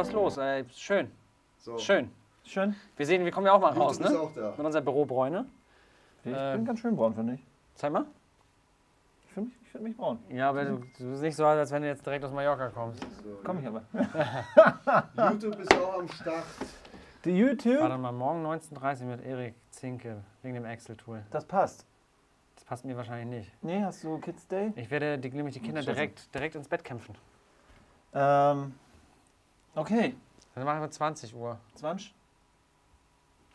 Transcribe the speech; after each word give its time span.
was 0.00 0.12
los. 0.12 0.36
Ey, 0.38 0.64
schön. 0.74 1.10
So. 1.58 1.78
Schön. 1.78 2.10
Schön. 2.44 2.74
Wir 2.96 3.06
sehen, 3.06 3.24
wir 3.24 3.30
kommen 3.30 3.46
ja 3.46 3.52
auch 3.52 3.60
mal 3.60 3.72
raus, 3.72 4.00
ne? 4.00 4.08
auch 4.18 4.32
da. 4.34 4.54
Mit 4.56 4.66
unserer 4.66 4.82
Bürobräune. 4.82 5.46
Ich 6.24 6.32
Ähm. 6.34 6.58
bin 6.58 6.64
ganz 6.64 6.80
schön 6.80 6.96
braun, 6.96 7.14
finde 7.14 7.34
ich. 7.34 7.40
Zeig 7.74 7.92
mal. 7.92 8.06
Ich 9.26 9.32
finde 9.34 9.48
mich, 9.50 9.58
ich 9.62 9.68
find 9.70 9.84
mich 9.84 9.96
braun. 9.96 10.18
Ja, 10.30 10.48
aber 10.48 10.64
du, 10.64 10.76
du 10.98 11.10
bist 11.10 11.22
nicht 11.22 11.36
so, 11.36 11.44
als 11.46 11.70
wenn 11.70 11.82
du 11.82 11.88
jetzt 11.88 12.04
direkt 12.04 12.24
aus 12.24 12.32
Mallorca 12.32 12.68
kommst. 12.70 13.00
So, 13.22 13.38
Komm 13.44 13.58
ich 13.60 13.66
aber. 13.66 13.82
YouTube 15.30 15.58
ist 15.60 15.74
auch 15.74 15.98
am 16.00 16.08
Start. 16.08 16.44
Die 17.24 17.36
YouTube, 17.36 17.80
Warte 17.80 17.98
mal, 17.98 18.12
morgen 18.12 18.44
19.30 18.46 19.02
Uhr 19.02 19.06
mit 19.08 19.24
Erik 19.24 19.54
Zinke 19.70 20.24
wegen 20.42 20.54
dem 20.54 20.64
Excel-Tool. 20.64 21.22
das 21.30 21.44
passt. 21.44 21.86
Das 22.56 22.64
passt 22.64 22.84
mir 22.84 22.96
wahrscheinlich 22.96 23.26
nicht. 23.28 23.62
Nee, 23.62 23.82
hast 23.82 24.02
du 24.02 24.18
Kids 24.18 24.46
Day? 24.48 24.72
Ich 24.76 24.90
werde 24.90 25.18
die, 25.18 25.30
nämlich 25.30 25.54
die 25.54 25.60
Kinder 25.60 25.82
direkt, 25.82 26.34
direkt 26.34 26.54
ins 26.54 26.68
Bett 26.68 26.82
kämpfen. 26.82 27.14
Ähm, 28.14 28.74
okay. 29.74 30.14
Dann 30.54 30.64
machen 30.64 30.80
wir 30.80 30.90
20 30.90 31.34
Uhr. 31.34 31.58
20? 31.76 32.14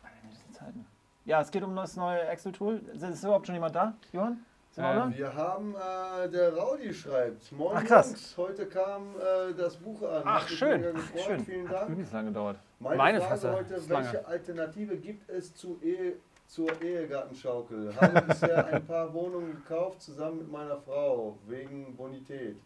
Alter, 0.02 0.14
wir 0.22 0.30
müssen 0.30 0.52
Zeiten. 0.52 0.86
Ja, 1.24 1.40
es 1.40 1.50
geht 1.50 1.62
um 1.62 1.74
das 1.76 1.96
neue 1.96 2.20
Excel-Tool. 2.26 2.80
Ist 2.94 3.22
überhaupt 3.24 3.46
schon 3.46 3.54
jemand 3.54 3.74
da, 3.74 3.94
Johann? 4.12 4.44
Ähm, 4.78 5.10
da? 5.10 5.12
Wir 5.16 5.34
haben, 5.34 5.74
äh, 5.74 6.28
der 6.28 6.54
Raudi 6.54 6.92
schreibt, 6.92 7.50
moin 7.52 7.76
Ach, 7.78 7.84
krass. 7.84 8.08
Jungs, 8.08 8.36
heute 8.36 8.66
kam 8.66 9.02
äh, 9.16 9.54
das 9.54 9.76
Buch 9.76 10.02
an. 10.02 10.22
Ach, 10.24 10.42
Hat 10.42 10.50
mich 10.50 10.58
schön. 10.58 10.82
gefreut, 10.82 11.22
Schön. 11.24 11.44
Vielen 11.44 11.68
Hat 11.68 11.74
Dank. 11.76 11.88
wirklich 11.88 12.12
lange 12.12 12.28
gedauert. 12.28 12.58
Meine, 12.78 12.96
Meine 12.96 13.20
Frage 13.20 13.30
Fresse, 13.32 13.52
heute, 13.52 13.74
ist 13.74 13.88
welche 13.88 14.12
lange. 14.16 14.26
Alternative 14.26 14.96
gibt 14.98 15.30
es 15.30 15.54
zu 15.54 15.78
Ehe, 15.82 16.16
zur 16.46 16.68
Ehegattenschaukel? 16.82 17.94
Habe 17.98 18.20
bisher 18.22 18.66
ein 18.66 18.84
paar 18.86 19.12
Wohnungen 19.14 19.54
gekauft, 19.54 20.02
zusammen 20.02 20.38
mit 20.38 20.52
meiner 20.52 20.76
Frau, 20.76 21.38
wegen 21.46 21.96
Bonität. 21.96 22.56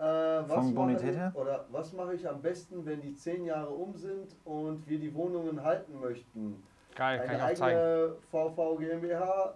Äh, 0.00 0.02
was 0.02 0.46
Von 0.54 0.64
mache 0.64 0.74
Bonität 0.74 1.10
ich, 1.10 1.16
her? 1.16 1.32
Oder 1.34 1.66
was 1.70 1.92
mache 1.92 2.14
ich 2.14 2.26
am 2.26 2.40
besten, 2.40 2.86
wenn 2.86 3.02
die 3.02 3.14
zehn 3.14 3.44
Jahre 3.44 3.68
um 3.68 3.94
sind 3.94 4.34
und 4.46 4.88
wir 4.88 4.98
die 4.98 5.14
Wohnungen 5.14 5.62
halten 5.62 6.00
möchten? 6.00 6.62
Geil, 6.96 7.18
kann 7.18 7.36
ich 7.36 7.42
Eine 7.42 7.44
auch 7.44 7.54
zeigen. 7.54 7.78
eigene 7.78 8.16
VV 8.30 8.76
GmbH, 8.78 9.54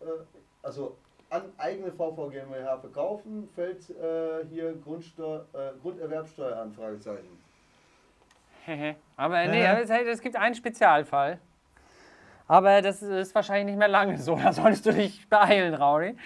äh, 0.00 0.04
also 0.62 0.96
an 1.28 1.42
eigene 1.58 1.92
VV 1.92 2.30
GmbH 2.30 2.78
verkaufen, 2.78 3.48
fällt 3.54 3.90
äh, 3.90 4.46
hier 4.48 4.74
Grundsteuer, 4.82 5.44
äh, 5.52 5.72
Grunderwerbsteuer 5.82 6.56
an, 6.56 6.72
Fragezeichen. 6.72 7.38
aber 9.16 9.46
nee, 9.46 9.66
aber 9.66 9.82
es, 9.82 9.90
es 9.90 10.20
gibt 10.22 10.36
einen 10.36 10.54
Spezialfall. 10.54 11.38
Aber 12.48 12.80
das 12.80 13.02
ist 13.02 13.34
wahrscheinlich 13.34 13.66
nicht 13.66 13.78
mehr 13.78 13.88
lange 13.88 14.16
so. 14.18 14.36
Da 14.36 14.52
solltest 14.52 14.86
du 14.86 14.92
dich 14.92 15.28
beeilen, 15.28 15.74
Raudi. 15.74 16.16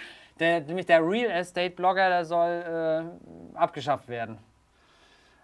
Der, 0.41 0.59
nämlich 0.61 0.87
der 0.87 1.07
Real 1.07 1.29
Estate 1.29 1.69
Blogger, 1.75 2.09
der 2.09 2.25
soll 2.25 2.49
äh, 3.53 3.57
abgeschafft 3.57 4.07
werden. 4.07 4.39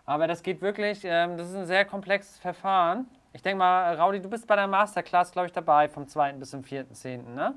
Aber 0.08 0.26
das 0.26 0.42
geht 0.42 0.60
wirklich, 0.60 1.02
ähm, 1.04 1.38
das 1.38 1.50
ist 1.50 1.56
ein 1.56 1.68
sehr 1.68 1.86
komplexes 1.86 2.40
Verfahren. 2.40 3.06
Ich 3.32 3.44
denke 3.44 3.60
mal, 3.60 3.94
Raudi, 3.94 4.20
du 4.20 4.28
bist 4.28 4.48
bei 4.48 4.56
der 4.56 4.66
Masterclass, 4.66 5.32
glaube 5.32 5.46
ich, 5.46 5.54
dabei, 5.54 5.88
vom 5.88 6.08
2. 6.08 6.34
bis 6.34 6.50
zum 6.50 6.62
4.10., 6.62 7.30
ne? 7.36 7.54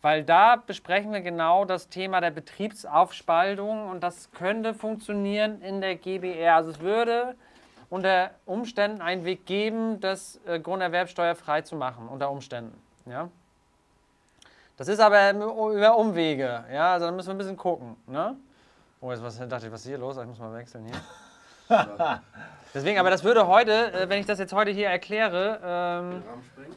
Weil 0.00 0.24
da 0.24 0.56
besprechen 0.56 1.12
wir 1.12 1.20
genau 1.20 1.66
das 1.66 1.90
Thema 1.90 2.22
der 2.22 2.30
Betriebsaufspaltung 2.30 3.88
und 3.90 4.02
das 4.02 4.32
könnte 4.32 4.72
funktionieren 4.72 5.60
in 5.60 5.82
der 5.82 5.96
GBR. 5.96 6.54
Also 6.54 6.70
es 6.70 6.80
würde 6.80 7.36
unter 7.90 8.30
Umständen 8.46 9.02
einen 9.02 9.26
Weg 9.26 9.44
geben, 9.44 10.00
das 10.00 10.40
äh, 10.46 10.58
Grunderwerbsteuer 10.58 11.34
frei 11.34 11.60
zu 11.60 11.76
machen, 11.76 12.08
unter 12.08 12.30
Umständen. 12.30 12.80
Ja? 13.04 13.28
Das 14.80 14.88
ist 14.88 14.98
aber 14.98 15.32
über 15.32 15.94
Umwege, 15.98 16.64
ja, 16.72 16.94
also 16.94 17.04
da 17.04 17.12
müssen 17.12 17.28
wir 17.28 17.34
ein 17.34 17.36
bisschen 17.36 17.56
gucken. 17.58 17.96
Ne? 18.06 18.34
Oh, 19.02 19.10
jetzt 19.10 19.22
was, 19.22 19.38
dachte 19.38 19.66
ich, 19.66 19.72
was 19.72 19.82
ist 19.82 19.88
hier 19.88 19.98
los? 19.98 20.16
Ich 20.16 20.26
muss 20.26 20.38
mal 20.38 20.54
wechseln 20.54 20.86
hier. 20.86 21.78
Deswegen, 22.72 22.98
aber 22.98 23.10
das 23.10 23.22
würde 23.22 23.46
heute, 23.46 23.92
äh, 23.92 24.08
wenn 24.08 24.20
ich 24.20 24.24
das 24.24 24.38
jetzt 24.38 24.54
heute 24.54 24.70
hier 24.70 24.88
erkläre, 24.88 25.60
ähm, 25.62 26.22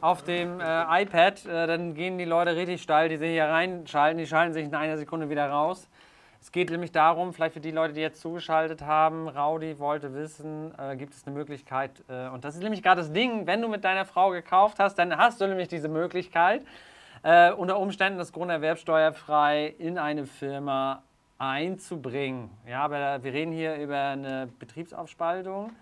auf 0.02 0.22
dem 0.22 0.60
äh, 0.60 1.02
iPad, 1.02 1.46
äh, 1.46 1.66
dann 1.66 1.94
gehen 1.94 2.18
die 2.18 2.26
Leute 2.26 2.54
richtig 2.54 2.82
steil, 2.82 3.08
die 3.08 3.16
sich 3.16 3.30
hier 3.30 3.46
reinschalten, 3.46 4.18
die 4.18 4.26
schalten 4.26 4.52
sich 4.52 4.66
in 4.66 4.74
einer 4.74 4.98
Sekunde 4.98 5.30
wieder 5.30 5.48
raus. 5.48 5.88
Es 6.42 6.52
geht 6.52 6.68
nämlich 6.68 6.92
darum, 6.92 7.32
vielleicht 7.32 7.54
für 7.54 7.60
die 7.60 7.70
Leute, 7.70 7.94
die 7.94 8.02
jetzt 8.02 8.20
zugeschaltet 8.20 8.82
haben, 8.82 9.28
Raudi 9.28 9.78
wollte 9.78 10.12
wissen, 10.12 10.74
äh, 10.78 10.94
gibt 10.96 11.14
es 11.14 11.26
eine 11.26 11.34
Möglichkeit, 11.34 12.04
äh, 12.10 12.28
und 12.28 12.44
das 12.44 12.54
ist 12.54 12.62
nämlich 12.62 12.82
gerade 12.82 13.00
das 13.00 13.14
Ding, 13.14 13.46
wenn 13.46 13.62
du 13.62 13.68
mit 13.68 13.82
deiner 13.82 14.04
Frau 14.04 14.28
gekauft 14.28 14.78
hast, 14.78 14.96
dann 14.96 15.16
hast 15.16 15.40
du 15.40 15.46
nämlich 15.46 15.68
diese 15.68 15.88
Möglichkeit, 15.88 16.66
äh, 17.24 17.52
unter 17.52 17.78
Umständen 17.78 18.18
das 18.18 18.32
Grunderwerbsteuerfrei 18.32 19.74
in 19.78 19.98
eine 19.98 20.26
Firma 20.26 21.02
einzubringen. 21.38 22.50
Ja, 22.68 22.84
aber 22.84 23.24
wir 23.24 23.32
reden 23.32 23.50
hier 23.50 23.76
über 23.76 23.98
eine 23.98 24.48
Betriebsaufspaltung. 24.58 25.72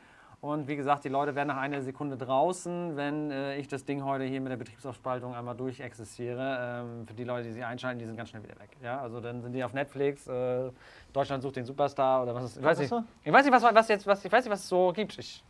Und 0.40 0.66
wie 0.66 0.74
gesagt, 0.74 1.04
die 1.04 1.08
Leute 1.08 1.36
werden 1.36 1.48
nach 1.48 1.56
einer 1.56 1.82
Sekunde 1.82 2.16
draußen, 2.16 2.96
wenn 2.96 3.30
äh, 3.30 3.56
ich 3.58 3.68
das 3.68 3.84
Ding 3.84 4.04
heute 4.04 4.24
hier 4.24 4.40
mit 4.40 4.50
der 4.50 4.56
Betriebsaufspaltung 4.56 5.36
einmal 5.36 5.54
durchexistiere. 5.54 6.82
Ähm, 6.82 7.06
für 7.06 7.14
die 7.14 7.22
Leute, 7.22 7.44
die 7.44 7.52
sich 7.52 7.64
einschalten, 7.64 8.00
die 8.00 8.06
sind 8.06 8.16
ganz 8.16 8.30
schnell 8.30 8.42
wieder 8.42 8.58
weg. 8.58 8.70
Ja, 8.82 9.00
also 9.00 9.20
dann 9.20 9.40
sind 9.40 9.52
die 9.52 9.62
auf 9.62 9.72
Netflix, 9.72 10.26
äh, 10.26 10.70
Deutschland 11.12 11.44
sucht 11.44 11.56
den 11.56 11.64
Superstar 11.64 12.24
oder 12.24 12.34
was 12.34 12.44
ist. 12.44 12.56
Ich 12.56 12.64
weiß 12.64 12.78
nicht, 12.78 12.92
ich 13.22 13.32
weiß 13.32 13.44
nicht 13.44 13.54
was, 13.54 13.62
was 13.62 13.88
jetzt, 13.88 14.04
was, 14.04 14.24
ich 14.24 14.32
weiß 14.32 14.44
nicht, 14.44 14.52
was 14.52 14.60
es 14.60 14.68
so 14.68 14.92
gibt. 14.92 15.16
Ich, 15.18 15.44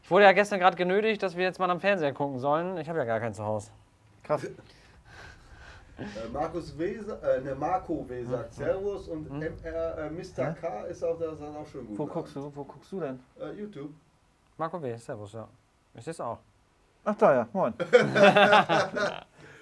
ich 0.00 0.10
wurde 0.10 0.24
ja 0.24 0.32
gestern 0.32 0.60
gerade 0.60 0.76
genötigt, 0.76 1.20
dass 1.20 1.36
wir 1.36 1.44
jetzt 1.44 1.58
mal 1.58 1.70
am 1.70 1.80
Fernseher 1.80 2.12
gucken 2.12 2.38
sollen. 2.38 2.78
Ich 2.78 2.88
habe 2.88 3.00
ja 3.00 3.04
gar 3.04 3.18
keinen 3.18 3.34
zu 3.34 3.44
Hause. 3.44 3.72
Krass. 4.22 4.48
Äh, 5.98 6.28
Markus 6.32 6.78
W. 6.78 6.84
Äh, 6.84 7.40
ne, 7.40 7.54
Marco 7.54 8.08
W. 8.08 8.24
sagt 8.24 8.54
Servus 8.54 9.08
und 9.08 9.28
MR, 9.30 9.98
äh, 9.98 10.10
Mr. 10.10 10.52
K. 10.52 10.82
ist 10.84 11.02
auch, 11.04 11.18
das 11.18 11.40
hat 11.40 11.56
auch 11.56 11.66
schon 11.66 11.86
gut. 11.88 11.98
Wo 11.98 12.06
guckst 12.06 12.36
du? 12.36 12.52
Wo 12.54 12.64
guckst 12.64 12.92
du 12.92 13.00
denn? 13.00 13.18
Äh, 13.40 13.52
YouTube. 13.52 13.90
Marco 14.56 14.80
W., 14.82 14.96
Servus, 14.96 15.32
ja. 15.32 15.48
Ich 15.94 16.04
sehe 16.04 16.12
es 16.12 16.20
auch. 16.20 16.38
Ach 17.04 17.14
da 17.16 17.34
ja, 17.34 17.48
moin. 17.52 17.74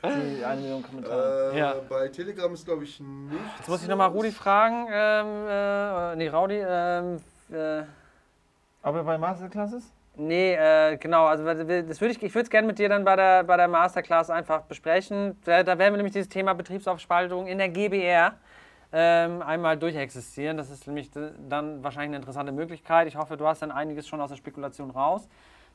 Die 0.05 0.45
eine 0.45 0.61
Million 0.61 0.83
Kommentare. 0.83 1.53
Äh, 1.53 1.59
Ja. 1.59 1.75
Bei 1.89 2.09
Telegram 2.09 2.53
ist 2.53 2.65
glaube 2.65 2.85
ich 2.85 3.01
nicht. 3.01 3.41
Jetzt 3.59 3.69
muss 3.69 3.83
ich 3.83 3.89
nochmal 3.89 4.11
Rudi 4.11 4.31
fragen, 4.31 4.87
ähm, 4.91 5.47
äh, 5.49 6.17
nee, 6.17 6.29
Raudi, 6.29 6.63
ähm, 6.65 7.17
äh, 7.51 7.83
Aber 8.83 9.03
bei 9.05 9.19
Masterclasses? 9.19 9.91
Nee, 10.17 10.55
äh, 10.55 10.97
genau, 10.97 11.27
also 11.27 11.45
das 11.45 11.59
würde 12.01 12.13
ich, 12.13 12.23
ich 12.23 12.35
würde 12.35 12.45
es 12.45 12.51
gerne 12.51 12.67
mit 12.67 12.79
dir 12.79 12.89
dann 12.89 13.05
bei 13.05 13.17
der, 13.17 13.45
bei 13.45 13.57
der 13.57 13.69
Masterclass 13.69 14.31
einfach 14.31 14.63
besprechen. 14.63 15.39
Da, 15.45 15.63
da 15.63 15.79
werden 15.79 15.93
wir 15.95 15.99
nämlich 15.99 16.13
dieses 16.13 16.29
Thema 16.29 16.55
Betriebsaufspaltung 16.55 17.47
in 17.47 17.59
der 17.59 17.69
GBR 17.69 18.35
ähm, 18.93 19.43
einmal 19.43 19.77
durchexistieren. 19.77 20.57
Das 20.57 20.71
ist 20.71 20.87
nämlich 20.87 21.11
dann 21.13 21.83
wahrscheinlich 21.83 22.09
eine 22.11 22.17
interessante 22.17 22.53
Möglichkeit. 22.53 23.07
Ich 23.09 23.17
hoffe, 23.17 23.37
du 23.37 23.47
hast 23.47 23.63
dann 23.63 23.71
einiges 23.71 24.07
schon 24.07 24.21
aus 24.21 24.31
der 24.31 24.37
Spekulation 24.37 24.91
raus. 24.91 25.29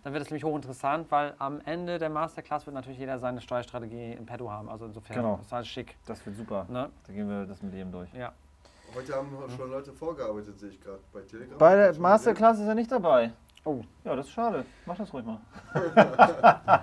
Dann 0.04 0.14
wird 0.14 0.24
es 0.24 0.32
nämlich 0.32 0.44
hochinteressant, 0.44 1.12
weil 1.12 1.36
am 1.38 1.62
Ende 1.64 2.00
der 2.00 2.10
Masterclass 2.10 2.66
wird 2.66 2.74
natürlich 2.74 2.98
jeder 2.98 3.20
seine 3.20 3.40
Steuerstrategie 3.40 4.14
im 4.14 4.26
Petto 4.26 4.50
haben. 4.52 4.68
Also 4.68 4.86
insofern 4.86 5.16
Genau. 5.16 5.40
ist 5.42 5.54
alles 5.54 5.68
schick. 5.68 5.96
Das 6.08 6.26
wird 6.26 6.36
super. 6.38 6.66
Ne? 6.70 6.90
Da 7.06 7.14
gehen 7.14 7.30
wir 7.30 7.46
das 7.46 7.62
mit 7.62 7.74
jedem 7.74 7.92
durch. 7.92 8.12
Ja. 8.14 8.32
Heute 8.96 9.16
haben 9.16 9.30
schon 9.56 9.70
Leute 9.70 9.94
vorgearbeitet, 9.94 10.60
sehe 10.60 10.70
ich 10.70 10.82
gerade 10.82 11.00
bei 11.14 11.22
Telegram. 11.22 11.58
Bei 11.58 11.76
der 11.76 12.00
Masterclass 12.00 12.60
ist 12.60 12.68
er 12.68 12.76
nicht 12.76 12.92
dabei. 12.92 13.32
Oh. 13.64 13.82
Ja, 14.04 14.16
das 14.16 14.26
ist 14.26 14.32
schade. 14.34 14.66
Mach 14.86 14.98
das 14.98 15.14
ruhig 15.14 15.26
mal. 15.26 15.38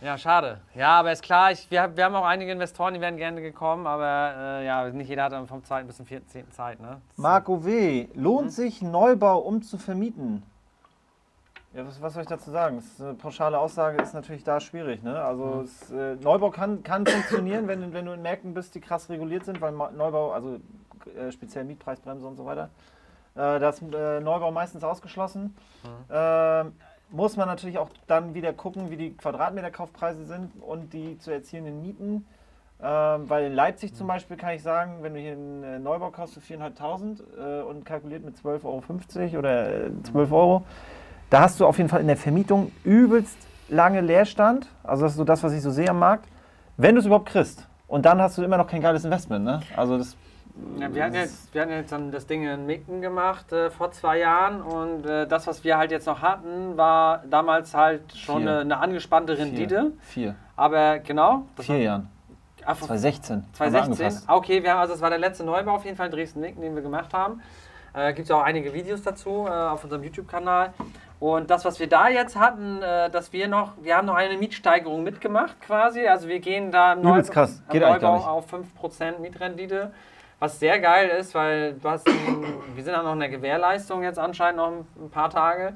Ja, 0.00 0.18
schade. 0.18 0.60
Ja, 0.74 0.98
aber 0.98 1.12
ist 1.12 1.22
klar, 1.22 1.52
ich, 1.52 1.70
wir, 1.70 1.96
wir 1.96 2.04
haben 2.04 2.14
auch 2.16 2.24
einige 2.24 2.50
Investoren, 2.50 2.94
die 2.94 3.00
wären 3.00 3.16
gerne 3.16 3.40
gekommen, 3.40 3.86
aber 3.86 4.34
äh, 4.36 4.66
ja, 4.66 4.88
nicht 4.90 5.08
jeder 5.08 5.24
hat 5.24 5.32
dann 5.32 5.46
vom 5.46 5.62
2. 5.62 5.84
bis 5.84 5.96
zum 5.96 6.06
4.10. 6.06 6.50
Zeit. 6.50 6.80
Ne? 6.80 7.00
Marco 7.16 7.64
W. 7.64 8.08
Lohnt 8.14 8.52
sich 8.52 8.82
Neubau 8.82 9.38
um 9.38 9.62
zu 9.62 9.78
vermieten? 9.78 10.42
Ja, 11.72 11.86
was, 11.86 12.02
was 12.02 12.14
soll 12.14 12.22
ich 12.22 12.28
dazu 12.28 12.50
sagen? 12.50 12.76
Das 12.76 12.84
ist 12.86 13.00
eine 13.00 13.14
pauschale 13.14 13.56
Aussage 13.58 14.02
ist 14.02 14.12
natürlich 14.12 14.42
da 14.42 14.58
schwierig. 14.58 15.04
Ne? 15.04 15.22
Also 15.22 15.62
es, 15.64 15.90
äh, 15.92 16.16
Neubau 16.16 16.50
kann, 16.50 16.82
kann 16.82 17.06
funktionieren, 17.06 17.68
wenn, 17.68 17.80
du- 17.82 17.92
wenn 17.92 18.04
du 18.06 18.12
in 18.12 18.22
Märkten 18.22 18.54
bist, 18.54 18.74
die 18.74 18.80
krass 18.80 19.08
reguliert 19.08 19.44
sind, 19.44 19.60
weil 19.60 19.70
Neubau, 19.72 20.32
also 20.32 20.58
äh, 21.16 21.30
speziell 21.30 21.64
Mietpreisbremse 21.64 22.26
und 22.26 22.36
so 22.36 22.44
weiter, 22.44 22.70
äh, 23.34 23.58
da 23.58 23.68
ist 23.68 23.82
äh, 23.82 24.20
Neubau 24.20 24.50
meistens 24.50 24.84
ausgeschlossen. 24.84 25.54
Ähm, 26.10 26.72
muss 27.10 27.36
man 27.36 27.46
natürlich 27.46 27.78
auch 27.78 27.88
dann 28.06 28.34
wieder 28.34 28.52
gucken, 28.52 28.90
wie 28.90 28.96
die 28.96 29.16
Quadratmeterkaufpreise 29.16 30.24
sind 30.24 30.50
und 30.62 30.92
die 30.92 31.18
zu 31.18 31.30
erzielenden 31.30 31.82
Mieten. 31.82 32.26
Ähm, 32.84 33.30
weil 33.30 33.44
in 33.44 33.54
Leipzig 33.54 33.94
zum 33.94 34.08
Beispiel 34.08 34.36
kann 34.36 34.54
ich 34.54 34.62
sagen, 34.62 34.98
wenn 35.02 35.14
du 35.14 35.20
hier 35.20 35.32
einen 35.32 35.62
äh, 35.62 35.78
Neubau 35.78 36.10
kaufst 36.10 36.34
für 36.34 36.40
4.500 36.40 37.60
äh, 37.60 37.62
und 37.62 37.84
kalkuliert 37.84 38.24
mit 38.24 38.36
12,50 38.36 38.64
Euro 38.64 39.38
oder 39.38 39.86
äh, 39.86 39.90
12 40.02 40.32
Euro, 40.32 40.64
da 41.30 41.42
hast 41.42 41.60
du 41.60 41.66
auf 41.66 41.78
jeden 41.78 41.88
Fall 41.88 42.00
in 42.00 42.08
der 42.08 42.16
Vermietung 42.16 42.72
übelst 42.82 43.38
lange 43.68 44.00
Leerstand. 44.00 44.66
Also 44.82 45.04
das 45.04 45.12
ist 45.12 45.18
so 45.18 45.24
das, 45.24 45.44
was 45.44 45.52
ich 45.52 45.62
so 45.62 45.70
sehe 45.70 45.88
am 45.88 46.00
Markt. 46.00 46.26
Wenn 46.76 46.96
du 46.96 47.00
es 47.00 47.06
überhaupt 47.06 47.28
kriegst. 47.28 47.68
Und 47.86 48.04
dann 48.04 48.20
hast 48.20 48.38
du 48.38 48.42
immer 48.42 48.56
noch 48.56 48.66
kein 48.66 48.80
geiles 48.80 49.04
Investment. 49.04 49.44
Ne? 49.44 49.60
Also 49.76 49.98
das 49.98 50.16
Ja, 50.78 50.94
wir, 50.94 51.04
hatten 51.04 51.14
jetzt, 51.14 51.54
wir 51.54 51.62
hatten 51.62 51.72
jetzt 51.72 51.92
dann 51.92 52.10
das 52.10 52.26
Ding 52.26 52.46
in 52.46 52.66
Micken 52.66 53.00
gemacht 53.00 53.52
äh, 53.52 53.70
vor 53.70 53.90
zwei 53.92 54.18
Jahren 54.18 54.60
und 54.60 55.06
äh, 55.06 55.26
das, 55.26 55.46
was 55.46 55.64
wir 55.64 55.78
halt 55.78 55.90
jetzt 55.90 56.06
noch 56.06 56.20
hatten, 56.20 56.76
war 56.76 57.22
damals 57.28 57.74
halt 57.74 58.14
schon 58.14 58.42
Vier. 58.42 58.50
eine, 58.50 58.60
eine 58.60 58.78
angespannte 58.78 59.38
Rendite. 59.38 59.92
Vier. 60.00 60.34
Aber 60.56 60.98
genau. 60.98 61.46
Vier 61.58 61.78
Jahren. 61.78 62.08
Ah, 62.64 62.74
vor 62.74 62.86
2016. 62.88 63.36
haben 63.36 63.42
wir 63.42 63.54
2016. 63.54 64.04
angefasst. 64.04 64.24
Ah, 64.28 64.36
Okay, 64.36 64.62
wir 64.62 64.70
haben, 64.72 64.80
also 64.80 64.92
das 64.94 65.00
war 65.00 65.10
der 65.10 65.18
letzte 65.18 65.44
Neubau 65.44 65.72
auf 65.72 65.84
jeden 65.84 65.96
Fall 65.96 66.06
in 66.06 66.12
Dresden-Micken, 66.12 66.60
den 66.60 66.74
wir 66.74 66.82
gemacht 66.82 67.14
haben. 67.14 67.40
Äh, 67.94 68.12
Gibt 68.12 68.26
es 68.26 68.30
auch 68.30 68.42
einige 68.42 68.72
Videos 68.72 69.02
dazu 69.02 69.46
äh, 69.46 69.50
auf 69.50 69.84
unserem 69.84 70.02
YouTube-Kanal. 70.04 70.72
Und 71.20 71.50
das, 71.50 71.64
was 71.64 71.78
wir 71.78 71.88
da 71.88 72.08
jetzt 72.08 72.36
hatten, 72.36 72.82
äh, 72.82 73.10
dass 73.10 73.32
wir 73.32 73.48
noch, 73.48 73.72
wir 73.80 73.96
haben 73.96 74.06
noch 74.06 74.14
eine 74.14 74.36
Mietsteigerung 74.36 75.02
mitgemacht 75.02 75.60
quasi. 75.60 76.06
Also 76.06 76.28
wir 76.28 76.40
gehen 76.40 76.70
da 76.70 76.94
im 76.94 77.00
Übelst 77.00 77.30
krass. 77.30 77.62
Geht 77.70 77.82
Neubau 77.82 78.16
auf 78.16 78.52
5% 78.52 79.18
Mietrendite. 79.20 79.92
Was 80.42 80.58
sehr 80.58 80.80
geil 80.80 81.08
ist, 81.20 81.36
weil 81.36 81.74
du 81.74 81.88
hast, 81.88 82.04
wir 82.04 82.82
sind 82.82 82.96
auch 82.96 83.04
noch 83.04 83.12
in 83.12 83.20
der 83.20 83.28
Gewährleistung 83.28 84.02
jetzt 84.02 84.18
anscheinend 84.18 84.56
noch 84.56 84.72
ein, 85.00 85.08
paar 85.08 85.30
Tage. 85.30 85.74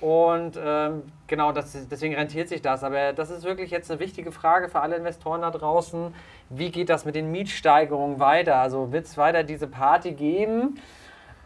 Und 0.00 0.58
ähm, 0.58 1.02
genau, 1.26 1.52
das, 1.52 1.76
deswegen 1.90 2.14
rentiert 2.14 2.48
sich 2.48 2.62
das. 2.62 2.82
Aber 2.84 3.12
das 3.12 3.28
ist 3.28 3.44
wirklich 3.44 3.70
jetzt 3.70 3.90
eine 3.90 4.00
wichtige 4.00 4.32
Frage 4.32 4.70
für 4.70 4.80
alle 4.80 4.96
Investoren 4.96 5.42
da 5.42 5.50
draußen. 5.50 6.14
Wie 6.48 6.70
geht 6.70 6.88
das 6.88 7.04
mit 7.04 7.16
den 7.16 7.30
Mietsteigerungen 7.30 8.18
weiter? 8.18 8.56
Also 8.56 8.92
wird 8.92 9.04
es 9.04 9.18
weiter 9.18 9.42
diese 9.44 9.66
Party 9.66 10.12
geben 10.12 10.80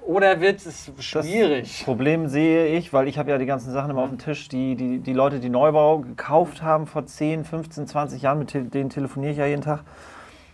oder 0.01 0.41
wird 0.41 0.65
es 0.65 0.93
Das 0.95 1.05
schwierig? 1.05 1.83
Problem 1.85 2.29
sehe 2.29 2.67
ich, 2.67 2.93
weil 2.93 3.09
ich 3.09 3.19
habe 3.19 3.33
ja 3.33 3.39
die 3.39 3.47
ganzen 3.47 3.73
Sachen 3.73 3.91
immer 3.91 4.03
auf 4.03 4.11
dem 4.11 4.19
Tisch, 4.19 4.49
die, 4.49 4.77
die, 4.77 5.01
die 5.01 5.13
Leute, 5.15 5.41
die 5.41 5.49
Neubau 5.49 5.99
gekauft 5.99 6.63
haben 6.63 6.87
vor 6.87 7.07
10, 7.07 7.45
15, 7.45 7.89
20 7.89 8.23
Jahren, 8.23 8.39
mit 8.39 8.55
denen 8.55 8.89
telefoniere 8.89 9.33
ich 9.33 9.39
ja 9.39 9.47
jeden 9.47 9.63
Tag. 9.63 9.83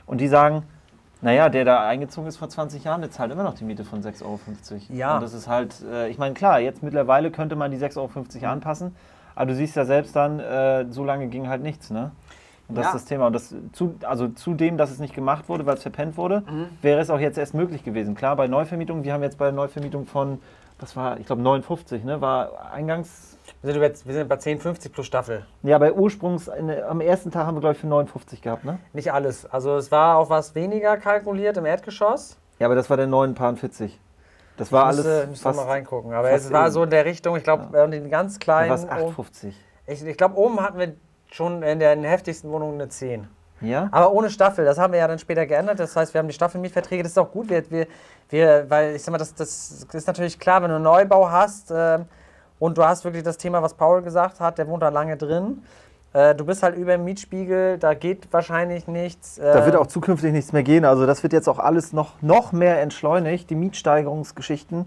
Und 0.06 0.22
die 0.22 0.28
sagen, 0.28 0.62
naja, 1.20 1.48
der 1.48 1.64
da 1.64 1.86
eingezogen 1.86 2.28
ist 2.28 2.36
vor 2.36 2.48
20 2.48 2.84
Jahren, 2.84 3.00
der 3.00 3.10
zahlt 3.10 3.32
immer 3.32 3.42
noch 3.42 3.54
die 3.54 3.64
Miete 3.64 3.84
von 3.84 4.02
6,50 4.02 4.22
Euro. 4.24 4.38
Ja. 4.90 5.14
Und 5.16 5.22
das 5.22 5.34
ist 5.34 5.48
halt, 5.48 5.74
äh, 5.90 6.08
ich 6.08 6.18
meine, 6.18 6.34
klar, 6.34 6.60
jetzt 6.60 6.82
mittlerweile 6.82 7.30
könnte 7.30 7.56
man 7.56 7.70
die 7.70 7.78
6,50 7.78 8.42
Euro 8.42 8.52
anpassen, 8.52 8.94
aber 9.34 9.46
du 9.46 9.54
siehst 9.54 9.76
ja 9.76 9.84
selbst 9.84 10.14
dann, 10.16 10.38
äh, 10.40 10.86
so 10.90 11.04
lange 11.04 11.26
ging 11.28 11.48
halt 11.48 11.62
nichts, 11.62 11.90
ne? 11.90 12.12
Und 12.68 12.76
das 12.76 12.84
Ja. 12.84 12.88
ist 12.90 12.94
das 12.96 13.04
Thema. 13.06 13.26
Und 13.28 13.32
das, 13.32 13.54
zu, 13.72 13.94
also 14.06 14.28
zudem, 14.28 14.76
dass 14.76 14.90
es 14.90 14.98
nicht 14.98 15.14
gemacht 15.14 15.48
wurde, 15.48 15.64
weil 15.64 15.76
es 15.76 15.82
verpennt 15.82 16.16
wurde, 16.18 16.42
Mhm. 16.46 16.66
wäre 16.82 17.00
es 17.00 17.08
auch 17.08 17.18
jetzt 17.18 17.38
erst 17.38 17.54
möglich 17.54 17.82
gewesen. 17.82 18.14
Klar, 18.14 18.36
bei 18.36 18.46
Neuvermietung, 18.46 19.04
wir 19.04 19.14
haben 19.14 19.22
jetzt 19.22 19.38
bei 19.38 19.46
der 19.46 19.54
Neuvermietung 19.54 20.06
von, 20.06 20.38
was 20.80 20.96
war, 20.96 21.18
ich 21.18 21.26
glaube 21.26 21.42
59, 21.42 22.04
ne, 22.04 22.20
war 22.20 22.70
eingangs, 22.72 23.36
Wir 23.62 23.72
sind, 23.72 23.82
jetzt, 23.82 24.06
wir 24.06 24.14
sind 24.14 24.28
bei 24.28 24.36
10,50 24.36 24.92
plus 24.92 25.06
Staffel. 25.06 25.44
ja, 25.62 25.78
bei 25.78 25.92
Ursprungs, 25.92 26.48
in, 26.48 26.70
am 26.70 27.00
ersten 27.00 27.30
Tag 27.30 27.46
haben 27.46 27.56
wir, 27.56 27.60
glaube 27.60 27.74
ich, 27.74 27.80
für 27.80 27.86
59 27.88 28.42
gehabt, 28.42 28.64
ne? 28.64 28.78
Nicht 28.92 29.12
alles. 29.12 29.46
Also 29.46 29.76
es 29.76 29.90
war 29.90 30.16
auch 30.18 30.30
was 30.30 30.54
weniger 30.54 30.96
kalkuliert 30.96 31.56
im 31.56 31.66
Erdgeschoss. 31.66 32.36
Ja, 32.58 32.66
aber 32.66 32.74
das 32.74 32.88
war 32.90 32.96
der 32.96 33.06
49. 33.06 33.98
Das 34.56 34.72
war 34.72 34.86
Müsste, 34.88 35.08
alles 35.08 35.28
müsste 35.28 35.42
fast, 35.44 35.56
mal 35.60 35.66
reingucken. 35.66 36.12
Aber 36.12 36.30
es 36.30 36.52
war 36.52 36.64
eben. 36.66 36.72
so 36.72 36.82
in 36.82 36.90
der 36.90 37.04
Richtung, 37.04 37.36
ich 37.36 37.44
glaube, 37.44 37.68
ja. 37.72 37.86
den 37.86 38.10
ganz 38.10 38.34
da 38.34 38.38
kleinen. 38.44 38.70
war 38.70 38.76
es 38.76 38.84
oben- 38.84 39.14
8,50. 39.14 39.52
Ich, 39.86 40.04
ich 40.04 40.16
glaube, 40.16 40.36
oben 40.36 40.60
hatten 40.60 40.78
wir 40.78 40.94
schon 41.30 41.62
in 41.62 41.78
der, 41.78 41.92
in 41.92 42.02
der 42.02 42.10
heftigsten 42.10 42.50
Wohnung 42.50 42.74
eine 42.74 42.88
10. 42.88 43.28
Ja? 43.60 43.88
Aber 43.90 44.12
ohne 44.12 44.30
Staffel, 44.30 44.64
das 44.64 44.78
haben 44.78 44.92
wir 44.92 45.00
ja 45.00 45.08
dann 45.08 45.18
später 45.18 45.46
geändert. 45.46 45.80
Das 45.80 45.96
heißt, 45.96 46.14
wir 46.14 46.18
haben 46.20 46.28
die 46.28 46.34
Staffelmietverträge, 46.34 47.02
das 47.02 47.12
ist 47.12 47.18
auch 47.18 47.30
gut. 47.30 47.48
Wir, 47.50 47.68
wir, 47.70 47.86
wir, 48.30 48.66
weil 48.68 48.96
ich 48.96 49.02
sag 49.02 49.12
mal, 49.12 49.18
das, 49.18 49.34
das 49.34 49.86
ist 49.92 50.06
natürlich 50.06 50.38
klar, 50.38 50.62
wenn 50.62 50.70
du 50.70 50.76
einen 50.76 50.84
Neubau 50.84 51.30
hast 51.30 51.72
ähm, 51.74 52.04
und 52.58 52.78
du 52.78 52.84
hast 52.84 53.04
wirklich 53.04 53.22
das 53.22 53.36
Thema, 53.36 53.62
was 53.62 53.74
Paul 53.74 54.02
gesagt 54.02 54.40
hat, 54.40 54.58
der 54.58 54.68
wohnt 54.68 54.82
da 54.82 54.88
lange 54.88 55.16
drin. 55.16 55.62
Äh, 56.12 56.34
du 56.34 56.44
bist 56.44 56.62
halt 56.62 56.76
über 56.76 56.92
dem 56.92 57.04
Mietspiegel, 57.04 57.78
da 57.78 57.94
geht 57.94 58.32
wahrscheinlich 58.32 58.86
nichts. 58.88 59.38
Äh, 59.38 59.52
Da 59.52 59.64
wird 59.66 59.76
auch 59.76 59.86
zukünftig 59.86 60.32
nichts 60.32 60.52
mehr 60.52 60.62
gehen. 60.62 60.84
Also 60.84 61.06
das 61.06 61.22
wird 61.22 61.32
jetzt 61.32 61.48
auch 61.48 61.58
alles 61.58 61.92
noch, 61.92 62.20
noch 62.22 62.52
mehr 62.52 62.80
entschleunigt, 62.80 63.50
die 63.50 63.54
Mietsteigerungsgeschichten. 63.54 64.86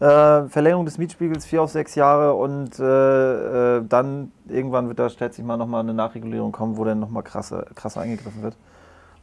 Äh, 0.00 0.48
Verlängerung 0.48 0.84
des 0.84 0.98
Mietspiegels 0.98 1.46
vier 1.46 1.62
auf 1.62 1.70
sechs 1.70 1.94
Jahre 1.94 2.34
und 2.34 2.78
äh, 2.80 3.76
äh, 3.76 3.84
dann 3.88 4.32
irgendwann 4.48 4.88
wird 4.88 4.98
da 4.98 5.08
schätze 5.08 5.40
ich 5.40 5.46
mal 5.46 5.56
nochmal 5.56 5.80
eine 5.80 5.94
Nachregulierung 5.94 6.50
kommen, 6.50 6.76
wo 6.76 6.84
dann 6.84 6.98
nochmal 6.98 7.22
krasser, 7.22 7.66
krasser 7.74 8.00
eingegriffen 8.00 8.42
wird. 8.42 8.56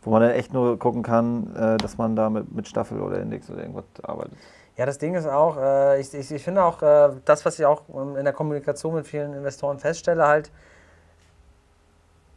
Wo 0.04 0.10
man 0.10 0.22
dann 0.22 0.32
echt 0.32 0.54
nur 0.54 0.80
gucken 0.80 1.04
kann, 1.04 1.56
äh, 1.56 1.78
dass 1.78 1.98
man 1.98 2.16
da 2.16 2.30
mit, 2.30 2.52
mit 2.56 2.68
Staffel 2.68 3.02
oder 3.02 3.20
Index 3.20 3.50
oder 3.50 3.60
irgendwas 3.60 3.84
arbeitet. 4.02 4.38
Ja, 4.78 4.86
das 4.86 4.98
Ding 4.98 5.14
ist 5.14 5.28
auch, 5.28 5.58
äh, 5.58 6.00
ich, 6.00 6.14
ich, 6.14 6.32
ich 6.32 6.44
finde 6.44 6.64
auch, 6.64 6.82
äh, 6.82 7.10
das, 7.26 7.46
was 7.46 7.60
ich 7.60 7.66
auch 7.66 7.84
ähm, 7.94 8.16
in 8.16 8.24
der 8.24 8.34
Kommunikation 8.34 8.96
mit 8.96 9.06
vielen 9.06 9.34
Investoren 9.34 9.78
feststelle, 9.78 10.26
halt, 10.26 10.50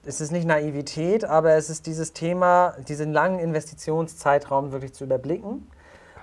es 0.04 0.20
ist 0.20 0.32
nicht 0.32 0.46
Naivität, 0.46 1.24
aber 1.24 1.52
es 1.52 1.70
ist 1.70 1.86
dieses 1.86 2.12
Thema, 2.12 2.74
diesen 2.88 3.12
langen 3.12 3.38
Investitionszeitraum 3.38 4.72
wirklich 4.72 4.92
zu 4.92 5.04
überblicken. 5.04 5.66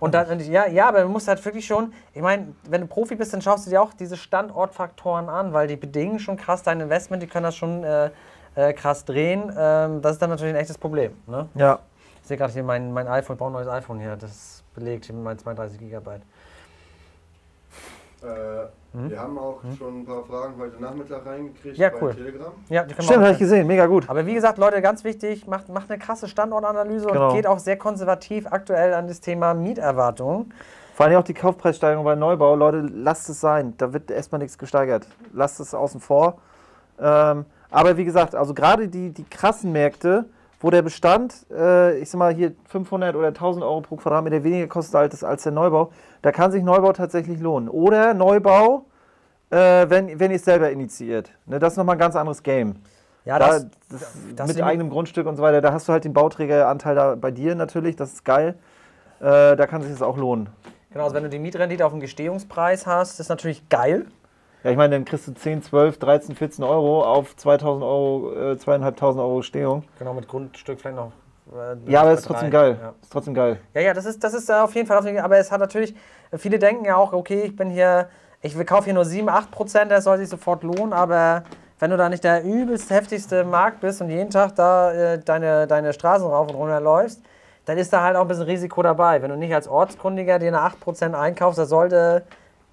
Und 0.01 0.15
dann, 0.15 0.39
ja, 0.39 0.65
ja, 0.65 0.87
aber 0.87 1.03
man 1.03 1.11
muss 1.11 1.27
halt 1.27 1.45
wirklich 1.45 1.67
schon, 1.67 1.93
ich 2.15 2.23
meine, 2.23 2.55
wenn 2.67 2.81
du 2.81 2.87
Profi 2.87 3.13
bist, 3.13 3.33
dann 3.33 3.41
schaust 3.43 3.67
du 3.67 3.69
dir 3.69 3.79
auch 3.83 3.93
diese 3.93 4.17
Standortfaktoren 4.17 5.29
an, 5.29 5.53
weil 5.53 5.67
die 5.67 5.75
bedingen 5.75 6.17
schon 6.17 6.37
krass 6.37 6.63
dein 6.63 6.81
Investment, 6.81 7.21
die 7.21 7.27
können 7.27 7.43
das 7.43 7.55
schon 7.55 7.83
äh, 7.83 8.09
äh, 8.55 8.73
krass 8.73 9.05
drehen. 9.05 9.53
Ähm, 9.55 10.01
das 10.01 10.13
ist 10.13 10.21
dann 10.23 10.31
natürlich 10.31 10.55
ein 10.55 10.59
echtes 10.59 10.79
Problem. 10.79 11.15
Ne? 11.27 11.47
Ja. 11.53 11.77
Ich 12.19 12.27
sehe 12.27 12.35
gerade 12.35 12.51
hier 12.51 12.63
mein, 12.63 12.91
mein 12.91 13.07
iPhone, 13.07 13.35
ich 13.35 13.37
brauche 13.37 13.51
ein 13.51 13.53
neues 13.53 13.67
iPhone 13.67 13.99
hier, 13.99 14.15
das 14.15 14.63
belegt 14.73 15.05
hier 15.05 15.13
mit 15.13 15.23
meinen 15.23 15.37
32 15.37 15.77
Gigabyte. 15.77 16.23
Äh, 18.23 18.67
Hm? 18.93 19.09
Wir 19.09 19.21
haben 19.21 19.37
auch 19.37 19.61
schon 19.77 20.01
ein 20.01 20.05
paar 20.05 20.23
Fragen 20.25 20.55
heute 20.59 20.81
Nachmittag 20.81 21.25
reingekriegt 21.25 21.77
Ja, 21.77 21.89
bei 21.89 22.01
cool. 22.01 22.13
Telegram. 22.13 22.51
Ja, 22.67 22.83
die 22.83 22.93
Stimmt, 23.01 23.21
habe 23.21 23.31
ich 23.31 23.39
gesehen, 23.39 23.65
mega 23.65 23.85
gut. 23.85 24.09
Aber 24.09 24.25
wie 24.25 24.33
gesagt, 24.33 24.57
Leute, 24.57 24.81
ganz 24.81 25.05
wichtig, 25.05 25.47
macht, 25.47 25.69
macht 25.69 25.89
eine 25.89 25.97
krasse 25.97 26.27
Standortanalyse 26.27 27.05
Genau. 27.07 27.29
und 27.29 27.35
geht 27.35 27.47
auch 27.47 27.59
sehr 27.59 27.77
konservativ 27.77 28.47
aktuell 28.51 28.93
an 28.93 29.07
das 29.07 29.21
Thema 29.21 29.53
Mieterwartung. 29.53 30.51
Vor 30.93 31.05
allem 31.05 31.15
auch 31.17 31.23
die 31.23 31.33
Kaufpreissteigerung 31.33 32.03
bei 32.03 32.15
Neubau. 32.15 32.53
Leute, 32.57 32.79
lasst 32.81 33.29
es 33.29 33.39
sein. 33.39 33.75
Da 33.77 33.93
wird 33.93 34.11
erstmal 34.11 34.39
nichts 34.39 34.57
gesteigert. 34.57 35.07
Lasst 35.31 35.61
es 35.61 35.73
außen 35.73 36.01
vor. 36.01 36.39
Ähm, 36.99 37.45
aber 37.69 37.95
wie 37.95 38.03
gesagt, 38.03 38.35
also 38.35 38.53
gerade 38.53 38.89
die, 38.89 39.11
die 39.11 39.23
krassen 39.23 39.71
Märkte, 39.71 40.25
wo 40.61 40.69
der 40.69 40.83
Bestand, 40.83 41.45
äh, 41.51 41.97
ich 41.97 42.09
sag 42.09 42.19
mal 42.19 42.33
hier 42.33 42.53
500 42.67 43.15
oder 43.15 43.29
1000 43.29 43.65
Euro 43.65 43.81
pro 43.81 43.95
Quadratmeter 43.95 44.43
weniger 44.43 44.67
kostet 44.67 44.95
als, 44.95 45.23
als 45.23 45.43
der 45.43 45.51
Neubau, 45.51 45.91
da 46.21 46.31
kann 46.31 46.51
sich 46.51 46.63
Neubau 46.63 46.93
tatsächlich 46.93 47.39
lohnen. 47.39 47.67
Oder 47.67 48.13
Neubau, 48.13 48.85
äh, 49.49 49.89
wenn, 49.89 50.19
wenn 50.19 50.31
ihr 50.31 50.35
es 50.35 50.45
selber 50.45 50.71
initiiert. 50.71 51.31
Ne, 51.47 51.59
das 51.59 51.73
ist 51.73 51.77
nochmal 51.77 51.95
ein 51.95 51.99
ganz 51.99 52.15
anderes 52.15 52.43
Game. 52.43 52.75
Ja, 53.25 53.37
da, 53.37 53.47
das, 53.47 53.67
das, 53.89 54.13
das 54.35 54.47
mit 54.47 54.61
eigenem 54.61 54.89
Grundstück 54.89 55.27
und 55.27 55.35
so 55.35 55.43
weiter, 55.43 55.61
da 55.61 55.73
hast 55.73 55.87
du 55.87 55.93
halt 55.93 56.05
den 56.05 56.13
Bauträgeranteil 56.13 56.95
da 56.95 57.15
bei 57.15 57.31
dir 57.31 57.55
natürlich, 57.55 57.95
das 57.95 58.13
ist 58.13 58.25
geil. 58.25 58.55
Äh, 59.19 59.55
da 59.55 59.67
kann 59.67 59.81
sich 59.81 59.91
das 59.91 60.01
auch 60.01 60.17
lohnen. 60.17 60.49
genau, 60.91 61.03
also 61.03 61.15
wenn 61.15 61.23
du 61.23 61.29
die 61.29 61.37
Mietrendite 61.37 61.85
auf 61.85 61.91
dem 61.91 62.01
Gestehungspreis 62.01 62.87
hast, 62.87 63.19
ist 63.19 63.29
natürlich 63.29 63.67
geil. 63.69 64.05
Ja, 64.63 64.71
ich 64.71 64.77
meine, 64.77 64.95
dann 64.95 65.05
kriegst 65.05 65.27
du 65.27 65.33
10, 65.33 65.63
12, 65.63 65.97
13, 65.97 66.35
14 66.35 66.63
Euro 66.63 67.03
auf 67.03 67.35
2000 67.35 67.83
Euro, 67.83 68.51
äh, 68.51 68.57
2500 68.57 69.17
Euro 69.17 69.41
Stehung. 69.41 69.83
Genau, 69.97 70.13
mit 70.13 70.27
Grundstück 70.27 70.79
vielleicht 70.79 70.97
noch. 70.97 71.11
äh, 71.51 71.91
Ja, 71.91 72.01
aber 72.01 72.11
ist 72.11 72.25
trotzdem 72.25 72.51
geil. 72.51 72.77
Ja. 72.79 72.93
Ist 73.01 73.11
trotzdem 73.11 73.33
geil. 73.33 73.59
Ja, 73.73 73.81
ja, 73.81 73.93
das 73.93 74.05
ist, 74.05 74.23
das 74.23 74.33
ist 74.33 74.49
äh, 74.49 74.53
auf 74.53 74.75
jeden 74.75 74.87
Fall, 74.87 74.97
auf 74.99 75.05
jeden 75.05 75.17
Fall. 75.17 75.25
Aber 75.25 75.37
es 75.37 75.51
hat 75.51 75.59
natürlich, 75.59 75.95
äh, 76.31 76.37
viele 76.37 76.59
denken 76.59 76.85
ja 76.85 76.95
auch, 76.95 77.11
okay, 77.13 77.41
ich 77.41 77.55
bin 77.55 77.69
hier, 77.71 78.09
ich 78.41 78.55
kaufe 78.67 78.85
hier 78.85 78.93
nur 78.93 79.05
7, 79.05 79.29
8 79.29 79.49
Prozent, 79.49 79.91
das 79.91 80.03
soll 80.03 80.17
sich 80.19 80.29
sofort 80.29 80.63
lohnen, 80.63 80.93
aber 80.93 81.43
wenn 81.79 81.89
du 81.89 81.97
da 81.97 82.09
nicht 82.09 82.23
der 82.23 82.43
übelst 82.43 82.91
heftigste 82.91 83.43
Markt 83.43 83.79
bist 83.81 84.01
und 84.01 84.09
jeden 84.11 84.29
Tag 84.29 84.55
da 84.55 84.91
äh, 84.93 85.17
deine, 85.19 85.65
deine 85.65 85.93
Straßen 85.93 86.27
rauf 86.27 86.49
und 86.49 86.55
runter 86.55 86.79
läufst, 86.79 87.23
dann 87.65 87.79
ist 87.79 87.91
da 87.91 88.03
halt 88.03 88.15
auch 88.15 88.21
ein 88.21 88.27
bisschen 88.27 88.43
Risiko 88.43 88.83
dabei. 88.83 89.21
Wenn 89.23 89.31
du 89.31 89.37
nicht 89.37 89.53
als 89.55 89.67
Ortskundiger 89.67 90.37
dir 90.37 90.49
eine 90.49 90.61
8 90.61 90.79
Prozent 90.79 91.15
einkaufst, 91.15 91.57
da 91.57 91.65
sollte 91.65 92.23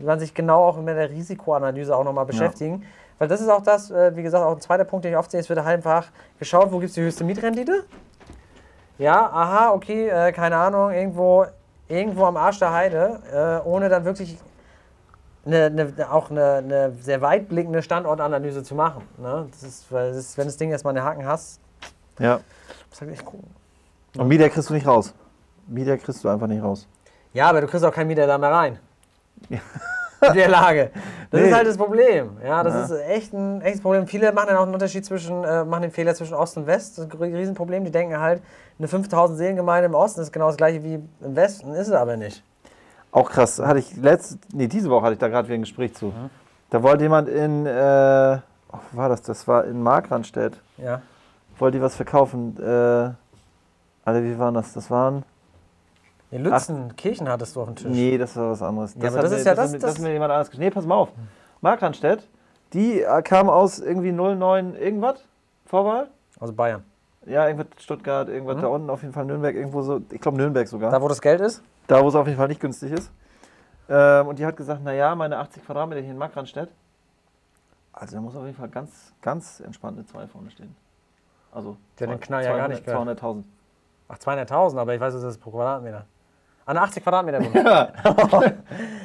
man 0.06 0.20
sich 0.20 0.34
genau 0.34 0.64
auch 0.64 0.76
mit 0.76 0.96
der 0.96 1.10
Risikoanalyse 1.10 1.94
auch 1.96 2.04
nochmal 2.04 2.26
beschäftigen. 2.26 2.84
Weil 3.18 3.26
das 3.28 3.40
ist 3.40 3.48
auch 3.48 3.62
das, 3.62 3.90
äh, 3.90 4.14
wie 4.16 4.22
gesagt, 4.22 4.44
auch 4.44 4.52
ein 4.54 4.60
zweiter 4.60 4.84
Punkt, 4.84 5.04
den 5.04 5.12
ich 5.12 5.18
oft 5.18 5.30
sehe, 5.30 5.40
es 5.40 5.48
wird 5.48 5.58
halt 5.58 5.68
einfach 5.78 6.06
geschaut, 6.38 6.70
wo 6.70 6.78
gibt 6.78 6.90
es 6.90 6.94
die 6.94 7.02
höchste 7.02 7.24
Mietrendite? 7.24 7.84
Ja, 8.98 9.26
aha, 9.32 9.72
okay, 9.72 10.08
äh, 10.08 10.32
keine 10.32 10.56
Ahnung, 10.56 10.90
irgendwo, 10.92 11.46
irgendwo 11.88 12.24
am 12.24 12.36
Arsch 12.36 12.58
der 12.58 12.72
Heide, 12.72 13.20
äh, 13.64 13.68
ohne 13.68 13.88
dann 13.88 14.04
wirklich 14.04 14.38
eine, 15.46 15.66
eine, 15.66 16.12
auch 16.12 16.30
eine, 16.30 16.54
eine 16.54 16.92
sehr 17.00 17.20
weitblickende 17.20 17.82
Standortanalyse 17.82 18.62
zu 18.62 18.74
machen. 18.74 19.02
Ne? 19.18 19.46
Das 19.50 19.62
ist, 19.62 19.90
weil 19.90 20.08
das 20.10 20.18
ist, 20.18 20.38
wenn 20.38 20.46
das 20.46 20.56
Ding 20.56 20.70
erstmal 20.70 20.96
einen 20.96 21.04
Haken 21.06 21.26
hast, 21.26 21.60
Ja. 22.18 22.40
muss 22.90 23.00
halt 23.00 23.12
echt 23.12 23.24
gucken. 23.24 23.48
Und 24.16 24.28
Mieter 24.28 24.48
kriegst 24.48 24.68
du 24.68 24.74
nicht 24.74 24.86
raus. 24.86 25.14
Mieter 25.66 25.96
kriegst 25.96 26.22
du 26.24 26.28
einfach 26.28 26.46
nicht 26.46 26.62
raus. 26.62 26.86
Ja, 27.32 27.48
aber 27.48 27.60
du 27.60 27.66
kriegst 27.66 27.84
auch 27.84 27.92
keinen 27.92 28.08
Mieter 28.08 28.26
da 28.26 28.38
mehr 28.38 28.50
rein. 28.50 28.78
In 29.50 30.35
der 30.35 30.49
Lage. 30.49 30.90
Das 31.30 31.40
Nee. 31.40 31.49
ist 31.49 31.54
halt 31.54 31.66
das 31.68 31.76
Problem. 31.76 32.38
Ja, 32.45 32.64
das 32.64 32.75
Ja. 32.90 32.97
ist 32.97 33.02
echt 33.09 33.33
ein 33.33 33.61
echtes 33.61 33.80
Problem. 33.80 34.07
Viele 34.09 34.33
machen 34.33 34.49
dann 34.49 34.57
auch 34.57 34.62
einen 34.64 34.75
Unterschied 34.75 35.04
zwischen, 35.04 35.45
äh, 35.45 35.64
machen 35.64 35.83
den 35.83 35.90
Fehler 35.92 36.14
zwischen 36.14 36.35
Ost 36.35 36.57
und 36.57 36.66
West. 36.66 36.99
Das 36.99 37.04
ist 37.07 37.14
ein 37.14 37.35
Riesenproblem. 37.35 37.85
Die 37.85 37.90
denken 37.92 38.18
halt, 38.18 38.42
eine 38.78 38.88
5000 38.88 39.38
Seelengemeinde 39.38 39.87
im 39.87 39.95
Osten 39.95 40.21
ist 40.21 40.33
genau 40.33 40.47
das 40.49 40.57
gleiche 40.57 40.83
wie 40.83 40.95
im 40.95 41.37
Westen. 41.37 41.73
Ist 41.75 41.87
es 41.88 41.92
aber 41.95 42.16
nicht. 42.16 42.42
Auch 43.12 43.30
krass. 43.30 43.61
Hatte 43.61 43.78
ich 43.78 43.97
letzte, 43.97 44.38
nee, 44.52 44.66
diese 44.66 44.90
Woche 44.90 45.04
hatte 45.04 45.12
ich 45.14 45.18
da 45.21 45.28
gerade 45.28 45.47
wieder 45.47 45.54
ein 45.57 45.62
Gespräch 45.62 45.95
zu. 45.95 46.12
Da 46.71 46.83
wollte 46.83 47.04
jemand 47.04 47.28
in, 47.28 47.64
äh, 47.66 48.38
oh, 48.73 48.78
wo 48.92 48.99
war 48.99 49.09
das? 49.09 49.23
Das 49.23 49.47
war 49.47 49.64
in 49.66 49.80
Markranstädt. 49.83 50.61
Ja. 50.78 51.00
Wollte 51.59 51.78
die 51.78 51.83
was 51.83 51.95
verkaufen. 51.95 52.57
Äh, 52.61 52.64
Alter, 54.04 54.23
wie 54.25 54.38
waren 54.38 54.54
das? 54.54 54.73
Das 54.73 54.90
waren. 54.90 55.23
In 56.30 56.42
Lützen, 56.44 56.94
Kirchen 56.97 57.28
hattest 57.28 57.56
du 57.56 57.61
auf 57.62 57.66
dem 57.68 57.76
Tisch. 57.76 57.87
Nee, 57.90 58.18
das 58.18 58.37
war 58.37 58.50
was 58.50 58.62
anderes. 58.62 58.94
Ja, 58.94 59.08
aber 59.08 59.16
hat 59.18 59.25
das 59.25 59.30
mir, 59.30 59.37
ist 59.38 59.47
ja 59.47 59.54
das, 59.54 59.56
das- 59.56 59.64
hat 59.64 59.73
mir- 59.73 59.78
das- 59.80 59.90
das 59.90 59.94
hat 59.99 60.02
mir 60.02 60.12
jemand 60.12 60.32
anders 60.32 60.50
geschrieben. 60.50 60.64
Nee, 60.66 60.70
pass 60.70 60.85
mal 60.87 60.94
auf. 60.97 61.08
Markranstädt, 61.62 62.28
die 62.75 63.00
äh, 63.02 63.23
kam 63.23 63.49
aus 63.49 63.78
irgendwie 63.78 64.12
09 64.12 64.75
irgendwas, 64.76 65.25
Vorwahl. 65.66 66.08
Also 66.38 66.52
Bayern. 66.52 66.85
Ja, 67.26 67.47
irgendwas 67.49 67.82
Stuttgart, 67.82 68.28
irgendwas 68.28 68.56
Mhm. 68.58 68.62
da 68.62 68.66
unten, 68.68 68.90
auf 68.90 69.02
jeden 69.02 69.12
Fall 69.14 69.25
Nürnberg, 69.25 69.54
irgendwo 69.54 69.82
so, 69.82 70.00
ich 70.11 70.20
glaube 70.20 70.37
Nürnberg 70.37 70.68
sogar. 70.68 70.90
Da, 70.90 71.00
wo 71.02 71.08
das 71.08 71.20
Geld 71.20 71.40
ist? 71.40 71.62
Da, 71.87 72.02
wo 72.02 72.08
es 72.08 72.14
auf 72.14 72.26
jeden 72.26 72.38
Fall 72.38 72.49
nicht 72.49 72.61
günstig 72.61 72.92
ist. 72.92 73.11
Ähm, 73.88 74.26
und 74.28 74.38
die 74.38 74.44
hat 74.47 74.56
gesagt, 74.56 74.85
naja, 74.85 75.14
meine 75.14 75.38
80 75.38 75.64
Quadratmeter 75.64 76.02
hier 76.02 76.11
in 76.11 76.18
Markranstädt, 76.18 76.68
also 77.92 78.16
da 78.16 78.20
muss 78.23 78.37
auf 78.37 78.44
jeden 78.44 78.56
Fall 78.56 78.68
ganz, 78.68 79.12
ganz 79.23 79.61
entspannt 79.61 79.97
eine 79.99 80.06
2 80.06 80.26
vorne 80.28 80.50
stehen. 80.50 80.76
Also 81.52 81.76
Der 81.99 82.06
den 82.06 82.20
Knall 82.20 82.44
ja 82.44 82.56
gar 82.56 82.68
nicht 82.68 82.85
gehört. 82.85 83.00
200.000. 83.20 83.44
Ach, 84.08 84.18
200.000, 84.18 84.78
aber 84.78 84.94
ich 84.94 85.00
weiß, 85.00 85.14
das 85.14 85.23
ist 85.25 85.38
pro 85.38 85.50
Quadratmeter. 85.50 86.04
An 86.68 86.76
80 86.76 87.02
Quadratmeter. 87.02 87.40
Wohnung. 87.44 87.64
Ja. 87.64 87.88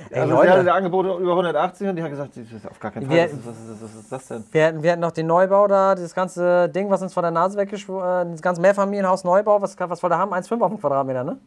Ey, 0.10 0.20
also 0.20 0.36
Leute. 0.36 0.52
sie 0.52 0.58
hatte 0.60 0.74
Angebote 0.74 1.10
über 1.18 1.32
180 1.32 1.88
und 1.88 1.96
die 1.96 2.04
hat 2.04 2.10
gesagt, 2.10 2.36
das 2.36 2.52
ist 2.52 2.70
auf 2.70 2.78
gar 2.78 2.92
keinen 2.92 3.06
Fall. 3.08 3.16
Wir- 3.16 3.24
Was 3.24 3.32
ist, 3.32 3.46
was, 3.48 3.56
ist, 3.58 3.82
was 3.84 3.96
ist 3.96 4.12
das 4.12 4.28
denn? 4.28 4.44
Wir 4.52 4.66
hatten, 4.68 4.84
wir 4.84 4.92
hatten 4.92 5.02
noch 5.02 5.12
den 5.12 5.28
Neubau 5.28 5.66
da, 5.68 5.96
dieses 5.96 6.14
ganze 6.14 6.68
Ding, 6.68 6.90
was 6.90 7.02
uns 7.02 7.14
vor 7.14 7.22
der 7.24 7.32
Nase 7.32 7.58
weggeschworen, 7.58 8.28
äh, 8.28 8.32
das 8.32 8.42
ganze 8.42 8.60
Mehrfamilienhaus 8.60 9.24
Neubau, 9.24 9.62
was, 9.62 9.80
was 9.80 10.00
da 10.02 10.18
haben, 10.18 10.34
1,5 10.34 10.62
auf 10.62 10.72
den 10.72 10.80
Quadratmeter, 10.82 11.24
ne? 11.24 11.40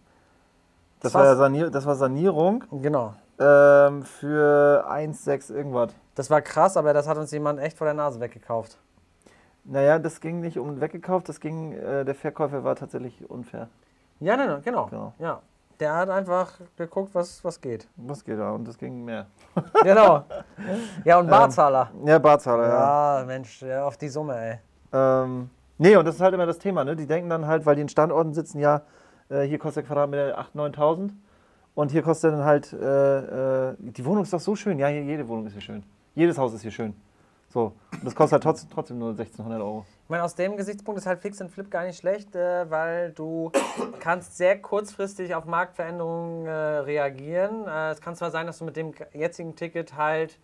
Das 1.01 1.13
Was? 1.13 1.21
war, 1.21 1.25
ja 1.27 1.37
Sanier 1.37 1.69
das 1.71 1.85
war 1.85 1.95
Sanierung 1.97 2.65
Genau. 2.73 3.13
ähm, 3.39 4.03
für 4.03 4.87
1,6 4.91 5.53
irgendwas. 5.55 5.91
Das 6.15 6.31
war 6.31 6.41
krass, 6.41 6.79
aber 6.79 6.95
das 6.95 7.07
hat 7.07 7.19
uns 7.19 7.31
jemand 7.33 7.61
echt 7.61 7.77
vor 7.77 7.85
der 7.85 7.93
Nase 7.93 8.19
weggekauft. 8.21 8.79
Naja, 9.65 9.99
das 9.99 10.23
ging 10.23 10.41
nicht 10.41 10.59
um 10.59 10.81
weggekauft, 10.81 11.29
das 11.29 11.41
ging, 11.41 11.73
äh, 11.73 12.07
der 12.07 12.15
Verkäufer 12.15 12.65
war 12.65 12.75
tatsächlich 12.75 13.29
unfair. 13.29 13.69
Ja, 14.21 14.35
nein, 14.39 14.49
nein, 14.49 14.63
genau. 14.65 14.87
Genau. 14.87 15.13
Ja. 15.19 15.41
Der 15.79 15.95
hat 15.95 16.09
einfach 16.09 16.53
geguckt, 16.77 17.15
was, 17.15 17.45
was 17.45 17.61
geht. 17.61 17.87
Was 17.97 18.25
geht 18.25 18.39
da? 18.39 18.51
Und 18.53 18.67
das 18.67 18.79
ging 18.79 19.05
mehr. 19.05 19.27
Genau. 19.83 20.25
Ja, 21.05 21.19
und 21.19 21.29
Barzahler. 21.29 21.91
Ja, 22.05 22.19
Barzahler, 22.19 22.69
ja. 22.69 23.19
Ja, 23.21 23.25
Mensch, 23.25 23.63
ja, 23.63 23.85
auf 23.85 23.97
die 23.97 24.09
Summe, 24.09 24.37
ey. 24.37 24.59
Ähm, 24.93 25.51
nee, 25.79 25.97
und 25.97 26.07
das 26.07 26.17
ist 26.17 26.21
halt 26.21 26.35
immer 26.35 26.47
das 26.47 26.59
Thema, 26.59 26.85
ne? 26.85 26.97
Die 26.97 27.07
denken 27.07 27.29
dann 27.29 27.47
halt, 27.47 27.67
weil 27.67 27.75
die 27.77 27.83
in 27.83 27.89
Standorten 27.89 28.33
sitzen, 28.33 28.59
ja, 28.59 28.83
äh, 29.29 29.43
hier 29.43 29.59
kostet 29.59 29.85
der 29.85 29.89
Quadratmeter 29.89 30.39
8.000, 30.39 30.77
9.000 30.77 31.11
und 31.75 31.91
hier 31.91 32.03
kostet 32.03 32.33
dann 32.33 32.45
halt, 32.45 32.73
äh, 32.73 33.71
äh, 33.71 33.75
die 33.79 34.05
Wohnung 34.05 34.23
ist 34.23 34.33
doch 34.33 34.41
so 34.41 34.57
schön. 34.57 34.79
Ja, 34.79 34.89
jede 34.89 35.29
Wohnung 35.29 35.47
ist 35.47 35.53
hier 35.53 35.63
schön. 35.63 35.83
Jedes 36.15 36.39
Haus 36.39 36.55
ist 36.55 36.63
hier 36.63 36.71
schön. 36.71 36.95
So, 37.49 37.73
und 37.93 38.05
das 38.05 38.15
kostet 38.15 38.35
halt 38.35 38.43
trotzdem, 38.43 38.71
trotzdem 38.71 38.99
nur 38.99 39.13
1.600 39.13 39.59
Euro. 39.59 39.87
Ich 40.05 40.11
meine, 40.11 40.25
aus 40.25 40.35
dem 40.35 40.57
Gesichtspunkt 40.57 41.01
ist 41.01 41.07
halt 41.07 41.21
Fix 41.21 41.41
and 41.41 41.51
Flip 41.51 41.71
gar 41.71 41.85
nicht 41.85 41.99
schlecht, 41.99 42.35
äh, 42.35 42.71
weil 42.71 43.13
du 43.13 43.51
kannst 44.01 44.37
sehr 44.37 44.61
kurzfristig 44.61 45.35
auf 45.35 45.45
Marktveränderungen 45.47 46.47
äh, 46.47 46.51
reagieren. 46.51 47.67
Äh, 47.67 47.91
es 47.91 48.01
kann 48.01 48.15
zwar 48.15 48.31
sein, 48.31 48.47
dass 48.47 48.59
du 48.59 48.65
mit 48.65 48.77
dem 48.77 48.93
jetzigen 49.13 49.57
Ticket 49.57 49.97
halt 49.97 50.39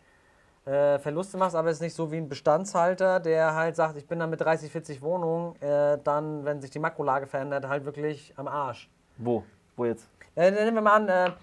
äh, 0.65 0.99
Verluste 1.01 1.37
machst, 1.37 1.57
aber 1.57 1.69
es 1.69 1.77
ist 1.77 1.83
nicht 1.83 1.95
so 1.95 2.11
wie 2.13 2.17
ein 2.17 2.29
Bestandshalter, 2.29 3.21
der 3.21 3.55
halt 3.55 3.77
sagt, 3.77 3.97
ich 3.97 4.07
bin 4.07 4.19
dann 4.19 4.31
mit 4.31 4.41
30, 4.41 4.71
40 4.71 5.03
Wohnungen, 5.03 5.61
äh, 5.61 5.99
dann, 6.03 6.45
wenn 6.45 6.61
sich 6.61 6.71
die 6.71 6.79
Makrolage 6.79 7.27
verändert, 7.27 7.67
halt 7.69 7.85
wirklich 7.85 8.33
am 8.37 8.49
Arsch. 8.49 8.89
Wo? 9.19 9.45
Wo 9.77 9.85
jetzt? 9.85 10.09
Äh, 10.35 10.51
dann 10.53 10.65
nehmen 10.65 10.77
wir 10.77 10.83
mal 10.83 11.09
an, 11.09 11.35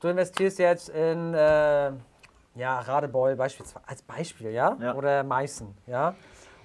du 0.00 0.08
investierst 0.08 0.58
jetzt 0.58 0.88
in 0.90 1.34
ja, 2.58 2.80
Radebeul 2.80 3.36
beispielsweise, 3.36 3.84
als 3.86 4.02
Beispiel, 4.02 4.50
ja? 4.50 4.76
Ja. 4.80 4.94
Oder 4.94 5.22
Meißen, 5.24 5.74
ja? 5.86 6.14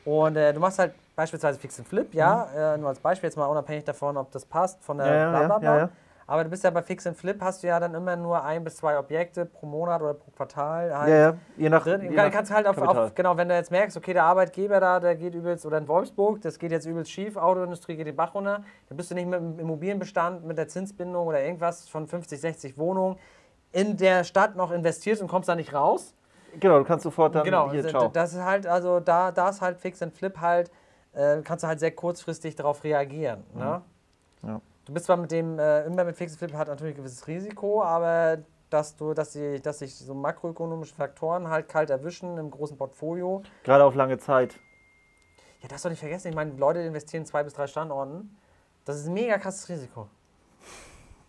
Und 0.05 0.35
äh, 0.35 0.51
du 0.51 0.59
machst 0.59 0.79
halt 0.79 0.93
beispielsweise 1.15 1.59
Fix 1.59 1.79
and 1.79 1.87
Flip, 1.87 2.13
ja? 2.13 2.73
Äh, 2.73 2.77
nur 2.77 2.89
als 2.89 2.99
Beispiel, 2.99 3.27
jetzt 3.27 3.37
mal 3.37 3.45
unabhängig 3.45 3.85
davon, 3.85 4.17
ob 4.17 4.31
das 4.31 4.45
passt, 4.45 4.83
von 4.83 4.97
der 4.97 5.07
Ja, 5.07 5.13
ja, 5.15 5.47
bla 5.47 5.59
bla. 5.59 5.89
Aber 6.25 6.43
du 6.43 6.49
bist 6.49 6.63
ja 6.63 6.69
bei 6.69 6.81
Fix 6.81 7.05
and 7.05 7.17
Flip, 7.17 7.39
hast 7.41 7.63
du 7.63 7.67
ja 7.67 7.79
dann 7.79 7.93
immer 7.93 8.15
nur 8.15 8.43
ein 8.43 8.63
bis 8.63 8.77
zwei 8.77 8.97
Objekte 8.97 9.45
pro 9.45 9.65
Monat 9.65 10.01
oder 10.01 10.13
pro 10.13 10.31
Quartal. 10.31 10.97
Halt 10.97 11.09
Ja, 11.09 11.15
ja, 11.15 11.33
je 11.57 11.69
nach. 11.69 11.83
drin. 11.83 12.01
je 12.01 12.09
Du 12.09 12.15
nach 12.15 12.31
kannst 12.31 12.51
halt 12.51 12.65
auf, 12.65 12.77
auf, 12.77 13.13
genau, 13.13 13.35
wenn 13.35 13.49
du 13.49 13.55
jetzt 13.55 13.71
merkst, 13.71 13.97
okay, 13.97 14.13
der 14.13 14.23
Arbeitgeber 14.23 14.79
da, 14.79 14.99
der 14.99 15.15
geht 15.15 15.35
übelst, 15.35 15.65
oder 15.65 15.77
in 15.77 15.87
Wolfsburg, 15.87 16.41
das 16.41 16.59
geht 16.59 16.71
jetzt 16.71 16.85
übelst 16.85 17.11
schief, 17.11 17.35
Autoindustrie 17.35 17.97
geht 17.97 18.07
den 18.07 18.15
Bach 18.15 18.33
runter, 18.33 18.63
dann 18.87 18.97
bist 18.97 19.11
du 19.11 19.15
nicht 19.15 19.27
mit 19.27 19.39
dem 19.39 19.59
Immobilienbestand, 19.59 20.45
mit 20.45 20.57
der 20.57 20.67
Zinsbindung 20.67 21.27
oder 21.27 21.43
irgendwas 21.43 21.89
von 21.89 22.07
50, 22.07 22.39
60 22.39 22.77
Wohnungen 22.77 23.17
in 23.73 23.97
der 23.97 24.23
Stadt 24.23 24.55
noch 24.55 24.71
investiert 24.71 25.19
und 25.21 25.27
kommst 25.27 25.49
da 25.49 25.55
nicht 25.55 25.73
raus. 25.73 26.13
Genau, 26.59 26.77
du 26.79 26.85
kannst 26.85 27.03
sofort 27.03 27.33
dann 27.35 27.43
genau, 27.43 27.71
hier, 27.71 27.81
d- 27.83 27.89
ciao. 27.89 28.07
das 28.09 28.33
ist 28.33 28.41
halt, 28.43 28.67
also 28.67 28.99
da, 28.99 29.31
da 29.31 29.49
ist 29.49 29.59
halt 29.61 29.79
Fix 29.79 30.01
and 30.01 30.13
Flip 30.13 30.39
halt, 30.39 30.71
äh, 31.13 31.41
kannst 31.43 31.63
du 31.63 31.67
halt 31.67 31.79
sehr 31.79 31.91
kurzfristig 31.91 32.55
darauf 32.55 32.83
reagieren. 32.83 33.43
Ne? 33.55 33.81
Ja. 34.43 34.61
Du 34.85 34.93
bist 34.93 35.07
zwar 35.07 35.17
mit 35.17 35.31
dem, 35.31 35.57
äh, 35.57 35.85
immer 35.85 36.03
mit 36.03 36.15
Fix 36.15 36.33
and 36.33 36.39
Flip 36.39 36.53
hat 36.53 36.67
natürlich 36.67 36.93
ein 36.93 36.97
gewisses 36.97 37.27
Risiko, 37.27 37.83
aber 37.83 38.37
dass 38.69 38.95
du, 38.95 39.13
dass 39.13 39.33
sie, 39.33 39.59
dass 39.61 39.79
sich 39.79 39.95
so 39.95 40.13
makroökonomische 40.13 40.93
Faktoren 40.93 41.49
halt 41.49 41.69
kalt 41.69 41.89
erwischen 41.89 42.37
im 42.37 42.51
großen 42.51 42.77
Portfolio. 42.77 43.41
Gerade 43.63 43.83
auf 43.83 43.95
lange 43.95 44.17
Zeit. 44.17 44.59
Ja, 45.61 45.69
das 45.69 45.81
soll 45.81 45.91
nicht 45.91 45.99
vergessen. 45.99 46.27
Ich 46.27 46.35
meine, 46.35 46.51
Leute 46.57 46.79
investieren 46.81 47.21
in 47.23 47.25
zwei 47.25 47.43
bis 47.43 47.53
drei 47.53 47.67
Standorten. 47.67 48.35
Das 48.85 48.97
ist 48.97 49.07
ein 49.07 49.13
mega 49.13 49.37
krasses 49.37 49.69
Risiko. 49.69 50.07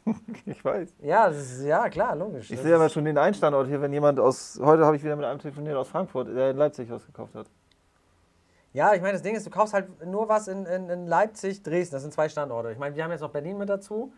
Ich 0.46 0.64
weiß. 0.64 0.94
Ja, 1.00 1.28
das 1.28 1.38
ist, 1.38 1.64
ja 1.64 1.88
klar, 1.88 2.14
logisch. 2.16 2.50
Ich 2.50 2.60
sehe 2.60 2.74
aber 2.74 2.88
schon 2.88 3.04
den 3.04 3.18
einen 3.18 3.34
Standort 3.34 3.68
hier, 3.68 3.80
wenn 3.80 3.92
jemand 3.92 4.20
aus. 4.20 4.58
Heute 4.62 4.84
habe 4.84 4.96
ich 4.96 5.02
wieder 5.02 5.16
mit 5.16 5.24
einem 5.24 5.38
telefoniert 5.38 5.76
aus 5.76 5.88
Frankfurt, 5.88 6.28
der 6.28 6.50
in 6.50 6.56
Leipzig 6.56 6.90
was 6.90 7.06
gekauft 7.06 7.34
hat. 7.34 7.46
Ja, 8.72 8.92
ich 8.92 9.00
meine, 9.00 9.12
das 9.12 9.22
Ding 9.22 9.36
ist, 9.36 9.46
du 9.46 9.50
kaufst 9.50 9.72
halt 9.72 10.04
nur 10.04 10.28
was 10.28 10.48
in, 10.48 10.66
in, 10.66 10.90
in 10.90 11.06
Leipzig, 11.06 11.62
Dresden. 11.62 11.94
Das 11.94 12.02
sind 12.02 12.12
zwei 12.12 12.28
Standorte. 12.28 12.72
Ich 12.72 12.78
meine, 12.78 12.96
wir 12.96 13.04
haben 13.04 13.12
jetzt 13.12 13.20
noch 13.20 13.30
Berlin 13.30 13.56
mit 13.56 13.68
dazu. 13.68 14.12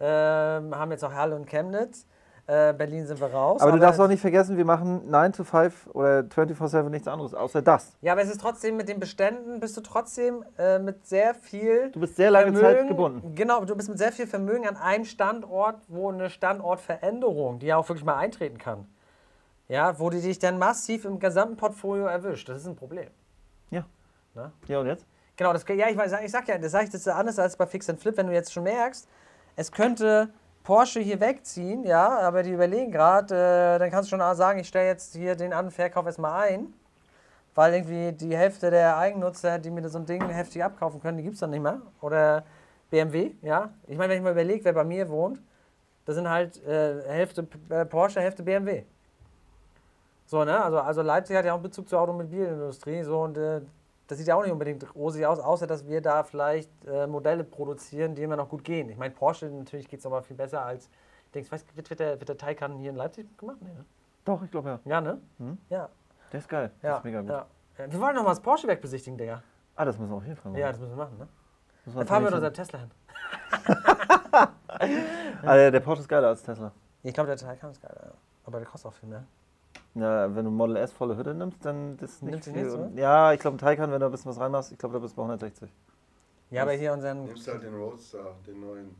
Ähm, 0.00 0.76
haben 0.76 0.90
jetzt 0.90 1.02
noch 1.02 1.14
Halle 1.14 1.36
und 1.36 1.46
Chemnitz. 1.46 2.06
Äh, 2.46 2.72
Berlin 2.72 3.06
sind 3.06 3.20
wir 3.20 3.28
raus. 3.28 3.60
Aber 3.60 3.70
du 3.70 3.78
darfst 3.78 4.00
auch 4.00 4.08
nicht 4.08 4.20
vergessen, 4.20 4.56
wir 4.56 4.64
machen 4.64 5.08
9 5.08 5.32
to 5.32 5.44
5 5.44 5.86
oder 5.92 6.20
24-7 6.20 6.88
nichts 6.88 7.06
anderes, 7.06 7.34
außer 7.34 7.62
das. 7.62 7.92
Ja, 8.00 8.12
aber 8.12 8.22
es 8.22 8.30
ist 8.30 8.40
trotzdem 8.40 8.76
mit 8.76 8.88
den 8.88 8.98
Beständen, 8.98 9.60
bist 9.60 9.76
du 9.76 9.80
trotzdem 9.80 10.44
äh, 10.58 10.80
mit 10.80 11.06
sehr 11.06 11.34
viel 11.34 11.90
Du 11.92 12.00
bist 12.00 12.16
sehr 12.16 12.32
lange 12.32 12.58
Zeit 12.58 12.88
gebunden. 12.88 13.36
Genau, 13.36 13.64
du 13.64 13.76
bist 13.76 13.88
mit 13.88 13.98
sehr 13.98 14.10
viel 14.10 14.26
Vermögen 14.26 14.66
an 14.66 14.76
einem 14.76 15.04
Standort, 15.04 15.76
wo 15.86 16.10
eine 16.10 16.30
Standortveränderung, 16.30 17.60
die 17.60 17.66
ja 17.66 17.76
auch 17.76 17.88
wirklich 17.88 18.04
mal 18.04 18.16
eintreten 18.16 18.58
kann, 18.58 18.88
ja, 19.68 20.00
wo 20.00 20.10
die 20.10 20.20
dich 20.20 20.40
dann 20.40 20.58
massiv 20.58 21.04
im 21.04 21.20
gesamten 21.20 21.56
Portfolio 21.56 22.06
erwischt. 22.06 22.48
Das 22.48 22.58
ist 22.58 22.66
ein 22.66 22.74
Problem. 22.74 23.08
Ja. 23.70 23.86
Na? 24.34 24.50
Ja, 24.66 24.80
und 24.80 24.86
jetzt? 24.86 25.06
Genau, 25.36 25.52
das, 25.52 25.64
ja, 25.68 25.88
ich, 25.88 25.96
weiß, 25.96 26.12
ich 26.24 26.30
sag 26.30 26.48
ja, 26.48 26.58
das 26.58 26.72
sage 26.72 26.86
ich, 26.86 26.90
das 26.90 27.06
anders 27.06 27.38
als 27.38 27.56
bei 27.56 27.66
Fix 27.66 27.88
and 27.88 28.00
Flip, 28.00 28.16
wenn 28.16 28.26
du 28.26 28.32
jetzt 28.32 28.52
schon 28.52 28.64
merkst, 28.64 29.08
es 29.54 29.70
könnte 29.70 30.30
Porsche 30.62 31.00
hier 31.00 31.20
wegziehen, 31.20 31.84
ja, 31.84 32.18
aber 32.20 32.42
die 32.42 32.52
überlegen 32.52 32.92
gerade, 32.92 33.34
äh, 33.34 33.78
dann 33.78 33.90
kannst 33.90 34.10
du 34.12 34.16
schon 34.16 34.36
sagen, 34.36 34.60
ich 34.60 34.68
stelle 34.68 34.86
jetzt 34.88 35.14
hier 35.14 35.34
den 35.34 35.52
An- 35.52 35.66
und 35.66 35.70
Verkauf 35.72 36.06
erstmal 36.06 36.48
ein, 36.48 36.72
weil 37.54 37.74
irgendwie 37.74 38.12
die 38.12 38.36
Hälfte 38.36 38.70
der 38.70 38.96
Eigennutzer, 38.96 39.58
die 39.58 39.70
mir 39.70 39.88
so 39.88 39.98
ein 39.98 40.06
Ding 40.06 40.26
heftig 40.28 40.62
abkaufen 40.62 41.00
können, 41.00 41.18
die 41.18 41.24
gibt 41.24 41.34
es 41.34 41.40
dann 41.40 41.50
nicht 41.50 41.62
mehr. 41.62 41.82
Oder 42.00 42.44
BMW, 42.90 43.32
ja. 43.42 43.70
Ich 43.86 43.96
meine, 43.98 44.10
wenn 44.10 44.18
ich 44.18 44.22
mal 44.22 44.32
überlege, 44.32 44.64
wer 44.64 44.72
bei 44.72 44.84
mir 44.84 45.08
wohnt, 45.08 45.40
das 46.04 46.14
sind 46.14 46.28
halt 46.28 46.64
äh, 46.64 47.02
Hälfte 47.08 47.46
äh, 47.68 47.84
Porsche, 47.84 48.20
Hälfte 48.20 48.42
BMW. 48.42 48.84
So, 50.26 50.44
ne? 50.44 50.62
Also, 50.62 50.78
also 50.80 51.02
Leipzig 51.02 51.36
hat 51.36 51.44
ja 51.44 51.52
auch 51.52 51.56
einen 51.56 51.64
Bezug 51.64 51.88
zur 51.88 52.00
Automobilindustrie, 52.00 53.02
so 53.02 53.22
und 53.22 53.36
äh, 53.36 53.60
das 54.08 54.18
sieht 54.18 54.26
ja 54.26 54.34
auch 54.36 54.42
nicht 54.42 54.52
unbedingt 54.52 54.94
rosig 54.94 55.24
aus, 55.26 55.38
außer 55.38 55.66
dass 55.66 55.86
wir 55.86 56.00
da 56.00 56.22
vielleicht 56.24 56.70
äh, 56.86 57.06
Modelle 57.06 57.44
produzieren, 57.44 58.14
die 58.14 58.22
immer 58.22 58.36
noch 58.36 58.48
gut 58.48 58.64
gehen. 58.64 58.88
Ich 58.90 58.96
meine, 58.96 59.14
Porsche, 59.14 59.46
natürlich 59.46 59.88
geht 59.88 60.00
es 60.00 60.06
aber 60.06 60.22
viel 60.22 60.36
besser 60.36 60.64
als. 60.64 60.88
Denkst 61.34 61.48
du, 61.48 61.54
weißt, 61.54 61.76
wird, 61.76 61.88
wird, 61.90 62.00
der, 62.00 62.20
wird 62.20 62.28
der 62.28 62.36
Taycan 62.36 62.76
hier 62.78 62.90
in 62.90 62.96
Leipzig 62.96 63.26
gemacht? 63.38 63.56
Nee, 63.60 63.72
ne? 63.72 63.84
Doch, 64.24 64.42
ich 64.42 64.50
glaube 64.50 64.68
ja. 64.68 64.80
Ja, 64.84 65.00
ne? 65.00 65.18
Mhm. 65.38 65.58
Ja. 65.70 65.88
Der 66.32 66.38
ist 66.40 66.48
geil. 66.48 66.70
Der 66.82 66.90
Ja, 66.90 66.96
ist 66.98 67.04
mega 67.04 67.20
gut. 67.20 67.30
ja. 67.30 67.46
Wir 67.78 68.00
wollen 68.00 68.14
noch 68.14 68.22
mal 68.22 68.30
das 68.30 68.40
Porsche-Werk 68.40 68.80
besichtigen, 68.82 69.16
Digga. 69.16 69.42
Ah, 69.76 69.84
das 69.86 69.98
müssen 69.98 70.10
wir 70.10 70.16
auf 70.16 70.24
jeden 70.24 70.36
Fall 70.36 70.52
machen. 70.52 70.60
Ja, 70.60 70.68
das 70.70 70.78
müssen 70.78 70.92
wir 70.92 71.04
machen, 71.04 71.18
ne? 71.18 71.28
Dann 71.86 72.06
fahren 72.06 72.22
wir 72.22 72.30
mit 72.30 72.34
unserem 72.34 72.54
Tesla 72.54 72.78
hin. 72.80 72.90
so- 73.66 73.72
Ah, 75.44 75.54
der, 75.56 75.70
der 75.70 75.80
Porsche 75.80 76.02
ist 76.02 76.08
geiler 76.08 76.28
als 76.28 76.42
Tesla. 76.42 76.72
Ich 77.02 77.12
glaube, 77.14 77.28
der 77.28 77.36
Taycan 77.36 77.70
ist 77.70 77.82
geil, 77.82 77.96
ja. 78.04 78.12
aber 78.44 78.58
der 78.58 78.66
kostet 78.68 78.90
auch 78.90 78.94
viel 78.94 79.08
mehr. 79.08 79.24
Ja, 79.94 80.34
wenn 80.34 80.44
du 80.46 80.50
Model 80.50 80.76
S 80.76 80.92
volle 80.92 81.16
Hütte 81.16 81.34
nimmst, 81.34 81.64
dann 81.64 81.98
ist 82.00 82.22
nicht 82.22 82.30
Nimmt 82.32 82.44
sie 82.44 82.52
viel. 82.52 82.64
nicht, 82.64 82.74
und- 82.74 82.96
ja, 82.96 83.32
ich 83.32 83.40
glaube, 83.40 83.56
ein 83.56 83.58
Taycan, 83.58 83.90
wenn 83.92 84.00
du 84.00 84.06
ein 84.06 84.12
bisschen 84.12 84.30
was 84.30 84.40
reinmachst, 84.40 84.72
ich 84.72 84.78
glaube, 84.78 84.94
da 84.94 84.98
bist 85.00 85.12
du 85.12 85.16
bei 85.16 85.22
160. 85.24 85.70
Ja, 86.50 86.62
aber 86.62 86.72
hier 86.72 86.92
unseren. 86.92 87.24
Nimmst 87.24 87.46
halt 87.48 87.62
den 87.62 87.74
Roadster, 87.74 88.34
den 88.46 88.60
neuen. 88.60 88.94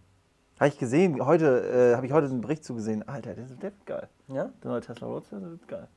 Habe 0.61 0.68
ich 0.68 0.78
gesehen, 0.78 1.25
heute, 1.25 1.92
äh, 1.92 1.96
habe 1.96 2.06
ich 2.06 2.12
heute 2.12 2.26
einen 2.26 2.40
Bericht 2.42 2.64
zugesehen. 2.64 3.06
Alter, 3.08 3.34
der, 3.34 3.44
ist- 3.44 3.56
der 3.56 3.62
wird 3.62 3.87
geil. 3.87 4.08
Ja? 4.28 4.50
Der 4.62 4.70
neue 4.70 4.80
Tesla 4.82 5.06
Roadster, 5.06 5.40
der 5.40 5.50
wird 5.50 5.66
geil. 5.66 5.88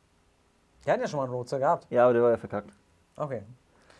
Der 0.85 0.93
hat 0.93 1.01
ja 1.01 1.07
schon 1.07 1.17
mal 1.17 1.23
einen 1.25 1.33
Roadster 1.33 1.59
gehabt. 1.59 1.87
Ja, 1.89 2.05
aber 2.05 2.13
der 2.13 2.23
war 2.23 2.31
ja 2.31 2.37
verkackt. 2.37 2.71
Okay. 3.17 3.41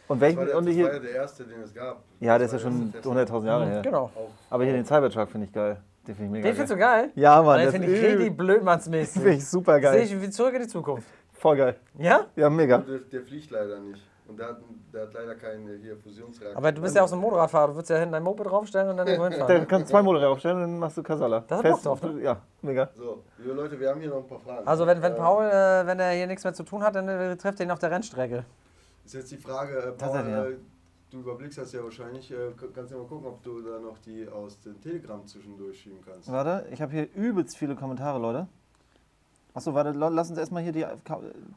Und 0.08 0.18
Das 0.18 0.22
welchen, 0.22 0.38
war, 0.38 0.46
der, 0.46 0.58
und 0.58 0.66
das 0.68 0.76
war 0.76 0.84
ja 0.84 0.92
hier, 0.92 1.00
der 1.02 1.12
erste, 1.12 1.44
den 1.46 1.62
es 1.62 1.74
gab. 1.74 2.04
ja, 2.20 2.38
der 2.38 2.46
ist 2.46 2.52
ja 2.52 2.58
Das 2.58 2.62
schon 2.64 2.92
der 2.92 2.96
erste 3.04 3.10
100.000 3.10 3.46
Jahre 3.48 3.66
her. 3.66 3.82
Genau. 3.82 4.12
Aber 4.50 4.64
hier 4.64 4.74
den 4.74 4.86
Cybertruck 4.86 5.30
finde 5.30 5.48
ich 5.48 5.54
geil. 5.54 5.78
Den 6.08 6.16
finde 6.16 6.26
ich 6.26 6.32
mega 6.32 6.48
Den 6.50 6.56
findest 6.56 6.78
geil. 6.80 7.04
du 7.08 7.12
geil? 7.14 7.24
Ja, 7.24 7.42
Mann, 7.42 7.58
Den 7.60 7.66
das 7.66 7.74
finde 7.76 7.88
ich 7.96 8.04
richtig 8.04 8.38
blödmannsmäßig. 8.38 9.22
finde 9.22 9.38
ich 9.38 9.48
super 9.48 9.74
Sehe 9.74 9.82
geil. 9.82 10.02
ich 10.04 10.22
wie 10.22 10.30
zurück 10.30 10.54
in 10.54 10.62
die 10.62 10.68
Zukunft. 10.68 11.08
Voll 11.34 11.58
geil. 11.58 11.76
Ja? 11.98 12.26
Ja, 12.36 12.50
mega. 12.50 12.78
Der, 12.80 13.00
der 13.00 13.22
fliegt 13.22 13.52
leider 13.52 13.80
nicht. 13.80 14.02
Und 14.28 14.40
der 14.40 14.48
hat, 14.48 14.58
der 14.92 15.02
hat 15.04 15.14
leider 15.14 15.36
keinen 15.36 15.80
hier 15.82 15.96
Fusionsreaktor. 15.98 16.58
Aber 16.58 16.72
du 16.72 16.82
bist 16.82 16.96
ja 16.96 17.04
auch 17.04 17.08
so 17.08 17.16
ein 17.16 17.22
Motorradfahrer. 17.22 17.68
Du 17.68 17.76
würdest 17.76 17.92
ja 17.92 17.98
hinten 17.98 18.14
dein 18.14 18.24
Moped 18.24 18.46
draufstellen 18.48 18.90
und 18.90 18.98
dann 18.98 19.06
irgendwo 19.08 19.30
hinfahren. 19.30 19.68
kannst 19.68 19.88
du 19.90 19.92
zwei 19.92 20.02
Motoren 20.02 20.26
aufstellen 20.26 20.56
und 20.58 20.62
dann 20.64 20.80
machst 20.80 20.98
du 20.98 21.04
Kasala. 21.04 21.44
Da 21.48 21.58
hast 21.58 21.64
du 21.64 21.70
Bock 21.70 22.02
drauf, 22.02 22.04
ne? 22.12 22.24
Ja, 22.24 22.42
mega. 22.64 22.90
So, 22.96 23.24
liebe 23.38 23.54
Leute, 23.54 23.80
wir 23.80 23.90
haben 23.90 24.00
hier 24.02 24.10
noch 24.10 24.18
ein 24.24 24.28
paar 24.28 24.40
Fragen. 24.40 24.68
Also 24.68 24.88
wenn, 24.88 25.00
wenn 25.04 25.14
Äh, 25.14 25.16
Paul, 25.16 25.46
äh, 25.46 25.86
wenn 25.86 26.00
er 26.00 26.10
hier 26.12 26.26
nichts 26.26 26.44
mehr 26.44 26.54
zu 26.56 26.64
tun 26.64 26.82
hat, 26.82 26.96
dann 26.96 27.08
äh, 27.08 27.36
trifft 27.38 27.60
er 27.60 27.68
ihn 27.68 27.72
auf 27.72 27.78
der 27.78 27.92
Rennstrecke. 27.92 28.46
Ist 29.06 29.14
jetzt 29.14 29.32
die 29.32 29.38
Frage, 29.38 29.78
äh, 29.78 29.92
Paul, 29.92 30.18
äh, 30.18 30.56
du 31.12 31.20
überblickst 31.20 31.58
das 31.58 31.72
ja 31.72 31.84
wahrscheinlich. 31.84 32.32
Äh, 32.32 32.52
kannst 32.74 32.92
ja 32.92 32.98
mal 32.98 33.08
gucken, 33.08 33.28
ob 33.28 33.44
du 33.44 33.62
da 33.62 33.80
noch 33.80 33.98
die 34.00 34.28
aus 34.28 34.60
dem 34.60 34.80
Telegram 34.82 35.26
zwischendurch 35.26 35.80
schieben 35.80 36.00
kannst. 36.06 36.32
Warte, 36.32 36.68
ich 36.72 36.82
habe 36.82 36.92
hier 36.92 37.14
übelst 37.14 37.58
viele 37.58 37.76
Kommentare, 37.76 38.20
Leute. 38.20 38.48
Achso, 39.54 39.74
warte, 39.74 39.92
lass 39.92 40.30
uns 40.30 40.38
erstmal 40.38 40.64
hier 40.64 40.74
die. 40.74 40.86
Aber 40.86 41.00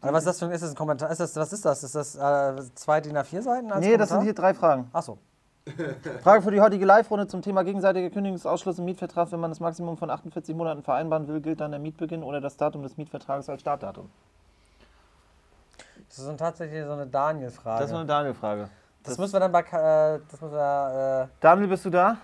was 0.00 0.20
ist 0.20 0.26
das 0.26 0.38
für 0.38 0.44
ein, 0.44 0.52
ist 0.52 0.62
das 0.62 0.70
ein 0.70 0.76
Kommentar? 0.76 1.10
Ist 1.10 1.18
das, 1.18 1.34
was 1.34 1.52
ist 1.52 1.64
das? 1.64 1.82
Ist 1.82 1.94
das 1.96 2.14
äh, 2.14 2.62
zwei 2.74 3.00
DIN 3.00 3.16
A4 3.16 3.42
Seiten? 3.42 3.72
Als 3.72 3.84
Nee, 3.84 3.96
das 3.96 4.10
sind 4.10 4.18
Kommentar? 4.18 4.22
hier 4.22 4.34
drei 4.34 4.54
Fragen. 4.54 4.88
Achso. 4.92 5.18
Frage 6.22 6.42
für 6.42 6.50
die 6.50 6.60
heutige 6.60 6.86
Live-Runde 6.86 7.26
zum 7.26 7.42
Thema 7.42 7.62
gegenseitiger 7.62 8.08
Kündigungsausschluss 8.10 8.78
im 8.78 8.84
Mietvertrag. 8.84 9.32
Wenn 9.32 9.40
man 9.40 9.50
das 9.50 9.60
Maximum 9.60 9.96
von 9.96 10.10
48 10.10 10.54
Monaten 10.54 10.82
vereinbaren 10.82 11.26
will, 11.28 11.40
gilt 11.40 11.60
dann 11.60 11.72
der 11.72 11.80
Mietbeginn 11.80 12.22
oder 12.22 12.40
das 12.40 12.56
Datum 12.56 12.82
des 12.82 12.96
Mietvertrages 12.96 13.48
als 13.48 13.60
Startdatum. 13.60 14.08
Das 16.08 16.18
ist 16.18 16.36
tatsächlich 16.38 16.84
so 16.84 16.92
eine 16.92 17.06
Daniel-Frage. 17.06 17.82
Das 17.82 17.90
ist 17.90 17.96
eine 17.96 18.06
Daniel-Frage. 18.06 18.70
Das 19.02 19.18
müssen 19.18 19.32
wir 19.34 19.40
dann 19.40 19.52
bei. 19.52 19.60
Äh, 19.60 20.20
das 20.30 20.40
müssen 20.40 20.54
wir, 20.54 21.28
äh, 21.30 21.36
Daniel, 21.40 21.68
bist 21.68 21.84
du 21.84 21.90
da? 21.90 22.16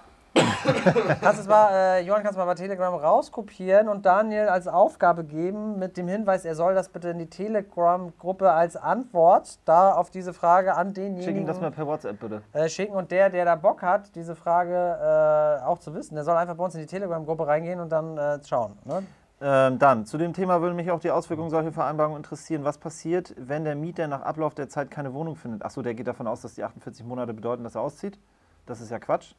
kannst 1.20 1.40
es 1.40 1.46
mal, 1.46 1.70
äh, 1.72 2.00
Johann, 2.00 2.22
kannst 2.22 2.36
du 2.36 2.40
mal 2.40 2.46
bei 2.46 2.54
Telegram 2.54 2.94
rauskopieren 2.94 3.88
und 3.88 4.04
Daniel 4.04 4.48
als 4.48 4.66
Aufgabe 4.66 5.24
geben 5.24 5.78
mit 5.78 5.96
dem 5.96 6.08
Hinweis, 6.08 6.44
er 6.44 6.54
soll 6.54 6.74
das 6.74 6.88
bitte 6.88 7.10
in 7.10 7.18
die 7.18 7.28
Telegram-Gruppe 7.30 8.50
als 8.50 8.76
Antwort 8.76 9.58
da 9.64 9.92
auf 9.92 10.10
diese 10.10 10.32
Frage 10.32 10.74
an 10.74 10.88
Schick 10.88 11.04
ihm 11.04 11.16
denjenigen 11.16 11.46
das 11.46 11.60
mal 11.60 11.70
per 11.70 11.86
WhatsApp, 11.86 12.18
bitte. 12.18 12.42
äh, 12.52 12.68
schicken. 12.68 12.94
Und 12.94 13.10
der, 13.10 13.30
der 13.30 13.44
da 13.44 13.54
Bock 13.54 13.82
hat, 13.82 14.14
diese 14.16 14.34
Frage 14.34 14.74
äh, 14.74 15.64
auch 15.64 15.78
zu 15.78 15.94
wissen, 15.94 16.14
der 16.14 16.24
soll 16.24 16.36
einfach 16.36 16.56
bei 16.56 16.64
uns 16.64 16.74
in 16.74 16.80
die 16.80 16.86
Telegram-Gruppe 16.86 17.46
reingehen 17.46 17.80
und 17.80 17.90
dann 17.90 18.18
äh, 18.18 18.38
schauen. 18.44 18.76
Ne? 18.84 19.04
Ähm, 19.40 19.78
dann, 19.78 20.06
zu 20.06 20.16
dem 20.16 20.32
Thema 20.32 20.60
würde 20.60 20.74
mich 20.74 20.90
auch 20.90 21.00
die 21.00 21.10
Auswirkungen 21.10 21.50
solcher 21.50 21.72
Vereinbarungen 21.72 22.16
interessieren. 22.16 22.64
Was 22.64 22.78
passiert, 22.78 23.34
wenn 23.36 23.64
der 23.64 23.74
Mieter 23.74 24.06
nach 24.06 24.22
Ablauf 24.22 24.54
der 24.54 24.68
Zeit 24.68 24.90
keine 24.90 25.12
Wohnung 25.12 25.36
findet? 25.36 25.64
Achso, 25.64 25.82
der 25.82 25.94
geht 25.94 26.06
davon 26.06 26.26
aus, 26.26 26.40
dass 26.40 26.54
die 26.54 26.64
48 26.64 27.04
Monate 27.04 27.34
bedeuten, 27.34 27.64
dass 27.64 27.74
er 27.74 27.80
auszieht. 27.80 28.18
Das 28.66 28.80
ist 28.80 28.90
ja 28.90 28.98
Quatsch. 28.98 29.34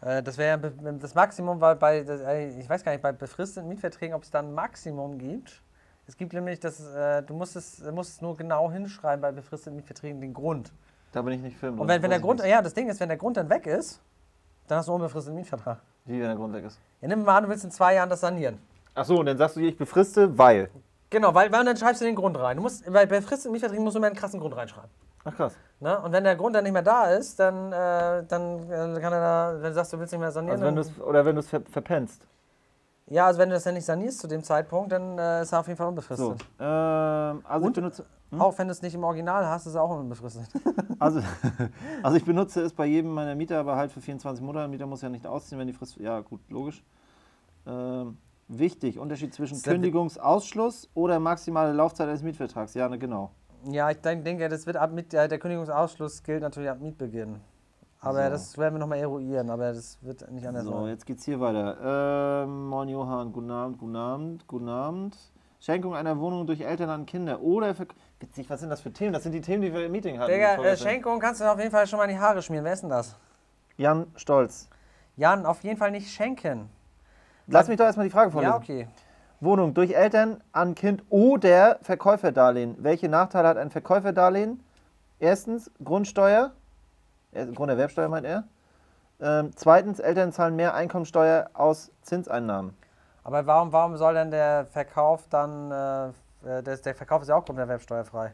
Äh, 0.00 0.22
das 0.22 0.38
wäre 0.38 0.60
ja 0.60 0.92
das 0.92 1.14
Maximum, 1.14 1.60
weil 1.60 1.76
bei, 1.76 1.98
äh, 1.98 2.58
ich 2.58 2.68
weiß 2.68 2.82
gar 2.82 2.92
nicht, 2.92 3.02
bei 3.02 3.12
befristeten 3.12 3.68
Mietverträgen, 3.68 4.14
ob 4.14 4.22
es 4.22 4.30
da 4.30 4.40
ein 4.40 4.52
Maximum 4.52 5.18
gibt. 5.18 5.62
Es 6.06 6.16
gibt 6.16 6.32
nämlich, 6.32 6.60
das, 6.60 6.80
äh, 6.80 7.22
du 7.22 7.34
musst 7.34 7.56
es, 7.56 7.82
musst 7.92 8.12
es 8.12 8.22
nur 8.22 8.36
genau 8.36 8.70
hinschreiben 8.70 9.22
bei 9.22 9.32
befristeten 9.32 9.76
Mietverträgen, 9.76 10.20
den 10.20 10.34
Grund. 10.34 10.72
Da 11.12 11.22
bin 11.22 11.34
ich 11.34 11.40
nicht 11.40 11.56
filmen. 11.56 11.78
Und 11.78 11.88
wenn, 11.88 12.02
wenn 12.02 12.10
der 12.10 12.20
Grund, 12.20 12.44
ja, 12.44 12.60
das 12.60 12.74
Ding 12.74 12.88
ist, 12.88 13.00
wenn 13.00 13.08
der 13.08 13.18
Grund 13.18 13.36
dann 13.36 13.48
weg 13.48 13.66
ist, 13.66 14.00
dann 14.66 14.78
hast 14.78 14.88
du 14.88 14.92
einen 14.92 15.02
unbefristeten 15.02 15.36
Mietvertrag. 15.36 15.78
Wie, 16.04 16.20
wenn 16.20 16.26
der 16.26 16.36
Grund 16.36 16.52
weg 16.52 16.64
ist? 16.64 16.78
Ja, 17.00 17.08
nimm 17.08 17.22
mal 17.22 17.36
an, 17.36 17.44
du 17.44 17.48
willst 17.48 17.64
in 17.64 17.70
zwei 17.70 17.94
Jahren 17.94 18.10
das 18.10 18.20
sanieren. 18.20 18.58
Achso, 18.94 19.16
und 19.16 19.26
dann 19.26 19.36
sagst 19.38 19.56
du, 19.56 19.60
ich 19.60 19.76
befriste, 19.76 20.36
weil. 20.38 20.70
Genau, 21.10 21.34
weil, 21.34 21.50
weil 21.52 21.64
dann 21.64 21.76
schreibst 21.76 22.00
du 22.00 22.04
den 22.04 22.14
Grund 22.14 22.38
rein. 22.38 22.56
Du 22.56 22.62
musst, 22.62 22.90
bei 22.92 23.06
befristeten 23.06 23.52
Mietverträgen 23.52 23.84
musst 23.84 23.94
du 23.94 23.98
immer 23.98 24.06
einen 24.08 24.16
krassen 24.16 24.40
Grund 24.40 24.56
reinschreiben. 24.56 24.90
Ach 25.24 25.34
krass. 25.34 25.54
Ne? 25.80 25.98
Und 26.00 26.12
wenn 26.12 26.24
der 26.24 26.36
Grund 26.36 26.54
dann 26.54 26.64
nicht 26.64 26.72
mehr 26.72 26.82
da 26.82 27.04
ist, 27.06 27.38
dann, 27.40 27.72
äh, 27.72 28.24
dann 28.28 28.58
äh, 28.70 29.00
kann 29.00 29.12
er 29.12 29.20
da, 29.20 29.54
wenn 29.56 29.68
du 29.70 29.74
sagst, 29.74 29.92
du 29.92 29.98
willst 29.98 30.12
nicht 30.12 30.20
mehr 30.20 30.30
sanieren, 30.32 30.52
Also 30.56 30.64
wenn 30.66 30.76
du's, 30.76 30.90
oder 31.00 31.24
wenn 31.24 31.34
du 31.36 31.40
es 31.40 31.48
ver 31.48 31.60
verpennst. 31.62 32.26
ja, 33.06 33.26
also 33.26 33.38
wenn 33.38 33.48
du 33.48 33.54
das 33.54 33.64
dann 33.64 33.74
nicht 33.74 33.84
sanierst 33.86 34.18
zu 34.20 34.26
dem 34.26 34.42
Zeitpunkt, 34.42 34.92
dann 34.92 35.18
äh, 35.18 35.42
ist 35.42 35.52
er 35.52 35.60
auf 35.60 35.66
jeden 35.66 35.78
Fall 35.78 35.86
So. 35.86 35.88
unbefristet. 35.88 36.46
Ähm, 36.60 37.42
also, 37.44 37.60
ich 37.60 37.64
Und? 37.66 37.72
benutze, 37.74 38.04
Auch 38.38 38.58
wenn 38.58 38.66
du 38.68 38.72
es 38.72 38.82
nicht 38.82 38.94
im 38.94 39.04
Original 39.04 39.46
hast, 39.46 39.66
ist 39.66 39.74
er 39.76 39.82
auch 39.82 39.90
unbefristet. 39.98 40.46
also, 40.98 41.20
also 42.02 42.16
ich 42.16 42.24
benutze 42.24 42.60
es 42.62 42.72
bei 42.74 42.84
jedem 42.86 43.12
meiner 43.12 43.34
Mieter, 43.34 43.58
aber 43.60 43.76
halt 43.76 43.92
für 43.92 44.00
24 44.02 44.44
Monate. 44.44 44.64
Der 44.64 44.68
Mieter 44.68 44.86
muss 44.86 45.00
ja 45.02 45.08
nicht 45.08 45.26
ausziehen, 45.26 45.58
wenn 45.58 45.66
die 45.68 45.72
Frist. 45.72 45.96
Ja, 45.96 46.20
gut, 46.20 46.40
logisch. 46.50 46.82
Ähm, 47.66 48.18
wichtig, 48.48 48.98
Unterschied 48.98 49.32
zwischen 49.34 49.56
Sehr 49.56 49.72
Kündigungsausschluss 49.74 50.88
oder 50.94 51.18
maximale 51.20 51.72
Laufzeit 51.72 52.08
eines 52.08 52.22
Mietvertrags. 52.22 52.74
Ja, 52.74 52.88
ne, 52.88 52.98
genau. 52.98 53.30
ja, 53.70 53.90
ich 53.90 54.00
denk- 54.00 54.24
denke, 54.24 54.48
das 54.48 54.66
wird 54.66 54.76
ab 54.76 54.92
mit 54.92 55.12
der, 55.12 55.28
der 55.28 55.38
Kündigungsausschluss 55.38 56.22
gilt 56.22 56.42
natürlich 56.42 56.68
ab 56.70 56.80
Mietbeginn. 56.80 57.40
Aber 58.00 58.24
So. 58.24 58.30
das 58.30 58.58
werden 58.58 58.74
wir 58.74 58.78
nochmal 58.80 58.98
eruieren, 58.98 59.48
aber 59.48 59.72
das 59.72 59.96
wird 60.02 60.30
nicht 60.30 60.46
anders 60.46 60.64
So, 60.64 60.72
sein. 60.72 60.86
jetzt 60.88 61.06
geht's 61.06 61.24
hier 61.24 61.40
weiter. 61.40 62.44
Ähm, 62.44 62.66
Moin 62.68 62.88
Johann, 62.90 63.32
guten 63.32 63.50
Abend, 63.50 63.78
guten 63.78 63.96
Abend, 63.96 64.46
guten 64.46 64.68
Abend. 64.68 65.16
Schenkung 65.60 65.94
einer 65.94 66.18
Wohnung 66.20 66.46
durch 66.46 66.60
Eltern 66.60 66.90
an 66.90 67.06
Kinder 67.06 67.40
oder 67.40 67.74
Verk 67.74 67.94
Witzig, 68.20 68.48
was 68.50 68.60
sind 68.60 68.68
das 68.70 68.80
für 68.82 68.92
Themen? 68.92 69.12
Das 69.14 69.22
sind 69.22 69.32
die 69.32 69.40
Themen, 69.40 69.62
die 69.62 69.72
wir 69.72 69.86
im 69.86 69.92
Meeting 69.92 70.18
hatten. 70.18 70.30
Digga, 70.32 70.56
äh. 70.62 70.76
Schenkung 70.76 71.18
kannst 71.20 71.40
du 71.40 71.50
auf 71.50 71.58
jeden 71.58 71.70
Fall 71.70 71.86
schon 71.86 71.98
mal 71.98 72.04
in 72.04 72.10
die 72.16 72.18
Haare 72.20 72.42
schmieren. 72.42 72.64
Wer 72.64 72.74
ist 72.74 72.82
denn 72.82 72.90
das? 72.90 73.16
Jan 73.78 74.06
Stolz. 74.16 74.68
Jan, 75.16 75.44
auf 75.46 75.62
jeden 75.64 75.76
Fall 75.78 75.90
nicht 75.90 76.10
schenken. 76.10 76.68
Lass 77.46 77.68
mich 77.68 77.76
doch 77.76 77.84
erstmal 77.84 78.06
die 78.06 78.12
Frage 78.12 78.30
vorlesen. 78.30 78.52
Ja, 78.52 78.56
okay. 78.56 78.88
Wohnung 79.40 79.74
durch 79.74 79.92
Eltern 79.94 80.42
an 80.52 80.74
Kind 80.74 81.02
oder 81.10 81.78
Verkäuferdarlehen. 81.82 82.76
Welche 82.82 83.08
Nachteile 83.08 83.48
hat 83.48 83.56
ein 83.58 83.70
Verkäuferdarlehen? 83.70 84.64
Erstens 85.18 85.70
Grundsteuer, 85.82 86.52
Grunderwerbsteuer 87.32 88.08
meint 88.08 88.26
er. 88.26 88.44
Ähm, 89.20 89.52
zweitens, 89.54 90.00
Eltern 90.00 90.32
zahlen 90.32 90.56
mehr 90.56 90.74
Einkommensteuer 90.74 91.50
aus 91.54 91.92
Zinseinnahmen. 92.02 92.76
Aber 93.22 93.46
warum, 93.46 93.72
warum 93.72 93.96
soll 93.96 94.14
denn 94.14 94.30
der 94.30 94.66
Verkauf 94.66 95.28
dann, 95.28 95.70
äh, 95.70 96.08
äh, 96.58 96.62
der, 96.62 96.76
der 96.76 96.94
Verkauf 96.94 97.22
ist 97.22 97.28
ja 97.28 97.36
auch 97.36 97.44
grunderwerbsteuerfrei. 97.44 98.32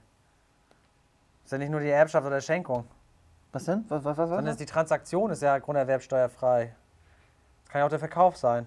Ist 1.45 1.53
ja 1.53 1.59
nicht 1.59 1.71
nur 1.71 1.81
die 1.81 1.91
Erbschaft 1.91 2.27
oder 2.27 2.41
Schenkung, 2.41 2.87
Was 3.53 3.65
denn? 3.65 3.85
Was, 3.89 4.05
was, 4.05 4.17
was, 4.17 4.29
sondern 4.29 4.47
was? 4.47 4.53
ist 4.53 4.61
die 4.61 4.67
Transaktion 4.67 5.31
ist 5.31 5.43
ja 5.43 5.59
grunderwerbsteuerfrei. 5.59 6.75
Das 7.65 7.73
kann 7.73 7.81
ja 7.81 7.85
auch 7.87 7.91
der 7.91 7.99
Verkauf 7.99 8.37
sein. 8.37 8.67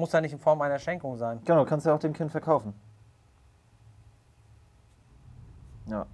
Muss 0.00 0.12
ja 0.12 0.20
nicht 0.22 0.32
in 0.32 0.38
Form 0.38 0.62
einer 0.62 0.78
Schenkung 0.78 1.18
sein. 1.18 1.42
Genau, 1.44 1.66
kannst 1.66 1.84
du 1.84 1.90
auch 1.90 1.98
dem 1.98 2.14
Kind 2.14 2.30
verkaufen. 2.30 2.72
Ja. 5.84 6.06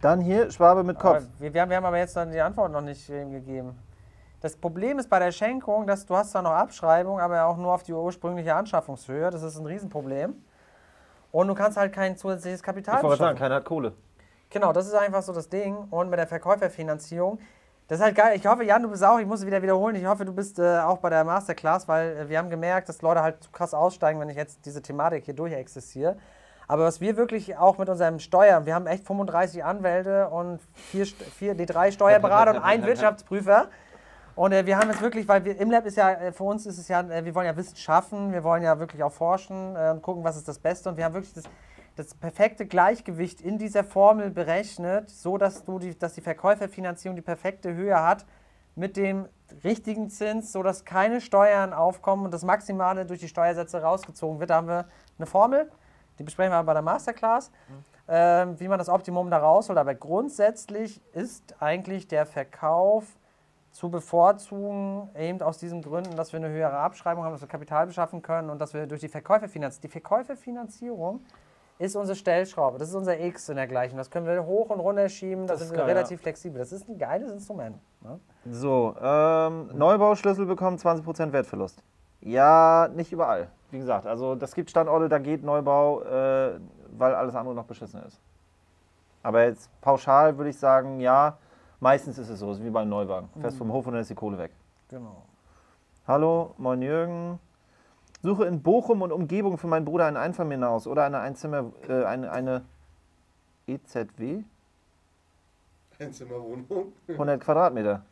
Dann 0.00 0.22
hier 0.22 0.50
Schwabe 0.50 0.82
mit 0.82 0.98
Kopf. 0.98 1.22
Wir, 1.38 1.52
wir, 1.52 1.60
haben, 1.60 1.84
aber 1.84 1.98
jetzt 1.98 2.16
dann 2.16 2.32
die 2.32 2.40
Antwort 2.40 2.72
noch 2.72 2.80
nicht 2.80 3.06
gegeben. 3.06 3.78
Das 4.40 4.56
Problem 4.56 4.98
ist 4.98 5.10
bei 5.10 5.18
der 5.18 5.32
Schenkung, 5.32 5.86
dass 5.86 6.06
du 6.06 6.16
hast 6.16 6.30
zwar 6.30 6.40
noch 6.40 6.52
Abschreibung, 6.52 7.20
aber 7.20 7.44
auch 7.44 7.58
nur 7.58 7.74
auf 7.74 7.82
die 7.82 7.92
ursprüngliche 7.92 8.54
Anschaffungshöhe. 8.54 9.30
Das 9.30 9.42
ist 9.42 9.58
ein 9.58 9.66
Riesenproblem. 9.66 10.42
Und 11.30 11.48
du 11.48 11.54
kannst 11.54 11.76
halt 11.76 11.92
kein 11.92 12.16
zusätzliches 12.16 12.62
Kapital 12.62 12.96
Ich 12.96 13.02
wollte 13.02 13.18
sagen, 13.18 13.38
keiner 13.38 13.56
hat 13.56 13.66
Kohle. 13.66 13.92
Genau, 14.48 14.72
das 14.72 14.86
ist 14.86 14.94
einfach 14.94 15.22
so 15.22 15.34
das 15.34 15.50
Ding. 15.50 15.76
Und 15.90 16.08
mit 16.08 16.18
der 16.18 16.26
Verkäuferfinanzierung, 16.26 17.38
das 17.88 17.98
ist 17.98 18.04
halt 18.04 18.16
geil. 18.16 18.36
Ich 18.36 18.46
hoffe, 18.46 18.64
Jan, 18.64 18.82
du 18.82 18.90
bist 18.90 19.04
auch, 19.04 19.18
ich 19.18 19.26
muss 19.26 19.40
es 19.40 19.46
wieder 19.46 19.62
wiederholen, 19.62 19.94
ich 19.96 20.06
hoffe, 20.06 20.24
du 20.24 20.32
bist 20.32 20.58
äh, 20.58 20.78
auch 20.78 20.98
bei 20.98 21.10
der 21.10 21.24
Masterclass, 21.24 21.86
weil 21.86 22.16
äh, 22.16 22.28
wir 22.28 22.38
haben 22.38 22.50
gemerkt, 22.50 22.88
dass 22.88 23.02
Leute 23.02 23.22
halt 23.22 23.42
zu 23.42 23.50
krass 23.50 23.74
aussteigen, 23.74 24.20
wenn 24.20 24.28
ich 24.28 24.36
jetzt 24.36 24.64
diese 24.64 24.80
Thematik 24.80 25.24
hier 25.24 25.34
durchexistiere. 25.34 26.16
Aber 26.66 26.84
was 26.84 27.00
wir 27.00 27.16
wirklich 27.16 27.58
auch 27.58 27.76
mit 27.76 27.88
unserem 27.88 28.18
Steuern, 28.18 28.64
wir 28.64 28.74
haben 28.74 28.86
echt 28.86 29.06
35 29.06 29.64
Anwälte 29.64 30.30
und 30.30 30.60
vier, 30.72 31.04
vier, 31.06 31.54
die 31.54 31.66
drei 31.66 31.90
Steuerberater 31.90 32.52
und 32.52 32.62
einen 32.62 32.84
Wirtschaftsprüfer. 32.86 33.68
Und 34.34 34.52
äh, 34.52 34.66
wir 34.66 34.78
haben 34.78 34.88
jetzt 34.88 35.02
wirklich, 35.02 35.28
weil 35.28 35.44
wir 35.44 35.60
im 35.60 35.70
Lab 35.70 35.86
ist 35.86 35.96
ja, 35.96 36.10
äh, 36.10 36.32
für 36.32 36.44
uns 36.44 36.66
ist 36.66 36.78
es 36.78 36.88
ja, 36.88 37.00
äh, 37.00 37.24
wir 37.24 37.34
wollen 37.34 37.46
ja 37.46 37.56
Wissen 37.56 37.76
schaffen, 37.76 38.32
wir 38.32 38.42
wollen 38.42 38.62
ja 38.62 38.78
wirklich 38.78 39.02
auch 39.02 39.12
forschen 39.12 39.76
äh, 39.76 39.90
und 39.90 40.02
gucken, 40.02 40.24
was 40.24 40.36
ist 40.36 40.48
das 40.48 40.58
Beste. 40.58 40.88
Und 40.88 40.96
wir 40.96 41.04
haben 41.04 41.14
wirklich 41.14 41.34
das, 41.34 41.44
das 41.96 42.14
perfekte 42.14 42.66
Gleichgewicht 42.66 43.40
in 43.40 43.58
dieser 43.58 43.84
Formel 43.84 44.30
berechnet, 44.30 45.10
so 45.10 45.38
dass 45.38 45.64
du 45.64 45.78
die, 45.78 45.96
dass 45.96 46.14
die 46.14 46.20
Verkäuferfinanzierung 46.20 47.14
die 47.16 47.22
perfekte 47.22 47.74
Höhe 47.74 48.02
hat 48.02 48.26
mit 48.74 48.96
dem 48.96 49.28
richtigen 49.62 50.10
Zins, 50.10 50.52
so 50.52 50.62
dass 50.62 50.84
keine 50.84 51.20
Steuern 51.20 51.72
aufkommen 51.72 52.24
und 52.24 52.34
das 52.34 52.42
Maximale 52.42 53.06
durch 53.06 53.20
die 53.20 53.28
Steuersätze 53.28 53.80
rausgezogen 53.80 54.40
wird. 54.40 54.50
Da 54.50 54.56
haben 54.56 54.68
wir 54.68 54.86
eine 55.18 55.26
Formel, 55.26 55.70
die 56.18 56.24
besprechen 56.24 56.52
wir 56.52 56.62
bei 56.64 56.72
der 56.72 56.82
Masterclass, 56.82 57.52
ähm, 58.08 58.58
wie 58.58 58.68
man 58.68 58.78
das 58.78 58.88
Optimum 58.88 59.30
da 59.30 59.38
rausholt. 59.38 59.78
Aber 59.78 59.94
grundsätzlich 59.94 61.00
ist 61.12 61.54
eigentlich 61.60 62.08
der 62.08 62.26
Verkauf 62.26 63.04
zu 63.70 63.90
bevorzugen, 63.90 65.08
eben 65.16 65.42
aus 65.42 65.58
diesen 65.58 65.82
Gründen, 65.82 66.16
dass 66.16 66.32
wir 66.32 66.38
eine 66.38 66.48
höhere 66.48 66.78
Abschreibung 66.78 67.24
haben, 67.24 67.32
dass 67.32 67.40
wir 67.40 67.48
Kapital 67.48 67.86
beschaffen 67.86 68.22
können 68.22 68.50
und 68.50 68.60
dass 68.60 68.72
wir 68.72 68.86
durch 68.86 69.00
die 69.00 69.08
Verkäuferfinanzierung, 69.08 69.82
die 69.82 69.88
Verkäuferfinanzierung 69.88 71.24
ist 71.78 71.96
unsere 71.96 72.16
Stellschraube, 72.16 72.78
das 72.78 72.88
ist 72.88 72.94
unser 72.94 73.18
X 73.18 73.48
in 73.48 73.56
der 73.56 73.66
gleichen. 73.66 73.96
Das 73.96 74.10
können 74.10 74.26
wir 74.26 74.44
hoch 74.44 74.70
und 74.70 74.80
runter 74.80 75.08
schieben, 75.08 75.46
da 75.46 75.54
Das 75.54 75.60
sind 75.60 75.66
ist 75.66 75.72
wir 75.72 75.78
geil, 75.78 75.94
relativ 75.94 76.20
flexibel. 76.20 76.58
Das 76.58 76.72
ist 76.72 76.88
ein 76.88 76.98
geiles 76.98 77.30
Instrument. 77.30 77.78
Ne? 78.00 78.20
So, 78.50 78.94
ähm, 79.00 79.70
Neubauschlüssel 79.74 80.46
bekommen 80.46 80.78
20% 80.78 81.32
Wertverlust. 81.32 81.82
Ja, 82.20 82.88
nicht 82.94 83.12
überall. 83.12 83.48
Wie 83.70 83.78
gesagt, 83.78 84.06
also 84.06 84.34
das 84.34 84.54
gibt 84.54 84.70
Standorte, 84.70 85.08
da 85.08 85.18
geht 85.18 85.42
Neubau, 85.42 86.02
äh, 86.02 86.60
weil 86.96 87.14
alles 87.14 87.34
andere 87.34 87.54
noch 87.54 87.64
beschissen 87.64 88.02
ist. 88.04 88.20
Aber 89.22 89.44
jetzt 89.44 89.68
pauschal 89.80 90.36
würde 90.36 90.50
ich 90.50 90.58
sagen, 90.58 91.00
ja, 91.00 91.38
meistens 91.80 92.18
ist 92.18 92.28
es 92.28 92.38
so, 92.38 92.52
ist 92.52 92.62
wie 92.62 92.70
beim 92.70 92.88
Neuwagen. 92.88 93.28
Fest 93.40 93.58
vom 93.58 93.72
Hof 93.72 93.86
und 93.86 93.94
dann 93.94 94.02
ist 94.02 94.10
die 94.10 94.14
Kohle 94.14 94.38
weg. 94.38 94.52
Genau. 94.88 95.22
Hallo, 96.06 96.54
moin 96.58 96.82
Jürgen. 96.82 97.40
Suche 98.24 98.46
in 98.46 98.62
Bochum 98.62 99.02
und 99.02 99.12
Umgebung 99.12 99.58
für 99.58 99.66
meinen 99.66 99.84
Bruder 99.84 100.06
ein 100.06 100.16
Einfamilienhaus 100.16 100.86
oder 100.86 101.04
eine 101.04 101.18
Einzimmer, 101.20 101.70
äh, 101.86 102.04
eine, 102.04 102.32
eine 102.32 102.64
EZW, 103.66 104.44
Einzimmerwohnung. 105.98 106.94
100 107.06 107.38
Quadratmeter. 107.38 108.02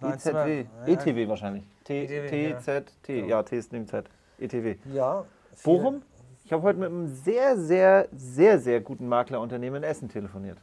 EZW, 0.00 0.64
ja. 0.86 0.86
ETW 0.86 1.28
wahrscheinlich. 1.28 1.64
T, 1.82 2.04
ETW, 2.04 2.28
T, 2.28 2.50
ja. 2.50 2.60
Z, 2.60 2.92
T, 3.02 3.26
ja, 3.26 3.42
T 3.42 3.58
ist 3.58 3.72
neben 3.72 3.88
Z. 3.88 4.08
ETW. 4.38 4.76
Ja. 4.94 5.24
Bochum? 5.64 6.02
Ich 6.44 6.52
habe 6.52 6.62
heute 6.62 6.78
mit 6.78 6.90
einem 6.90 7.08
sehr, 7.08 7.56
sehr, 7.58 8.06
sehr, 8.12 8.60
sehr 8.60 8.80
guten 8.80 9.08
Maklerunternehmen 9.08 9.82
in 9.82 9.90
Essen 9.90 10.08
telefoniert. 10.08 10.58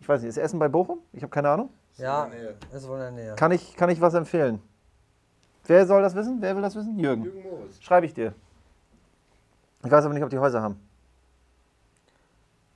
Ich 0.00 0.08
weiß 0.08 0.22
nicht, 0.22 0.30
ist 0.30 0.38
Essen 0.38 0.58
bei 0.58 0.66
Bochum? 0.66 0.98
Ich 1.12 1.22
habe 1.22 1.30
keine 1.30 1.50
Ahnung. 1.50 1.70
Ja, 1.98 2.28
ist 2.72 2.88
wohl 2.88 2.96
in 2.96 3.00
der 3.02 3.10
Nähe. 3.12 3.34
Kann 3.36 3.52
ich, 3.52 3.76
kann 3.76 3.90
ich 3.90 4.00
was 4.00 4.14
empfehlen? 4.14 4.60
Wer 5.66 5.86
soll 5.86 6.02
das 6.02 6.14
wissen? 6.14 6.36
Wer 6.40 6.54
will 6.54 6.62
das 6.62 6.74
wissen? 6.74 6.98
Jürgen. 6.98 7.24
Jürgen 7.24 7.42
Moritz. 7.42 7.80
Schreibe 7.82 8.06
ich 8.06 8.14
dir. 8.14 8.34
Ich 9.82 9.90
weiß 9.90 10.04
aber 10.04 10.14
nicht, 10.14 10.22
ob 10.22 10.30
die 10.30 10.38
Häuser 10.38 10.62
haben. 10.62 10.78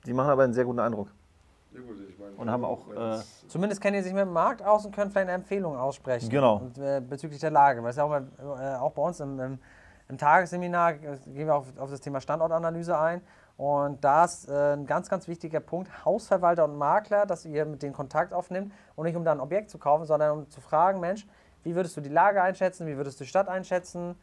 Die 0.05 0.13
machen 0.13 0.29
aber 0.29 0.43
einen 0.43 0.53
sehr 0.53 0.65
guten 0.65 0.79
Eindruck. 0.79 1.09
Ja, 1.71 1.81
gut, 1.81 1.97
ich 2.09 2.17
meine, 2.17 2.31
Und 2.35 2.49
haben 2.49 2.65
auch, 2.65 2.87
wenn's- 2.87 3.45
Zumindest 3.47 3.81
kennen 3.81 3.97
die 3.97 4.01
sich 4.03 4.13
mit 4.13 4.21
dem 4.21 4.33
Markt 4.33 4.63
aus 4.63 4.85
und 4.85 4.95
können 4.95 5.11
vielleicht 5.11 5.27
eine 5.27 5.35
Empfehlung 5.35 5.77
aussprechen. 5.77 6.29
Genau. 6.29 6.57
Und, 6.57 6.77
äh, 6.79 6.99
bezüglich 7.01 7.39
der 7.39 7.51
Lage. 7.51 7.83
Weil 7.83 7.91
es 7.91 7.95
ja 7.97 8.03
auch, 8.03 8.09
mal, 8.09 8.27
äh, 8.39 8.75
auch 8.77 8.91
bei 8.91 9.01
uns 9.03 9.19
im, 9.19 9.39
im, 9.39 9.59
im 10.07 10.17
Tagesseminar 10.17 10.93
äh, 10.93 11.17
gehen 11.27 11.45
wir 11.47 11.55
auf, 11.55 11.65
auf 11.77 11.91
das 11.91 12.01
Thema 12.01 12.21
Standortanalyse 12.21 12.97
ein. 12.97 13.21
Und 13.57 14.03
da 14.03 14.23
ist 14.25 14.49
äh, 14.49 14.73
ein 14.73 14.85
ganz, 14.87 15.09
ganz 15.09 15.27
wichtiger 15.27 15.59
Punkt, 15.59 16.05
Hausverwalter 16.05 16.63
und 16.63 16.77
Makler, 16.77 17.25
dass 17.25 17.45
ihr 17.45 17.65
mit 17.65 17.83
denen 17.83 17.93
Kontakt 17.93 18.33
aufnimmt 18.33 18.71
und 18.95 19.05
nicht 19.05 19.17
um 19.17 19.25
da 19.25 19.33
ein 19.33 19.41
Objekt 19.41 19.69
zu 19.69 19.77
kaufen, 19.77 20.05
sondern 20.05 20.31
um 20.39 20.49
zu 20.49 20.61
fragen, 20.61 20.99
Mensch, 21.01 21.27
wie 21.63 21.75
würdest 21.75 21.97
du 21.97 22.01
die 22.01 22.09
Lage 22.09 22.41
einschätzen, 22.41 22.87
wie 22.87 22.97
würdest 22.97 23.19
du 23.19 23.23
die 23.23 23.29
Stadt 23.29 23.47
einschätzen, 23.47 24.15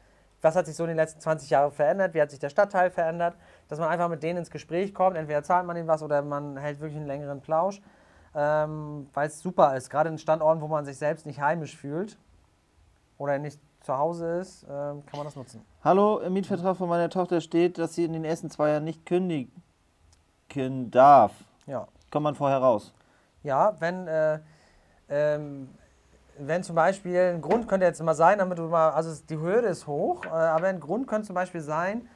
was 0.43 0.57
hat 0.57 0.67
sich 0.67 0.77
so 0.77 0.85
in 0.85 0.89
den 0.89 0.97
letzten 0.97 1.21
20 1.21 1.51
Jahren 1.51 1.73
verändert, 1.73 2.15
wie 2.15 2.21
hat 2.21 2.31
sich 2.31 2.39
der 2.39 2.51
Stadtteil 2.51 2.91
verändert, 2.91 3.37
dass 3.69 3.79
man 3.79 3.89
einfach 3.89 4.09
mit 4.09 4.23
denen 4.23 4.41
ins 4.41 4.51
Gespräch 4.51 4.95
kommt, 4.95 5.17
entweder 5.17 5.43
zahlt 5.43 5.67
man 5.67 5.77
ihnen 5.77 5.89
was 5.89 6.03
oder 6.03 6.23
man 6.23 6.57
hält 6.57 6.81
wirklich 6.81 6.99
einen 6.99 7.07
längeren 7.07 7.41
Plausch, 7.41 7.81
ähm, 8.35 9.09
weil 9.15 9.29
es 9.29 9.41
super 9.41 9.77
ist, 9.77 9.91
gerade 9.91 10.09
in 10.09 10.19
Standorten, 10.19 10.61
wo 10.61 10.69
man 10.69 10.85
sich 10.85 10.99
selbst 10.99 11.27
nicht 11.27 11.41
heimisch 11.41 11.77
fühlt 11.77 12.19
oder 13.19 13.39
nicht 13.39 13.61
zu 13.81 13.97
Hause 13.97 14.39
ist, 14.41 14.65
ähm, 14.65 15.05
kann 15.07 15.19
man 15.19 15.25
das 15.25 15.37
nutzen. 15.37 15.65
Hallo, 15.83 16.19
im 16.19 16.33
Mietvertrag 16.33 16.77
von 16.77 16.89
meiner 16.89 17.09
Tochter 17.09 17.41
steht, 17.41 17.79
dass 17.79 17.95
sie 17.95 18.05
in 18.05 18.13
den 18.13 18.25
ersten 18.25 18.51
zwei 18.51 18.71
Jahren 18.71 18.85
nicht 18.85 19.07
kündigen 19.07 19.53
darf. 20.91 21.33
Ja. 21.67 21.89
Kommt 22.11 22.25
man 22.25 22.35
vorher 22.35 22.59
raus? 22.59 22.93
Ja, 23.43 23.75
wenn, 23.81 24.07
äh, 24.09 24.41
ähm, 25.09 25.69
wenn 26.39 26.63
zum 26.63 26.77
Beispiel 26.77 27.19
ein 27.35 27.41
Grund 27.41 27.69
könnte 27.69 27.87
jetzt 27.87 28.03
mal 28.03 28.15
sein, 28.15 28.39
damit 28.39 28.59
du 28.59 28.63
mal, 28.69 28.91
also 28.91 29.13
die 29.29 29.39
Hürde 29.39 29.69
ist 29.69 29.87
hoch, 29.87 30.25
äh, 30.25 30.29
aber 30.29 30.69
ein 30.69 30.81
Grund 30.81 31.07
könnte 31.07 31.27
zum 31.27 31.35
Beispiel 31.35 31.61
sein, 31.61 32.09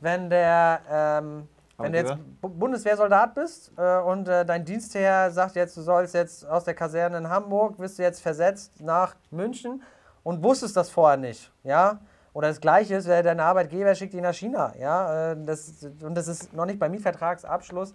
wenn 0.00 0.30
der, 0.30 0.80
ähm, 0.90 1.48
wenn 1.78 1.92
du 1.92 1.98
jetzt 1.98 2.16
Bundeswehrsoldat 2.40 3.34
bist 3.34 3.72
äh, 3.76 3.98
und 3.98 4.28
äh, 4.28 4.44
dein 4.46 4.64
Dienstherr 4.64 5.30
sagt 5.30 5.56
jetzt, 5.56 5.76
du 5.76 5.82
sollst 5.82 6.14
jetzt 6.14 6.46
aus 6.48 6.64
der 6.64 6.74
Kaserne 6.74 7.18
in 7.18 7.28
Hamburg, 7.28 7.78
wirst 7.78 7.98
du 7.98 8.02
jetzt 8.02 8.20
versetzt 8.20 8.80
nach 8.80 9.14
München 9.30 9.82
und 10.22 10.42
wusstest 10.42 10.76
das 10.76 10.90
vorher 10.90 11.16
nicht, 11.16 11.52
ja? 11.62 11.98
Oder 12.32 12.48
das 12.48 12.60
Gleiche 12.60 12.96
ist, 12.96 13.06
äh, 13.06 13.22
dein 13.22 13.40
Arbeitgeber 13.40 13.94
schickt 13.94 14.12
dich 14.14 14.22
nach 14.22 14.34
China, 14.34 14.74
ja? 14.78 15.32
Äh, 15.32 15.36
das, 15.44 15.86
und 16.02 16.14
das 16.14 16.28
ist 16.28 16.52
noch 16.52 16.66
nicht 16.66 16.78
beim 16.78 16.92
Mietvertragsabschluss, 16.92 17.94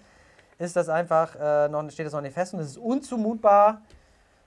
ist 0.58 0.76
das 0.76 0.90
einfach, 0.90 1.36
äh, 1.40 1.68
noch, 1.70 1.90
steht 1.90 2.06
das 2.06 2.14
noch 2.14 2.22
nicht 2.22 2.34
fest 2.34 2.54
und 2.54 2.60
es 2.60 2.72
ist 2.72 2.78
unzumutbar 2.78 3.82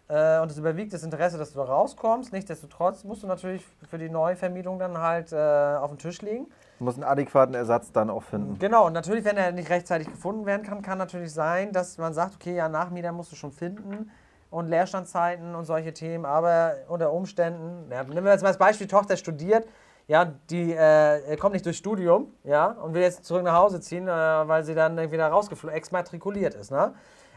äh, 0.09 0.41
und 0.41 0.51
es 0.51 0.59
überwiegt 0.59 0.93
das 0.93 1.03
Interesse, 1.03 1.39
dass 1.39 1.53
du 1.53 1.59
da 1.59 1.65
rauskommst. 1.65 2.33
Nichtsdestotrotz 2.33 3.05
musst 3.05 3.23
du 3.23 3.27
natürlich 3.27 3.65
für 3.89 3.99
die 3.99 4.11
Neuvermietung 4.11 4.79
dann 4.79 4.99
halt 4.99 5.33
äh, 5.33 5.37
auf 5.37 5.91
den 5.91 5.99
Tisch 5.99 6.21
legen. 6.23 6.47
Du 6.79 6.85
musst 6.85 6.99
einen 6.99 7.05
adäquaten 7.05 7.55
Ersatz 7.55 7.93
dann 7.93 8.11
auch 8.11 8.23
finden. 8.23 8.59
Genau, 8.59 8.87
und 8.87 8.93
natürlich, 8.93 9.25
wenn 9.25 9.37
er 9.37 9.53
nicht 9.53 9.71
rechtzeitig 9.71 10.09
gefunden 10.09 10.45
werden 10.45 10.63
kann, 10.63 10.83
kann 10.83 10.99
natürlich 10.99 11.33
sein, 11.33 11.73
dass 11.73 11.99
man 11.99 12.13
sagt, 12.13 12.35
okay, 12.35 12.55
ja, 12.57 12.69
Nachmieter 12.69 13.13
musst 13.13 13.33
du 13.33 13.37
schon 13.37 13.53
finden 13.53 14.11
und 14.51 14.69
Leerstandszeiten 14.69 15.55
und 15.55 15.65
solche 15.65 15.93
Themen, 15.93 16.25
aber 16.25 16.75
unter 16.89 17.13
Umständen, 17.13 17.91
ja, 17.91 18.05
nehmen 18.05 18.25
wir 18.25 18.33
jetzt 18.33 18.43
mal 18.43 18.49
das 18.49 18.59
Beispiel, 18.59 18.87
Tochter 18.87 19.17
studiert, 19.17 19.67
ja, 20.07 20.27
die 20.51 20.73
äh, 20.73 21.37
kommt 21.39 21.55
nicht 21.55 21.65
durchs 21.65 21.79
Studium, 21.79 22.33
ja, 22.45 22.67
und 22.67 22.95
will 22.95 23.03
jetzt 23.03 23.25
zurück 23.25 23.43
nach 23.43 23.57
Hause 23.57 23.81
ziehen, 23.81 24.07
äh, 24.07 24.11
weil 24.11 24.63
sie 24.63 24.75
dann 24.75 24.99
irgendwie 24.99 25.17
da 25.17 25.29
rausgeflogen, 25.29 25.77
exmatrikuliert 25.77 26.55
ist, 26.55 26.71
ne? 26.71 26.95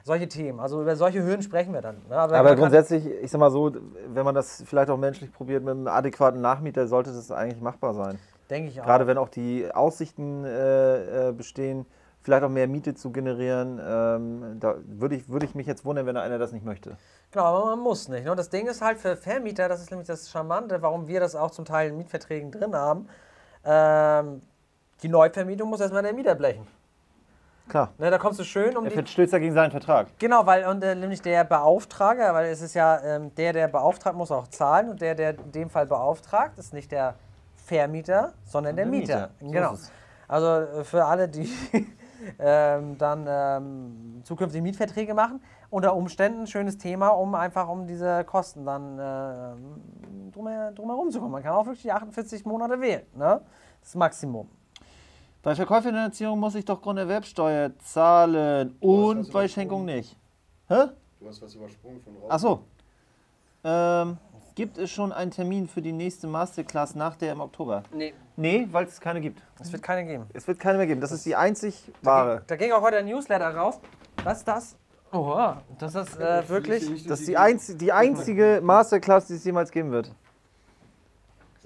Solche 0.08 0.30
Themen, 0.30 0.62
also 0.62 0.82
über 0.82 0.96
solche 0.96 1.22
Hürden 1.22 1.41
sprechen 1.41 1.74
wir 1.74 1.82
dann. 1.82 1.98
Ne? 2.08 2.15
Aber 2.15 2.41
kann- 2.41 2.56
grundsätzlich, 2.58 3.06
ich 3.06 3.30
sag 3.30 3.39
mal 3.39 3.52
so, 3.52 3.74
wenn 4.08 4.24
man 4.24 4.34
das 4.34 4.63
vielleicht 4.65 4.89
auch 4.89 4.96
menschlich 4.98 5.34
probiert 5.34 5.65
mit 5.65 5.72
einem 5.76 5.88
adäquaten 5.89 6.39
Nachmieter, 6.39 6.88
sollte 6.88 7.12
das 7.12 7.30
eigentlich 7.30 7.62
machbar 7.62 7.93
sein. 7.93 8.17
denke 8.50 8.70
ich 8.70 8.80
auch. 8.80 8.86
Gerade 8.86 9.06
wenn 9.06 9.17
auch 9.17 9.28
die 9.28 9.70
Aussichten 9.70 10.46
äh, 10.46 11.28
äh, 11.28 11.32
bestehen, 11.34 11.86
vielleicht 12.22 12.43
auch 12.46 12.50
mehr 12.50 12.70
Miete 12.70 12.96
zu 12.96 13.12
generieren, 13.12 13.82
ähm, 13.86 14.58
da 14.62 14.76
würde 14.86 15.15
ich, 15.15 15.28
würde 15.28 15.46
ich 15.46 15.56
mich 15.56 15.67
jetzt 15.67 15.84
wundern, 15.84 16.06
wenn 16.06 16.15
einer 16.15 16.38
das 16.38 16.54
nicht 16.54 16.63
möchte. 16.65 16.96
Genau, 17.32 17.43
aber 17.43 17.65
man 17.65 17.80
muss 17.80 18.08
nicht. 18.08 18.24
Ne? 18.24 18.34
Das 18.34 18.50
Ding 18.50 18.65
ist 18.67 18.82
halt 18.82 19.00
für 19.00 19.17
Vermieter, 19.17 19.67
das 19.67 19.82
ist 19.82 19.91
nämlich 19.91 20.08
das 20.08 20.30
Charmante, 20.30 20.82
warum 20.82 21.10
wir 21.10 21.20
das 21.20 21.36
auch 21.36 21.52
zum 21.52 21.65
Teil 21.65 21.89
in 21.89 21.98
Mietverträgen 21.98 22.52
drin 22.52 22.74
haben. 22.74 23.10
Ähm, 23.65 24.41
die 25.04 25.10
Neuvermietung 25.10 25.70
muss 25.70 25.82
erstmal 25.82 26.04
der 26.04 26.13
Mieter 26.13 26.36
blechen. 26.36 26.65
Klar. 27.69 27.89
Ne, 27.97 28.10
da 28.10 28.17
kommst 28.17 28.39
du 28.39 28.43
schön 28.43 28.75
um 28.77 28.86
Er 28.86 28.89
die. 28.89 28.95
verstößt 28.95 29.34
dagegen 29.34 29.53
seinen 29.53 29.71
Vertrag. 29.71 30.08
Genau, 30.19 30.45
weil 30.45 30.65
und, 30.67 30.84
äh, 30.84 30.95
nämlich 30.95 31.21
der 31.21 31.43
Beauftrager, 31.43 32.34
weil 32.34 32.47
es 32.51 32.62
ist 32.62 32.73
ja 32.73 32.99
ähm, 33.03 33.34
der, 33.36 33.53
der 33.53 33.67
beauftragt, 33.67 34.15
muss 34.15 34.32
auch 34.32 34.47
zahlen 34.47 34.89
und 34.89 35.01
der, 35.01 35.15
der 35.15 35.32
in 35.39 35.51
dem 35.51 35.69
Fall 35.69 35.86
beauftragt, 35.86 36.58
ist 36.58 36.73
nicht 36.73 36.91
der 36.91 37.15
Vermieter, 37.65 38.34
sondern 38.45 38.75
der, 38.75 38.86
Der 38.86 38.91
Mieter. 38.91 39.15
Mieter, 39.15 39.30
so 39.41 39.51
Genau. 39.51 39.73
es. 39.73 39.91
Also 40.30 40.47
äh, 40.47 40.84
für 40.84 41.06
alle, 41.06 41.27
die 41.27 41.49
ähm, 42.39 42.97
dann 42.97 43.25
ähm, 43.27 44.21
zukünftig 44.23 44.62
Mietverträge 44.62 45.13
machen, 45.13 45.41
unter 45.69 45.93
Umständen 45.95 46.41
ein 46.41 46.47
schönes 46.47 46.77
Thema, 46.77 47.10
um 47.10 47.36
einfach 47.36 47.67
um 47.67 47.86
diese 47.88 48.23
Kosten 48.23 48.65
dann 48.65 48.97
äh, 48.97 50.32
drumher, 50.32 50.71
drumherum 50.71 51.12
zu 51.12 51.19
kommen. 51.19 51.32
Man 51.34 51.43
kann 51.43 51.53
auch 51.53 51.65
wirklich 51.65 51.82
die 51.84 51.91
48 51.91 52.45
Monate 52.45 52.80
wählen. 52.80 53.03
Ne? 53.15 53.41
Das 53.82 53.95
Maximum. 53.95 54.49
Bei 55.47 55.55
Verkäuferfinanzierung 55.55 56.38
muss 56.41 56.55
ich 56.55 56.65
doch 56.65 56.81
Grunderwerbsteuer 56.81 57.71
zahlen 57.79 58.75
und 58.81 59.31
bei. 59.31 59.47
Schenkung 59.47 59.86
nicht. 59.86 60.17
Hä? 60.67 60.88
Du 61.21 61.29
hast 61.29 61.41
was 61.41 61.55
übersprungen 61.55 62.01
von 62.01 62.17
raus. 62.17 62.25
Ach 62.27 62.39
so. 62.39 62.63
Ähm, 63.63 64.17
gibt 64.55 64.77
es 64.77 64.91
schon 64.91 65.13
einen 65.13 65.31
Termin 65.31 65.69
für 65.69 65.81
die 65.81 65.93
nächste 65.93 66.27
Masterclass 66.27 66.95
nach 66.95 67.15
der 67.15 67.31
im 67.31 67.39
Oktober? 67.39 67.83
Nee, 67.93 68.13
Nee, 68.36 68.67
weil 68.73 68.88
es 68.88 68.99
keine 68.99 69.21
gibt. 69.21 69.41
es 69.62 69.71
wird 69.71 69.81
keine 69.81 70.05
geben. 70.05 70.25
Es 70.33 70.45
wird 70.49 70.60
keine 70.60 70.79
mehr 70.79 70.88
geben. 70.88 70.99
Das 70.99 71.13
ist 71.13 71.25
die 71.25 71.38
einzig 71.38 71.93
wahre. 72.01 72.43
Da 72.45 72.57
ging 72.57 72.73
auch 72.73 72.81
heute 72.81 72.97
ein 72.97 73.05
Newsletter 73.05 73.55
raus. 73.55 73.79
Was 74.25 74.39
ist 74.39 74.47
das? 74.49 74.75
Oha, 75.13 75.62
das 75.79 75.95
ist 75.95 76.19
äh, 76.19 76.49
wirklich. 76.49 77.07
Das 77.07 77.21
ist 77.21 77.29
die, 77.29 77.38
einz 77.38 77.73
die 77.77 77.93
einzige 77.93 78.60
Masterclass, 78.62 79.27
die 79.27 79.36
es 79.36 79.45
jemals 79.45 79.71
geben 79.71 79.91
wird. 79.91 80.12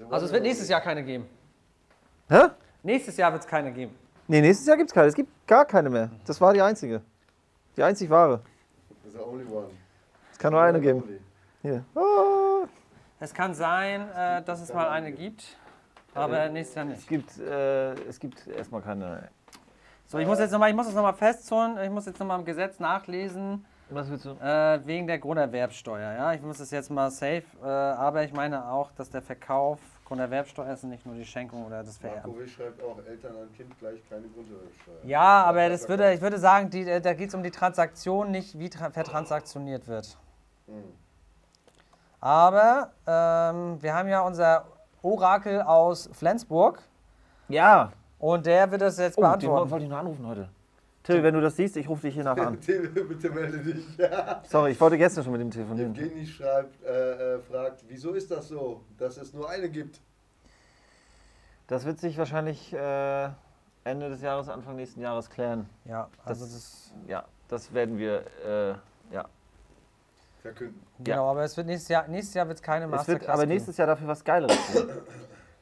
Also 0.08 0.26
es 0.26 0.32
wird 0.32 0.44
nächstes 0.44 0.68
Jahr 0.68 0.80
keine 0.80 1.02
geben. 1.02 1.26
Hä? 2.28 2.42
Nächstes 2.82 3.16
Jahr 3.16 3.32
wird 3.32 3.42
es 3.42 3.48
keine 3.48 3.72
geben. 3.72 3.94
Nee, 4.28 4.40
nächstes 4.40 4.66
Jahr 4.66 4.76
gibt 4.76 4.90
es 4.90 4.94
keine. 4.94 5.08
Es 5.08 5.14
gibt 5.14 5.30
gar 5.46 5.64
keine 5.64 5.90
mehr. 5.90 6.10
Das 6.26 6.40
war 6.40 6.52
die 6.52 6.62
einzige. 6.62 7.02
Die 7.76 7.82
einzig 7.82 8.08
wahre. 8.10 8.40
Das 9.04 9.12
ist 9.12 9.18
the 9.18 9.24
only 9.24 9.44
one. 9.44 9.66
Es 10.32 10.38
kann 10.38 10.52
nur 10.52 10.62
eine 10.62 10.80
geben. 10.80 11.02
Hier. 11.62 11.84
Ah, 11.94 12.66
Es 13.20 13.32
kann 13.32 13.54
sein, 13.54 14.08
äh, 14.16 14.42
dass 14.42 14.60
es 14.60 14.72
mal 14.72 14.88
eine 14.88 15.12
gibt, 15.12 15.56
aber 16.14 16.48
nächstes 16.48 16.74
Jahr 16.76 16.86
es 16.86 16.90
nicht. 16.96 17.08
gibt, 17.08 17.38
äh, 17.38 17.92
es 18.08 18.18
gibt 18.18 18.46
erstmal 18.48 18.82
keine. 18.82 19.28
So, 20.08 20.18
ich 20.18 20.26
muss 20.26 20.38
jetzt 20.40 20.50
nochmal, 20.50 20.70
ich 20.70 20.76
muss 20.76 20.86
das 20.86 20.94
nochmal 20.94 21.14
festzonen, 21.14 21.78
ich 21.82 21.88
muss 21.90 22.04
jetzt 22.06 22.18
nochmal 22.18 22.38
im 22.40 22.44
Gesetz 22.44 22.78
nachlesen, 22.80 23.64
Was 23.90 24.10
willst 24.10 24.24
du? 24.26 24.30
äh, 24.42 24.80
wegen 24.84 25.06
der 25.06 25.18
Grunderwerbsteuer. 25.18 26.12
Ja, 26.14 26.32
ich 26.34 26.42
muss 26.42 26.58
das 26.58 26.70
jetzt 26.70 26.90
mal 26.90 27.10
safe, 27.10 27.44
äh, 27.62 27.66
aber 27.66 28.22
ich 28.24 28.32
meine 28.34 28.68
auch, 28.68 28.90
dass 28.92 29.08
der 29.08 29.22
Verkauf 29.22 29.78
Grunderwerbsteuer 30.04 30.72
ist 30.72 30.84
nicht 30.84 31.06
nur 31.06 31.14
die 31.14 31.24
Schenkung 31.24 31.64
oder 31.66 31.82
das 31.82 31.96
Vererben. 31.98 32.32
Marco 32.32 32.46
schreibt 32.46 32.82
auch, 32.82 32.98
Eltern 33.06 33.36
an 33.36 33.52
Kind 33.56 33.78
gleich 33.78 34.00
keine 34.10 34.26
Grunderwerbsteuer. 34.28 34.96
Ja, 35.04 35.44
aber 35.44 35.68
das 35.68 35.88
würde, 35.88 36.12
ich 36.12 36.20
würde 36.20 36.38
sagen, 36.38 36.68
die, 36.70 36.82
äh, 36.88 37.00
da 37.00 37.14
geht 37.14 37.28
es 37.28 37.34
um 37.34 37.42
die 37.42 37.50
Transaktion, 37.50 38.30
nicht 38.30 38.58
wie 38.58 38.68
tra 38.68 38.90
vertransaktioniert 38.90 39.88
wird. 39.88 40.18
Hm. 40.66 40.84
Aber 42.20 42.92
ähm, 43.06 43.82
wir 43.82 43.94
haben 43.94 44.08
ja 44.08 44.20
unser 44.20 44.66
Orakel 45.02 45.60
aus 45.62 46.08
Flensburg 46.12 46.80
Ja. 47.48 47.90
und 48.18 48.46
der 48.46 48.70
wird 48.70 48.82
das 48.82 48.98
jetzt 48.98 49.18
Oh, 49.18 49.22
den 49.22 49.28
beantworten. 49.30 49.70
wollte 49.70 49.84
ich 49.84 49.90
noch 49.90 49.98
anrufen 49.98 50.26
heute. 50.26 50.48
Till, 51.02 51.22
wenn 51.22 51.34
du 51.34 51.40
das 51.40 51.56
siehst, 51.56 51.76
ich 51.76 51.88
rufe 51.88 52.02
dich 52.06 52.14
hier 52.14 52.22
nachher 52.24 52.46
an. 52.46 52.56
Bitte, 52.66 52.88
bitte 53.04 53.30
melde 53.30 53.58
dich. 53.58 53.84
Sorry, 54.48 54.70
ich 54.72 54.80
wollte 54.80 54.96
gestern 54.98 55.24
schon 55.24 55.32
mit 55.32 55.40
dem 55.40 55.50
telefonieren. 55.50 55.94
Evgeny 55.96 56.24
schreibt, 56.26 56.82
äh, 56.84 57.34
äh, 57.34 57.38
fragt, 57.40 57.84
wieso 57.88 58.12
ist 58.12 58.30
das 58.30 58.48
so, 58.48 58.82
dass 58.98 59.16
es 59.16 59.32
nur 59.32 59.48
eine 59.50 59.68
gibt? 59.68 60.00
Das 61.66 61.84
wird 61.84 61.98
sich 61.98 62.16
wahrscheinlich 62.18 62.72
äh, 62.72 63.24
Ende 63.84 64.10
des 64.10 64.20
Jahres, 64.22 64.48
Anfang 64.48 64.76
nächsten 64.76 65.00
Jahres 65.00 65.28
klären. 65.28 65.68
Ja, 65.86 66.08
also 66.24 66.44
Das- 66.44 66.52
das, 66.54 66.92
Ja, 67.08 67.24
das 67.48 67.72
werden 67.74 67.98
wir. 67.98 68.22
Äh, 68.46 69.14
ja. 69.14 69.24
Verkünden. 70.40 70.80
genau, 70.98 71.30
aber 71.30 71.44
es 71.44 71.56
wird 71.56 71.68
nächstes 71.68 71.88
Jahr, 71.88 72.06
nächstes 72.08 72.34
Jahr 72.34 72.48
wird 72.48 72.58
es 72.58 72.62
keine 72.62 72.84
Es 72.86 72.90
Masterclass 72.90 73.20
wird 73.22 73.30
aber 73.30 73.42
geben. 73.42 73.52
nächstes 73.52 73.76
Jahr 73.76 73.86
dafür 73.86 74.08
was 74.08 74.24
Geileres 74.24 74.56
geben. 74.72 74.90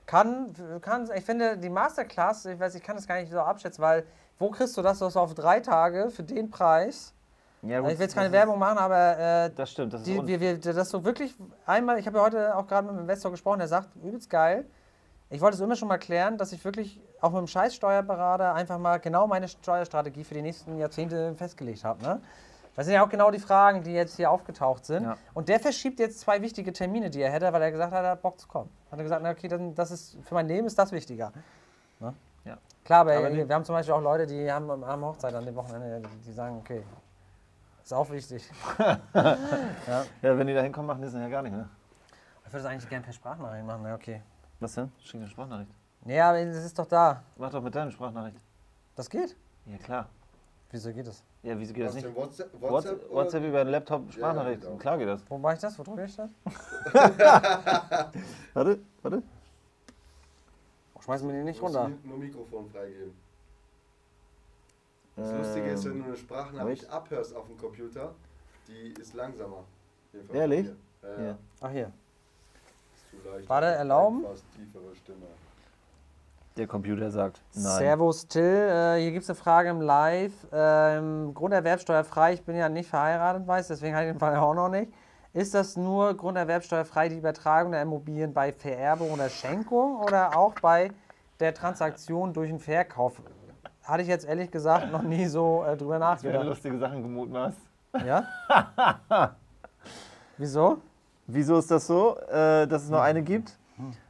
Kann, 0.06 0.54
kann, 0.80 1.08
ich 1.14 1.24
finde, 1.24 1.58
die 1.58 1.68
Masterclass, 1.68 2.46
ich 2.46 2.58
weiß, 2.58 2.74
ich 2.74 2.82
kann 2.82 2.96
das 2.96 3.06
gar 3.06 3.20
nicht 3.20 3.30
so 3.30 3.38
abschätzen, 3.40 3.82
weil 3.82 4.04
wo 4.40 4.50
kriegst 4.50 4.76
du 4.76 4.82
das, 4.82 4.98
das 4.98 5.16
auf 5.16 5.34
drei 5.34 5.60
Tage 5.60 6.10
für 6.10 6.24
den 6.24 6.50
Preis? 6.50 7.14
Ja, 7.62 7.78
ich 7.80 7.98
will 7.98 8.00
jetzt 8.00 8.14
keine 8.14 8.32
Werbung 8.32 8.58
machen, 8.58 8.78
aber 8.78 9.18
äh, 9.18 9.50
das 9.54 9.70
stimmt, 9.70 9.92
das 9.92 10.00
ist 10.00 10.06
die, 10.06 10.26
wir, 10.26 10.40
wir, 10.40 10.58
das 10.58 10.88
so 10.88 11.04
wirklich 11.04 11.34
einmal, 11.66 11.98
ich 11.98 12.06
habe 12.06 12.16
ja 12.16 12.24
heute 12.24 12.56
auch 12.56 12.66
gerade 12.66 12.86
mit 12.86 12.92
einem 12.92 13.02
Investor 13.02 13.30
gesprochen, 13.30 13.58
der 13.58 13.68
sagt, 13.68 13.90
übelst 14.02 14.30
geil. 14.30 14.64
Ich 15.28 15.42
wollte 15.42 15.56
es 15.56 15.60
immer 15.60 15.76
schon 15.76 15.86
mal 15.86 15.98
klären, 15.98 16.38
dass 16.38 16.52
ich 16.52 16.64
wirklich 16.64 17.00
auch 17.20 17.30
mit 17.30 17.38
dem 17.38 17.46
scheiß 17.46 17.74
Steuerberater 17.74 18.54
einfach 18.54 18.78
mal 18.78 18.98
genau 18.98 19.26
meine 19.26 19.46
Steuerstrategie 19.46 20.24
für 20.24 20.34
die 20.34 20.42
nächsten 20.42 20.78
Jahrzehnte 20.78 21.34
festgelegt 21.36 21.84
habe. 21.84 22.02
Ne? 22.02 22.20
Das 22.74 22.86
sind 22.86 22.94
ja 22.94 23.04
auch 23.04 23.10
genau 23.10 23.30
die 23.30 23.38
Fragen, 23.38 23.82
die 23.82 23.92
jetzt 23.92 24.16
hier 24.16 24.30
aufgetaucht 24.30 24.86
sind. 24.86 25.04
Ja. 25.04 25.16
Und 25.34 25.48
der 25.48 25.60
verschiebt 25.60 26.00
jetzt 26.00 26.18
zwei 26.20 26.40
wichtige 26.40 26.72
Termine, 26.72 27.10
die 27.10 27.20
er 27.20 27.30
hätte, 27.30 27.52
weil 27.52 27.60
er 27.62 27.70
gesagt 27.70 27.92
hat, 27.92 28.02
er 28.02 28.12
hat 28.12 28.22
Bock 28.22 28.40
zu 28.40 28.48
kommen. 28.48 28.70
Hat 28.90 28.98
er 28.98 29.02
gesagt, 29.02 29.22
na, 29.22 29.30
okay, 29.30 29.48
dann, 29.48 29.74
das 29.74 29.90
ist, 29.90 30.16
für 30.22 30.34
mein 30.34 30.48
Leben 30.48 30.66
ist 30.66 30.78
das 30.78 30.90
wichtiger. 30.90 31.30
Ne? 32.00 32.14
Ja. 32.44 32.56
Klar, 32.84 33.00
aber, 33.00 33.16
Aber 33.16 33.32
wir, 33.32 33.48
haben 33.48 33.64
zum 33.64 33.74
Beispiel 33.74 33.94
auch 33.94 34.02
Leute, 34.02 34.26
die 34.26 34.50
haben, 34.50 34.84
haben 34.84 35.04
Hochzeit 35.04 35.34
an 35.34 35.44
dem 35.44 35.54
Wochenende, 35.54 36.08
die, 36.26 36.32
sagen, 36.32 36.58
okay, 36.58 36.82
ist 37.82 37.92
auch 37.92 38.10
wichtig. 38.10 38.50
ja. 38.78 39.00
Ja, 40.22 40.38
wenn 40.38 40.46
die 40.46 40.54
da 40.54 40.62
hinkommen, 40.62 40.86
machen 40.86 41.02
die 41.02 41.06
das 41.06 41.14
ja 41.14 41.28
gar 41.28 41.42
nicht, 41.42 41.52
ne? 41.52 41.68
Ich 42.46 42.52
würde 42.52 42.66
es 42.66 42.72
eigentlich 42.72 42.88
gerne 42.88 43.04
per 43.04 43.12
Sprachnachricht 43.12 43.64
machen, 43.64 43.84
ja, 43.84 43.94
okay. 43.94 44.22
Was 44.58 44.74
denn? 44.74 44.90
Schick 44.98 45.20
eine 45.20 45.28
Sprachnachricht. 45.28 45.70
Nee, 46.04 46.20
aber 46.20 46.38
es 46.38 46.64
ist 46.64 46.78
doch 46.78 46.86
da. 46.86 47.22
Mach 47.36 47.50
doch 47.50 47.62
mit 47.62 47.74
deiner 47.74 47.90
Sprachnachricht. 47.90 48.36
Das 48.96 49.08
geht? 49.08 49.36
Ja, 49.66 49.78
klar. 49.78 50.08
Wieso 50.70 50.92
geht 50.92 51.06
das? 51.06 51.22
Ja, 51.42 51.58
wieso 51.58 51.72
geht 51.72 51.86
das 51.86 51.94
nicht? 51.94 52.14
WhatsApp, 52.14 52.52
WhatsApp, 52.60 52.70
WhatsApp, 52.70 53.10
WhatsApp 53.12 53.44
über 53.44 53.64
den 53.64 53.70
Laptop 53.72 54.12
Sprachnachricht. 54.12 54.62
genau. 54.62 54.76
Klar 54.76 54.98
geht 54.98 55.08
das. 55.08 55.22
Wo 55.28 55.38
mache 55.38 55.54
ich 55.54 55.60
das? 55.60 55.78
Wo 55.78 55.82
drücke 55.82 56.04
ich 56.04 56.16
das? 56.16 56.30
Warte, 58.54 58.78
warte. 59.02 59.22
Schmeißen 61.04 61.28
wir 61.28 61.36
die 61.36 61.44
nicht 61.44 61.62
runter. 61.62 61.90
Nur 62.04 62.18
Mikrofon 62.18 62.68
freigeben. 62.70 63.14
Das 65.16 65.32
Lustige 65.32 65.70
ist, 65.70 65.84
wenn 65.84 65.98
du 65.98 66.04
eine 66.04 66.16
Sprachnachricht 66.16 66.88
abhörst 66.88 67.34
auf 67.34 67.46
dem 67.46 67.58
Computer, 67.58 68.14
die 68.68 69.00
ist 69.00 69.14
langsamer. 69.14 69.64
Ehrlich? 70.32 70.66
mir. 71.02 71.08
Äh, 71.08 71.26
Ja. 71.26 71.38
Ach 71.60 71.70
hier. 71.70 71.92
ist 72.94 73.10
zu 73.22 73.28
leicht. 73.28 73.48
Warte, 73.48 73.66
erlauben? 73.66 74.22
Fast 74.22 74.44
tiefere 74.54 74.94
Stimme. 74.96 75.26
Der 76.56 76.66
Computer 76.66 77.10
sagt 77.10 77.40
nein. 77.54 77.78
Servus 77.78 78.26
Till, 78.26 78.42
äh, 78.42 79.00
hier 79.00 79.12
gibt 79.12 79.22
es 79.22 79.30
eine 79.30 79.36
Frage 79.36 79.70
im 79.70 79.80
Live. 79.80 80.32
Ähm, 80.52 81.32
Grunderwerbsteuerfrei, 81.32 82.34
ich 82.34 82.42
bin 82.42 82.56
ja 82.56 82.68
nicht 82.68 82.88
verheiratet, 82.88 83.46
weiß, 83.46 83.68
deswegen 83.68 83.94
habe 83.94 84.06
ich 84.06 84.12
den 84.12 84.18
Fall 84.18 84.36
auch 84.36 84.54
noch 84.54 84.68
nicht. 84.68 84.92
Ist 85.32 85.54
das 85.54 85.76
nur 85.76 86.14
grunderwerbsteuerfrei 86.14 87.08
die 87.08 87.16
Übertragung 87.18 87.72
der 87.72 87.82
Immobilien 87.82 88.32
bei 88.34 88.52
Vererbung 88.52 89.12
oder 89.12 89.28
Schenkung 89.28 89.96
oder 90.00 90.36
auch 90.36 90.54
bei 90.60 90.90
der 91.38 91.54
Transaktion 91.54 92.32
durch 92.32 92.50
den 92.50 92.58
Verkauf? 92.58 93.22
Hatte 93.84 94.02
ich 94.02 94.08
jetzt 94.08 94.26
ehrlich 94.26 94.50
gesagt 94.50 94.90
noch 94.90 95.02
nie 95.02 95.26
so 95.26 95.64
äh, 95.64 95.76
drüber 95.76 95.98
nachgedacht. 95.98 96.44
lustige 96.44 96.78
Sachen 96.78 97.02
gemutmaßt. 97.02 97.58
Ja? 98.04 98.24
Wieso? 100.36 100.78
Wieso 101.26 101.58
ist 101.58 101.70
das 101.70 101.86
so, 101.86 102.16
äh, 102.28 102.66
dass 102.66 102.82
es 102.84 102.90
nur 102.90 103.02
eine 103.02 103.22
gibt? 103.22 103.56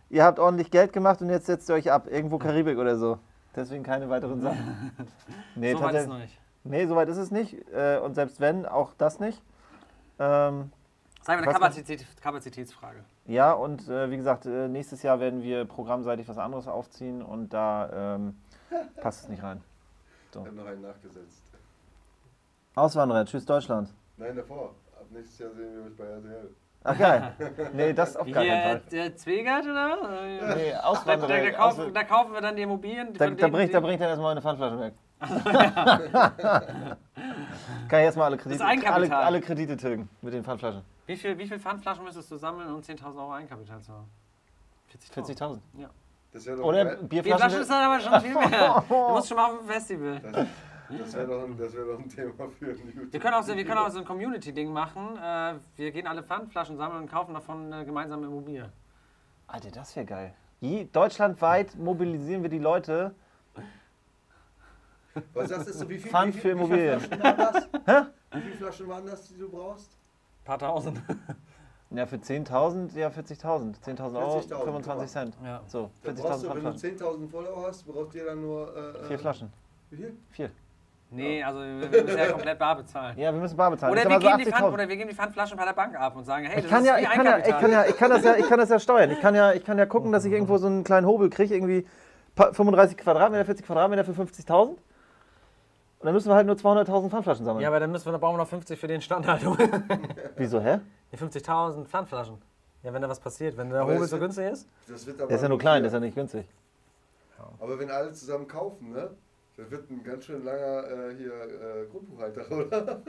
Ihr 0.08 0.24
habt 0.24 0.38
ordentlich 0.38 0.70
Geld 0.70 0.92
gemacht 0.92 1.20
und 1.22 1.28
jetzt 1.30 1.46
setzt 1.46 1.68
ihr 1.68 1.74
euch 1.74 1.90
ab. 1.92 2.08
Irgendwo 2.10 2.38
Karibik 2.38 2.78
oder 2.78 2.96
so. 2.96 3.18
Deswegen 3.54 3.82
keine 3.84 4.08
weiteren 4.08 4.40
Sachen. 4.42 4.90
Nee, 5.54 5.72
so 5.74 5.80
weit 5.80 5.94
ist 5.94 6.06
tatsächlich- 6.06 6.08
noch 6.08 6.18
nicht. 6.18 6.38
nee 6.64 6.86
so 6.86 6.96
weit 6.96 7.08
ist 7.10 7.16
es 7.18 7.30
nicht. 7.30 7.56
Äh, 7.72 7.98
und 7.98 8.14
selbst 8.14 8.40
wenn, 8.40 8.64
auch 8.66 8.94
das 8.96 9.20
nicht. 9.20 9.42
Ähm, 10.18 10.72
Sei 11.22 11.36
mal 11.36 11.42
eine 11.42 11.52
Kapazität, 11.52 12.06
Kapazitätsfrage. 12.22 13.04
ja, 13.26 13.52
und 13.52 13.86
äh, 13.88 14.10
wie 14.10 14.16
gesagt, 14.16 14.46
äh, 14.46 14.68
nächstes 14.68 15.02
Jahr 15.02 15.20
werden 15.20 15.42
wir 15.42 15.64
programmseitig 15.66 16.26
was 16.28 16.38
anderes 16.38 16.66
aufziehen 16.66 17.20
und 17.22 17.50
da 17.52 18.16
ähm, 18.16 18.36
passt 19.02 19.24
es 19.24 19.28
nicht 19.28 19.42
rein. 19.42 19.60
Ich 20.32 20.36
habe 20.38 20.50
noch 20.52 20.66
einen 20.66 20.80
nachgesetzt. 20.82 21.42
Auswanderer, 22.74 23.24
tschüss 23.26 23.44
Deutschland. 23.44 23.92
Nein, 24.16 24.34
davor. 24.36 24.74
Ab 24.98 25.06
nächstes 25.10 25.38
Jahr 25.40 25.50
sehen 25.50 25.74
wir 25.76 25.84
euch 25.90 25.96
bei 25.96 26.04
RTL. 26.04 26.50
Ach 26.82 26.96
geil. 26.98 27.34
Nee, 27.74 27.92
das 27.92 28.16
auf 28.16 28.26
gar 28.30 28.42
keinen 28.44 28.62
Fall. 28.62 28.82
der 28.90 29.14
Zwegert 29.16 29.64
oder? 29.64 29.98
was? 30.00 30.56
Nee, 30.56 30.70
Da, 30.70 30.80
Auswanderer. 30.80 31.28
da, 31.28 31.40
da, 31.42 31.50
kaufen, 31.50 31.80
Ausw- 31.82 31.92
da 31.92 32.04
kaufen 32.04 32.32
wir 32.32 32.40
dann 32.40 32.56
die 32.56 32.62
Immobilien. 32.62 33.12
da, 33.12 33.28
da 33.28 33.48
bringt, 33.48 33.74
da 33.74 33.80
bringt 33.80 34.00
dann 34.00 34.08
erstmal 34.08 34.30
eine 34.30 34.40
Pfandflasche 34.40 34.80
weg. 34.80 34.94
Kann 37.88 37.98
ich 38.00 38.04
erstmal 38.06 38.26
alle 38.26 38.36
Kredite, 38.38 38.64
Das 38.64 38.74
ist 38.76 38.86
alle, 38.88 39.14
alle 39.16 39.40
Kredite 39.42 39.76
tilgen 39.76 40.08
mit 40.22 40.32
den 40.32 40.42
Pfandflaschen. 40.44 40.82
Wie 41.10 41.16
viel, 41.16 41.36
wie 41.36 41.46
viel 41.48 41.58
Pfandflaschen 41.58 42.04
müsstest 42.04 42.30
du 42.30 42.36
sammeln, 42.36 42.72
um 42.72 42.80
10.000 42.80 43.04
Euro 43.16 43.32
Eigenkapital 43.32 43.80
zu 43.82 43.92
haben? 43.92 44.08
40.000. 45.12 45.36
40.000. 45.36 45.88
Das 46.32 46.46
wäre 46.46 46.56
doch, 46.58 46.64
Oder 46.64 46.84
Bierflaschen. 47.02 47.38
Flasche 47.40 47.56
ist 47.62 47.68
dann 47.70 47.82
aber 47.90 47.98
schon 48.00 48.20
viel 48.20 48.34
mehr. 48.48 48.84
Du 48.88 48.94
musst 49.08 49.26
schon 49.26 49.36
mal 49.36 49.50
auf 49.50 49.58
dem 49.58 49.66
Festival. 49.66 50.20
das, 50.20 50.46
das 51.00 51.14
wäre 51.14 51.26
doch, 51.26 51.42
ein- 51.42 51.58
das 51.58 51.74
wär 51.74 51.84
doch 51.84 51.98
ein 51.98 52.08
Thema 52.08 52.32
für 52.32 52.66
ein 52.66 52.76
YouTube. 52.94 53.12
Wir 53.12 53.18
können 53.18 53.34
auch 53.34 53.42
so, 53.42 53.56
wir 53.56 53.64
können 53.64 53.78
auch 53.78 53.90
so 53.90 53.98
ein 53.98 54.04
Community-Ding 54.04 54.72
machen. 54.72 55.16
Äh, 55.16 55.54
wir 55.74 55.90
gehen 55.90 56.06
alle 56.06 56.22
Pfandflaschen 56.22 56.76
sammeln 56.76 57.02
und 57.02 57.10
kaufen 57.10 57.34
davon 57.34 57.72
eine 57.72 57.84
gemeinsame 57.84 58.26
Immobilie. 58.28 58.70
Alter, 59.48 59.72
das 59.72 59.96
wäre 59.96 60.06
geil. 60.06 60.34
Deutschlandweit 60.92 61.74
mobilisieren 61.74 62.42
wir 62.42 62.50
die 62.50 62.60
Leute. 62.60 63.16
Was 65.34 65.48
sagst 65.48 65.82
du, 65.82 65.88
wie 65.88 65.98
viel, 65.98 66.08
Pfand 66.08 66.36
wie 66.36 66.38
viel, 66.38 66.56
für 66.56 66.60
wie 66.60 66.66
viele 66.68 66.94
Immobilien. 66.94 67.20
Das? 67.36 67.68
Wie 68.32 68.40
viele 68.42 68.54
Flaschen 68.54 68.86
waren 68.86 69.06
das, 69.06 69.26
die 69.26 69.36
du 69.36 69.48
brauchst? 69.50 69.96
Ein 70.42 70.44
paar 70.44 70.58
tausend. 70.58 71.00
Ja, 71.92 72.06
für 72.06 72.18
10.000, 72.18 72.96
ja 72.96 73.08
40.000. 73.08 73.74
10.000 73.84 74.16
Euro, 74.16 74.38
40.000, 74.38 74.62
25 74.62 75.10
Cent. 75.10 75.34
Ja. 75.44 75.60
So, 75.66 75.90
Dann 76.04 76.14
40.000 76.14 76.22
brauchst 76.22 76.44
du, 76.44 76.48
wenn 76.48 76.54
du 76.54 76.60
Pfandflaschen. 76.62 76.98
10.000 76.98 77.28
Follower 77.32 77.64
hast, 77.66 77.82
braucht 77.84 78.14
ihr 78.14 78.24
dann 78.26 78.40
nur. 78.42 78.76
Äh, 78.76 79.04
Vier 79.08 79.18
Flaschen. 79.18 79.52
Wie 79.90 79.96
viel? 79.96 80.16
Vier. 80.30 80.50
Nee, 81.10 81.42
also 81.42 81.58
wir 81.58 81.90
wir 81.90 82.04
müssen 82.04 82.16
ja 82.18 82.26
komplett 82.30 82.58
bar 82.60 82.76
bezahlen. 82.76 83.18
Ja, 83.18 83.32
wir 83.34 83.40
müssen 83.40 83.56
bar 83.56 83.72
bezahlen. 83.72 83.90
Oder 83.92 84.02
wir, 84.04 84.08
mal 84.10 84.18
geben 84.20 84.32
so 84.34 84.38
die 84.38 84.44
Pfand, 84.52 84.62
80.000. 84.66 84.72
oder 84.72 84.88
wir 84.88 84.96
geben 84.96 85.08
die 85.10 85.16
Pfandflaschen 85.16 85.56
bei 85.58 85.64
der 85.64 85.72
Bank 85.72 85.98
ab 86.00 86.14
und 86.14 86.22
sagen, 86.24 86.44
hey, 86.44 86.54
das 86.62 86.64
Ich 86.66 86.70
kann, 86.70 86.82
ist 86.82 86.86
ja, 86.86 86.98
ich, 86.98 87.08
kann 87.08 87.26
ja, 87.26 87.38
ich, 87.38 87.44
kann 87.58 87.72
ja, 87.72 87.84
ich, 87.86 87.96
kann 87.96 88.10
das 88.10 88.22
ja, 88.24 88.36
ich 88.36 88.48
kann 88.48 88.58
das 88.60 88.68
ja 88.68 88.78
steuern. 88.78 89.10
Ich 89.10 89.20
kann 89.20 89.34
ja, 89.34 89.52
ich 89.52 89.64
kann 89.64 89.76
ja 89.76 89.86
gucken, 89.86 90.12
dass 90.12 90.24
ich 90.24 90.32
irgendwo 90.32 90.58
so 90.58 90.68
einen 90.68 90.84
kleinen 90.84 91.08
Hobel 91.08 91.28
kriege, 91.28 91.52
irgendwie 91.56 91.84
pa- 92.36 92.52
35 92.52 92.98
Quadratmeter, 92.98 93.44
40 93.46 93.66
Quadratmeter 93.66 94.04
für 94.04 94.12
50.000. 94.12 94.76
Und 96.00 96.06
dann 96.06 96.14
müssen 96.14 96.28
wir 96.30 96.34
halt 96.34 96.46
nur 96.46 96.56
200.000 96.56 97.10
Pfandflaschen 97.10 97.44
sammeln. 97.44 97.62
Ja, 97.62 97.68
aber 97.68 97.78
dann 97.78 97.92
müssen 97.92 98.06
wir, 98.06 98.12
dann 98.12 98.20
brauchen 98.22 98.34
wir 98.34 98.38
noch 98.42 98.48
50 98.48 98.80
für 98.80 98.88
die 98.88 98.94
Instandhaltung. 98.94 99.56
Wieso, 100.36 100.58
hä? 100.60 100.78
Die 101.12 101.18
50.000 101.18 101.84
Pfandflaschen. 101.84 102.38
Ja, 102.82 102.92
wenn 102.94 103.02
da 103.02 103.08
was 103.08 103.20
passiert, 103.20 103.56
wenn 103.58 103.68
der 103.68 103.82
Hobel 103.84 103.98
so 104.04 104.12
wird- 104.12 104.22
günstig 104.22 104.50
ist. 104.50 104.66
Das 104.88 105.06
wird 105.06 105.18
aber 105.20 105.28
Der 105.28 105.36
ist 105.36 105.42
ja 105.42 105.48
nur 105.50 105.58
klein, 105.58 105.82
der 105.82 105.88
ist 105.88 105.92
ja 105.92 106.00
nicht 106.00 106.14
günstig. 106.14 106.46
Aber 107.58 107.78
wenn 107.78 107.90
alle 107.90 108.12
zusammen 108.12 108.48
kaufen, 108.48 108.92
ne? 108.92 109.10
Das 109.58 109.70
wird 109.70 109.90
ein 109.90 110.02
ganz 110.02 110.24
schön 110.24 110.42
langer 110.42 110.84
äh, 110.84 111.14
hier 111.18 111.32
äh, 111.32 111.86
Grundbuchhalter, 111.90 112.50
oder? 112.50 113.02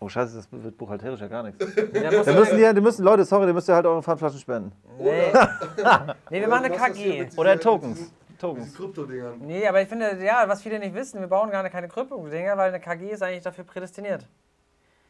Oh 0.00 0.08
scheiße, 0.08 0.36
das 0.36 0.48
wird 0.50 0.76
buchhalterisch 0.76 1.20
ja 1.20 1.28
gar 1.28 1.44
nichts. 1.44 1.64
Nee, 1.92 2.00
da 2.02 2.10
müssen, 2.34 2.56
die, 2.58 2.74
die 2.74 2.80
müssen, 2.80 3.04
Leute, 3.04 3.24
sorry, 3.24 3.46
die 3.46 3.52
müsst 3.52 3.68
ihr 3.68 3.74
halt 3.76 3.86
eure 3.86 4.02
Pfandflaschen 4.02 4.40
spenden. 4.40 4.72
nee. 4.98 5.32
nee, 6.30 6.40
wir 6.40 6.48
machen 6.48 6.64
eine 6.64 6.76
KG. 6.76 7.28
Oder 7.36 7.58
Tokens. 7.60 8.12
Tokens. 8.38 8.64
diesen 8.64 8.76
Kryptodingern. 8.76 9.38
Nee, 9.40 9.66
aber 9.66 9.82
ich 9.82 9.88
finde, 9.88 10.22
ja, 10.24 10.44
was 10.46 10.62
viele 10.62 10.78
nicht 10.78 10.94
wissen, 10.94 11.20
wir 11.20 11.28
bauen 11.28 11.50
gar 11.50 11.68
keine 11.68 11.88
Krypto-Dinger, 11.88 12.56
weil 12.56 12.68
eine 12.68 12.80
KG 12.80 13.10
ist 13.10 13.22
eigentlich 13.22 13.42
dafür 13.42 13.64
prädestiniert. 13.64 14.26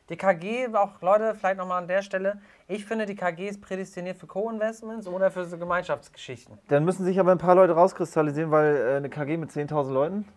Die 0.08 0.16
KG, 0.16 0.68
auch 0.72 1.00
Leute, 1.02 1.34
vielleicht 1.34 1.58
nochmal 1.58 1.82
an 1.82 1.88
der 1.88 2.02
Stelle, 2.02 2.40
ich 2.68 2.84
finde, 2.84 3.06
die 3.06 3.16
KG 3.16 3.48
ist 3.48 3.60
prädestiniert 3.60 4.16
für 4.16 4.26
Co-Investments 4.28 5.08
oder 5.08 5.32
für 5.32 5.44
so 5.44 5.58
Gemeinschaftsgeschichten. 5.58 6.58
Dann 6.68 6.84
müssen 6.84 7.04
sich 7.04 7.18
aber 7.18 7.32
ein 7.32 7.38
paar 7.38 7.56
Leute 7.56 7.72
rauskristallisieren, 7.72 8.52
weil 8.52 8.76
äh, 8.76 8.96
eine 8.96 9.10
KG 9.10 9.36
mit 9.36 9.50
10.000 9.50 9.92
Leuten 9.92 10.28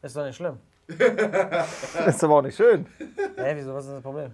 Ist 0.00 0.16
doch 0.16 0.24
nicht 0.24 0.36
schlimm. 0.36 0.58
ist 2.06 2.24
aber 2.24 2.36
auch 2.36 2.42
nicht 2.42 2.56
schön. 2.56 2.86
Hä, 3.36 3.52
wieso, 3.54 3.74
was 3.74 3.84
ist 3.84 3.92
das 3.92 4.02
Problem? 4.02 4.32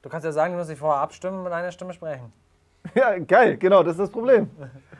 Du 0.00 0.08
kannst 0.08 0.24
ja 0.24 0.32
sagen, 0.32 0.54
du 0.54 0.58
musst 0.58 0.70
dich 0.70 0.78
vorher 0.78 1.00
abstimmen 1.02 1.38
und 1.38 1.44
mit 1.44 1.52
einer 1.52 1.70
Stimme 1.70 1.92
sprechen. 1.92 2.32
Ja, 2.94 3.16
geil, 3.18 3.56
genau, 3.58 3.84
das 3.84 3.92
ist 3.92 4.00
das 4.00 4.10
Problem. 4.10 4.50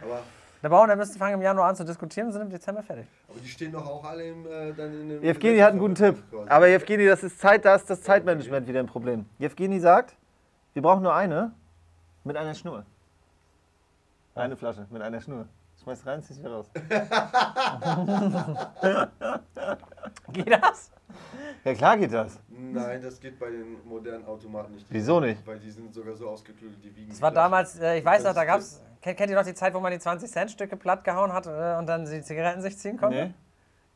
Aber, 0.00 0.20
Der 0.62 0.68
Bauern, 0.68 0.86
der 0.88 0.96
müsste 0.96 1.18
fangen 1.18 1.34
im 1.34 1.42
Januar 1.42 1.68
an 1.70 1.76
zu 1.76 1.84
diskutieren 1.84 2.28
und 2.28 2.32
sind 2.34 2.42
im 2.42 2.50
Dezember 2.50 2.82
fertig. 2.84 3.06
aber 3.28 3.40
die 3.40 3.48
stehen 3.48 3.72
doch 3.72 3.84
auch 3.84 4.04
alle 4.04 4.28
im, 4.28 4.46
äh, 4.46 4.72
dann 4.72 4.92
in 5.00 5.08
dem. 5.08 5.22
Evgeni 5.24 5.58
hat 5.58 5.70
einen 5.70 5.80
guten 5.80 5.96
Tipp. 5.96 6.22
Quasi. 6.30 6.48
Aber 6.48 6.68
Evgeni, 6.68 7.04
das 7.06 7.24
ist 7.24 7.40
Zeit, 7.40 7.64
da 7.64 7.74
ist 7.74 7.90
das 7.90 8.00
Zeitmanagement 8.02 8.68
wieder 8.68 8.78
ein 8.80 8.86
Problem. 8.86 9.26
Evgeni 9.40 9.80
sagt, 9.80 10.14
wir 10.74 10.82
brauchen 10.82 11.02
nur 11.02 11.14
eine 11.14 11.50
mit 12.24 12.36
einer 12.36 12.54
Schnur. 12.54 12.84
Eine 14.36 14.56
Flasche 14.56 14.86
mit 14.90 15.02
einer 15.02 15.20
Schnur. 15.20 15.46
Schmeißt 15.82 16.06
rein, 16.06 16.22
ziehst 16.22 16.38
wieder 16.38 16.52
raus. 16.52 16.70
Geht 20.32 20.50
das? 20.50 20.90
Ja 21.64 21.74
klar 21.74 21.96
geht 21.98 22.12
das. 22.12 22.38
Nein, 22.48 23.02
das 23.02 23.20
geht 23.20 23.38
bei 23.38 23.50
den 23.50 23.76
modernen 23.86 24.24
Automaten 24.26 24.74
nicht. 24.74 24.86
Wieso 24.88 25.20
nicht? 25.20 25.46
Weil 25.46 25.58
die 25.58 25.70
sind 25.70 25.92
sogar 25.92 26.16
so 26.16 26.28
ausgeklügelt, 26.28 26.82
die 26.82 26.94
wiegen. 26.96 27.10
Das 27.10 27.20
war 27.20 27.30
damals, 27.30 27.78
äh, 27.78 27.98
ich 27.98 28.04
weiß 28.04 28.24
noch, 28.24 28.32
da 28.32 28.42
ist- 28.42 28.46
gab's. 28.48 28.82
Kennt, 29.02 29.16
kennt 29.18 29.30
ihr 29.30 29.36
noch 29.36 29.44
die 29.44 29.54
Zeit, 29.54 29.74
wo 29.74 29.80
man 29.80 29.90
die 29.92 29.98
20-Cent-Stücke 29.98 30.76
platt 30.76 31.02
gehauen 31.02 31.32
hat 31.32 31.46
äh, 31.46 31.76
und 31.78 31.86
dann 31.86 32.04
die 32.04 32.22
Zigaretten 32.22 32.62
sich 32.62 32.78
ziehen 32.78 32.96
konnte? 32.96 33.24
Nee. 33.26 33.34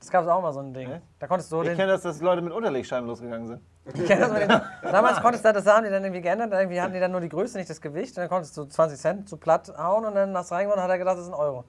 Das 0.00 0.10
gab 0.10 0.24
es 0.24 0.28
auch 0.28 0.42
mal 0.42 0.52
so 0.52 0.60
ein 0.60 0.74
Ding. 0.74 0.88
Nee. 0.88 1.00
Da 1.18 1.26
konntest 1.26 1.50
du 1.50 1.62
Ich 1.62 1.68
kenne 1.68 1.86
das, 1.86 2.02
dass 2.02 2.20
Leute 2.20 2.42
mit 2.42 2.52
Unterlegscheiben 2.52 3.08
losgegangen 3.08 3.46
sind. 3.46 3.60
Ich 3.94 4.08
das 4.08 4.30
mit 4.30 4.42
den 4.42 4.48
damals 4.82 5.22
konntest 5.22 5.44
du, 5.44 5.52
das 5.52 5.64
haben 5.66 5.84
die 5.84 5.90
dann 5.90 6.02
irgendwie 6.04 6.20
geändert. 6.20 6.52
Irgendwie 6.52 6.80
hatten 6.80 6.92
die 6.92 7.00
dann 7.00 7.12
nur 7.12 7.20
die 7.20 7.28
Größe, 7.28 7.56
nicht 7.56 7.70
das 7.70 7.80
Gewicht. 7.80 8.10
Und 8.16 8.22
dann 8.22 8.28
konntest 8.28 8.56
du 8.56 8.64
20 8.64 8.98
Cent 8.98 9.28
zu 9.28 9.36
platt 9.36 9.72
hauen 9.78 10.04
und 10.04 10.14
dann 10.14 10.36
hast 10.36 10.50
du 10.50 10.54
reingehauen 10.56 10.78
und 10.78 10.82
hat 10.84 10.90
er 10.90 10.98
gedacht, 10.98 11.16
das 11.16 11.24
ist 11.24 11.30
ein 11.32 11.34
Euro. 11.34 11.64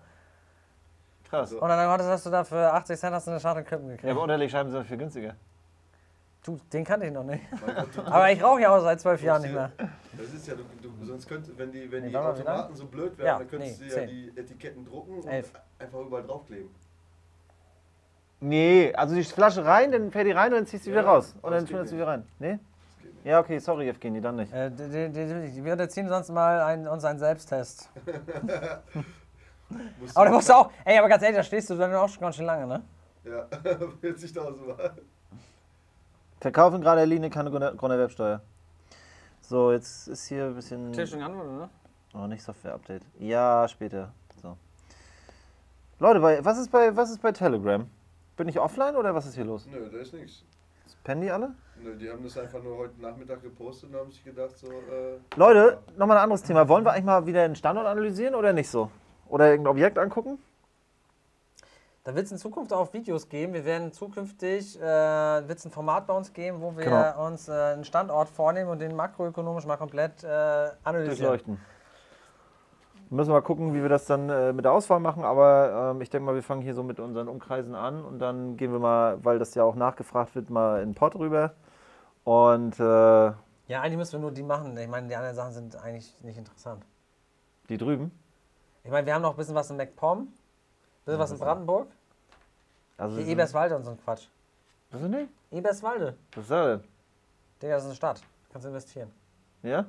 Krass. 1.30 1.54
Und 1.54 1.68
dann 1.70 1.88
konntest 1.88 2.10
hast 2.10 2.26
du 2.26 2.30
da 2.30 2.44
für 2.44 2.74
80 2.74 3.00
Cent 3.00 3.14
hast 3.14 3.28
du 3.28 3.32
eine 3.32 3.40
Schachtel 3.40 3.64
Kippen 3.64 3.86
Ja, 3.88 3.96
gekriegt. 3.96 4.12
aber 4.12 4.22
Unterlegscheiben 4.22 4.72
sind 4.72 4.86
viel 4.88 4.98
günstiger. 4.98 5.36
Du, 6.44 6.58
den 6.72 6.86
kannte 6.86 7.08
ich 7.08 7.12
noch 7.12 7.24
nicht. 7.24 7.44
Aber 8.06 8.32
ich 8.32 8.42
rauche 8.42 8.62
ja 8.62 8.76
auch 8.76 8.82
seit 8.82 9.02
zwölf 9.02 9.22
Jahren 9.22 9.42
nicht 9.42 9.54
mehr. 9.54 9.72
Das 10.18 10.34
ist 10.34 10.48
ja, 10.48 10.56
du, 10.56 10.64
du, 10.82 11.06
sonst 11.06 11.28
könnte, 11.28 11.52
wenn 11.58 11.72
die, 11.72 11.92
wenn 11.92 12.04
Nee, 12.04 12.10
die 12.10 12.18
Automaten 12.18 12.76
so 12.76 12.86
blöd 12.86 13.18
wären, 13.18 13.28
Ja, 13.28 13.38
dann 13.40 13.50
könntest 13.50 13.82
nee, 13.82 13.88
du 13.90 14.00
ja 14.02 14.06
die 14.08 14.32
Etiketten 14.36 14.86
drucken 14.86 15.20
und 15.20 15.28
Elf. 15.28 15.52
einfach 15.78 16.00
überall 16.00 16.24
draufkleben. 16.24 16.70
Nee, 18.40 18.94
also 18.96 19.16
die 19.16 19.24
Flasche 19.24 19.66
rein, 19.66 19.92
dann 19.92 20.12
fährt 20.12 20.28
die 20.28 20.32
rein 20.32 20.54
und 20.54 20.60
dann 20.60 20.66
ziehst 20.68 20.86
du 20.86 20.92
Ja, 20.92 20.98
wieder 20.98 21.08
raus. 21.08 21.36
Und 21.42 21.52
dann 21.52 21.68
schmeißt 21.68 21.92
du 21.92 21.96
wieder 21.96 22.08
rein. 22.08 22.24
Nee? 22.40 22.60
Das 22.60 23.04
geht 23.04 23.14
nicht. 23.16 23.26
Ja, 23.26 23.40
okay, 23.40 23.60
sorry, 23.60 23.90
Evgeni, 23.90 24.22
dann 24.22 24.36
nicht. 24.38 24.54
Äh, 24.54 24.72
die, 24.72 25.10
die, 25.12 25.52
die, 25.52 25.66
wir 25.66 25.74
unterziehen 25.74 26.08
sonst 26.08 26.30
mal 26.30 26.62
ein, 26.62 26.88
uns 26.88 27.04
einen 27.04 27.20
Selbsttest. 27.20 27.90
Aber 30.16 30.26
da 30.26 30.32
musst 30.32 30.48
du 30.48 30.54
auch, 30.54 30.72
ey, 30.86 30.98
aber 30.98 31.10
ganz 31.10 31.22
ehrlich, 31.24 31.36
da 31.38 31.44
stehst 31.44 31.70
du 31.70 31.76
dann 31.76 31.94
auch 31.96 32.08
schon 32.08 32.22
ganz 32.22 32.38
schön 32.38 32.46
lange, 32.46 32.66
ne? 32.68 32.82
Ja, 33.26 33.44
40.000 34.02 34.66
Mal. 34.66 34.92
Verkaufen 36.40 36.82
gerade 36.82 37.02
erliegene 37.02 37.30
keine 37.30 37.50
Grund- 37.50 37.78
Grunderwerbsteuer. 37.78 38.42
So, 39.42 39.72
jetzt 39.72 40.08
ist 40.08 40.28
hier 40.28 40.46
ein 40.46 40.56
bisschen. 40.56 40.92
Tisch 40.94 41.14
und 41.14 41.22
Antwort, 41.22 41.48
ne? 41.48 41.70
Oh, 42.14 42.28
nicht 42.28 42.44
Software-Update. 42.44 43.04
Ja, 43.20 43.68
später. 43.68 44.12
So. 44.42 44.58
Leute, 46.00 46.20
bei, 46.20 46.44
was, 46.44 46.58
ist 46.60 46.72
bei, 46.72 46.96
was 46.96 47.10
ist 47.10 47.22
bei 47.22 47.32
Telegram? 47.32 47.88
Bin 48.36 48.48
ich 48.48 48.60
offline 48.60 48.96
oder 48.96 49.16
was 49.16 49.26
ist 49.26 49.36
hier 49.36 49.46
los? 49.46 49.68
Nö, 49.72 49.90
da 49.90 49.98
ist 49.98 50.14
nichts. 50.14 50.44
Pennen 51.04 51.22
die 51.22 51.32
alle? 51.32 51.54
Nö, 51.82 51.96
die 51.96 52.10
haben 52.10 52.24
das 52.24 52.38
einfach 52.38 52.62
nur 52.62 52.78
heute 52.78 53.02
Nachmittag 53.02 53.42
gepostet 53.42 53.90
und 53.90 53.96
haben 54.00 54.12
sich 54.12 54.24
gedacht, 54.24 54.58
so. 54.58 54.68
Äh, 54.68 55.18
Leute, 55.36 55.80
nochmal 55.98 56.18
ein 56.18 56.24
anderes 56.24 56.44
Thema. 56.44 56.68
Wollen 56.68 56.86
wir 56.86 56.92
eigentlich 56.92 57.06
mal 57.06 57.26
wieder 57.26 57.44
einen 57.44 57.56
Standort 57.56 57.88
analysieren 57.88 58.36
oder 58.36 58.54
nicht 58.54 58.70
so? 58.70 58.92
Oder 59.28 59.50
irgendein 59.50 59.72
Objekt 59.72 59.98
angucken? 59.98 60.38
Da 62.08 62.16
wird 62.16 62.26
es 62.28 62.32
in 62.32 62.38
Zukunft 62.38 62.72
auch 62.72 62.94
Videos 62.94 63.28
geben. 63.28 63.52
Wir 63.54 63.66
werden 63.66 63.92
zukünftig, 63.92 64.80
äh, 64.80 64.82
wird 64.82 65.60
es 65.60 65.66
ein 65.66 65.72
Format 65.72 66.08
bei 66.08 66.14
uns 66.14 66.32
geben, 66.32 66.62
wo 66.62 66.74
wir 66.78 66.86
Genau. 66.86 67.26
uns 67.28 67.50
äh, 67.50 67.52
einen 67.52 67.84
Standort 67.84 68.30
vornehmen 68.30 68.70
und 68.70 68.80
den 68.80 68.96
makroökonomisch 68.96 69.66
mal 69.66 69.76
komplett 69.76 70.24
äh, 70.24 70.28
analysieren. 70.86 71.18
Durchleuchten. 71.18 71.60
Müssen 73.10 73.30
wir 73.30 73.34
mal 73.34 73.42
gucken, 73.42 73.74
wie 73.74 73.82
wir 73.82 73.90
das 73.90 74.06
dann 74.06 74.30
äh, 74.30 74.54
mit 74.54 74.64
der 74.64 74.72
Auswahl 74.72 75.02
machen, 75.02 75.26
aber 75.26 75.92
ähm, 75.92 76.02
ich 76.02 76.10
denke 76.10 76.26
mal, 76.28 76.34
wir 76.36 76.44
fangen 76.44 76.62
hier 76.62 76.74
so 76.76 76.82
mit 76.82 77.02
unseren 77.02 77.28
Umkreisen 77.28 77.76
an 77.76 78.06
und 78.06 78.20
dann 78.20 78.56
gehen 78.56 78.72
wir 78.72 78.80
mal, 78.80 79.18
weil 79.26 79.38
das 79.38 79.54
ja 79.56 79.66
auch 79.66 79.76
nachgefragt 79.76 80.34
wird, 80.34 80.50
mal 80.50 80.82
in 80.82 80.92
den 80.92 80.96
Pod 80.96 81.14
rüber. 81.18 81.56
Und 82.24 82.80
äh, 82.80 82.84
Ja, 82.84 83.82
eigentlich 83.82 83.98
müssen 83.98 84.14
wir 84.14 84.20
nur 84.20 84.32
die 84.32 84.44
machen. 84.44 84.78
Ich 84.78 84.88
meine, 84.88 85.10
die 85.10 85.16
anderen 85.18 85.36
Sachen 85.36 85.52
sind 85.52 85.76
eigentlich 85.76 86.16
nicht 86.24 86.38
interessant. 86.38 86.86
die 87.68 87.78
drüben. 87.78 88.18
Ich 88.86 88.92
meine, 88.92 89.06
wir 89.06 89.14
haben 89.14 89.24
noch 89.24 89.32
ein 89.32 89.36
bisschen 89.38 89.56
was 89.56 89.70
in 89.70 89.76
MacPom, 89.76 90.20
ein 90.20 90.34
bisschen 91.04 91.20
was 91.20 91.32
in 91.34 91.40
Brandenburg. 91.40 91.88
Also 92.98 93.16
Hier 93.16 93.26
sind- 93.26 93.32
Eberswalde 93.34 93.76
und 93.76 93.84
so 93.84 93.92
ein 93.92 93.98
Quatsch. 93.98 94.28
Was 94.92 95.02
sind 95.02 95.14
die? 95.14 95.56
Eberswalde. 95.56 96.18
Was 96.34 96.44
ist 96.44 96.52
das 96.52 96.82
Digga, 97.62 97.74
das 97.74 97.84
ist 97.84 97.88
eine 97.90 97.96
Stadt. 97.96 98.22
Kannst 98.52 98.68
investieren. 98.68 99.12
denn? 99.64 99.72
Ja? 99.72 99.86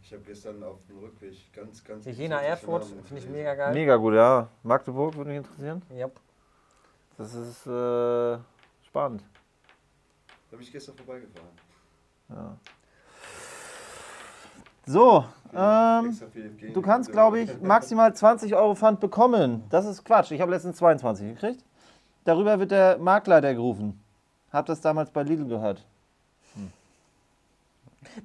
ich 0.00 0.12
habe 0.12 0.22
gestern 0.22 0.62
auf 0.62 0.84
dem 0.86 0.98
Rückweg 0.98 1.52
ganz, 1.52 1.82
ganz. 1.82 2.04
Die 2.04 2.10
Jena 2.10 2.40
Erfurt 2.40 2.84
finde 2.84 3.18
ich 3.22 3.28
mega 3.28 3.54
geil. 3.54 3.74
Mega 3.74 3.96
gut, 3.96 4.14
ja. 4.14 4.48
Magdeburg 4.62 5.16
würde 5.16 5.30
mich 5.30 5.38
interessieren. 5.38 5.82
Yep. 5.90 6.20
Das 7.16 7.34
ist 7.34 7.66
äh, 7.66 8.38
spannend. 8.82 9.24
Da 10.50 10.56
bin 10.56 10.60
ich 10.60 10.72
gestern 10.72 10.96
vorbeigefahren. 10.96 11.48
Ja. 12.28 12.56
So, 14.86 15.24
ähm, 15.54 16.18
du 16.74 16.82
kannst, 16.82 17.10
glaube 17.10 17.40
ich, 17.40 17.60
maximal 17.62 18.14
20 18.14 18.54
Euro 18.54 18.74
Pfand 18.74 19.00
bekommen. 19.00 19.64
Das 19.70 19.86
ist 19.86 20.04
Quatsch. 20.04 20.30
Ich 20.32 20.40
habe 20.40 20.50
letztens 20.50 20.76
22 20.76 21.28
gekriegt. 21.28 21.64
Darüber 22.24 22.58
wird 22.58 22.70
der 22.70 22.98
Marktleiter 22.98 23.54
gerufen. 23.54 24.02
Hab 24.50 24.66
das 24.66 24.80
damals 24.80 25.10
bei 25.10 25.22
Lidl 25.22 25.46
gehört. 25.46 25.84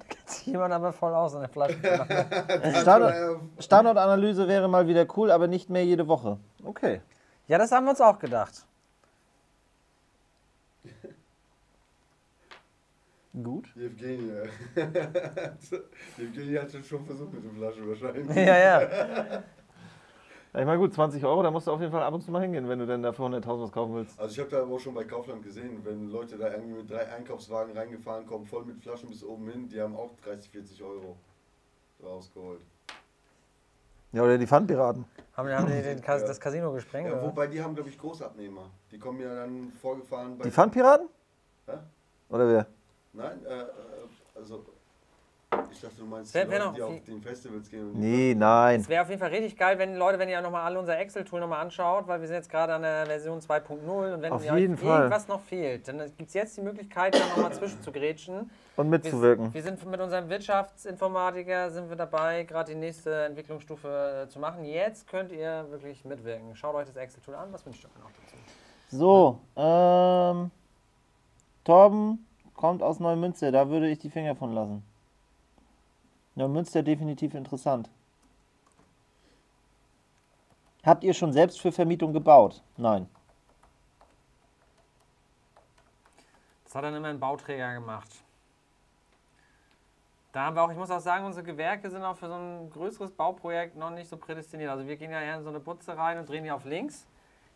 Kennt 0.08 0.28
sich 0.28 0.46
jemand 0.46 0.72
aber 0.72 0.92
voll 0.92 1.14
aus 1.14 1.34
in 1.34 1.40
der 1.40 1.48
Flasche. 1.48 1.78
Standort, 2.80 3.14
Standortanalyse 3.58 4.46
wäre 4.46 4.68
mal 4.68 4.86
wieder 4.86 5.04
cool, 5.16 5.30
aber 5.30 5.48
nicht 5.48 5.70
mehr 5.70 5.84
jede 5.84 6.06
Woche. 6.06 6.38
Okay. 6.64 7.00
ja, 7.48 7.58
das 7.58 7.72
haben 7.72 7.86
wir 7.86 7.90
uns 7.90 8.00
auch 8.00 8.18
gedacht. 8.18 8.64
Gut. 13.42 13.68
Die 13.74 13.84
Evgeny 13.86 14.30
hat 16.56 16.74
es 16.74 16.86
schon 16.86 17.04
versucht 17.06 17.32
mit 17.32 17.44
der 17.44 17.52
Flasche 17.52 17.88
wahrscheinlich. 17.88 18.36
Ja, 18.36 19.42
ja. 20.52 20.60
Ich 20.60 20.66
meine, 20.66 20.78
gut, 20.78 20.92
20 20.94 21.24
Euro, 21.24 21.42
da 21.42 21.50
musst 21.50 21.66
du 21.66 21.72
auf 21.72 21.80
jeden 21.80 21.92
Fall 21.92 22.02
ab 22.02 22.14
und 22.14 22.22
zu 22.22 22.30
mal 22.30 22.42
hingehen, 22.42 22.68
wenn 22.68 22.78
du 22.78 22.86
denn 22.86 23.02
dafür 23.02 23.26
100.000 23.26 23.62
was 23.62 23.72
kaufen 23.72 23.94
willst. 23.94 24.18
Also 24.18 24.32
ich 24.32 24.38
habe 24.40 24.50
da 24.50 24.62
aber 24.62 24.74
auch 24.74 24.80
schon 24.80 24.94
bei 24.94 25.04
Kaufland 25.04 25.42
gesehen, 25.42 25.80
wenn 25.84 26.10
Leute 26.10 26.36
da 26.36 26.50
irgendwie 26.50 26.74
mit 26.74 26.90
drei 26.90 27.06
Einkaufswagen 27.12 27.76
reingefahren 27.76 28.26
kommen, 28.26 28.46
voll 28.46 28.64
mit 28.64 28.80
Flaschen 28.82 29.08
bis 29.08 29.22
oben 29.24 29.48
hin, 29.48 29.68
die 29.68 29.80
haben 29.80 29.96
auch 29.96 30.10
30, 30.24 30.50
40 30.50 30.82
Euro 30.82 31.16
rausgeholt. 32.02 32.60
Ja, 34.12 34.22
oder 34.24 34.38
die 34.38 34.46
Pfandpiraten. 34.46 35.04
Haben, 35.36 35.48
haben 35.50 35.66
die 35.66 35.82
den 35.82 36.00
Kas 36.00 36.22
Ja. 36.22 36.26
das 36.28 36.40
Casino 36.40 36.72
gesprengt? 36.72 37.08
Ja, 37.08 37.14
oder? 37.14 37.22
wobei 37.28 37.46
die 37.46 37.62
haben, 37.62 37.74
glaube 37.74 37.88
ich, 37.90 37.98
Großabnehmer. 37.98 38.68
Die 38.90 38.98
kommen 38.98 39.20
ja 39.20 39.34
dann 39.34 39.72
vorgefahren 39.80 40.36
bei... 40.36 40.44
Die 40.44 40.50
Pfandpiraten? 40.50 41.08
Hä? 41.66 41.74
Oder 42.28 42.48
wer? 42.48 42.66
Nein, 43.12 43.44
äh, 43.46 43.60
äh, 43.60 43.66
also... 44.34 44.64
Ich 45.72 45.80
dachte, 45.80 45.96
du 45.98 46.04
meinst 46.06 46.32
Wer- 46.32 46.44
die 46.44 46.50
wer 46.52 46.58
Leute, 46.60 46.68
noch 46.70 46.74
die 46.76 46.82
auf 46.82 47.04
den 47.04 47.22
Festivals 47.22 47.68
gehen. 47.68 47.90
Und 47.90 47.98
Nee, 47.98 48.34
nein. 48.36 48.80
Es 48.80 48.88
wäre 48.88 49.02
auf 49.02 49.08
jeden 49.08 49.18
Fall 49.20 49.30
richtig 49.30 49.56
geil, 49.56 49.78
wenn 49.80 49.96
Leute, 49.96 50.16
wenn 50.20 50.28
ihr 50.28 50.40
nochmal 50.40 50.62
alle 50.62 50.78
unser 50.78 50.96
Excel-Tool 50.98 51.40
nochmal 51.40 51.60
anschaut, 51.64 52.06
weil 52.06 52.20
wir 52.20 52.28
sind 52.28 52.36
jetzt 52.36 52.50
gerade 52.50 52.72
an 52.74 52.82
der 52.82 53.06
Version 53.06 53.40
2.0 53.40 54.14
und 54.14 54.22
wenn 54.22 54.32
Auf 54.32 54.44
ihr 54.44 54.56
jeden 54.56 54.74
euch 54.74 54.80
Fall. 54.80 54.98
irgendwas 55.00 55.26
noch 55.26 55.40
fehlt, 55.40 55.88
dann 55.88 55.98
gibt 55.98 56.28
es 56.28 56.34
jetzt 56.34 56.56
die 56.56 56.60
Möglichkeit, 56.60 57.14
da 57.16 57.18
nochmal 57.20 57.52
zwischen 57.52 57.82
zu 57.82 57.90
grätschen. 57.90 58.48
Und 58.76 58.86
Wir, 58.86 58.98
mitzuwirken. 58.98 59.52
wir 59.52 59.62
sind 59.62 59.84
mit 59.90 60.00
unserem 60.00 60.28
Wirtschaftsinformatiker 60.28 61.70
sind 61.70 61.88
wir 61.88 61.96
dabei, 61.96 62.44
gerade 62.44 62.72
die 62.72 62.78
nächste 62.78 63.24
Entwicklungsstufe 63.24 64.24
äh, 64.26 64.28
zu 64.28 64.38
machen. 64.38 64.64
Jetzt 64.64 65.08
könnt 65.08 65.32
ihr 65.32 65.66
wirklich 65.70 66.04
mitwirken. 66.04 66.54
Schaut 66.54 66.76
euch 66.76 66.86
das 66.86 66.96
Excel-Tool 66.96 67.34
an. 67.34 67.52
Was 67.52 67.66
wünscht 67.66 67.84
ihr 67.84 67.88
euch 67.88 68.04
noch 68.04 68.10
dazu? 68.10 68.36
So, 68.96 69.40
ähm, 69.56 70.50
Torben 71.64 72.24
kommt 72.54 72.82
aus 72.84 73.00
Neumünster, 73.00 73.50
da 73.50 73.68
würde 73.68 73.88
ich 73.88 73.98
die 73.98 74.10
Finger 74.10 74.36
von 74.36 74.52
lassen. 74.54 74.84
Neumünster 76.34 76.82
definitiv 76.82 77.34
interessant. 77.34 77.90
Habt 80.84 81.04
ihr 81.04 81.12
schon 81.12 81.32
selbst 81.32 81.60
für 81.60 81.72
Vermietung 81.72 82.12
gebaut? 82.12 82.62
Nein. 82.76 83.08
Das 86.64 86.74
hat 86.74 86.84
dann 86.84 86.94
immer 86.94 87.08
ein 87.08 87.20
Bauträger 87.20 87.74
gemacht. 87.74 88.08
Da 90.32 90.44
haben 90.44 90.54
wir 90.54 90.62
auch, 90.62 90.70
ich 90.70 90.76
muss 90.76 90.90
auch 90.90 91.00
sagen, 91.00 91.24
unsere 91.26 91.44
Gewerke 91.44 91.90
sind 91.90 92.04
auch 92.04 92.16
für 92.16 92.28
so 92.28 92.34
ein 92.34 92.70
größeres 92.70 93.10
Bauprojekt 93.10 93.76
noch 93.76 93.90
nicht 93.90 94.08
so 94.08 94.16
prädestiniert. 94.16 94.70
Also 94.70 94.86
wir 94.86 94.96
gehen 94.96 95.10
ja 95.10 95.20
eher 95.20 95.38
in 95.38 95.42
so 95.42 95.48
eine 95.48 95.58
Butze 95.58 95.96
rein 95.96 96.18
und 96.18 96.28
drehen 96.28 96.44
die 96.44 96.52
auf 96.52 96.64
links. 96.64 97.06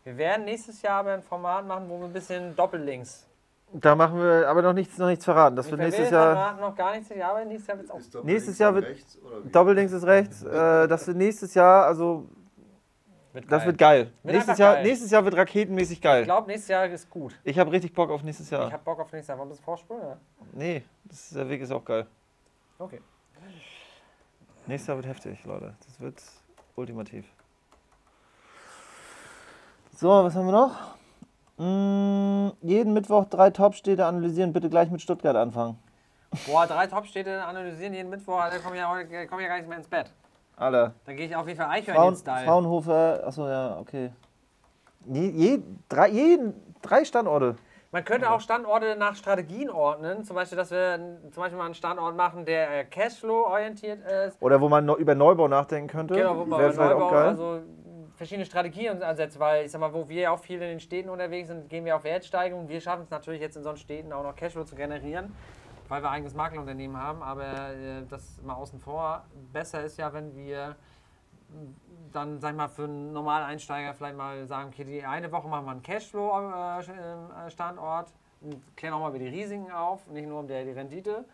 Wir 0.03 0.17
werden 0.17 0.43
nächstes 0.43 0.81
Jahr 0.81 0.99
aber 0.99 1.13
ein 1.13 1.23
Format 1.23 1.65
machen, 1.65 1.89
wo 1.89 1.97
wir 1.97 2.05
ein 2.05 2.13
bisschen 2.13 2.55
doppellinks. 2.55 3.25
Da 3.73 3.93
machen 3.95 4.17
wir 4.21 4.47
aber 4.47 4.61
noch 4.61 4.73
nichts, 4.73 4.97
noch 4.97 5.07
nichts 5.07 5.25
verraten. 5.25 5.55
Das 5.55 5.69
wird 5.69 5.79
Wir 5.79 5.85
nächstes 5.87 6.09
Jahr. 6.09 6.53
noch 6.59 6.75
gar 6.75 6.95
nichts, 6.95 7.09
ja, 7.09 7.29
aber 7.31 7.43
nächstes 7.43 7.67
Jahr 7.67 7.77
wird 7.77 7.87
es 7.87 7.91
auch. 7.91 7.99
Ist 7.99 8.15
Doppellinks 8.15 8.33
Nächstes 8.45 8.59
Jahr 8.59 8.73
wird- 8.75 8.85
rechts? 8.85 9.19
Doppellinks 9.51 9.91
ist 9.93 10.03
rechts. 10.05 10.43
Äh, 10.45 10.87
das 10.87 11.07
wird 11.07 11.17
nächstes 11.17 11.53
Jahr, 11.55 11.85
also 11.85 12.25
Wird 13.33 13.51
das 13.51 13.59
geil. 13.59 13.67
wird 13.67 13.77
geil. 13.77 14.11
Wird 14.23 14.35
nächstes, 14.35 14.57
Jahr, 14.57 14.73
geil. 14.75 14.83
nächstes 14.83 15.11
Jahr 15.11 15.25
wird 15.25 15.35
raketenmäßig 15.35 15.97
Ich 15.97 16.01
geil. 16.01 16.23
glaube, 16.23 16.47
nächstes 16.47 16.69
Jahr 16.69 16.85
ist 16.85 17.09
gut. 17.09 17.37
Ich 17.43 17.59
habe 17.59 17.71
richtig 17.71 17.93
Bock 17.93 18.09
auf 18.11 18.23
nächstes 18.23 18.45
Ich 18.47 18.51
Jahr. 18.51 18.71
habe 18.71 18.83
Bock 18.83 18.99
auf 18.99 19.11
nächstes 19.11 19.27
Jahr. 19.27 19.39
Wollen 19.39 19.49
wir 19.49 19.55
das 19.55 19.63
vorspulen? 19.65 20.01
oder? 20.03 20.17
Nee, 20.53 20.83
das, 21.03 21.31
der 21.31 21.49
Weg 21.49 21.61
ist 21.61 21.71
auch 21.71 21.83
geil. 21.83 22.05
Okay. 22.79 23.01
Nächstes 24.67 24.87
Jahr 24.87 24.97
wird 24.97 25.07
heftig, 25.07 25.43
Leute. 25.43 25.75
Das 25.85 25.99
wird 25.99 26.21
ultimativ. 26.75 27.25
So, 29.97 30.09
was 30.09 30.33
haben 30.35 30.45
wir 30.45 30.51
noch? 30.53 30.95
Mm, 31.57 32.49
jeden 32.61 32.93
Mittwoch 32.93 33.25
drei 33.25 33.49
Top-Städte 33.49 34.05
analysieren. 34.05 34.51
Bitte 34.51 34.69
gleich 34.69 34.91
mit 34.91 35.01
Stuttgart 35.01 35.35
anfangen. 35.35 35.77
Boah, 36.47 36.67
drei 36.67 36.87
Top-Städte 36.87 37.43
analysieren 37.45 37.93
jeden 37.93 38.09
Mittwoch, 38.09 38.41
da 38.51 38.57
komme 38.57 38.75
ich, 38.75 38.81
ja 38.81 38.89
heute- 38.89 39.27
komm 39.27 39.39
ja 39.39 39.47
gar 39.47 39.57
nicht 39.57 39.69
mehr 39.69 39.77
ins 39.77 39.87
Bett. 39.87 40.11
Alle. 40.57 40.93
Dann 41.05 41.15
gehe 41.15 41.27
ich 41.27 41.35
auf 41.35 41.47
jeden 41.47 41.59
Fall 41.59 41.69
Eichhörnchen-Style. 41.69 42.45
Fraunhofer, 42.45 43.23
achso, 43.25 43.47
ja, 43.47 43.77
okay. 43.79 44.11
Je, 45.05 45.29
je, 45.29 45.63
drei, 45.87 46.09
jeden, 46.09 46.53
drei 46.81 47.05
Standorte. 47.05 47.55
Man 47.91 48.03
könnte 48.03 48.29
auch 48.29 48.41
Standorte 48.41 48.97
nach 48.97 49.15
Strategien 49.15 49.69
ordnen. 49.69 50.25
Zum 50.25 50.35
Beispiel, 50.35 50.57
dass 50.57 50.71
wir 50.71 50.99
zum 51.31 51.41
Beispiel 51.43 51.57
mal 51.57 51.65
einen 51.65 51.73
Standort 51.75 52.15
machen, 52.17 52.43
der 52.43 52.79
äh, 52.79 52.83
Cashflow-orientiert 52.83 53.99
ist. 54.27 54.41
Oder 54.41 54.59
wo 54.59 54.67
man 54.67 54.89
über 54.95 55.15
Neubau 55.15 55.47
nachdenken 55.47 55.87
könnte. 55.87 56.15
Genau, 56.15 56.37
wo 56.37 56.45
man 56.45 56.59
auch 56.69 56.75
Neubau 56.75 57.09
geil. 57.11 57.27
also 57.27 57.59
verschiedene 58.15 58.45
Strategien 58.45 59.03
ansetzt, 59.03 59.37
weil 59.39 59.65
ich 59.65 59.71
sag 59.71 59.81
mal, 59.81 59.93
wo 59.93 60.07
wir 60.07 60.31
auch 60.31 60.39
viel 60.39 60.61
in 60.61 60.69
den 60.69 60.79
Städten 60.79 61.09
unterwegs 61.09 61.49
sind, 61.49 61.69
gehen 61.69 61.85
wir 61.85 61.95
auf 61.95 62.03
Wertsteigerung. 62.03 62.69
Wir 62.69 62.81
schaffen 62.81 63.03
es 63.03 63.09
natürlich 63.09 63.41
jetzt 63.41 63.57
in 63.57 63.63
solchen 63.63 63.81
Städten 63.81 64.13
auch 64.13 64.21
noch 64.23 64.35
Cashflow 64.35 64.63
zu 64.63 64.75
generieren, 64.75 65.35
weil 65.87 66.01
wir 66.01 66.09
eigenes 66.09 66.33
Maklerunternehmen 66.33 66.97
haben, 66.97 67.21
aber 67.21 67.73
äh, 67.73 68.01
das 68.09 68.41
mal 68.41 68.55
außen 68.55 68.79
vor. 68.79 69.23
Besser 69.51 69.83
ist 69.83 69.97
ja, 69.97 70.11
wenn 70.13 70.35
wir 70.35 70.75
dann, 72.11 72.39
sag 72.39 72.51
ich 72.51 72.57
mal, 72.57 72.69
für 72.69 72.85
einen 72.85 73.13
normalen 73.13 73.45
Einsteiger 73.45 73.93
vielleicht 73.93 74.17
mal 74.17 74.47
sagen, 74.47 74.71
okay, 74.73 74.85
die 74.85 75.03
eine 75.03 75.31
Woche 75.31 75.47
machen 75.47 75.65
wir 75.65 75.71
einen 75.71 75.83
Cashflow-Standort, 75.83 78.07
klären 78.75 78.93
auch 78.93 79.01
mal 79.01 79.09
über 79.09 79.19
die 79.19 79.27
Risiken 79.27 79.71
auf, 79.71 80.07
nicht 80.07 80.27
nur 80.27 80.39
um 80.39 80.47
der, 80.47 80.63
die 80.63 80.71
Rendite 80.71 81.25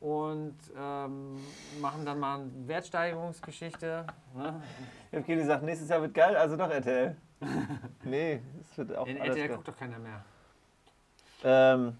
und 0.00 0.56
ähm, 0.78 1.38
machen 1.80 2.04
dann 2.06 2.18
mal 2.18 2.40
eine 2.40 2.50
Wertsteigerungsgeschichte. 2.66 4.06
Ne? 4.34 4.62
Okay, 5.12 5.36
die 5.36 5.42
sagt, 5.44 5.62
nächstes 5.62 5.88
Jahr 5.88 6.00
wird 6.00 6.14
geil, 6.14 6.36
also 6.36 6.56
doch 6.56 6.70
RTL. 6.70 7.16
nee, 8.04 8.40
es 8.62 8.78
wird 8.78 8.96
auch 8.96 9.06
In 9.06 9.16
alles 9.20 9.30
RTL 9.36 9.48
geil. 9.48 9.56
guckt 9.56 9.68
doch 9.68 9.76
keiner 9.76 9.98
mehr. 9.98 10.24
Ähm, 11.42 11.96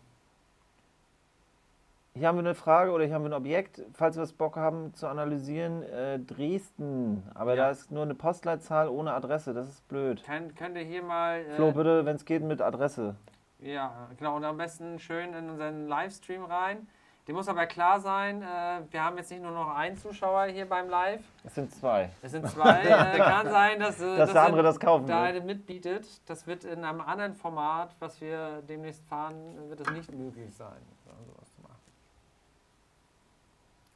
Hier 2.14 2.28
haben 2.28 2.36
wir 2.36 2.40
eine 2.40 2.54
Frage 2.54 2.90
oder 2.90 3.04
hier 3.04 3.14
haben 3.14 3.22
wir 3.22 3.30
ein 3.30 3.34
Objekt, 3.34 3.82
falls 3.94 4.16
wir 4.16 4.22
es 4.22 4.32
Bock 4.32 4.56
haben 4.56 4.92
zu 4.94 5.06
analysieren. 5.06 5.82
Äh, 5.84 6.18
Dresden, 6.20 7.22
aber 7.34 7.54
Ja. 7.54 7.64
da 7.64 7.70
ist 7.70 7.90
nur 7.90 8.02
eine 8.02 8.14
Postleitzahl 8.14 8.88
ohne 8.88 9.12
Adresse, 9.14 9.54
das 9.54 9.68
ist 9.68 9.88
blöd. 9.88 10.22
Könnt, 10.24 10.56
könnt 10.56 10.76
ihr 10.76 10.84
hier 10.84 11.02
mal. 11.02 11.40
Äh, 11.40 11.54
Flo, 11.56 11.72
bitte, 11.72 12.04
wenn 12.04 12.16
es 12.16 12.24
geht, 12.24 12.42
mit 12.42 12.60
Adresse. 12.60 13.14
Ja, 13.60 14.08
genau. 14.18 14.36
Und 14.36 14.44
am 14.44 14.56
besten 14.56 14.98
schön 14.98 15.32
in 15.34 15.50
unseren 15.50 15.86
Livestream 15.86 16.44
rein. 16.44 16.86
Dem 17.30 17.36
muss 17.36 17.46
aber 17.46 17.64
klar 17.66 18.00
sein, 18.00 18.42
äh, 18.42 18.80
wir 18.90 19.04
haben 19.04 19.16
jetzt 19.16 19.30
nicht 19.30 19.40
nur 19.40 19.52
noch 19.52 19.72
einen 19.72 19.96
Zuschauer 19.96 20.46
hier 20.46 20.68
beim 20.68 20.88
Live. 20.88 21.22
Es 21.44 21.54
sind 21.54 21.72
zwei. 21.72 22.10
Es 22.22 22.32
sind 22.32 22.44
zwei. 22.48 22.82
äh, 22.82 23.18
kann 23.18 23.48
sein, 23.50 23.78
dass, 23.78 24.00
äh, 24.00 24.16
Dass 24.16 24.32
der 24.32 24.42
andere 24.42 24.62
er 24.62 24.64
das 24.64 24.80
kaufen 24.80 25.06
da 25.06 25.22
will. 25.22 25.28
eine 25.28 25.40
mitbietet. 25.40 26.08
Das 26.28 26.48
wird 26.48 26.64
in 26.64 26.84
einem 26.84 27.00
anderen 27.00 27.36
Format, 27.36 27.94
was 28.00 28.20
wir 28.20 28.62
demnächst 28.62 29.04
fahren, 29.06 29.36
wird 29.68 29.78
es 29.78 29.90
nicht 29.90 30.10
möglich 30.10 30.52
sein, 30.56 30.82
sowas 31.24 31.54
zu 31.54 31.62
machen. 31.62 31.78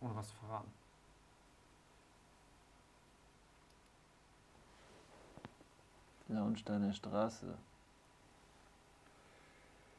Ohne 0.02 0.14
was 0.14 0.28
zu 0.28 0.36
verraten. 0.36 0.72
Launsteiner 6.28 6.92
Straße. 6.92 7.58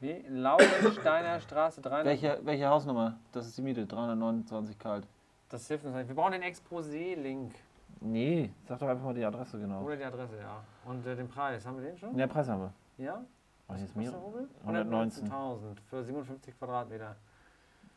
Wie? 0.00 0.24
Laubensteiner 0.28 1.40
Straße 1.40 1.80
300. 1.80 2.04
Welche, 2.06 2.38
welche 2.42 2.68
Hausnummer? 2.68 3.18
Das 3.32 3.46
ist 3.46 3.56
die 3.56 3.62
Miete, 3.62 3.86
329 3.86 4.78
kalt. 4.78 5.06
Das 5.48 5.66
hilft 5.68 5.84
uns 5.84 5.94
nicht. 5.94 6.08
Wir 6.08 6.14
brauchen 6.14 6.32
den 6.32 6.42
Exposé-Link. 6.42 7.54
Nee, 8.00 8.50
sag 8.68 8.78
doch 8.78 8.88
einfach 8.88 9.04
mal 9.04 9.14
die 9.14 9.24
Adresse 9.24 9.58
genau. 9.58 9.82
Oder 9.82 9.96
die 9.96 10.04
Adresse, 10.04 10.36
ja. 10.38 10.62
Und 10.84 11.06
äh, 11.06 11.16
den 11.16 11.28
Preis. 11.28 11.64
Haben 11.64 11.78
wir 11.78 11.84
den 11.88 11.96
schon? 11.96 12.16
Ja, 12.18 12.26
Preis 12.26 12.48
haben 12.48 12.60
wir. 12.60 13.04
Ja? 13.04 13.24
Was 13.68 13.80
ist 13.82 13.96
mir? 13.96 14.10
der 14.10 14.18
Rubel? 14.20 14.48
119. 14.66 15.28
119.000 15.30 15.58
für 15.88 16.04
57 16.04 16.58
Quadratmeter. 16.58 17.16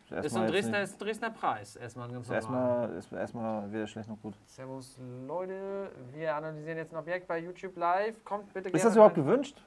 Ist 0.05 0.11
ein, 0.11 0.23
Erstmal, 0.23 0.43
jetzt 0.45 0.53
Dresdner, 0.53 0.81
ist 0.81 0.93
ein 0.93 0.99
Dresdner 0.99 1.29
Preis. 1.29 1.75
Erstmal 1.75 2.07
ein 2.07 2.13
ganz 2.13 2.27
normal. 2.27 2.39
erstmal, 2.41 2.95
erstmal, 2.95 3.21
erstmal 3.21 3.71
weder 3.71 3.87
schlecht 3.87 4.09
noch 4.09 4.19
gut. 4.21 4.33
Servus 4.47 4.97
Leute, 5.27 5.91
wir 6.13 6.35
analysieren 6.35 6.77
jetzt 6.77 6.93
ein 6.93 6.97
Objekt 6.97 7.27
bei 7.27 7.39
YouTube 7.39 7.77
Live. 7.77 8.23
Kommt 8.23 8.51
bitte 8.53 8.69
Ist 8.69 8.73
gerne 8.73 8.85
das 8.85 8.95
überhaupt 8.95 9.17
rein. 9.17 9.25
gewünscht? 9.25 9.61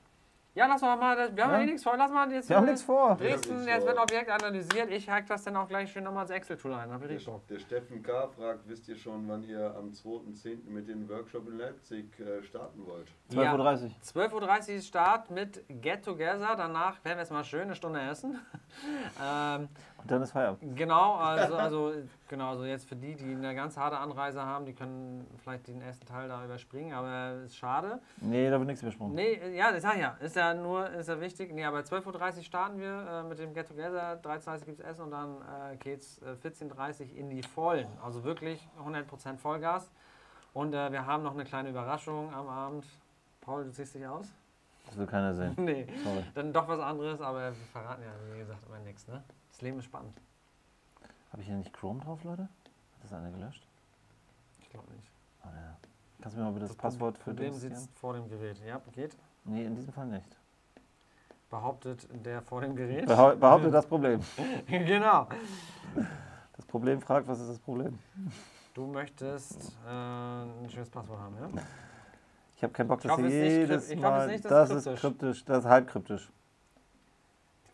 Ja, 0.55 0.67
lass 0.67 0.83
mal, 0.83 1.17
das- 1.17 1.35
wir 1.35 1.45
haben 1.45 1.53
Ja. 1.55 1.61
eh 1.61 1.67
nichts 1.67 1.83
vor. 1.83 1.97
Lass 1.97 2.11
mal 2.11 2.31
jetzt 2.31 2.49
Wir 2.51 2.57
haben 2.57 2.65
äh, 2.67 2.71
nichts 2.73 2.83
vor. 2.83 3.17
Dresden, 3.17 3.55
nichts 3.55 3.67
jetzt 3.67 3.79
vor. 3.85 3.89
wird 3.89 3.99
Objekt 3.99 4.31
analysiert. 4.31 4.91
Ich 4.91 5.09
hack 5.09 5.27
das 5.27 5.45
dann 5.45 5.57
auch 5.57 5.67
gleich 5.67 5.91
schön 5.91 6.05
nochmal 6.05 6.23
als 6.23 6.31
Excel-Tool 6.31 6.75
ein. 6.75 6.91
Bock. 7.25 7.47
Der 7.49 7.59
Steffen 7.59 8.03
K. 8.03 8.29
fragt, 8.29 8.69
wisst 8.69 8.87
ihr 8.89 8.97
schon, 8.97 9.27
wann 9.29 9.43
ihr 9.45 9.75
am 9.75 9.93
2.10. 9.93 10.69
mit 10.69 10.89
dem 10.89 11.09
Workshop 11.09 11.49
in 11.49 11.57
Leipzig 11.57 12.21
äh, 12.21 12.43
starten 12.43 12.85
wollt? 12.87 13.09
12.30 13.31 13.85
Uhr. 13.85 13.91
12.30 14.43 14.75
Uhr 14.77 14.81
Start 14.83 15.31
mit 15.31 15.65
Get 15.81 16.05
Together. 16.05 16.55
Danach 16.55 17.03
werden 17.03 17.17
wir 17.17 17.23
jetzt 17.23 17.33
mal 17.33 17.45
schön 17.45 17.63
eine 17.63 17.75
Stunde 17.75 18.01
essen. 18.03 18.39
ähm, 19.25 19.69
dann 20.07 20.23
ist 20.23 20.33
Feierabend. 20.33 20.77
Genau, 20.77 21.15
also, 21.17 21.55
also, 21.55 21.93
genau, 22.29 22.51
also 22.51 22.65
jetzt 22.65 22.89
für 22.89 22.97
die, 22.97 23.15
die 23.15 23.35
eine 23.35 23.55
ganz 23.55 23.77
harte 23.77 23.99
Anreise 23.99 24.43
haben, 24.43 24.67
die 24.67 24.73
können 24.73 25.27
vielleicht 25.43 25.69
den 25.69 25.81
ersten 25.81 26.07
Teil 26.07 26.29
da 26.29 26.45
überspringen, 26.45 26.93
aber 26.93 27.43
ist 27.45 27.57
schade. 27.57 28.01
Nee, 28.21 28.51
da 28.51 28.59
wird 28.59 28.67
nichts 28.67 28.83
übersprungen. 28.83 29.15
Nee, 29.15 29.57
ja, 29.57 29.73
das 29.73 29.83
sag 29.83 29.95
ich 29.95 30.01
ja, 30.01 30.17
ist 30.21 30.37
ja 30.37 30.55
nur, 30.55 30.89
ist 30.91 31.09
ja 31.09 31.21
wichtig. 31.21 31.53
Nee, 31.53 31.65
aber 31.65 31.81
12.30 31.81 32.37
Uhr 32.37 32.43
starten 32.43 32.79
wir 32.79 33.07
äh, 33.09 33.23
mit 33.23 33.39
dem 33.39 33.55
Get 33.55 33.69
Together, 33.69 34.21
13.30 34.23 34.61
Uhr 34.61 34.67
gibt 34.67 34.81
es 34.81 34.87
Essen 34.87 35.03
und 35.03 35.11
dann 35.11 35.37
äh, 35.73 35.77
geht's 35.77 36.21
äh, 36.23 36.47
14.30 36.47 37.13
Uhr 37.13 37.17
in 37.17 37.31
die 37.31 37.43
Vollen. 37.43 37.89
Also 38.03 38.25
wirklich 38.25 38.69
100% 38.85 39.39
Vollgas. 39.39 39.91
Und 40.53 40.75
äh, 40.75 40.93
wir 40.93 41.07
haben 41.07 41.23
noch 41.23 41.35
eine 41.35 41.45
kleine 41.45 41.71
Überraschung 41.71 42.33
am 42.35 42.49
Abend. 42.49 42.85
Paul, 43.41 43.65
du 43.65 43.73
ziehst 43.73 43.95
dich 43.95 44.07
aus? 44.07 44.33
Das 44.87 44.97
will 44.97 45.07
keiner 45.07 45.35
sehen. 45.35 45.55
nee, 45.57 45.87
Sorry. 46.05 46.25
dann 46.35 46.53
doch 46.53 46.69
was 46.69 46.81
anderes, 46.81 47.21
aber 47.21 47.51
wir 47.51 47.53
verraten 47.73 48.03
ja, 48.03 48.35
wie 48.35 48.39
gesagt, 48.39 48.67
immer 48.67 48.79
nichts. 48.81 49.07
Ne? 49.09 49.23
Das 49.63 49.67
Leben 49.69 49.79
ist 49.79 49.85
spannend. 49.85 50.21
Habe 51.31 51.41
ich 51.41 51.47
hier 51.47 51.57
nicht 51.57 51.73
Chrome 51.73 52.01
drauf, 52.01 52.25
Leute? 52.25 52.43
Hat 52.43 53.05
das 53.05 53.13
einer 53.13 53.31
gelöscht? 53.31 53.65
Ich 54.59 54.69
glaube 54.69 54.91
nicht. 54.93 55.09
Oh, 55.45 55.49
ja. 55.55 55.77
Kannst 56.21 56.37
du 56.37 56.41
mir 56.41 56.47
mal 56.47 56.53
bitte 56.53 56.67
das, 56.67 56.75
Passwort 56.75 57.17
für 57.17 57.27
Problem 57.27 57.51
Dings 57.53 57.61
sitzt 57.61 57.83
geben? 57.87 57.95
vor 57.95 58.15
dem 58.15 58.29
Gerät. 58.29 58.59
Ja, 58.67 58.81
geht. 58.91 59.17
Nee, 59.45 59.65
in 59.65 59.77
diesem 59.77 59.93
Fall 59.93 60.07
nicht. 60.09 60.37
Behauptet 61.49 62.09
der 62.27 62.43
vor 62.43 62.61
dem 62.63 62.75
Gerät. 62.75 63.07
Behau 63.07 63.37
behaupte 63.37 63.71
das 63.71 63.87
Problem. 63.87 64.21
genau. 64.67 65.29
Das 66.57 66.67
Problem 66.67 67.01
fragt, 67.01 67.29
was 67.29 67.39
ist 67.39 67.51
das 67.51 67.59
Problem? 67.61 67.97
Du 68.75 68.89
möchtest 68.89 69.77
äh, 69.87 69.91
ein 69.91 70.69
schönes 70.71 70.91
Passwort 70.91 71.21
haben, 71.21 71.37
ja? 71.37 71.63
Ich 72.57 72.65
habe 72.65 72.73
keinen 72.73 72.89
Bock, 72.89 72.99
Ich 72.99 73.05
dass 73.05 73.13
hoffe, 73.13 73.29
ihr 73.29 73.29
es 73.29 73.35
ist 73.35 73.43
nicht 73.43 73.53
jedes 73.69 73.89
kryp- 73.91 73.93
ich 73.95 74.01
Mal... 74.01 74.25
ist 74.25 74.31
nicht, 74.33 74.45
das 74.45 74.69
das 74.71 74.87
ist 74.87 75.01
kryptisch, 75.01 75.45
das 75.45 75.59
ist 75.65 75.71
halb 75.71 75.87
kryptisch. 75.87 76.33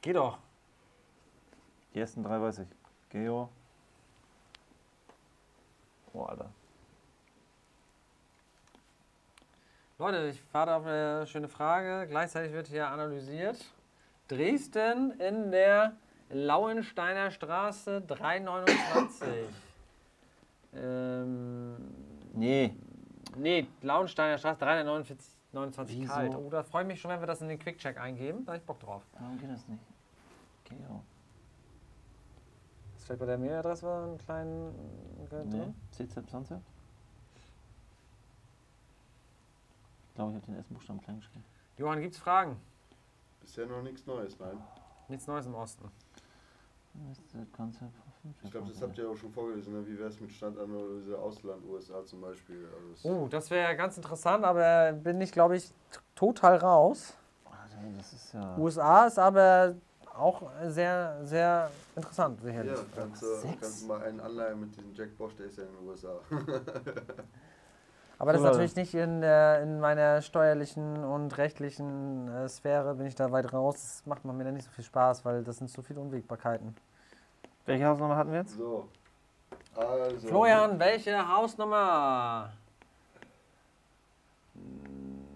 Geh 0.03 0.13
doch. 0.13 0.37
Die 1.95 2.01
ersten 2.01 2.23
drei 2.23 2.41
weiß 2.41 2.61
ich. 2.61 2.69
Geo. 3.11 3.49
Oh, 6.13 6.23
Alter. 6.23 6.51
Leute, 9.99 10.29
ich 10.29 10.43
warte 10.53 10.75
auf 10.75 10.87
eine 10.87 11.27
schöne 11.27 11.49
Frage. 11.49 12.07
Gleichzeitig 12.09 12.53
wird 12.53 12.69
hier 12.69 12.89
analysiert. 12.89 13.65
Dresden 14.29 15.13
in 15.21 15.51
der 15.51 15.97
Lauensteiner 16.31 17.31
Straße 17.31 18.03
329. 18.03 19.29
ähm, 20.77 21.77
Nee. 22.35 22.77
nee, 23.37 23.67
Lauensteiner 23.83 24.39
Straße 24.39 24.61
329 24.61 25.35
29 25.53 26.01
Wieso? 26.01 26.13
kalt. 26.13 26.35
Oh, 26.37 26.49
da 26.51 26.63
freue 26.63 26.83
ich 26.83 26.89
mich 26.89 27.01
schon, 27.01 27.11
wenn 27.11 27.21
wir 27.21 27.27
das 27.27 27.41
in 27.41 27.49
den 27.49 27.59
Quick-Check 27.59 27.99
eingeben. 27.99 28.45
Da 28.45 28.53
hab 28.53 28.61
ich 28.61 28.67
Bock 28.67 28.79
drauf. 28.81 29.03
Warum 29.19 29.39
geht 29.39 29.51
das 29.51 29.67
nicht? 29.67 29.83
Geo. 30.65 31.03
Vielleicht 33.09 33.21
bei 33.21 33.27
der 33.27 33.39
Mailadresse 33.39 33.91
einen 33.91 34.19
kleinen 34.19 34.75
äh, 35.31 35.45
Nee. 35.45 35.51
drin? 35.51 35.75
CZ20? 35.97 36.59
Ich 40.09 40.15
glaube, 40.15 40.33
ich 40.33 40.37
habe 40.37 40.47
den 40.47 40.57
ersten 40.57 40.75
Buchstaben 40.75 41.01
klein 41.01 41.17
geschrieben. 41.17 41.43
Johann, 41.79 42.03
gibt's 42.03 42.19
Fragen? 42.19 42.61
Bisher 43.41 43.65
noch 43.65 43.81
nichts 43.81 44.05
Neues, 44.05 44.39
nein. 44.39 44.59
Nichts 45.09 45.27
Neues 45.27 45.47
im 45.47 45.55
Osten. 45.55 45.91
Ich 48.45 48.51
glaube, 48.51 48.69
das 48.69 48.83
habt 48.83 48.99
ihr 48.99 49.09
auch 49.09 49.17
schon 49.17 49.33
vorgelesen. 49.33 49.73
Ne? 49.73 49.87
Wie 49.87 49.99
wäre 49.99 50.11
es 50.11 50.21
mit 50.21 50.31
Standanalyse 50.31 51.19
Ausland, 51.19 51.65
USA 51.65 52.05
zum 52.05 52.21
Beispiel? 52.21 52.69
Also 52.93 53.09
Oh, 53.09 53.27
das 53.29 53.51
wäre 53.51 53.75
ganz 53.75 53.97
interessant, 53.97 54.45
aber 54.45 54.93
bin 54.93 55.19
ich, 55.23 55.33
glaube 55.33 55.57
ich, 55.57 55.73
total 56.15 56.57
raus. 56.57 57.17
Das 57.97 58.13
ist 58.13 58.35
ja. 58.35 58.59
USA 58.59 59.07
ist 59.07 59.19
aber 59.19 59.77
auch 60.19 60.43
sehr, 60.67 61.19
sehr 61.25 61.71
interessant, 61.97 62.41
ja, 62.45 62.63
kannst 62.95 63.23
du, 63.23 63.27
Sechs? 63.37 63.61
kannst 63.61 63.83
du 63.83 63.87
mal 63.87 64.03
einen 64.03 64.21
anleihen 64.21 64.61
mit 64.61 64.77
diesem 64.77 64.95
Jack 64.95 65.17
Bosch, 65.17 65.35
der 65.37 65.47
ist 65.47 65.59
ja 65.59 65.65
in 65.65 65.71
den 65.71 65.89
USA. 65.89 66.21
aber 68.19 68.33
das 68.33 68.43
ist 68.43 68.47
natürlich 68.47 68.77
nicht 68.77 68.95
in, 68.95 69.21
der, 69.21 69.63
in 69.63 69.81
meiner 69.81 70.21
steuerlichen 70.23 71.05
und 71.05 71.37
rechtlichen 71.39 72.29
äh, 72.29 72.49
Sphäre, 72.49 72.95
bin 72.95 73.07
ich 73.07 73.15
da 73.15 73.31
weit 73.31 73.53
raus. 73.53 73.77
Das 73.77 74.07
macht 74.07 74.25
mir 74.25 74.45
dann 74.45 74.55
nicht 74.55 74.67
so 74.67 74.71
viel 74.73 74.85
Spaß, 74.85 75.25
weil 75.25 75.45
das 75.45 75.59
sind 75.59 75.71
so 75.71 75.83
viele 75.83 76.01
Unwägbarkeiten. 76.01 76.75
Welche 77.67 77.87
Hausnummer 77.87 78.17
hatten 78.17 78.33
wir 78.33 78.41
jetzt? 78.41 78.57
So. 78.57 78.89
Also. 79.77 80.27
Florian, 80.29 80.79
welche 80.79 81.29
Hausnummer? 81.29 82.51
Hm, 84.55 85.29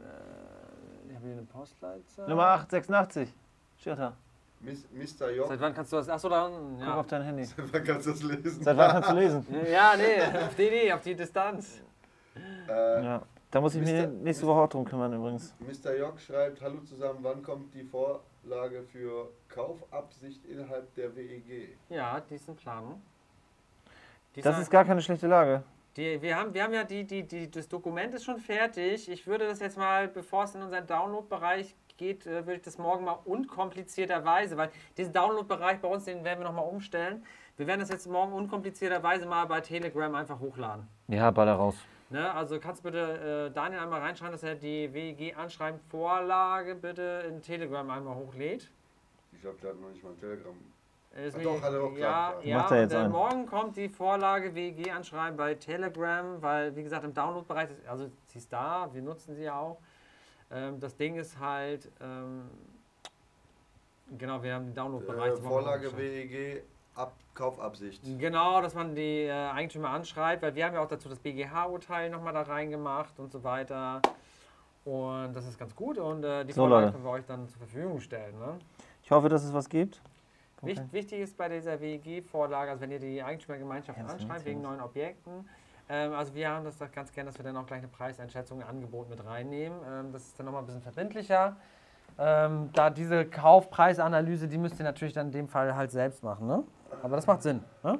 äh, 0.00 1.08
Ich 1.08 1.14
habe 1.14 1.24
hier 1.26 1.32
eine 1.32 1.42
Postleitzahl. 1.42 2.28
Nummer 2.28 2.48
886. 2.48 3.32
Steht 3.80 3.98
da. 3.98 4.14
Mis- 4.62 4.86
Mr. 4.92 5.30
Jock. 5.30 5.48
Seit 5.48 5.60
wann 5.60 5.74
kannst 5.74 5.92
du 5.92 5.96
das? 5.96 6.08
Achso, 6.08 6.28
da 6.28 6.46
unten. 6.46 6.76
Guck 6.78 6.86
Ja. 6.86 7.00
auf 7.00 7.06
dein 7.06 7.22
Handy. 7.22 7.48
Wann 7.56 7.84
kannst 7.84 8.06
du 8.06 8.10
das 8.10 8.22
lesen? 8.22 8.62
Seit 8.62 8.76
wann 8.76 8.90
kannst 8.90 9.10
du 9.10 9.14
lesen? 9.14 9.46
ja, 9.72 9.94
nee, 9.96 10.22
auf 10.22 10.54
die, 10.54 10.70
nee, 10.70 10.92
auf 10.92 11.00
die 11.00 11.14
Distanz. 11.14 11.80
Äh, 12.68 13.04
Ja. 13.04 13.22
Da 13.50 13.60
muss 13.60 13.74
ich 13.74 13.80
mich 13.80 13.90
Mister- 13.90 14.06
nächste 14.06 14.46
Woche 14.46 14.60
auch 14.60 14.68
drum 14.68 14.84
kümmern 14.84 15.12
übrigens. 15.12 15.52
Mr. 15.58 15.96
Jock 15.96 16.20
schreibt, 16.20 16.60
hallo 16.62 16.78
zusammen, 16.82 17.18
wann 17.22 17.42
kommt 17.42 17.74
die 17.74 17.82
Vorlage 17.82 18.84
für 18.92 19.28
Kaufabsicht 19.48 20.44
innerhalb 20.44 20.94
der 20.94 21.16
WEG? 21.16 21.76
Ja, 21.88 22.20
die 22.20 22.36
ist 22.36 22.46
in 22.48 22.54
Planung. 22.54 23.02
Die 24.36 24.42
Das 24.42 24.54
ist- 24.56 24.64
ist 24.64 24.70
gar 24.70 24.84
keine 24.84 25.02
schlechte 25.02 25.26
Lage. 25.26 25.64
Die, 25.96 26.22
wir, 26.22 26.36
haben, 26.36 26.54
wir 26.54 26.62
haben 26.62 26.72
ja 26.72 26.84
die, 26.84 27.02
die, 27.04 27.24
die, 27.26 27.50
das 27.50 27.66
Dokument 27.66 28.14
ist 28.14 28.22
schon 28.24 28.38
fertig. 28.38 29.08
Ich 29.10 29.26
würde 29.26 29.48
das 29.48 29.58
jetzt 29.58 29.76
mal, 29.76 30.06
bevor 30.06 30.44
es 30.44 30.54
in 30.54 30.62
unseren 30.62 30.86
Download-Bereich 30.86 31.74
geht, 32.00 32.26
äh, 32.26 32.46
würde 32.46 32.54
ich 32.54 32.62
das 32.62 32.78
morgen 32.78 33.04
mal 33.04 33.18
unkomplizierterweise, 33.24 34.56
weil 34.56 34.70
diesen 34.96 35.12
Download-Bereich 35.12 35.78
bei 35.80 35.88
uns, 35.88 36.04
den 36.06 36.24
werden 36.24 36.40
wir 36.40 36.46
nochmal 36.46 36.64
umstellen. 36.66 37.24
Wir 37.58 37.66
werden 37.66 37.80
das 37.80 37.90
jetzt 37.90 38.06
morgen 38.08 38.32
unkomplizierterweise 38.32 39.26
mal 39.26 39.44
bei 39.44 39.60
Telegram 39.60 40.12
einfach 40.14 40.40
hochladen. 40.40 40.88
Ja, 41.08 41.30
baller 41.30 41.54
raus. 41.54 41.76
Ne? 42.08 42.32
Also 42.34 42.58
kannst 42.58 42.80
du 42.82 42.90
bitte 42.90 43.48
äh, 43.50 43.54
Daniel 43.54 43.80
einmal 43.82 44.00
reinschreiben, 44.00 44.32
dass 44.32 44.42
er 44.42 44.54
die 44.56 44.92
WEG-Anschreiben-Vorlage 44.92 46.74
bitte 46.74 47.24
in 47.28 47.42
Telegram 47.42 47.88
einmal 47.90 48.14
hochlädt. 48.16 48.70
Ich 49.32 49.40
glaube, 49.42 49.58
der 49.62 49.70
hat 49.70 49.80
noch 49.80 49.90
nicht 49.90 50.02
mal 50.02 50.10
ein 50.10 50.18
Telegram. 50.18 50.54
Ist 51.26 51.36
Ach 51.38 51.42
doch, 51.42 51.60
hat 51.62 51.72
er 51.72 51.82
auch 51.82 51.96
ja, 51.96 52.34
ja, 52.42 52.58
Macht 52.58 52.70
er 52.70 52.80
jetzt 52.82 52.94
und, 52.94 53.04
äh, 53.04 53.08
morgen 53.08 53.46
kommt 53.46 53.76
die 53.76 53.88
Vorlage 53.88 54.54
WG 54.54 54.90
anschreiben 54.90 55.36
bei 55.36 55.54
Telegram, 55.54 56.40
weil 56.40 56.74
wie 56.76 56.82
gesagt 56.84 57.04
im 57.04 57.12
Download-Bereich, 57.12 57.70
ist- 57.70 57.86
also 57.88 58.08
sie 58.26 58.38
ist 58.38 58.52
da, 58.52 58.88
wir 58.92 59.02
nutzen 59.02 59.34
sie 59.34 59.42
ja 59.42 59.58
auch. 59.58 59.78
Ähm, 60.50 60.80
das 60.80 60.96
Ding 60.96 61.16
ist 61.16 61.38
halt, 61.38 61.90
ähm, 62.00 62.42
Genau, 64.18 64.42
wir 64.42 64.54
haben 64.54 64.64
den 64.64 64.72
Äh, 64.72 64.74
Download-Bereich. 64.74 65.34
die 65.36 65.42
Vorlage 65.42 65.96
WEG, 65.96 66.62
Ab 66.96 67.12
Kaufabsicht. 67.34 68.02
Genau, 68.18 68.60
dass 68.60 68.74
man 68.74 68.96
die 68.96 69.22
äh, 69.26 69.30
Eigentümer 69.30 69.90
anschreibt, 69.90 70.42
weil 70.42 70.54
wir 70.56 70.66
haben 70.66 70.74
ja 70.74 70.80
auch 70.82 70.88
dazu 70.88 71.08
das 71.08 71.20
BGH-Urteil 71.20 72.10
nochmal 72.10 72.32
da 72.34 72.42
reingemacht 72.42 73.16
und 73.20 73.30
so 73.30 73.44
weiter. 73.44 74.02
Und 74.84 75.32
das 75.32 75.46
ist 75.46 75.56
ganz 75.58 75.74
gut 75.76 75.98
und 75.98 76.24
äh, 76.24 76.44
die 76.44 76.52
So, 76.52 76.62
Vorlage 76.62 76.86
Leute. 76.86 76.92
können 76.94 77.04
wir 77.04 77.10
euch 77.12 77.24
dann 77.26 77.48
zur 77.48 77.58
Verfügung 77.58 78.00
stellen. 78.00 78.36
Ne? 78.40 78.58
Ich 79.04 79.10
hoffe, 79.12 79.28
dass 79.28 79.44
es 79.44 79.52
was 79.54 79.68
gibt. 79.68 80.00
Okay. 80.60 80.72
Wicht, 80.72 80.92
wichtig 80.92 81.20
ist 81.20 81.36
bei 81.36 81.48
dieser 81.48 81.80
WEG-Vorlage, 81.80 82.72
also 82.72 82.80
wenn 82.82 82.90
ihr 82.90 82.98
die 82.98 83.22
Eigentümergemeinschaft 83.22 83.98
anschreibt 84.00 84.44
wegen 84.44 84.60
neuen 84.60 84.80
Objekten, 84.80 85.48
ähm, 85.90 86.12
also 86.14 86.34
wir 86.34 86.48
haben 86.48 86.64
das 86.64 86.78
doch 86.78 86.90
ganz 86.92 87.12
gern, 87.12 87.26
dass 87.26 87.36
wir 87.36 87.44
dann 87.44 87.56
auch 87.56 87.66
gleich 87.66 87.80
eine 87.80 87.88
Preiseinschätzung, 87.88 88.62
ein 88.62 88.68
Angebot 88.68 89.10
mit 89.10 89.24
reinnehmen. 89.24 89.78
Ähm, 89.86 90.12
das 90.12 90.22
ist 90.22 90.38
dann 90.38 90.46
nochmal 90.46 90.62
ein 90.62 90.66
bisschen 90.66 90.82
verbindlicher. 90.82 91.56
Ähm, 92.16 92.70
da 92.72 92.90
diese 92.90 93.24
Kaufpreisanalyse, 93.24 94.46
die 94.46 94.58
müsst 94.58 94.78
ihr 94.78 94.84
natürlich 94.84 95.14
dann 95.14 95.26
in 95.26 95.32
dem 95.32 95.48
Fall 95.48 95.74
halt 95.74 95.90
selbst 95.90 96.22
machen. 96.22 96.46
Ne? 96.46 96.62
Aber 97.02 97.16
das 97.16 97.26
macht 97.26 97.42
Sinn. 97.42 97.64
Ne? 97.82 97.98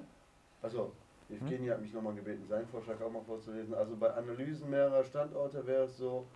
Also, 0.62 0.92
Evgeny 1.28 1.68
hat 1.68 1.80
mich 1.80 1.92
nochmal 1.92 2.14
gebeten, 2.14 2.44
seinen 2.48 2.66
Vorschlag 2.68 3.00
auch 3.00 3.10
mal 3.10 3.22
vorzulesen. 3.22 3.74
Also 3.74 3.96
bei 3.96 4.12
Analysen 4.12 4.70
mehrerer 4.70 5.02
Standorte 5.04 5.66
wäre 5.66 5.84
es 5.84 5.96
so 5.96 6.26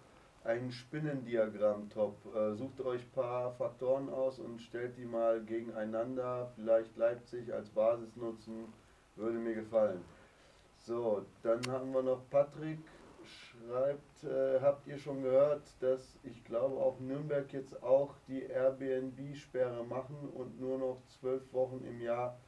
ein 0.45 0.71
Spinnendiagramm-Top. 0.71 2.17
Äh, 2.35 2.55
sucht 2.55 2.81
euch 2.81 3.03
ein 3.03 3.11
paar 3.11 3.53
Faktoren 3.53 4.09
aus 4.11 4.39
und 4.39 4.61
stellt 4.61 4.97
die 4.97 5.07
mal 5.07 5.41
gegeneinander. 5.41 6.51
Vielleicht 6.57 6.97
Leipzig 6.97 7.53
als 7.53 7.69
Basis 7.71 8.17
nutzen, 8.17 8.73
würde 9.17 9.39
mir 9.39 9.55
gefallen. 9.55 10.01
So, 10.87 11.25
dann 11.43 11.67
haben 11.69 11.95
wir 11.95 12.03
noch 12.03 12.29
Patrick 12.29 12.79
schreibt, 13.25 14.23
äh, 14.25 14.61
habt 14.61 14.87
ihr 14.87 14.99
schon 14.99 15.23
gehört, 15.23 15.63
dass 15.81 16.19
ich 16.25 16.45
glaube 16.45 16.77
auch 16.77 17.01
Nürnberg 17.01 17.51
jetzt 17.55 17.83
auch 17.83 18.15
die 18.29 18.43
Airbnb-Sperre 18.43 19.83
machen 19.85 20.29
und 20.35 20.61
nur 20.61 20.77
noch 20.77 21.03
zwölf 21.07 21.51
Wochen 21.55 21.83
im 21.87 22.03
Jahr 22.03 22.39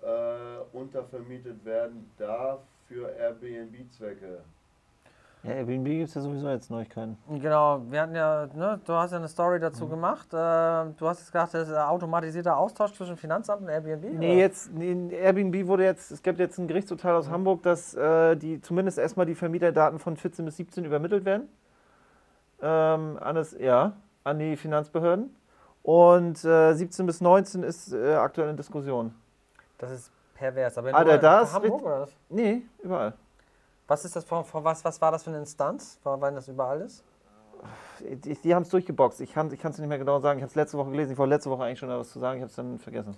äh, 0.00 0.58
untervermietet 0.72 1.64
werden 1.64 2.08
darf 2.18 2.60
für 2.86 3.10
Airbnb-Zwecke. 3.16 4.44
Ja, 5.44 5.54
Airbnb 5.54 5.86
gibt 5.86 6.08
es 6.08 6.14
ja 6.14 6.20
sowieso 6.20 6.48
jetzt 6.48 6.70
Neuigkeiten. 6.70 7.18
Genau, 7.28 7.82
wir 7.90 8.00
hatten 8.00 8.14
ja, 8.14 8.46
ne, 8.54 8.80
du 8.84 8.92
hast 8.92 9.10
ja 9.10 9.18
eine 9.18 9.26
Story 9.26 9.58
dazu 9.58 9.88
gemacht. 9.88 10.32
Äh, 10.32 10.36
du 10.36 11.08
hast 11.08 11.18
jetzt 11.18 11.32
gesagt, 11.32 11.54
das 11.54 11.68
ist 11.68 11.74
ein 11.74 11.88
automatisierter 11.88 12.56
Austausch 12.56 12.92
zwischen 12.92 13.16
Finanzamt 13.16 13.62
und 13.62 13.68
Airbnb? 13.68 14.04
Nee, 14.04 14.16
oder? 14.16 14.26
jetzt, 14.38 14.72
nee, 14.72 14.92
in 14.92 15.10
Airbnb 15.10 15.66
wurde 15.66 15.84
jetzt, 15.84 16.12
es 16.12 16.22
gibt 16.22 16.38
jetzt 16.38 16.58
ein 16.58 16.68
Gerichtsurteil 16.68 17.14
aus 17.16 17.28
Hamburg, 17.28 17.64
dass 17.64 17.92
äh, 17.94 18.36
die 18.36 18.60
zumindest 18.60 18.98
erstmal 18.98 19.26
die 19.26 19.34
Vermieterdaten 19.34 19.98
von 19.98 20.16
14 20.16 20.44
bis 20.44 20.56
17 20.58 20.84
übermittelt 20.84 21.24
werden. 21.24 21.48
Ähm, 22.60 23.18
an, 23.20 23.34
das, 23.34 23.56
ja, 23.58 23.94
an 24.22 24.38
die 24.38 24.56
Finanzbehörden. 24.56 25.34
Und 25.82 26.44
äh, 26.44 26.72
17 26.74 27.04
bis 27.06 27.20
19 27.20 27.64
ist 27.64 27.92
äh, 27.92 28.14
aktuell 28.14 28.48
in 28.48 28.56
Diskussion. 28.56 29.12
Das 29.78 29.90
ist 29.90 30.12
pervers. 30.36 30.78
Aber 30.78 30.94
Alter, 30.94 31.10
nur 31.10 31.18
das 31.18 31.52
Hamburg 31.52 31.72
wird- 31.72 31.82
oder 31.82 32.00
was? 32.02 32.16
Nee, 32.28 32.62
überall. 32.80 33.14
Was 33.86 34.04
ist 34.04 34.16
das 34.16 34.24
für, 34.24 34.44
für 34.44 34.64
was, 34.64 34.84
was 34.84 35.00
war 35.00 35.12
das 35.12 35.24
für 35.24 35.30
eine 35.30 35.40
Instanz? 35.40 35.98
War, 36.02 36.20
weil 36.20 36.34
das 36.34 36.48
überall 36.48 36.80
ist? 36.80 37.04
Die, 38.00 38.34
die 38.34 38.54
haben 38.54 38.62
es 38.62 38.70
durchgeboxt. 38.70 39.20
Ich 39.20 39.32
kann 39.32 39.48
es 39.48 39.78
nicht 39.78 39.88
mehr 39.88 39.98
genau 39.98 40.18
sagen. 40.18 40.38
Ich 40.38 40.42
habe 40.42 40.50
es 40.50 40.56
letzte 40.56 40.78
Woche 40.78 40.90
gelesen. 40.90 41.12
Ich 41.12 41.18
wollte 41.18 41.34
letzte 41.34 41.50
Woche 41.50 41.64
eigentlich 41.64 41.78
schon 41.78 41.88
da 41.88 41.98
was 41.98 42.10
zu 42.10 42.18
sagen. 42.18 42.38
Ich 42.38 42.42
habe 42.42 42.50
es 42.50 42.56
dann 42.56 42.78
vergessen. 42.78 43.16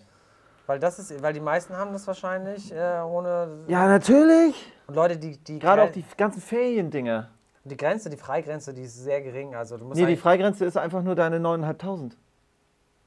Weil 0.67 0.79
das 0.79 0.99
ist, 0.99 1.23
weil 1.23 1.33
die 1.33 1.41
meisten 1.41 1.77
haben 1.77 1.93
das 1.93 2.07
wahrscheinlich 2.07 2.73
äh, 2.73 3.01
ohne. 3.01 3.65
Ja, 3.69 3.87
natürlich. 3.87 4.73
Und 4.87 4.95
Leute, 4.95 5.17
die, 5.17 5.37
die, 5.39 5.59
Gerade 5.59 5.83
auch 5.83 5.91
die 5.91 6.05
ganzen 6.17 6.41
Feriendinger. 6.41 7.31
die 7.65 7.77
Grenze, 7.77 8.11
die 8.11 8.17
Freigrenze, 8.17 8.73
die 8.75 8.83
ist 8.83 8.97
sehr 9.03 9.21
gering. 9.23 9.55
Also 9.55 9.77
du 9.77 9.85
musst 9.85 10.01
Nee, 10.01 10.07
die 10.07 10.17
Freigrenze 10.17 10.65
ist 10.65 10.77
einfach 10.77 11.03
nur 11.03 11.15
deine 11.15 11.39
9.500. 11.39 12.12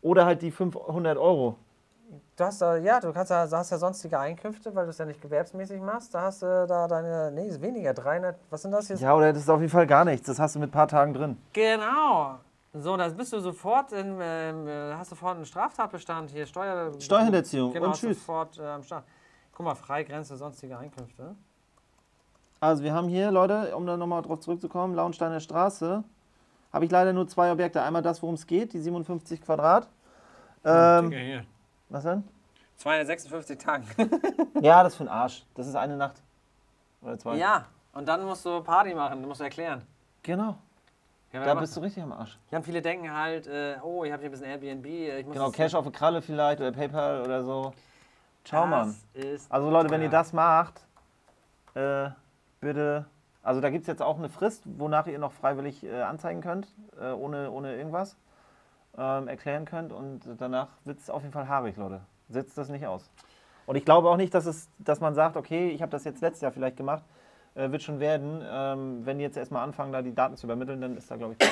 Oder 0.01 0.26
halt 0.26 0.41
die 0.41 0.51
500 0.51 1.18
Euro. 1.18 1.58
Du 2.36 2.43
hast 2.43 2.62
da, 2.62 2.78
ja, 2.78 2.99
du 2.99 3.12
kannst 3.12 3.32
ja, 3.32 3.45
du 3.45 3.58
hast 3.58 3.72
ja 3.72 3.78
sonstige 3.78 4.18
Einkünfte, 4.20 4.74
weil 4.74 4.86
du 4.86 4.91
es 4.91 4.97
ja 4.97 5.05
nicht 5.05 5.22
gewerbsmäßig 5.22 5.82
machst. 5.82 6.14
Da 6.14 6.22
hast 6.22 6.41
du 6.41 6.66
da 6.68 6.88
deine, 6.88 7.32
nee, 7.32 7.47
ist 7.47 7.62
weniger, 7.62 7.93
300, 7.93 8.38
was 8.49 8.62
sind 8.62 8.72
das 8.72 8.88
jetzt? 8.88 9.01
Ja, 9.01 9.14
oder 9.14 9.34
das 9.34 9.43
ist 9.43 9.49
auf 9.49 9.60
jeden 9.60 9.72
Fall 9.72 9.88
gar 9.88 10.05
nichts. 10.05 10.28
Das 10.28 10.39
hast 10.39 10.55
du 10.55 10.60
mit 10.60 10.70
ein 10.70 10.72
paar 10.72 10.88
Tagen 10.88 11.14
drin. 11.14 11.38
Genau. 11.53 12.38
So, 12.74 12.95
dann 12.95 13.16
bist 13.18 13.34
du 13.34 13.39
sofort 13.39 13.91
in, 13.91 14.18
ähm, 14.22 14.68
äh, 14.68 14.93
hast 14.93 15.10
sofort 15.10 15.36
einen 15.36 15.45
Straftatbestand 15.45 16.30
hier, 16.30 16.45
Steuer... 16.45 16.91
Steuerhinterziehung 16.99 17.74
genau, 17.74 17.88
und 17.88 17.95
tschüss. 17.95 18.20
sofort 18.20 18.60
äh, 18.60 18.68
am 18.68 18.84
Start. 18.84 19.03
Guck 19.53 19.66
mal, 19.66 19.76
Freigrenze, 19.76 20.38
sonstige 20.38 20.78
Einkünfte. 20.78 21.36
Also 22.60 22.84
wir 22.84 22.93
haben 22.93 23.08
hier, 23.08 23.32
Leute, 23.32 23.76
um 23.76 23.86
da 23.86 23.97
nochmal 23.97 24.22
drauf 24.22 24.39
zurückzukommen, 24.39 24.95
Launsteiner 24.95 25.39
Straße. 25.39 26.03
Habe 26.72 26.86
ich 26.86 26.91
leider 26.91 27.14
nur 27.14 27.28
zwei 27.28 27.51
Objekte. 27.51 27.82
Einmal 27.82 28.01
das, 28.01 28.22
worum 28.22 28.36
es 28.36 28.45
geht, 28.45 28.74
die 28.74 28.80
57 28.80 29.41
Quadrat. 29.41 29.88
Ähm, 30.64 31.12
hier. 31.12 31.45
Was 31.89 32.03
denn? 32.03 32.23
256 32.77 33.57
Tage. 33.57 33.83
Ja, 34.61 34.81
das 34.83 34.93
ist 34.93 34.97
für 34.97 35.03
den 35.03 35.09
Arsch. 35.09 35.45
Das 35.55 35.67
ist 35.67 35.75
eine 35.75 35.95
Nacht. 35.97 36.21
Oder 37.01 37.17
zwei. 37.19 37.35
ja, 37.38 37.65
und 37.93 38.07
dann 38.07 38.23
musst 38.25 38.43
du 38.45 38.61
Party 38.61 38.93
machen, 38.93 39.21
du 39.21 39.27
musst 39.27 39.41
erklären. 39.41 39.83
Genau. 40.23 40.57
Ja, 41.31 41.43
Da 41.43 41.53
bist 41.55 41.75
du 41.75 41.81
richtig 41.81 42.01
am 42.01 42.11
Arsch. 42.11 42.38
Ja, 42.49 42.57
und 42.57 42.63
viele 42.63 42.81
denken 42.81 43.11
halt, 43.13 43.45
äh, 43.47 43.75
oh, 43.83 44.03
ich 44.03 44.11
habe 44.11 44.21
hier 44.21 44.29
ein 44.29 44.31
bisschen 44.31 44.47
Airbnb. 44.47 44.85
äh, 44.85 45.19
Ich 45.19 45.25
muss 45.25 45.33
Genau, 45.35 45.51
Cash 45.51 45.75
auf 45.75 45.85
eine 45.85 45.91
Kralle 45.91 46.21
vielleicht 46.21 46.59
oder 46.59 46.71
PayPal 46.71 47.21
oder 47.21 47.43
so. 47.43 47.73
Ciao, 48.43 48.61
das 48.63 48.69
Mann. 48.69 48.95
Also 49.49 49.69
Leute, 49.69 49.89
wenn 49.89 50.01
ihr 50.01 50.09
das 50.09 50.33
macht, 50.33 50.81
äh, 51.75 52.09
bitte. 52.61 53.05
Also 53.43 53.61
da 53.61 53.69
gibt 53.69 53.81
es 53.83 53.88
jetzt 53.88 54.01
auch 54.01 54.17
eine 54.17 54.29
Frist, 54.29 54.63
wonach 54.65 55.05
ihr 55.07 55.19
noch 55.19 55.31
freiwillig 55.33 55.83
äh, 55.83 56.01
anzeigen 56.01 56.41
könnt, 56.41 56.67
äh, 56.99 57.11
ohne, 57.11 57.51
ohne 57.51 57.75
irgendwas 57.75 58.17
ähm, 58.97 59.27
erklären 59.27 59.65
könnt. 59.65 59.91
Und 59.91 60.21
danach 60.37 60.69
wird 60.85 60.99
es 60.99 61.09
auf 61.09 61.21
jeden 61.21 61.33
Fall 61.33 61.47
haarig, 61.47 61.77
Leute. 61.77 62.01
Setzt 62.29 62.57
das 62.57 62.69
nicht 62.69 62.85
aus. 62.85 63.09
Und 63.65 63.75
ich 63.75 63.85
glaube 63.85 64.09
auch 64.09 64.17
nicht, 64.17 64.33
dass, 64.33 64.45
es, 64.45 64.69
dass 64.79 64.99
man 64.99 65.13
sagt, 65.13 65.35
okay, 65.37 65.69
ich 65.69 65.81
habe 65.81 65.91
das 65.91 66.03
jetzt 66.03 66.21
letztes 66.21 66.41
Jahr 66.41 66.51
vielleicht 66.51 66.77
gemacht, 66.77 67.03
äh, 67.55 67.71
wird 67.71 67.83
schon 67.83 67.99
werden. 67.99 68.41
Ähm, 68.43 69.05
wenn 69.05 69.17
die 69.17 69.23
jetzt 69.23 69.37
erstmal 69.37 69.63
anfangen, 69.63 69.91
da 69.91 70.01
die 70.01 70.15
Daten 70.15 70.37
zu 70.37 70.47
übermitteln, 70.47 70.79
dann 70.79 70.95
ist 70.97 71.09
da, 71.11 71.15
glaube 71.15 71.35
ich, 71.37 71.47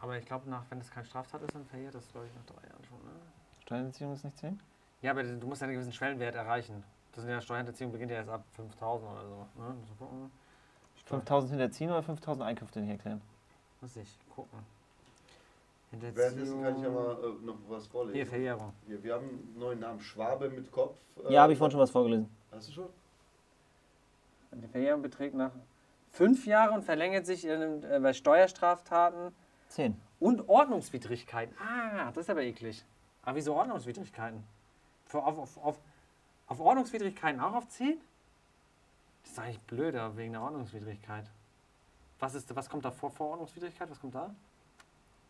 Aber 0.00 0.16
ich 0.16 0.26
glaube, 0.26 0.44
wenn 0.70 0.78
es 0.80 0.90
kein 0.90 1.04
Straftat 1.04 1.42
ist, 1.42 1.54
dann 1.54 1.64
verjährt 1.66 1.94
das, 1.94 2.08
glaube 2.12 2.26
ich, 2.26 2.34
nach 2.34 2.44
drei 2.54 2.68
Jahren 2.68 2.84
schon. 2.84 2.98
Ne? 2.98 3.10
Steuerhinterziehung 3.62 4.12
ist 4.12 4.24
nicht 4.24 4.38
10. 4.38 4.60
Ja, 5.02 5.10
aber 5.10 5.22
du 5.22 5.46
musst 5.46 5.60
ja 5.60 5.66
einen 5.66 5.74
gewissen 5.74 5.92
Schwellenwert 5.92 6.34
erreichen. 6.34 6.84
Das 7.12 7.22
sind 7.22 7.30
ja 7.30 7.40
Steuerhinterziehung 7.40 7.92
beginnt 7.92 8.10
ja 8.10 8.18
erst 8.18 8.30
ab 8.30 8.44
5000 8.56 9.10
oder 9.10 9.22
so. 9.22 9.36
Ne? 9.60 9.74
Muss 9.80 9.88
man 9.88 9.98
gucken. 9.98 10.30
Steuer- 10.96 11.18
5000 11.18 11.50
hinterziehen 11.52 11.90
oder 11.90 12.02
5000 12.02 12.46
Einkünfte 12.46 12.80
nicht 12.80 12.90
erklären? 12.90 13.20
Muss 13.80 13.96
ich 13.96 14.18
gucken. 14.34 14.58
Währenddessen 16.00 16.62
kann 16.62 16.76
ich 16.76 16.82
ja 16.82 16.90
mal 16.90 17.12
äh, 17.22 17.44
noch 17.46 17.56
was 17.68 17.86
vorlesen. 17.86 18.14
Hier, 18.16 18.26
Verjährung. 18.26 18.72
Hier, 18.86 19.02
wir 19.02 19.14
haben 19.14 19.28
einen 19.28 19.54
neuen 19.58 19.80
Namen, 19.80 20.00
Schwabe 20.00 20.48
mit 20.48 20.70
Kopf. 20.70 20.96
äh, 21.28 21.32
Ja, 21.32 21.42
habe 21.42 21.52
ich 21.52 21.58
vorhin 21.58 21.72
schon 21.72 21.80
was 21.80 21.90
vorgelesen. 21.90 22.28
Hast 22.50 22.68
du 22.68 22.72
schon? 22.72 22.88
Die 24.52 24.68
Verjährung 24.68 25.02
beträgt 25.02 25.34
nach 25.34 25.50
fünf 26.10 26.46
Jahren 26.46 26.74
und 26.76 26.82
verlängert 26.84 27.26
sich 27.26 27.44
in, 27.44 27.82
äh, 27.82 27.98
bei 28.00 28.12
Steuerstraftaten 28.12 29.32
10. 29.68 30.00
und 30.20 30.48
Ordnungswidrigkeiten. 30.48 31.54
Ah, 31.58 32.10
das 32.12 32.24
ist 32.24 32.30
aber 32.30 32.42
eklig. 32.42 32.84
Aber 33.22 33.36
wieso 33.36 33.54
Ordnungswidrigkeiten? 33.54 34.44
Für, 35.06 35.24
auf, 35.24 35.38
auf, 35.38 35.58
auf, 35.64 35.80
auf 36.46 36.60
Ordnungswidrigkeiten 36.60 37.40
auch 37.40 37.54
auf 37.54 37.68
10? 37.68 38.00
Das 39.22 39.32
ist 39.32 39.38
eigentlich 39.38 39.60
blöder 39.60 40.16
wegen 40.16 40.32
der 40.34 40.42
Ordnungswidrigkeit. 40.42 41.24
Was, 42.20 42.34
ist, 42.34 42.54
was 42.54 42.68
kommt 42.68 42.84
da 42.84 42.90
vor, 42.90 43.10
vor 43.10 43.30
Ordnungswidrigkeit? 43.30 43.90
Was 43.90 43.98
kommt 44.00 44.14
da? 44.14 44.34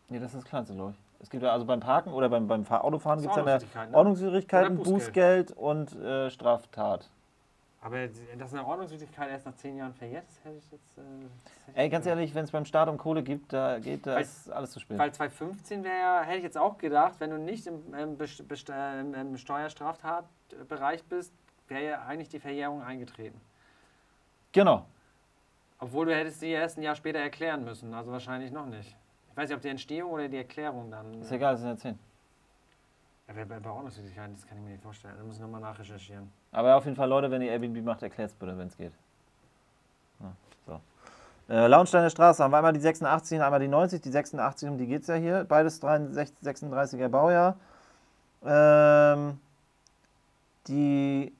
Nee, 0.09 0.19
das 0.19 0.33
ist 0.33 0.43
das 0.43 0.45
Kleinste, 0.45 0.75
glaube 0.75 0.91
ich. 0.91 0.97
Es 1.23 1.29
gibt 1.29 1.43
ja 1.43 1.51
also 1.51 1.65
beim 1.65 1.79
Parken 1.79 2.11
oder 2.13 2.29
beim, 2.29 2.47
beim 2.47 2.65
Fahr- 2.65 2.83
Autofahren 2.83 3.17
Das 3.23 3.33
gibt 3.35 3.47
es 3.47 3.63
ja 3.73 3.81
eine 3.81 3.91
ne? 3.91 3.97
Ordnungswidrigkeiten, 3.97 4.77
Bußgeld 4.77 5.51
und 5.51 5.95
äh, 5.95 6.29
Straftat. 6.29 7.09
Aber 7.81 8.07
dass 8.37 8.51
eine 8.53 8.65
Ordnungswidrigkeit 8.65 9.29
erst 9.29 9.45
nach 9.45 9.55
10 9.55 9.77
Jahren 9.77 9.93
verjährt, 9.93 10.25
das 10.27 10.43
hätte 10.43 10.57
ich 10.57 10.71
jetzt. 10.71 10.97
Äh, 10.97 11.01
das 11.43 11.67
hätte 11.67 11.77
Ey, 11.79 11.89
ganz 11.89 12.05
ehrlich, 12.05 12.33
wenn 12.35 12.43
es 12.43 12.51
beim 12.51 12.65
Staat 12.65 12.89
um 12.89 12.97
Kohle 12.97 13.23
gibt, 13.23 13.53
da 13.53 13.79
geht 13.79 14.05
da 14.05 14.15
Weil- 14.15 14.21
ist 14.23 14.51
alles 14.51 14.71
zu 14.71 14.79
spät. 14.79 14.97
Weil 14.97 15.11
2015 15.11 15.83
wäre 15.83 15.97
ja, 15.97 16.21
hätte 16.21 16.37
ich 16.37 16.43
jetzt 16.43 16.57
auch 16.57 16.77
gedacht, 16.77 17.15
wenn 17.19 17.29
du 17.29 17.37
nicht 17.37 17.65
im, 17.67 18.17
best- 18.17 18.43
ähm, 18.71 19.13
im 19.13 19.37
Steuerstraftatbereich 19.37 21.03
bist, 21.05 21.33
wäre 21.67 21.83
ja 21.85 22.01
eigentlich 22.05 22.29
die 22.29 22.39
Verjährung 22.39 22.81
eingetreten. 22.83 23.39
Genau. 24.51 24.85
Obwohl 25.79 26.05
du 26.07 26.15
hättest 26.15 26.39
sie 26.39 26.49
erst 26.49 26.77
ein 26.77 26.81
Jahr 26.83 26.95
später 26.95 27.19
erklären 27.19 27.63
müssen, 27.65 27.93
also 27.93 28.11
wahrscheinlich 28.11 28.51
noch 28.51 28.65
nicht. 28.65 28.95
Ich 29.35 29.37
weiß 29.37 29.49
nicht, 29.49 29.57
ob 29.57 29.63
die 29.63 29.67
Entstehung 29.67 30.11
oder 30.11 30.29
die 30.29 30.37
Erklärung 30.37 30.89
dann. 30.89 31.21
Ist 31.21 31.29
egal, 31.29 31.55
das 31.55 31.59
sind 31.59 31.71
ja 31.71 31.77
10. 31.77 31.99
Ja, 33.27 33.33
bei, 33.43 33.59
bei 33.59 33.69
Ordnungswidrigkeiten, 33.69 34.33
das 34.33 34.47
kann 34.47 34.57
ich 34.57 34.63
mir 34.63 34.69
nicht 34.69 34.81
vorstellen. 34.81 35.13
Da 35.17 35.25
muss 35.25 35.35
ich 35.35 35.41
nochmal 35.41 35.59
nachrecherchieren. 35.59 36.31
Aber 36.53 36.73
auf 36.73 36.85
jeden 36.85 36.95
Fall, 36.95 37.09
Leute, 37.09 37.29
wenn 37.29 37.41
ihr 37.41 37.51
Airbnb 37.51 37.83
macht, 37.83 38.01
erklärt 38.01 38.29
es 38.29 38.33
bitte, 38.33 38.57
wenn 38.57 38.69
es 38.69 38.77
geht. 38.77 38.93
Ja, 40.21 40.31
so. 40.65 40.79
Äh, 41.53 41.67
Launsteiner 41.67 42.09
Straße 42.09 42.41
haben 42.41 42.51
wir 42.51 42.59
einmal 42.59 42.71
die 42.71 42.79
86 42.79 43.37
und 43.37 43.43
einmal 43.43 43.59
die 43.59 43.67
90. 43.67 43.99
Die 43.99 44.09
86, 44.09 44.69
um 44.69 44.77
die 44.77 44.87
geht 44.87 45.01
es 45.01 45.07
ja 45.07 45.15
hier. 45.15 45.43
Beides 45.43 45.81
63, 45.81 46.37
36er 46.41 47.09
Baujahr. 47.09 47.57
Ähm, 48.45 49.37
die 50.67 51.33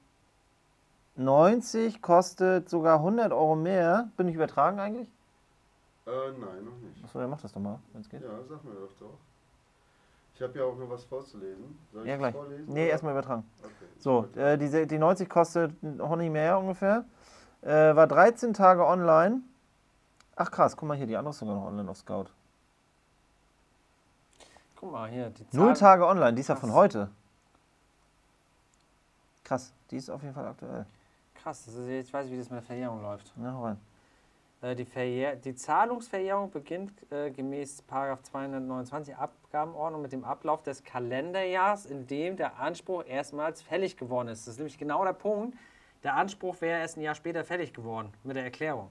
90 1.15 2.01
kostet 2.01 2.69
sogar 2.69 2.97
100 2.97 3.31
Euro 3.31 3.55
mehr. 3.55 4.09
Bin 4.17 4.27
ich 4.27 4.35
übertragen 4.35 4.81
eigentlich? 4.81 5.07
Äh, 6.08 6.32
nein, 6.39 6.64
noch 6.66 6.78
nicht. 6.78 7.03
Achso, 7.03 7.20
ja, 7.20 7.28
mach 7.28 7.41
das 7.41 7.51
doch 7.51 7.62
mal, 7.62 7.80
wenn 7.93 8.01
es 8.01 8.10
geht. 8.10 8.22
Ja, 8.22 8.30
sag 8.47 8.64
mir 8.64 8.74
doch 8.74 8.93
doch. 8.99 9.18
Ich 10.36 10.41
habe 10.41 10.60
ja 10.60 10.66
auch 10.66 10.76
noch 10.78 10.89
was 10.89 11.03
vorzulesen. 11.06 11.80
Soll 11.93 12.03
ich 12.03 12.08
Ja, 12.10 12.14
das 12.16 12.20
gleich. 12.20 12.36
vorlesen? 12.36 12.66
Nee, 12.74 12.84
oder? 12.84 12.91
erstmal 12.91 13.14
übertragen. 13.14 13.49
Okay. 13.64 13.72
So, 13.99 14.28
äh, 14.36 14.58
die, 14.58 14.86
die 14.88 14.97
90 14.97 15.30
kostet 15.30 15.82
ein 15.82 16.01
Honey 16.01 16.30
mehr 16.30 16.60
ungefähr. 16.60 17.06
Äh, 17.62 17.95
war 17.95 18.06
13 18.08 18.53
Tage 18.53 18.86
online. 18.86 19.41
Ach 20.36 20.51
krass, 20.51 20.76
guck 20.76 20.88
mal 20.89 20.97
hier, 20.97 21.08
die 21.08 21.16
andere 21.16 21.32
ist 21.32 21.39
sogar 21.39 21.56
noch 21.56 21.66
online 21.66 21.89
auf 21.89 21.97
Scout. 21.97 22.26
Guck 24.76 24.91
mal 24.91 25.10
hier, 25.10 25.30
die 25.30 25.45
Null 25.56 25.76
Zahl- 25.76 25.97
Tage 25.99 26.06
online, 26.08 26.34
die 26.34 26.41
ist 26.41 26.49
ja 26.49 26.56
von 26.58 26.74
heute. 26.74 27.10
Krass, 29.45 29.72
die 29.89 29.97
ist 29.97 30.10
auf 30.10 30.22
jeden 30.22 30.34
Fall 30.36 30.45
aktuell. 30.47 30.86
Krass, 31.36 31.66
das 31.66 31.76
ist, 31.76 31.88
jetzt 31.88 32.12
weiß 32.14 32.26
ich, 32.26 32.32
wie 32.34 32.38
das 32.38 32.49
mit 32.49 32.58
der 32.58 32.64
Verjährung 32.66 33.01
läuft. 33.01 33.32
Na, 33.38 33.53
hau 33.53 33.64
rein. 33.64 33.80
Äh, 34.66 34.76
die, 34.76 34.86
Verjähr 34.86 35.36
die 35.36 35.53
Zahlungsverjährung 35.53 36.49
beginnt 36.49 36.91
äh, 37.11 37.30
gemäß§ 37.30 37.84
229 38.24 39.16
Abgabenordnung 39.16 40.01
mit 40.01 40.11
dem 40.11 40.24
Ablauf 40.24 40.63
des 40.63 40.84
Kalenderjahres, 40.84 41.86
in 41.86 42.07
dem 42.07 42.36
der 42.36 42.59
Anspruch 42.59 43.05
erstmals 43.05 43.61
fällig 43.61 43.95
geworden 43.95 44.30
ist. 44.30 44.47
Das 44.47 44.53
ist 44.53 44.57
nämlich 44.57 44.78
genau 44.78 45.03
der 45.03 45.13
Punkt. 45.13 45.55
Der 46.03 46.16
Anspruch 46.16 46.61
wäre 46.61 46.80
erst 46.80 46.97
ein 46.97 47.01
Jahr 47.01 47.16
später 47.16 47.43
fällig 47.43 47.74
geworden 47.74 48.11
mit 48.24 48.36
der 48.36 48.43
Erklärung. 48.43 48.89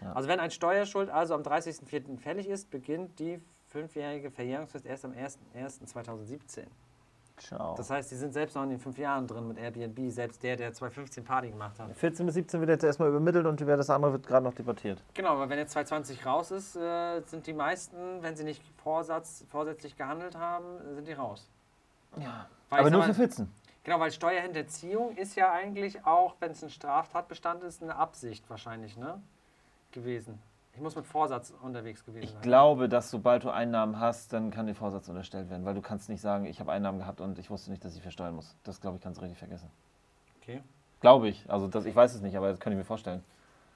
Ja. 0.00 0.12
Also 0.12 0.28
wenn 0.28 0.38
ein 0.38 0.50
Steuerschuld 0.50 1.10
also 1.10 1.34
am 1.34 1.42
30.04. 1.42 2.18
fällig 2.18 2.48
ist, 2.48 2.70
beginnt 2.70 3.18
die 3.18 3.40
fünfjährige 3.66 4.30
Verjährungsfrist 4.30 4.86
erst 4.86 5.04
am 5.04 5.12
01.01.2017. 5.12 6.66
Ciao. 7.38 7.74
Das 7.76 7.90
heißt, 7.90 8.10
die 8.10 8.14
sind 8.14 8.32
selbst 8.32 8.54
noch 8.54 8.62
in 8.62 8.70
den 8.70 8.78
fünf 8.78 8.98
Jahren 8.98 9.26
drin 9.26 9.46
mit 9.46 9.58
Airbnb, 9.58 10.10
selbst 10.10 10.42
der, 10.42 10.56
der 10.56 10.72
2015 10.72 11.24
Party 11.24 11.50
gemacht 11.50 11.78
hat. 11.78 11.94
14 11.96 12.24
bis 12.24 12.34
17 12.34 12.60
wird 12.60 12.70
jetzt 12.70 12.84
erstmal 12.84 13.08
übermittelt 13.10 13.46
und 13.46 13.60
das 13.60 13.90
andere 13.90 14.12
wird 14.12 14.26
gerade 14.26 14.44
noch 14.44 14.54
debattiert. 14.54 15.02
Genau, 15.14 15.32
aber 15.32 15.48
wenn 15.48 15.58
jetzt 15.58 15.72
2020 15.72 16.24
raus 16.24 16.50
ist, 16.50 16.76
äh, 16.76 17.20
sind 17.26 17.46
die 17.46 17.52
meisten, 17.52 17.96
wenn 18.22 18.36
sie 18.36 18.44
nicht 18.44 18.62
Vorsatz, 18.82 19.44
vorsätzlich 19.50 19.96
gehandelt 19.96 20.36
haben, 20.36 20.64
sind 20.94 21.06
die 21.06 21.12
raus. 21.12 21.48
Ja. 22.18 22.46
Weil 22.70 22.80
Aber 22.80 22.90
nur 22.90 23.02
für 23.02 23.08
mal, 23.08 23.14
14. 23.14 23.48
Genau, 23.84 24.00
weil 24.00 24.10
Steuerhinterziehung 24.10 25.16
ist 25.16 25.36
ja 25.36 25.52
eigentlich 25.52 26.04
auch, 26.04 26.34
wenn 26.40 26.50
es 26.50 26.62
ein 26.62 26.70
Straftatbestand 26.70 27.62
ist, 27.62 27.82
eine 27.82 27.96
Absicht 27.96 28.48
wahrscheinlich, 28.50 28.96
ne? 28.96 29.22
Gewesen. 29.92 30.40
Ich 30.76 30.82
muss 30.82 30.94
mit 30.94 31.06
Vorsatz 31.06 31.54
unterwegs 31.62 32.04
gewesen 32.04 32.22
Ich 32.22 32.32
sein. 32.32 32.42
glaube, 32.42 32.90
dass 32.90 33.10
sobald 33.10 33.44
du 33.44 33.50
Einnahmen 33.50 33.98
hast, 33.98 34.34
dann 34.34 34.50
kann 34.50 34.66
dir 34.66 34.74
Vorsatz 34.74 35.08
unterstellt 35.08 35.48
werden, 35.48 35.64
weil 35.64 35.72
du 35.72 35.80
kannst 35.80 36.10
nicht 36.10 36.20
sagen, 36.20 36.44
ich 36.44 36.60
habe 36.60 36.70
Einnahmen 36.70 36.98
gehabt 36.98 37.22
und 37.22 37.38
ich 37.38 37.48
wusste 37.48 37.70
nicht, 37.70 37.82
dass 37.82 37.96
ich 37.96 38.02
versteuern 38.02 38.34
muss. 38.34 38.54
Das 38.62 38.82
glaube 38.82 38.98
ich, 38.98 39.02
kannst 39.02 39.18
du 39.18 39.22
richtig 39.22 39.38
vergessen. 39.38 39.70
Okay. 40.42 40.62
Glaube 41.00 41.28
ich. 41.28 41.48
Also 41.48 41.66
das, 41.66 41.86
ich 41.86 41.96
weiß 41.96 42.14
es 42.14 42.20
nicht, 42.20 42.36
aber 42.36 42.50
das 42.50 42.60
könnte 42.60 42.74
ich 42.74 42.78
mir 42.78 42.84
vorstellen. 42.84 43.24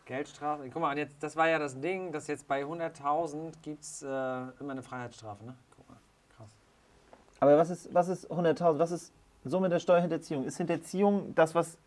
Geldstrafe. 0.04 0.68
Guck 0.70 0.82
mal, 0.82 0.90
und 0.90 0.98
jetzt, 0.98 1.22
das 1.22 1.36
war 1.36 1.48
ja 1.48 1.58
das 1.58 1.80
Ding, 1.80 2.12
dass 2.12 2.26
jetzt 2.26 2.46
bei 2.46 2.64
100.000 2.64 3.52
gibt 3.62 3.82
es 3.82 4.02
äh, 4.02 4.06
immer 4.06 4.72
eine 4.72 4.82
Freiheitsstrafe, 4.82 5.42
ne? 5.42 5.54
Guck 5.74 5.88
mal. 5.88 5.96
Krass. 6.36 6.50
Aber 7.40 7.56
was 7.56 7.70
ist, 7.70 7.94
was 7.94 8.08
ist 8.08 8.30
100.000? 8.30 8.78
Was 8.78 8.90
ist 8.90 9.12
Summe 9.44 9.70
der 9.70 9.78
Steuerhinterziehung? 9.78 10.44
Ist 10.44 10.58
Hinterziehung 10.58 11.34
das, 11.34 11.54
was 11.54 11.78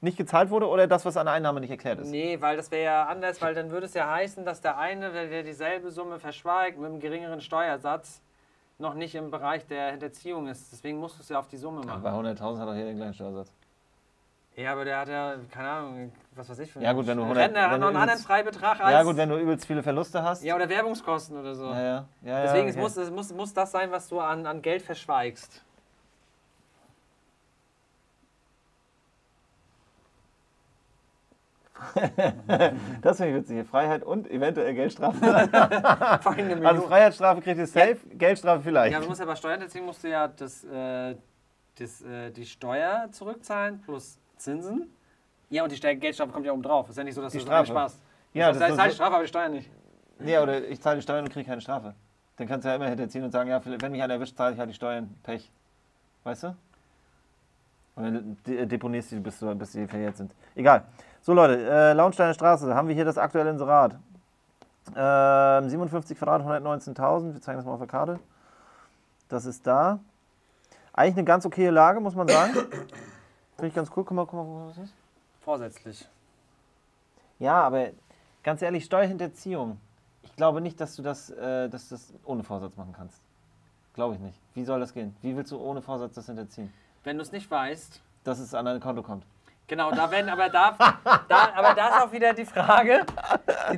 nicht 0.00 0.16
gezahlt 0.16 0.50
wurde 0.50 0.68
oder 0.68 0.86
das, 0.86 1.04
was 1.04 1.16
an 1.16 1.26
der 1.26 1.34
Einnahme 1.34 1.60
nicht 1.60 1.70
erklärt 1.70 2.00
ist? 2.00 2.10
Nee, 2.10 2.40
weil 2.40 2.56
das 2.56 2.70
wäre 2.70 2.84
ja 2.84 3.04
anders, 3.06 3.40
weil 3.42 3.54
dann 3.54 3.70
würde 3.70 3.86
es 3.86 3.94
ja 3.94 4.10
heißen, 4.10 4.44
dass 4.44 4.60
der 4.60 4.78
eine, 4.78 5.10
der 5.10 5.42
dieselbe 5.42 5.90
Summe 5.90 6.18
verschweigt, 6.18 6.78
mit 6.78 6.88
einem 6.88 7.00
geringeren 7.00 7.40
Steuersatz 7.40 8.22
noch 8.78 8.94
nicht 8.94 9.14
im 9.14 9.30
Bereich 9.30 9.66
der 9.66 9.90
Hinterziehung 9.90 10.48
ist. 10.48 10.72
Deswegen 10.72 10.98
musst 10.98 11.18
du 11.18 11.22
es 11.22 11.28
ja 11.28 11.38
auf 11.38 11.48
die 11.48 11.58
Summe 11.58 11.82
machen. 11.82 12.02
Bei 12.02 12.10
100.000 12.10 12.58
hat 12.58 12.68
auch 12.68 12.74
jeder 12.74 12.86
den 12.86 12.96
gleichen 12.96 13.14
Steuersatz. 13.14 13.52
Ja, 14.56 14.72
aber 14.72 14.84
der 14.84 14.98
hat 14.98 15.08
ja, 15.08 15.34
keine 15.50 15.68
Ahnung, 15.68 16.12
was 16.34 16.48
weiß 16.48 16.58
ich 16.58 16.72
für 16.72 16.80
Ja, 16.80 16.92
gut, 16.92 17.06
wenn 17.06 17.16
du 17.16 17.22
100 17.22 17.44
Rentner 17.44 17.70
hat 17.70 17.80
noch 17.80 17.88
einen 17.88 17.96
anderen 17.96 18.20
Freibetrag 18.20 18.80
als. 18.80 18.92
Ja 18.92 19.02
gut, 19.02 19.16
wenn 19.16 19.28
du 19.28 19.38
übelst 19.38 19.66
viele 19.66 19.82
Verluste 19.82 20.22
hast. 20.22 20.42
ja, 20.42 20.56
oder 20.56 20.68
Werbungskosten 20.68 21.38
oder 21.38 21.54
so. 21.54 21.66
ja, 21.66 21.82
ja, 21.82 22.06
ja, 22.24 22.42
Deswegen 22.42 22.64
ja, 22.64 22.70
es 22.70 22.74
okay. 22.74 22.82
muss, 22.82 22.96
es 22.96 23.10
muss, 23.10 23.32
muss 23.32 23.54
das 23.54 23.70
sein, 23.70 23.90
was 23.90 24.08
du 24.08 24.18
an, 24.18 24.46
an 24.46 24.60
Geld 24.60 24.82
verschweigst. 24.82 25.62
Das 33.02 33.16
finde 33.16 33.30
ich 33.30 33.36
witzig. 33.42 33.66
Freiheit 33.68 34.02
und 34.02 34.30
eventuell 34.30 34.74
Geldstrafe. 34.74 35.18
Also 36.64 36.82
Freiheitsstrafe 36.82 37.40
kriegt 37.40 37.58
ihr 37.58 37.66
safe, 37.66 37.98
Geldstrafe 38.12 38.62
vielleicht. 38.62 38.92
Ja, 38.92 39.00
du 39.00 39.06
musst 39.08 39.20
ja 39.20 39.26
bei 39.26 39.36
Steuerhinterziehung 39.36 39.86
musst 39.86 40.02
du 40.04 40.08
ja 40.08 40.28
das, 40.28 40.64
äh, 40.64 41.16
das, 41.78 42.02
äh, 42.02 42.30
die 42.30 42.46
Steuer 42.46 43.08
zurückzahlen 43.10 43.80
plus 43.82 44.18
Zinsen. 44.36 44.88
Ja, 45.48 45.64
und 45.64 45.72
die 45.72 45.80
Geldstrafe 45.98 46.30
kommt 46.32 46.46
ja 46.46 46.52
oben 46.52 46.62
drauf. 46.62 46.88
Ist 46.90 46.96
ja 46.96 47.04
nicht 47.04 47.14
so, 47.14 47.22
dass 47.22 47.32
Die 47.32 47.38
du 47.38 47.44
das 47.44 47.48
Strafe. 47.52 47.66
sparst. 47.66 48.00
Ja, 48.32 48.48
das, 48.52 48.58
das 48.58 48.78
halt 48.78 48.90
so- 48.92 48.96
Strafe, 48.96 49.14
aber 49.14 49.22
die 49.24 49.28
Steuer 49.28 49.48
nicht. 49.48 49.70
Nee, 50.18 50.38
oder 50.38 50.62
ich 50.68 50.80
zahle 50.80 50.96
die 50.96 51.02
Steuern 51.02 51.24
und 51.24 51.32
kriege 51.32 51.48
keine 51.48 51.60
Strafe. 51.60 51.94
Dann 52.36 52.46
kannst 52.46 52.64
du 52.64 52.68
ja 52.68 52.76
immer 52.76 52.86
hinterziehen 52.88 53.24
und 53.24 53.32
sagen, 53.32 53.50
ja, 53.50 53.60
wenn 53.64 53.92
mich 53.92 54.02
einer 54.02 54.14
erwischt, 54.14 54.36
zahle 54.36 54.52
ich 54.54 54.58
halt 54.58 54.70
die 54.70 54.74
Steuern. 54.74 55.14
Pech. 55.22 55.50
Weißt 56.24 56.44
du? 56.44 56.56
Und 57.96 58.04
dann 58.04 58.36
de- 58.46 58.66
deponierst 58.66 59.12
du 59.12 59.20
bis, 59.20 59.38
du, 59.40 59.54
bis 59.54 59.72
die 59.72 59.86
verjährt 59.86 60.16
sind. 60.16 60.32
Egal. 60.54 60.84
So 61.22 61.34
Leute, 61.34 61.68
äh, 61.68 61.92
Launsteiner 61.92 62.32
Straße, 62.32 62.74
haben 62.74 62.88
wir 62.88 62.94
hier 62.94 63.04
das 63.04 63.18
aktuelle 63.18 63.50
Inserat. 63.50 63.96
Ähm, 64.96 65.68
57 65.68 66.16
Quadrat, 66.18 66.42
119.000. 66.42 67.34
Wir 67.34 67.42
zeigen 67.42 67.58
das 67.58 67.66
mal 67.66 67.72
auf 67.72 67.78
der 67.78 67.86
Karte. 67.86 68.18
Das 69.28 69.44
ist 69.44 69.66
da. 69.66 70.00
Eigentlich 70.94 71.16
eine 71.16 71.24
ganz 71.24 71.44
okaye 71.44 71.70
Lage, 71.70 72.00
muss 72.00 72.14
man 72.14 72.26
sagen. 72.26 72.54
Finde 72.54 73.68
ich 73.68 73.74
ganz 73.74 73.90
cool. 73.94 74.04
Guck 74.04 74.12
mal, 74.12 74.26
guck 74.26 74.34
mal, 74.34 74.68
was 74.68 74.76
das 74.76 74.84
ist. 74.86 74.94
Vorsätzlich. 75.42 76.08
Ja, 77.38 77.62
aber 77.62 77.90
ganz 78.42 78.62
ehrlich, 78.62 78.86
Steuerhinterziehung. 78.86 79.78
Ich 80.22 80.34
glaube 80.36 80.62
nicht, 80.62 80.80
dass 80.80 80.96
du 80.96 81.02
das, 81.02 81.28
äh, 81.30 81.68
dass 81.68 81.88
du 81.88 81.96
das 81.96 82.14
ohne 82.24 82.44
Vorsatz 82.44 82.76
machen 82.76 82.94
kannst. 82.96 83.20
Glaube 83.94 84.14
ich 84.14 84.20
nicht. 84.20 84.38
Wie 84.54 84.64
soll 84.64 84.80
das 84.80 84.94
gehen? 84.94 85.14
Wie 85.20 85.36
willst 85.36 85.52
du 85.52 85.58
ohne 85.58 85.82
Vorsatz 85.82 86.14
das 86.14 86.26
hinterziehen? 86.26 86.72
Wenn 87.04 87.16
du 87.16 87.22
es 87.22 87.30
nicht 87.30 87.50
weißt. 87.50 88.00
Dass 88.22 88.38
es 88.38 88.52
an 88.52 88.66
dein 88.66 88.80
Konto 88.80 89.02
kommt. 89.02 89.24
Genau, 89.70 89.92
da 89.92 90.10
wenn, 90.10 90.28
aber 90.28 90.48
da, 90.48 90.76
da, 91.28 91.52
aber 91.54 91.74
da 91.74 91.88
ist 91.90 92.02
auch 92.02 92.10
wieder 92.10 92.34
die 92.34 92.44
Frage. 92.44 93.06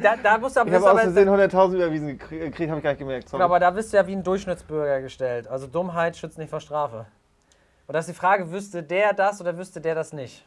Da, 0.02 0.16
da 0.16 0.38
musst 0.38 0.56
du 0.56 0.60
aber, 0.60 0.70
Ich 0.70 0.74
habe 0.74 0.90
aus 0.90 1.00
Versehen 1.02 1.28
100.000 1.28 1.74
überwiesen 1.74 2.06
gekriegt, 2.18 2.56
krieg, 2.56 2.70
habe 2.70 2.78
ich 2.78 2.82
gar 2.82 2.90
nicht 2.92 2.98
gemerkt. 2.98 3.28
Sorry. 3.28 3.42
aber 3.42 3.60
da 3.60 3.70
bist 3.70 3.92
du 3.92 3.98
ja 3.98 4.06
wie 4.06 4.16
ein 4.16 4.22
Durchschnittsbürger 4.22 5.02
gestellt. 5.02 5.48
Also 5.48 5.66
Dummheit 5.66 6.16
schützt 6.16 6.38
nicht 6.38 6.48
vor 6.48 6.60
Strafe. 6.60 7.04
Und 7.86 7.92
das 7.92 8.08
ist 8.08 8.14
die 8.14 8.18
Frage, 8.18 8.50
wüsste 8.50 8.82
der 8.82 9.12
das 9.12 9.42
oder 9.42 9.58
wüsste 9.58 9.82
der 9.82 9.94
das 9.94 10.14
nicht? 10.14 10.46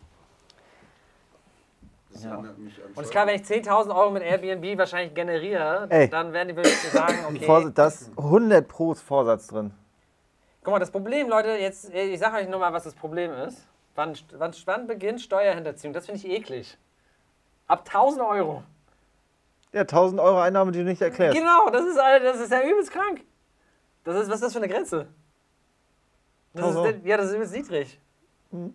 Das 2.11 2.23
Ja. 2.23 2.31
erinnert 2.31 2.57
mich 2.57 2.83
an 2.83 2.89
Und 2.95 3.03
ist 3.03 3.11
klar, 3.11 3.27
wenn 3.27 3.35
ich 3.35 3.43
10.000 3.43 3.95
Euro 3.95 4.09
mit 4.09 4.23
Airbnb 4.23 4.79
wahrscheinlich 4.79 5.13
generiere, 5.13 5.85
Ey. 5.89 6.09
dann 6.09 6.33
werden 6.33 6.47
die 6.47 6.55
wirklich 6.55 6.75
sagen, 6.91 7.19
okay. 7.29 7.45
Vorsatz, 7.45 7.73
das 7.75 8.01
ist 8.01 8.17
100 8.17 8.67
Pro 8.67 8.93
ist 8.93 9.01
Vorsatz 9.01 9.45
drin. 9.45 9.75
Guck 10.63 10.71
mal, 10.73 10.79
das 10.79 10.89
Problem, 10.89 11.29
Leute, 11.29 11.49
jetzt, 11.49 11.93
ich 11.93 12.17
sage 12.17 12.37
euch 12.37 12.49
nur 12.49 12.59
mal, 12.59 12.73
was 12.73 12.85
das 12.85 12.95
Problem 12.95 13.31
ist. 13.31 13.67
Wann, 13.95 14.13
wann, 14.33 14.53
wann 14.65 14.87
beginnt 14.87 15.21
Steuerhinterziehung? 15.21 15.93
Das 15.93 16.05
finde 16.05 16.19
ich 16.19 16.29
eklig. 16.29 16.77
Ab 17.67 17.83
1000 17.87 18.21
Euro. 18.21 18.63
Ja, 19.71 19.81
1000 19.81 20.21
Euro 20.21 20.39
Einnahme, 20.39 20.71
die 20.71 20.79
du 20.79 20.85
nicht 20.85 21.01
erklärst. 21.01 21.37
Genau, 21.37 21.69
das 21.69 21.85
ist, 21.85 21.97
das 21.97 22.39
ist 22.39 22.51
ja 22.51 22.61
übelst 22.61 22.91
krank. 22.91 23.21
Das 24.03 24.15
ist, 24.15 24.29
was 24.29 24.35
ist 24.35 24.43
das 24.43 24.53
für 24.53 24.59
eine 24.59 24.67
Grenze? 24.67 25.07
Das 26.53 26.65
1000 26.65 26.97
ist, 26.97 27.05
ja, 27.05 27.17
das 27.17 27.27
ist 27.27 27.33
übelst 27.33 27.53
niedrig. 27.55 27.99
Mhm. 28.51 28.73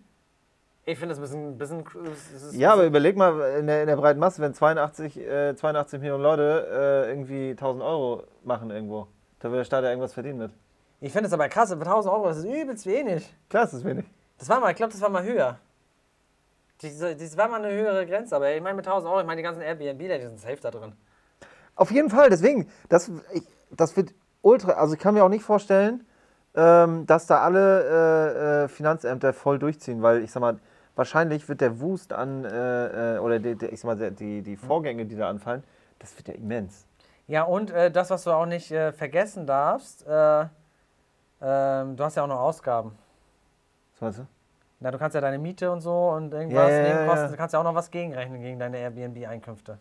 Ich 0.83 0.97
finde 0.97 1.15
das 1.15 1.19
ein 1.33 1.57
bisschen. 1.57 1.83
bisschen 1.83 2.03
das 2.03 2.43
ist, 2.43 2.55
Ja, 2.55 2.73
aber 2.73 2.85
überleg 2.85 3.15
mal 3.15 3.57
in 3.59 3.67
der, 3.67 3.81
in 3.81 3.87
der 3.87 3.95
breiten 3.95 4.19
Masse, 4.19 4.41
wenn 4.41 4.53
82, 4.53 5.17
äh, 5.17 5.55
82 5.55 5.99
Millionen 5.99 6.23
Leute 6.23 7.05
äh, 7.07 7.09
irgendwie 7.11 7.51
1000 7.51 7.83
Euro 7.83 8.23
machen 8.43 8.71
irgendwo, 8.71 9.07
da 9.39 9.49
will 9.49 9.57
der 9.59 9.65
Staat 9.65 9.83
ja 9.83 9.91
irgendwas 9.91 10.13
verdienen 10.13 10.39
mit. 10.39 10.51
Ich 10.99 11.11
finde 11.11 11.27
es 11.27 11.33
aber 11.33 11.47
krass, 11.49 11.71
aber 11.71 11.81
1000 11.81 12.13
Euro, 12.13 12.27
das 12.27 12.37
ist 12.37 12.45
übelst 12.45 12.85
wenig. 12.87 13.31
Klar, 13.49 13.65
ist 13.65 13.73
das 13.73 13.83
wenig. 13.83 14.05
Das 14.41 14.49
war 14.49 14.59
mal, 14.59 14.71
ich 14.71 14.75
glaube, 14.75 14.91
das 14.91 14.99
war 15.01 15.09
mal 15.09 15.23
höher. 15.23 15.59
Das 16.81 17.37
war 17.37 17.47
mal 17.47 17.63
eine 17.63 17.75
höhere 17.75 18.07
Grenze, 18.07 18.35
aber 18.35 18.51
ich 18.51 18.59
meine 18.59 18.75
mit 18.75 18.87
1000 18.87 19.07
Euro, 19.07 19.21
ich 19.21 19.27
meine 19.27 19.37
die 19.37 19.43
ganzen 19.43 19.61
Airbnb, 19.61 19.99
die 19.99 20.27
sind 20.27 20.39
safe 20.39 20.57
da 20.59 20.71
drin. 20.71 20.93
Auf 21.75 21.91
jeden 21.91 22.09
Fall, 22.09 22.31
deswegen, 22.31 22.67
das, 22.89 23.11
ich, 23.33 23.43
das 23.69 23.95
wird 23.95 24.15
ultra, 24.41 24.71
also 24.71 24.95
ich 24.95 24.99
kann 24.99 25.13
mir 25.13 25.23
auch 25.23 25.29
nicht 25.29 25.43
vorstellen, 25.43 26.07
ähm, 26.55 27.05
dass 27.05 27.27
da 27.27 27.41
alle 27.41 27.83
äh, 27.83 28.63
äh, 28.63 28.67
Finanzämter 28.67 29.31
voll 29.31 29.59
durchziehen, 29.59 30.01
weil 30.01 30.23
ich 30.23 30.31
sag 30.31 30.39
mal, 30.39 30.57
wahrscheinlich 30.95 31.47
wird 31.47 31.61
der 31.61 31.79
Wust 31.79 32.11
an, 32.11 32.43
äh, 32.43 33.17
äh, 33.17 33.19
oder 33.19 33.37
die, 33.37 33.53
die, 33.53 33.67
ich 33.67 33.79
sag 33.79 33.95
mal, 33.95 34.09
die, 34.09 34.41
die 34.41 34.57
Vorgänge, 34.57 35.05
die 35.05 35.15
da 35.15 35.29
anfallen, 35.29 35.63
das 35.99 36.17
wird 36.17 36.29
ja 36.29 36.33
immens. 36.33 36.87
Ja, 37.27 37.43
und 37.43 37.69
äh, 37.69 37.91
das, 37.91 38.09
was 38.09 38.23
du 38.23 38.31
auch 38.31 38.47
nicht 38.47 38.71
äh, 38.71 38.91
vergessen 38.91 39.45
darfst, 39.45 40.03
äh, 40.07 40.45
ähm, 41.43 41.95
du 41.95 42.03
hast 42.03 42.15
ja 42.15 42.23
auch 42.23 42.27
noch 42.27 42.39
Ausgaben. 42.39 42.97
Was? 44.01 44.21
Na, 44.81 44.91
du 44.91 44.97
kannst 44.97 45.15
ja 45.15 45.21
deine 45.21 45.37
Miete 45.37 45.71
und 45.71 45.81
so 45.81 46.09
und 46.09 46.33
irgendwas, 46.33 46.69
Ja, 46.69 46.75
ja, 46.77 46.81
ja, 46.87 46.93
Nebenkosten, 46.93 47.25
ja. 47.25 47.31
du 47.31 47.37
kannst 47.37 47.53
ja 47.53 47.59
auch 47.59 47.63
noch 47.63 47.75
was 47.75 47.89
gegenrechnen 47.91 48.41
gegen 48.41 48.59
deine 48.59 48.77
Airbnb-Einkünfte. 48.79 49.77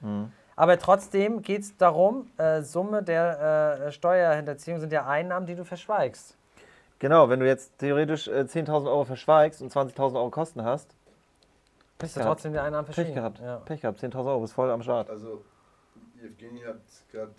Mhm. 0.00 0.32
Aber 0.56 0.78
trotzdem 0.78 1.40
geht 1.42 1.62
es 1.62 1.76
darum, 1.76 2.26
äh, 2.36 2.60
Summe 2.62 3.02
der 3.02 3.86
äh, 3.86 3.92
Steuerhinterziehung 3.92 4.80
sind 4.80 4.92
ja 4.92 5.06
Einnahmen, 5.06 5.46
die 5.46 5.54
du 5.54 5.64
verschweigst. 5.64 6.36
Genau, 6.98 7.28
wenn 7.28 7.40
du 7.40 7.46
jetzt 7.46 7.78
theoretisch 7.78 8.28
äh, 8.28 8.42
10.000 8.42 8.86
Euro 8.86 9.04
verschweigst 9.04 9.62
und 9.62 9.72
20.000 9.72 10.14
Euro 10.16 10.30
Kosten 10.30 10.62
hast, 10.64 10.94
Bist 11.98 12.16
du 12.16 12.20
gehabt. 12.20 12.34
trotzdem 12.34 12.52
die 12.52 12.58
Einnahmen 12.58 12.84
Pech 12.86 12.94
verschwiegen. 12.96 13.14
gehabt. 13.16 13.38
Ja. 13.40 13.56
Pech 13.64 13.80
gehabt, 13.80 14.00
10.000 14.02 14.26
Euro, 14.26 14.40
bist 14.40 14.52
voll 14.54 14.70
am 14.70 14.82
Start. 14.82 15.08
Also, 15.08 15.42
Evgeny 16.22 16.60
hat 16.60 16.76
gerade 17.10 17.32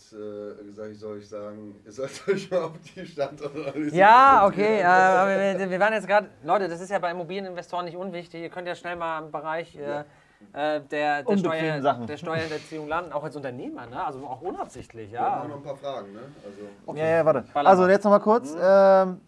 äh, 0.62 0.64
gesagt, 0.66 0.92
ich 0.92 1.00
soll 1.00 1.18
euch 1.18 1.28
sagen, 1.30 1.76
ihr 1.86 1.92
sollt 1.92 2.22
euch 2.28 2.52
mal 2.52 2.64
auf 2.64 2.74
die 2.96 3.06
Standorte 3.06 3.80
Ja, 3.92 4.46
okay, 4.46 4.80
äh, 4.80 4.84
aber 4.84 5.60
wir, 5.60 5.70
wir 5.70 5.80
waren 5.80 5.94
jetzt 5.94 6.08
gerade, 6.08 6.30
Leute, 6.44 6.68
das 6.68 6.82
ist 6.82 6.90
ja 6.92 7.00
bei 7.00 7.12
Immobilieninvestoren 7.12 7.86
nicht 7.86 7.98
unwichtig. 7.98 8.42
Ihr 8.42 8.50
könnt 8.50 8.68
ja 8.68 8.76
schnell 8.76 8.96
mal 8.96 9.24
im 9.24 9.32
Bereich 9.32 9.76
äh, 9.78 10.04
äh, 10.52 10.82
der, 10.82 11.24
der, 11.24 11.38
Steuer, 11.38 11.82
Sachen. 11.82 12.08
der 12.08 12.18
Steuerhinterziehung 12.18 12.88
landen, 12.88 13.14
auch 13.14 13.24
als 13.24 13.36
Unternehmer, 13.36 13.86
ne? 13.86 14.06
also 14.06 14.26
auch 14.26 14.42
unabsichtlich. 14.42 15.12
Wir 15.12 15.20
haben 15.20 15.44
Ja. 15.44 15.48
noch 15.48 15.58
ein 15.58 15.64
paar 15.64 15.78
Fragen, 15.78 16.14
ne? 16.14 16.20
Also, 16.46 17.00
Ja, 17.00 17.06
ja, 17.06 17.26
warte. 17.26 17.46
Also 17.54 17.84
mal. 17.84 17.92
jetzt 17.92 18.04
nochmal 18.04 18.20
kurz. 18.20 18.56
Ähm, 18.62 19.22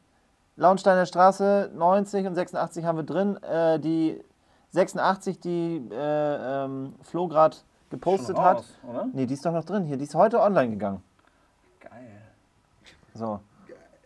Launsteiner 0.57 1.05
Straße 1.05 1.71
90 1.73 2.27
und 2.27 2.35
86 2.35 2.85
haben 2.85 2.97
wir 2.97 3.03
drin. 3.03 3.41
Äh, 3.43 3.79
die 3.79 4.21
86, 4.71 5.39
die 5.39 5.81
äh, 5.91 6.63
ähm, 6.65 6.95
Flo 7.01 7.27
gerade 7.27 7.57
gepostet 7.89 8.35
Schon 8.35 8.45
hat. 8.45 8.57
raus, 8.57 8.77
oder? 8.87 9.07
Nee, 9.13 9.25
die 9.25 9.33
ist 9.33 9.45
doch 9.45 9.51
noch 9.53 9.63
drin. 9.63 9.83
Hier, 9.85 9.97
die 9.97 10.03
ist 10.03 10.15
heute 10.15 10.39
online 10.41 10.71
gegangen. 10.71 11.01
Geil. 11.79 12.21
So. 13.13 13.39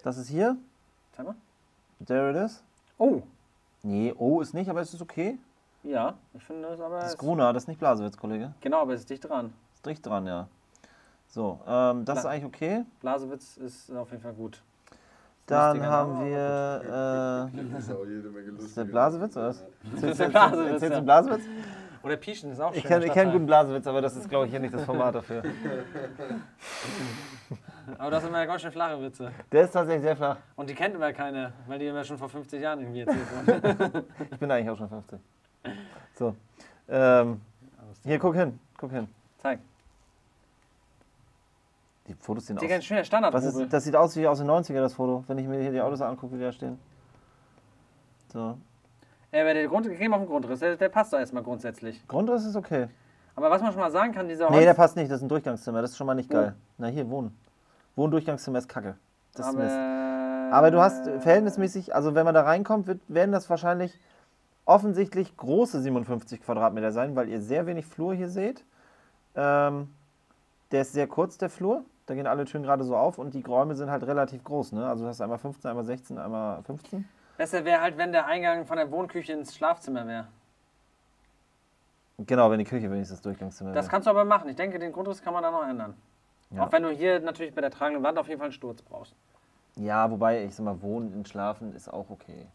Das 0.04 0.18
ist 0.18 0.30
hier. 0.30 0.56
Zeig 1.14 1.26
mal. 1.26 1.36
There 2.06 2.30
it 2.32 2.36
is. 2.38 2.64
Oh, 2.98 3.22
Nee, 3.82 4.14
oh 4.18 4.42
ist 4.42 4.54
nicht, 4.54 4.70
aber 4.70 4.82
es 4.82 4.94
ist 4.94 5.02
okay. 5.02 5.38
ja, 5.84 6.14
ich 6.34 6.44
finde 6.44 6.68
das 6.68 6.82
aber. 6.82 6.98
Das 6.98 7.06
ist 7.08 7.12
es- 7.14 7.18
Gruna, 7.18 7.54
das 7.54 7.64
ist 7.64 7.68
nicht 7.68 7.80
Blasewitz, 7.80 8.18
Kollege. 8.18 8.54
Genau, 8.60 8.82
aber 8.82 8.94
es 8.94 9.02
ist 9.02 9.10
dicht 9.10 9.24
dran. 9.28 9.54
Ist 9.74 9.86
dicht 9.86 10.06
dran, 10.06 10.28
ja. 10.28 10.48
So, 11.30 11.60
ähm, 11.66 12.04
das 12.04 12.18
ist 12.18 12.22
Klar. 12.24 12.34
eigentlich 12.34 12.46
okay. 12.46 12.86
Blasewitz 13.00 13.56
ist 13.58 13.90
auf 13.92 14.10
jeden 14.12 14.22
Fall 14.22 14.34
gut. 14.34 14.62
Dann 15.46 15.82
haben 15.86 16.14
Name, 16.16 16.26
wir. 16.26 17.50
Äh, 17.56 17.72
das 17.72 17.84
ist 17.86 17.92
auch 17.94 18.06
jede 18.06 18.30
Menge 18.30 18.48
lustig. 18.50 18.68
ist 18.68 18.78
der 18.78 18.84
Blasewitz 18.84 19.38
oder 19.38 19.48
was? 19.48 19.64
Erzählst 19.96 20.20
du- 20.84 20.90
der 20.90 21.02
Blasewitz, 21.02 21.44
Oder 22.04 22.16
Pieschen 22.18 22.52
ist 22.52 22.60
auch 22.62 22.74
Ich 22.74 22.82
schön. 22.82 22.90
kenne 22.90 23.06
ich 23.06 23.12
kenn 23.12 23.24
einen 23.24 23.32
guten 23.34 23.46
Blasewitz, 23.46 23.86
aber 23.88 24.02
das 24.02 24.16
ist, 24.16 24.30
glaube 24.30 24.46
ich, 24.46 24.52
hier 24.52 24.60
nicht 24.60 24.74
das 24.74 24.84
Format 24.86 25.16
dafür. 25.16 25.44
Aber 27.98 28.12
das 28.12 28.22
sind 28.22 28.30
immer 28.30 28.46
ganz 28.46 28.62
schön 28.62 28.72
flache 28.72 29.02
Witze. 29.02 29.32
Der 29.52 29.64
ist 29.64 29.72
tatsächlich 29.72 30.04
sehr 30.04 30.16
flach. 30.16 30.38
Und 30.56 30.70
die 30.70 30.76
kennt 30.76 30.94
immer 30.94 31.12
keiner, 31.12 31.54
weil 31.68 31.80
die 31.80 31.88
immer 31.88 32.04
schon 32.04 32.20
vor 32.20 32.30
50 32.30 32.62
Jahren 32.62 32.80
irgendwie 32.82 33.02
erzählt 33.02 33.26
wurden. 33.48 34.06
Ich 34.32 34.38
bin 34.38 34.52
eigentlich 34.52 34.70
auch 34.70 34.78
schon 34.78 34.90
50. 34.90 35.20
So. 36.14 36.36
Ähm, 36.88 37.42
hier, 38.04 38.20
guck 38.20 38.36
hin. 38.36 38.60
Guck 38.78 38.92
hin. 38.92 39.08
Zeig. 39.40 39.60
Die 42.08 42.14
Fotos 42.14 42.46
sehen 42.46 42.58
Digga, 42.58 42.76
ein 42.76 42.80
aus. 42.80 42.86
schöner 42.86 43.04
Standard. 43.04 43.34
Was 43.34 43.44
ist, 43.46 43.74
das 43.74 43.84
sieht 43.84 43.96
aus 43.96 44.16
wie 44.16 44.28
aus 44.28 44.38
den 44.40 44.48
90er, 44.48 44.82
das 44.82 44.94
Foto. 44.94 45.24
Wenn 45.28 45.38
ich 45.40 45.48
mir 45.48 45.60
hier 45.60 45.72
die 45.72 45.82
Autos 45.82 46.02
angucke, 46.02 46.34
wie 46.34 46.38
die 46.38 46.44
da 46.44 46.52
stehen. 46.52 46.80
So. 48.32 48.58
Ja, 49.32 49.42
aber 49.42 49.54
der 49.54 49.68
Grund, 49.68 49.86
gehen 49.88 50.10
wir 50.12 50.16
auf 50.16 50.22
den 50.24 50.28
Grundriss. 50.30 50.60
Der, 50.60 50.76
der 50.76 50.90
passt 50.90 51.14
doch 51.14 51.20
erstmal 51.20 51.44
grundsätzlich. 51.44 52.06
Grundriss 52.08 52.46
ist 52.46 52.56
okay. 52.56 52.88
Aber 53.36 53.52
was 53.52 53.62
man 53.62 53.72
schon 53.72 53.82
mal 53.82 53.92
sagen 53.92 54.12
kann, 54.14 54.28
dieser 54.28 54.50
Nee, 54.50 54.56
Holz. 54.58 54.66
der 54.66 54.74
passt 54.74 54.96
nicht. 54.96 55.10
Das 55.10 55.18
ist 55.18 55.24
ein 55.24 55.30
Durchgangszimmer. 55.30 55.82
Das 55.82 55.92
ist 55.92 55.98
schon 55.98 56.08
mal 56.08 56.16
nicht 56.16 56.30
Oh. 56.32 56.34
geil. 56.36 56.56
Na, 56.78 56.88
hier, 56.88 57.10
Wohnen. 57.10 57.38
Wohndurchgangszimmer 57.96 58.58
ist 58.60 58.68
kacke. 58.68 58.96
Das 59.36 59.48
ist 59.48 59.54
aber, 59.56 59.64
Mist. 59.64 59.76
Aber 60.54 60.72
du 60.72 60.82
hast 60.82 61.06
verhältnismäßig, 61.22 61.94
also 61.94 62.16
wenn 62.16 62.26
man 62.26 62.34
da 62.34 62.42
reinkommt, 62.42 62.88
wird, 62.88 63.00
werden 63.08 63.32
das 63.32 63.50
wahrscheinlich 63.50 63.98
offensichtlich 64.66 65.38
große 65.38 65.80
57 65.82 66.42
Quadratmeter 66.42 66.92
sein, 66.92 67.16
weil 67.16 67.30
ihr 67.30 67.40
sehr 67.40 67.66
wenig 67.68 67.86
Flur 67.86 68.14
hier 68.16 68.30
seht. 68.30 68.64
Ähm, 69.36 69.90
der 70.72 70.82
ist 70.82 70.94
sehr 70.94 71.08
kurz, 71.08 71.38
der 71.38 71.50
Flur. 71.50 71.84
Da 72.08 72.16
gehen 72.16 72.26
alle 72.28 72.46
Türen 72.46 72.64
gerade 72.64 72.84
so 72.84 72.96
auf 72.98 73.20
und 73.20 73.34
die 73.36 73.42
Räume 73.44 73.76
sind 73.76 73.92
halt 73.92 74.04
relativ 74.08 74.44
groß. 74.44 74.72
Ne? 74.72 74.88
Also 74.88 75.04
du 75.04 75.10
hast 75.10 75.22
einmal 75.22 75.38
15, 75.38 75.70
einmal 75.70 75.86
16, 75.86 76.18
einmal 76.18 76.64
15. 76.64 77.08
Besser 77.40 77.64
wäre 77.64 77.80
halt, 77.80 77.98
wenn 77.98 78.12
der 78.12 78.26
Eingang 78.26 78.66
von 78.66 78.76
der 78.76 78.92
Wohnküche 78.92 79.32
ins 79.32 79.56
Schlafzimmer 79.56 80.06
wäre. 80.06 80.28
Genau, 82.18 82.52
wenn 82.52 82.60
die 82.60 82.66
Küche 82.66 82.92
wenigstens 82.92 83.22
Durchgangszimmer 83.22 83.72
Das 83.72 83.86
wäre. 83.86 83.92
kannst 83.92 84.08
du 84.08 84.10
aber 84.10 84.26
machen. 84.26 84.50
Ich 84.50 84.58
denke, 84.58 84.78
den 84.78 84.92
Grundriss 84.92 85.22
kann 85.22 85.32
man 85.34 85.42
da 85.42 85.50
noch 85.50 85.66
ändern. 85.66 85.96
Ja. 86.50 86.66
Auch 86.66 86.72
wenn 86.74 86.84
du 86.84 86.90
hier 86.90 87.22
natürlich 87.22 87.56
bei 87.56 87.62
der 87.62 87.72
tragenden 87.72 88.04
Wand 88.04 88.18
auf 88.18 88.28
jeden 88.28 88.40
Fall 88.40 88.48
einen 88.48 88.52
Sturz 88.54 88.82
brauchst. 88.82 89.16
Ja, 89.78 90.12
wobei, 90.12 90.44
ich 90.44 90.54
sag 90.54 90.66
mal, 90.66 90.82
Wohnen 90.82 91.14
und 91.14 91.30
Schlafen 91.30 91.74
ist 91.74 91.88
auch 91.88 92.10
okay. 92.10 92.48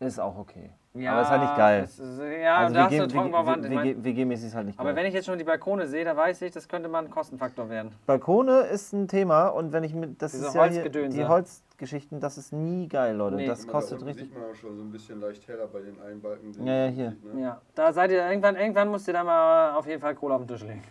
Ist 0.00 0.18
auch 0.18 0.38
okay. 0.38 0.70
aber 0.94 1.20
ist 1.20 1.28
halt 1.28 1.42
nicht 1.42 1.56
geil. 1.56 1.84
ist- 1.84 1.98
ja, 1.98 2.56
also 2.56 2.68
und 2.68 2.74
da 2.74 2.84
hast 2.84 3.14
du 3.14 3.20
eine 3.20 3.68
mein, 3.68 3.84
WG 3.84 4.04
WG-mäßig 4.04 4.46
ist 4.46 4.54
halt 4.54 4.66
nicht 4.68 4.78
geil. 4.78 4.86
aber 4.86 4.96
wenn 4.96 5.04
ich 5.04 5.12
jetzt 5.12 5.26
schon 5.26 5.36
die 5.36 5.44
Balkone 5.44 5.86
sehe, 5.86 6.06
da 6.06 6.16
weiß 6.16 6.40
ich, 6.40 6.52
das 6.52 6.66
könnte 6.66 6.88
mal 6.88 7.04
ein 7.04 7.10
Kostenfaktor 7.10 7.68
werden. 7.68 7.92
Balkone 8.06 8.60
ist 8.60 8.94
ein 8.94 9.06
Thema 9.06 9.48
und 9.48 9.72
wenn 9.74 9.84
ich 9.84 9.92
mit 9.92 10.22
das 10.22 10.32
Diese 10.32 10.46
ist 10.46 10.54
ja 10.54 10.64
hier, 10.64 10.88
die 10.88 11.24
Holzgeschichten, 11.84 12.18
das 12.20 12.38
ist 12.38 12.52
nie 12.52 12.88
geil, 12.88 13.14
Leute. 13.14 13.36
Nee. 13.36 13.46
Das 13.46 13.66
da 13.66 13.72
kostet 13.72 13.94
unten 13.98 14.06
richtig. 14.08 14.26
sieht 14.28 14.34
man 14.38 14.50
auch 14.50 14.54
schon 14.54 14.74
so 14.76 14.82
ein 14.82 14.90
bisschen 14.90 15.20
leicht 15.20 15.46
heller 15.46 15.66
bei 15.66 15.80
den 15.80 16.00
einen 16.00 16.20
Balken. 16.20 16.52
den 16.52 16.66
Ja, 16.66 16.84
ja, 16.86 16.90
hier. 16.90 17.10
sieht, 17.10 17.34
ne? 17.34 17.42
Ja, 17.42 17.60
da 17.74 17.92
seid 17.92 18.10
ihr 18.10 18.26
irgendwann, 18.26 18.56
irgendwann 18.56 18.88
musst 18.88 19.06
ihr 19.06 19.12
da 19.14 19.22
mal 19.22 19.74
auf 19.76 19.86
jeden 19.86 20.00
Fall 20.00 20.14
Kohle 20.14 20.34
auf 20.34 20.40
den 20.42 20.48
Tisch 20.48 20.62
legen. 20.62 20.82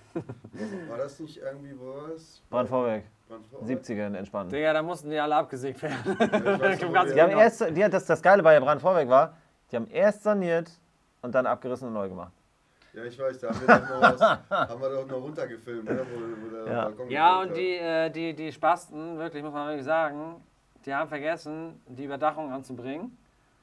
War 0.89 0.97
das 0.97 1.19
nicht 1.19 1.37
irgendwie, 1.37 1.73
das? 2.13 2.41
Brandvorwerk, 2.49 3.03
Brandvorwerk? 3.27 3.79
70er 3.81 4.07
in 4.07 4.15
entspannt. 4.15 4.51
Die 4.51 4.55
Digga, 4.57 4.73
da 4.73 4.83
mussten 4.83 5.09
die 5.09 5.17
alle 5.19 5.35
abgesägt 5.35 5.81
werden. 5.81 5.97
Ja, 6.05 6.59
weiß 6.59 6.81
wir- 7.15 7.23
haben 7.23 7.31
erst, 7.31 7.61
die, 7.75 7.89
das, 7.89 8.05
das 8.05 8.21
Geile 8.21 8.43
bei 8.43 8.53
der 8.53 8.61
Brandvorwerk 8.61 9.09
war, 9.09 9.35
die 9.71 9.75
haben 9.75 9.87
erst 9.87 10.23
saniert 10.23 10.69
und 11.23 11.33
dann 11.33 11.47
abgerissen 11.47 11.87
und 11.87 11.93
neu 11.95 12.07
gemacht. 12.09 12.33
Ja, 12.93 13.03
ich 13.05 13.17
weiß, 13.17 13.39
da 13.39 13.47
haben 13.49 13.59
wir 13.61 13.67
doch 13.79 13.89
noch, 13.89 14.01
was, 14.01 14.21
haben 14.69 14.81
wir 14.81 14.89
doch 14.89 15.07
noch 15.07 15.21
runtergefilmt, 15.23 15.85
ne? 15.85 16.05
wo, 16.13 16.45
wo 16.45 16.55
der 16.63 16.71
Ja. 16.73 16.83
Balkon 16.83 17.09
Ja, 17.09 17.41
und 17.41 17.57
die, 17.57 17.73
äh, 17.77 18.11
die, 18.11 18.35
die 18.35 18.51
Spasten, 18.51 19.17
wirklich, 19.17 19.41
muss 19.41 19.51
man 19.51 19.65
wirklich 19.69 19.83
sagen, 19.85 20.35
die 20.85 20.93
haben 20.93 21.07
vergessen, 21.07 21.81
die 21.87 22.05
Überdachung 22.05 22.51
anzubringen. 22.51 23.17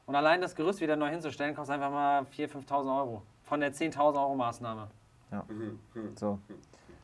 Und 0.06 0.14
allein 0.14 0.40
das 0.40 0.54
Gerüst 0.54 0.80
wieder 0.80 0.96
neu 0.96 1.10
hinzustellen, 1.10 1.54
kostet 1.54 1.74
einfach 1.74 1.90
mal 1.90 2.22
4.000, 2.22 2.66
5.000 2.66 2.98
Euro. 2.98 3.22
Von 3.44 3.60
der 3.60 3.72
10.000 3.72 4.16
Euro 4.16 4.34
Maßnahme. 4.34 4.88
hat. 5.30 5.48
Mhm, 5.48 5.78
mhm. 5.94 6.16
So, 6.16 6.38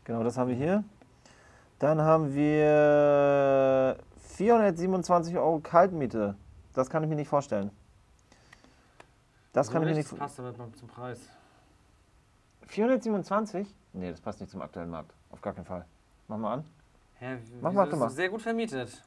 genau, 0.05 0.23
das 0.23 0.37
haben 0.37 0.49
wir 0.49 0.57
hier. 0.57 0.85
Dann 1.79 2.01
haben 2.01 2.35
wir 2.35 3.97
427 4.37 5.37
Euro 5.37 5.61
Kaltmiete. 5.61 6.35
Das 6.75 6.91
kann 6.91 7.03
ich 7.03 7.09
mir 7.09 7.17
nicht 7.17 7.29
vorstellen. 7.29 7.71
Das 9.53 9.71
kann 9.71 9.83
ich 9.83 9.89
mir 9.89 9.95
nicht 9.95 10.11
Das 10.11 10.19
passt 10.19 10.41
aber 10.41 10.55
zum 10.55 10.89
Preis. 10.89 11.21
427? 12.67 13.67
Nee, 13.93 14.11
das 14.11 14.21
passt 14.21 14.41
nicht 14.41 14.51
zum 14.51 14.61
aktuellen 14.61 14.91
Markt. 14.91 15.13
Auf 15.31 15.41
gar 15.41 15.55
keinen 15.55 15.65
Fall. 15.65 15.85
Mach 16.29 16.37
mal 16.37 16.55
an. 16.55 16.65
Hä, 17.19 17.39
Mach 17.61 17.73
mal, 17.73 17.89
ist 17.89 17.99
das 17.99 18.15
Sehr 18.15 18.29
gut 18.29 18.43
vermietet. 18.43 19.03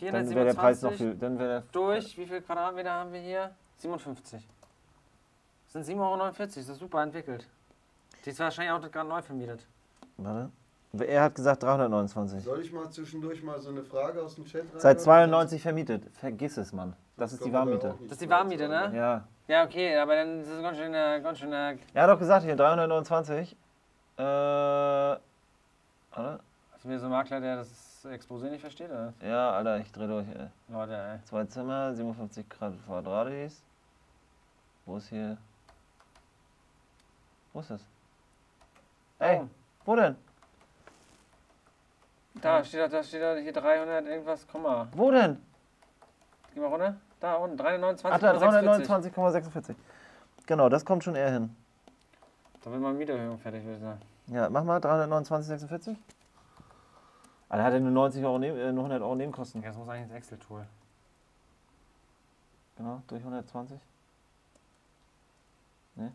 Dann 0.00 0.34
wäre 0.34 0.46
der 0.46 0.54
Preis 0.54 0.82
noch 0.82 0.92
427 0.92 0.98
viel. 0.98 1.14
Dann 1.16 1.38
der 1.38 1.62
durch, 1.72 2.16
wie 2.18 2.26
viel 2.26 2.40
Quadratmeter 2.42 2.90
haben 2.90 3.12
wir 3.12 3.20
hier? 3.20 3.50
57. 3.78 4.46
Das 5.64 5.86
sind 5.86 5.98
7,49 5.98 6.00
Euro, 6.00 6.32
das 6.36 6.56
ist 6.56 6.78
super 6.78 7.02
entwickelt. 7.02 7.46
Die 8.24 8.30
ist 8.30 8.38
wahrscheinlich 8.38 8.72
auch 8.72 8.90
gerade 8.90 9.08
neu 9.08 9.22
vermietet. 9.22 9.66
Warte. 10.16 10.50
Er 10.98 11.24
hat 11.24 11.34
gesagt 11.34 11.62
329. 11.62 12.42
Soll 12.42 12.60
ich 12.60 12.72
mal 12.72 12.88
zwischendurch 12.90 13.42
mal 13.42 13.60
so 13.60 13.70
eine 13.70 13.82
Frage 13.82 14.22
aus 14.22 14.36
dem 14.36 14.46
Chat 14.46 14.62
rein? 14.62 14.80
Seit 14.80 15.00
92 15.00 15.60
vermietet. 15.60 16.04
Vergiss 16.14 16.56
es, 16.56 16.72
Mann. 16.72 16.94
Das 17.16 17.32
ist 17.32 17.44
die 17.44 17.52
Warmmiete. 17.52 17.94
Das 18.02 18.12
ist 18.12 18.20
die 18.20 18.30
Warmmiete, 18.30 18.68
ne? 18.68 18.92
Ja. 18.94 19.24
Ja, 19.48 19.64
okay, 19.64 19.96
aber 19.96 20.16
dann 20.16 20.40
ist 20.40 20.48
es 20.48 20.60
ganz 20.60 20.76
schön, 20.76 20.92
äh, 20.92 21.20
ganz 21.22 21.38
schön 21.38 21.52
äh, 21.52 21.76
Er 21.94 22.02
hat 22.02 22.10
doch 22.10 22.18
gesagt 22.18 22.44
hier 22.44 22.56
329. 22.56 23.56
Äh. 24.16 24.22
Warte. 24.22 25.20
Hast 26.72 26.84
du 26.84 26.88
mir 26.88 26.98
so 26.98 27.06
einen 27.06 27.12
Makler, 27.12 27.40
der 27.40 27.56
das 27.56 27.95
Exposé 28.12 28.50
nicht 28.50 28.60
versteht, 28.60 28.90
oder? 28.90 29.12
Ja, 29.22 29.52
Alter, 29.52 29.78
ich 29.78 29.90
dreh 29.92 30.06
durch. 30.06 30.26
Ey. 30.28 30.48
Leute, 30.68 30.96
ey. 30.96 31.18
Zwei 31.24 31.44
Zimmer, 31.44 31.94
57 31.94 32.48
Grad 32.48 32.74
Quadratis. 32.86 33.62
Wo 34.84 34.96
ist 34.96 35.08
hier. 35.08 35.36
Wo 37.52 37.60
ist 37.60 37.70
das? 37.70 37.80
Ey, 39.18 39.40
Oh, 39.42 39.48
wo 39.84 39.96
denn? 39.96 40.16
da 42.34 42.62
steht 42.62 42.80
doch, 42.82 42.90
da 42.90 43.02
steht 43.02 43.22
doch 43.22 43.36
hier 43.36 43.52
300 43.52 44.06
irgendwas, 44.06 44.46
Komma. 44.46 44.86
Wo 44.92 45.10
denn? 45.10 45.40
Geh 46.54 46.60
mal 46.60 46.66
runter. 46.68 46.96
Da 47.18 47.34
unten, 47.36 47.56
329, 47.56 48.04
Ach, 48.12 48.20
da 48.20 48.36
329,46. 48.38 49.74
Genau, 50.46 50.68
das 50.68 50.84
kommt 50.84 51.02
schon 51.02 51.16
eher 51.16 51.30
hin. 51.32 51.56
Da 52.62 52.70
wird 52.70 52.80
mal 52.80 52.92
Mieterhöhung 52.92 53.38
fertig, 53.38 53.64
würde 53.64 53.76
ich 53.76 53.82
sagen. 53.82 54.00
Ja, 54.26 54.50
mach 54.50 54.64
mal 54.64 54.78
329,46. 54.80 55.96
Alter, 57.48 57.64
hat 57.64 57.72
er 57.74 57.80
nur 57.80 57.92
90 57.92 58.24
Euro, 58.24 58.38
neben, 58.38 58.58
äh, 58.58 58.72
nur 58.72 58.84
100 58.84 59.02
Euro 59.02 59.14
Nebenkosten. 59.14 59.62
Das 59.62 59.76
muss 59.76 59.88
eigentlich 59.88 60.04
ins 60.04 60.12
Excel-Tool. 60.12 60.66
Genau, 62.76 63.02
durch 63.06 63.20
120. 63.20 63.78
Ne? 65.94 66.12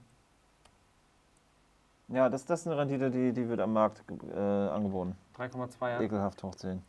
Ja, 2.09 2.29
das, 2.29 2.45
das 2.45 2.61
ist 2.61 2.67
eine 2.67 2.77
Rendite, 2.77 3.09
die, 3.09 3.31
die 3.31 3.47
wird 3.47 3.61
am 3.61 3.73
Markt 3.73 4.03
äh, 4.35 4.37
angeboten. 4.37 5.15
3,2, 5.37 5.89
ja. 5.89 6.01
Ekelhaft 6.01 6.43
hoch 6.43 6.53
10. 6.55 6.81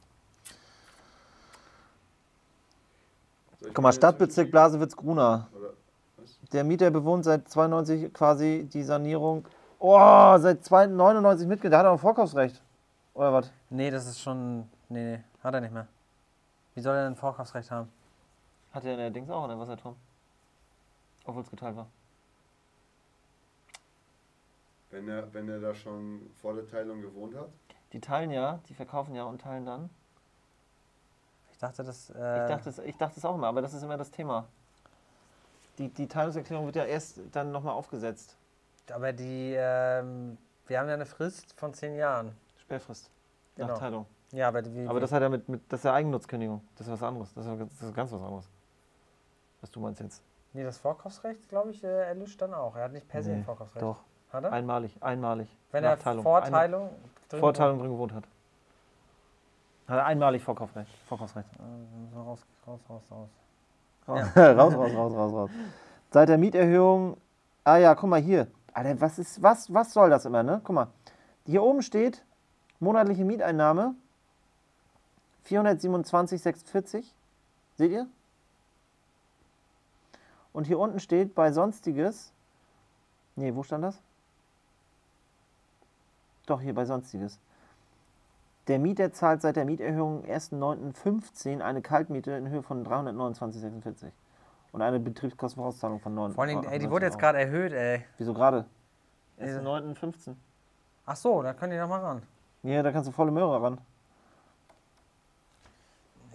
Soll 3.61 3.68
ich 3.68 3.74
Guck 3.74 3.82
mal, 3.82 3.93
Stadtbezirk 3.93 4.51
Blasewitz-Gruna. 4.51 5.47
Der 6.53 6.64
Mieter 6.64 6.90
bewohnt 6.90 7.24
seit 7.24 7.49
92 7.49 8.12
quasi 8.12 8.68
die 8.70 8.82
Sanierung. 8.82 9.47
Oh, 9.78 10.36
seit 10.38 10.68
99 10.70 11.47
mitgedacht. 11.47 11.72
Da 11.72 11.78
hat 11.78 11.86
er 11.86 11.93
ein 11.93 11.99
Vorkaufsrecht. 11.99 12.61
Oder 13.14 13.32
was? 13.32 13.50
Nee, 13.70 13.90
das 13.90 14.06
ist 14.06 14.20
schon. 14.20 14.68
Nee, 14.88 15.16
nee, 15.16 15.24
hat 15.42 15.54
er 15.54 15.60
nicht 15.60 15.72
mehr. 15.72 15.86
Wie 16.74 16.80
soll 16.80 16.96
er 16.96 17.04
denn 17.04 17.16
Vorkaufsrecht 17.16 17.70
haben? 17.70 17.92
Hat 18.72 18.84
er 18.84 18.94
allerdings 18.94 19.28
auch 19.30 19.44
einen 19.44 19.58
Wasserturm. 19.60 19.96
Obwohl 21.24 21.42
es 21.42 21.50
geteilt 21.50 21.76
war. 21.76 21.86
Wenn 24.90 25.08
er, 25.08 25.32
wenn 25.32 25.48
er 25.48 25.60
da 25.60 25.74
schon 25.74 26.30
vor 26.40 26.54
der 26.54 26.66
Teilung 26.66 27.00
gewohnt 27.00 27.34
hat? 27.34 27.48
Die 27.92 28.00
teilen 28.00 28.30
ja, 28.30 28.60
die 28.68 28.74
verkaufen 28.74 29.14
ja 29.14 29.24
und 29.24 29.40
teilen 29.40 29.64
dann. 29.66 29.90
Ich 31.52 31.58
dachte, 31.58 31.84
das. 31.84 32.10
Ich 32.10 32.16
Äh, 32.16 32.48
dachte, 32.48 32.70
es, 32.70 32.78
ich 32.78 32.96
dachte 32.96 33.18
es 33.18 33.24
auch 33.24 33.34
immer, 33.34 33.46
aber 33.48 33.62
das 33.62 33.74
ist 33.74 33.82
immer 33.82 33.96
das 33.96 34.10
Thema. 34.10 34.46
Die, 35.78 35.88
die 35.88 36.06
Teilungserklärung 36.08 36.66
wird 36.66 36.76
ja 36.76 36.84
erst 36.84 37.20
dann 37.32 37.52
nochmal 37.52 37.74
aufgesetzt. 37.74 38.36
aber 38.90 39.12
die. 39.12 39.54
Ähm, 39.56 40.38
wir 40.66 40.78
haben 40.80 40.88
ja 40.88 40.94
eine 40.94 41.06
Frist 41.06 41.52
von 41.58 41.74
zehn 41.74 41.94
Jahren. 41.96 42.34
Sperrfrist. 42.72 43.10
Genau. 43.56 43.68
Nach 43.68 43.78
Teilung. 43.78 44.06
Ja, 44.32 44.48
aber 44.48 44.64
wie. 44.64 44.86
Aber 44.86 44.98
das 45.00 45.12
hat 45.12 45.20
ja 45.20 45.28
mit, 45.28 45.46
mit 45.48 45.60
das 45.70 45.80
ist 45.80 45.84
ja 45.84 45.92
Eigennutzkündigung. 45.92 46.62
Das 46.76 46.86
ist 46.86 46.92
was 46.94 47.02
anderes. 47.02 47.34
Das 47.34 47.44
ist, 47.44 47.50
ja- 47.58 47.64
das 47.66 47.82
ist 47.82 47.94
ganz 47.94 48.10
was 48.12 48.22
anderes. 48.22 48.48
Was 49.60 49.70
du 49.70 49.80
meinst 49.80 50.00
jetzt? 50.00 50.22
Nee, 50.54 50.64
das 50.64 50.78
Vorkaufsrecht, 50.78 51.48
glaube 51.48 51.70
ich, 51.70 51.84
äh, 51.84 52.08
erlischt 52.08 52.40
dann 52.40 52.54
auch. 52.54 52.74
Er 52.76 52.84
hat 52.84 52.92
nicht 52.92 53.06
per 53.08 53.22
se 53.22 53.32
ein 53.32 53.38
Nee, 53.38 53.44
Vorkaufsrecht. 53.44 53.82
Doch. 53.82 53.98
Hat 54.32 54.44
er? 54.44 54.52
Einmalig, 54.52 54.96
einmalig. 55.02 55.54
Wenn 55.70 55.84
er 55.84 55.98
Teilung. 55.98 56.22
Vorteilung. 56.22 56.84
Einmal- 56.84 56.90
drin 57.28 57.40
Vorteilung 57.40 57.78
drin 57.78 57.90
gewohnt 57.90 58.14
hat. 58.14 58.24
Hat 59.88 59.98
er 59.98 60.06
einmalig 60.06 60.42
Vorkaufsrecht. 60.42 60.90
Vorkaufsrecht. 61.06 61.48
Äh, 61.58 62.16
Raus, 62.16 62.40
raus, 62.66 62.80
raus, 62.88 63.02
raus. 63.10 63.28
raus, 64.36 64.74
raus, 64.74 64.94
raus, 64.94 65.12
raus, 65.14 65.32
raus. 65.32 65.50
Seit 66.10 66.28
der 66.30 66.38
Mieterhöhung. 66.38 67.18
Ah 67.64 67.76
ja, 67.76 67.94
guck 67.94 68.08
mal 68.08 68.20
hier. 68.20 68.46
Alter, 68.72 68.98
was 69.00 69.18
ist, 69.18 69.42
was, 69.42 69.72
was 69.72 69.92
soll 69.92 70.08
das 70.08 70.24
immer, 70.24 70.42
ne? 70.42 70.60
Guck 70.64 70.74
mal. 70.74 70.88
Hier 71.44 71.62
oben 71.62 71.82
steht 71.82 72.24
monatliche 72.83 73.24
Mieteinnahme 73.24 73.95
427,46. 75.47 77.05
Seht 77.78 77.91
ihr? 77.91 78.07
Und 80.53 80.66
hier 80.66 80.78
unten 80.78 81.01
steht 81.01 81.35
bei 81.35 81.53
Sonstiges. 81.53 82.33
Nee, 83.37 83.55
wo 83.55 83.62
stand 83.62 83.85
das? 83.85 83.99
Doch, 86.45 86.61
hier 86.61 86.74
bei 86.74 86.85
Sonstiges. 86.85 87.39
Der 88.68 88.78
Mieter 88.78 89.12
zahlt 89.12 89.43
seit 89.43 89.57
der 89.57 89.64
Mieterhöhung 89.64 90.24
1.9.15 90.24 91.61
eine 91.61 91.83
Kaltmiete 91.83 92.33
in 92.33 92.49
Höhe 92.49 92.62
von 92.62 92.85
329,46 92.85 94.11
und 94.72 94.83
eine 94.83 95.01
Betriebskostenvorauszahlung 95.01 96.01
von 96.01 96.14
9. 96.14 96.35
Vor 96.35 96.45
allem, 96.45 96.62
ey, 96.64 96.78
die 96.78 96.91
wurde 96.91 97.07
jetzt 97.07 97.18
gerade 97.18 97.39
erhöht, 97.39 97.72
ey. 97.72 98.05
Wieso 98.18 98.35
gerade? 98.35 98.66
Äh, 99.39 99.47
1.9.15. 99.47 100.35
Ach 101.07 101.16
so, 101.16 101.43
da 101.43 101.55
können 101.55 101.72
die 101.72 101.78
noch 101.78 101.89
mal 101.89 102.01
ran. 102.01 102.22
Ja, 102.62 102.82
da 102.82 102.92
kannst 102.92 103.08
du 103.08 103.12
volle 103.12 103.30
Möhre 103.32 103.60
ran. 103.60 103.78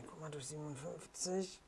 Guck 0.08 0.22
mal, 0.22 0.30
durch 0.30 0.46
57. 0.48 1.62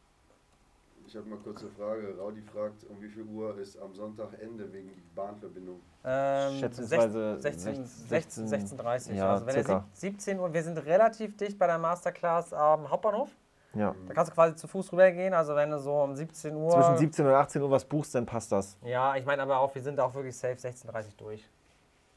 Ich 1.08 1.16
habe 1.16 1.28
mal 1.28 1.40
kurz 1.40 1.62
eine 1.62 1.72
Frage. 1.72 2.16
Raudi 2.20 2.42
fragt, 2.42 2.84
um 2.90 3.02
wie 3.02 3.08
viel 3.08 3.24
Uhr 3.24 3.58
ist 3.58 3.82
am 3.82 3.96
Sonntag 3.96 4.28
Ende 4.40 4.72
wegen 4.72 4.90
die 4.90 5.02
Bahnverbindung? 5.16 5.80
Ähm, 6.04 6.60
Schätzungsweise 6.60 7.40
16, 7.42 7.86
16, 7.86 8.48
16, 8.48 8.78
16.30 8.80 9.14
ja, 9.14 9.32
also 9.32 9.46
wenn 9.48 9.56
er 9.56 9.64
circa. 9.64 9.86
sieb- 9.94 10.22
17 10.22 10.40
Uhr, 10.40 10.54
wir 10.54 10.64
sind 10.64 10.78
relativ 10.86 11.36
dicht 11.38 11.58
bei 11.58 11.66
der 11.68 11.80
Masterclass 11.80 12.54
am 12.54 12.90
Hauptbahnhof. 12.90 13.30
Ja. 13.74 13.96
Da 14.08 14.14
kannst 14.14 14.32
du 14.32 14.36
quasi 14.36 14.56
zu 14.56 14.68
Fuß 14.68 14.92
rübergehen. 14.92 15.34
Also 15.34 15.56
wenn 15.56 15.72
du 15.72 15.80
so 15.80 15.94
um 16.04 16.16
17 16.16 16.56
Uhr. 16.56 16.72
Zwischen 16.72 16.98
17 16.98 17.26
und 17.26 17.34
18 17.34 17.62
Uhr 17.62 17.72
was 17.72 17.86
buchst, 17.86 18.14
dann 18.14 18.26
passt 18.26 18.52
das. 18.52 18.78
Ja, 18.84 19.16
ich 19.16 19.26
meine 19.26 19.42
aber 19.42 19.60
auch, 19.60 19.74
wir 19.74 19.82
sind 19.82 19.96
da 19.96 20.04
auch 20.06 20.14
wirklich 20.14 20.36
safe 20.38 20.56
16.30 20.56 21.06
durch. 21.18 21.48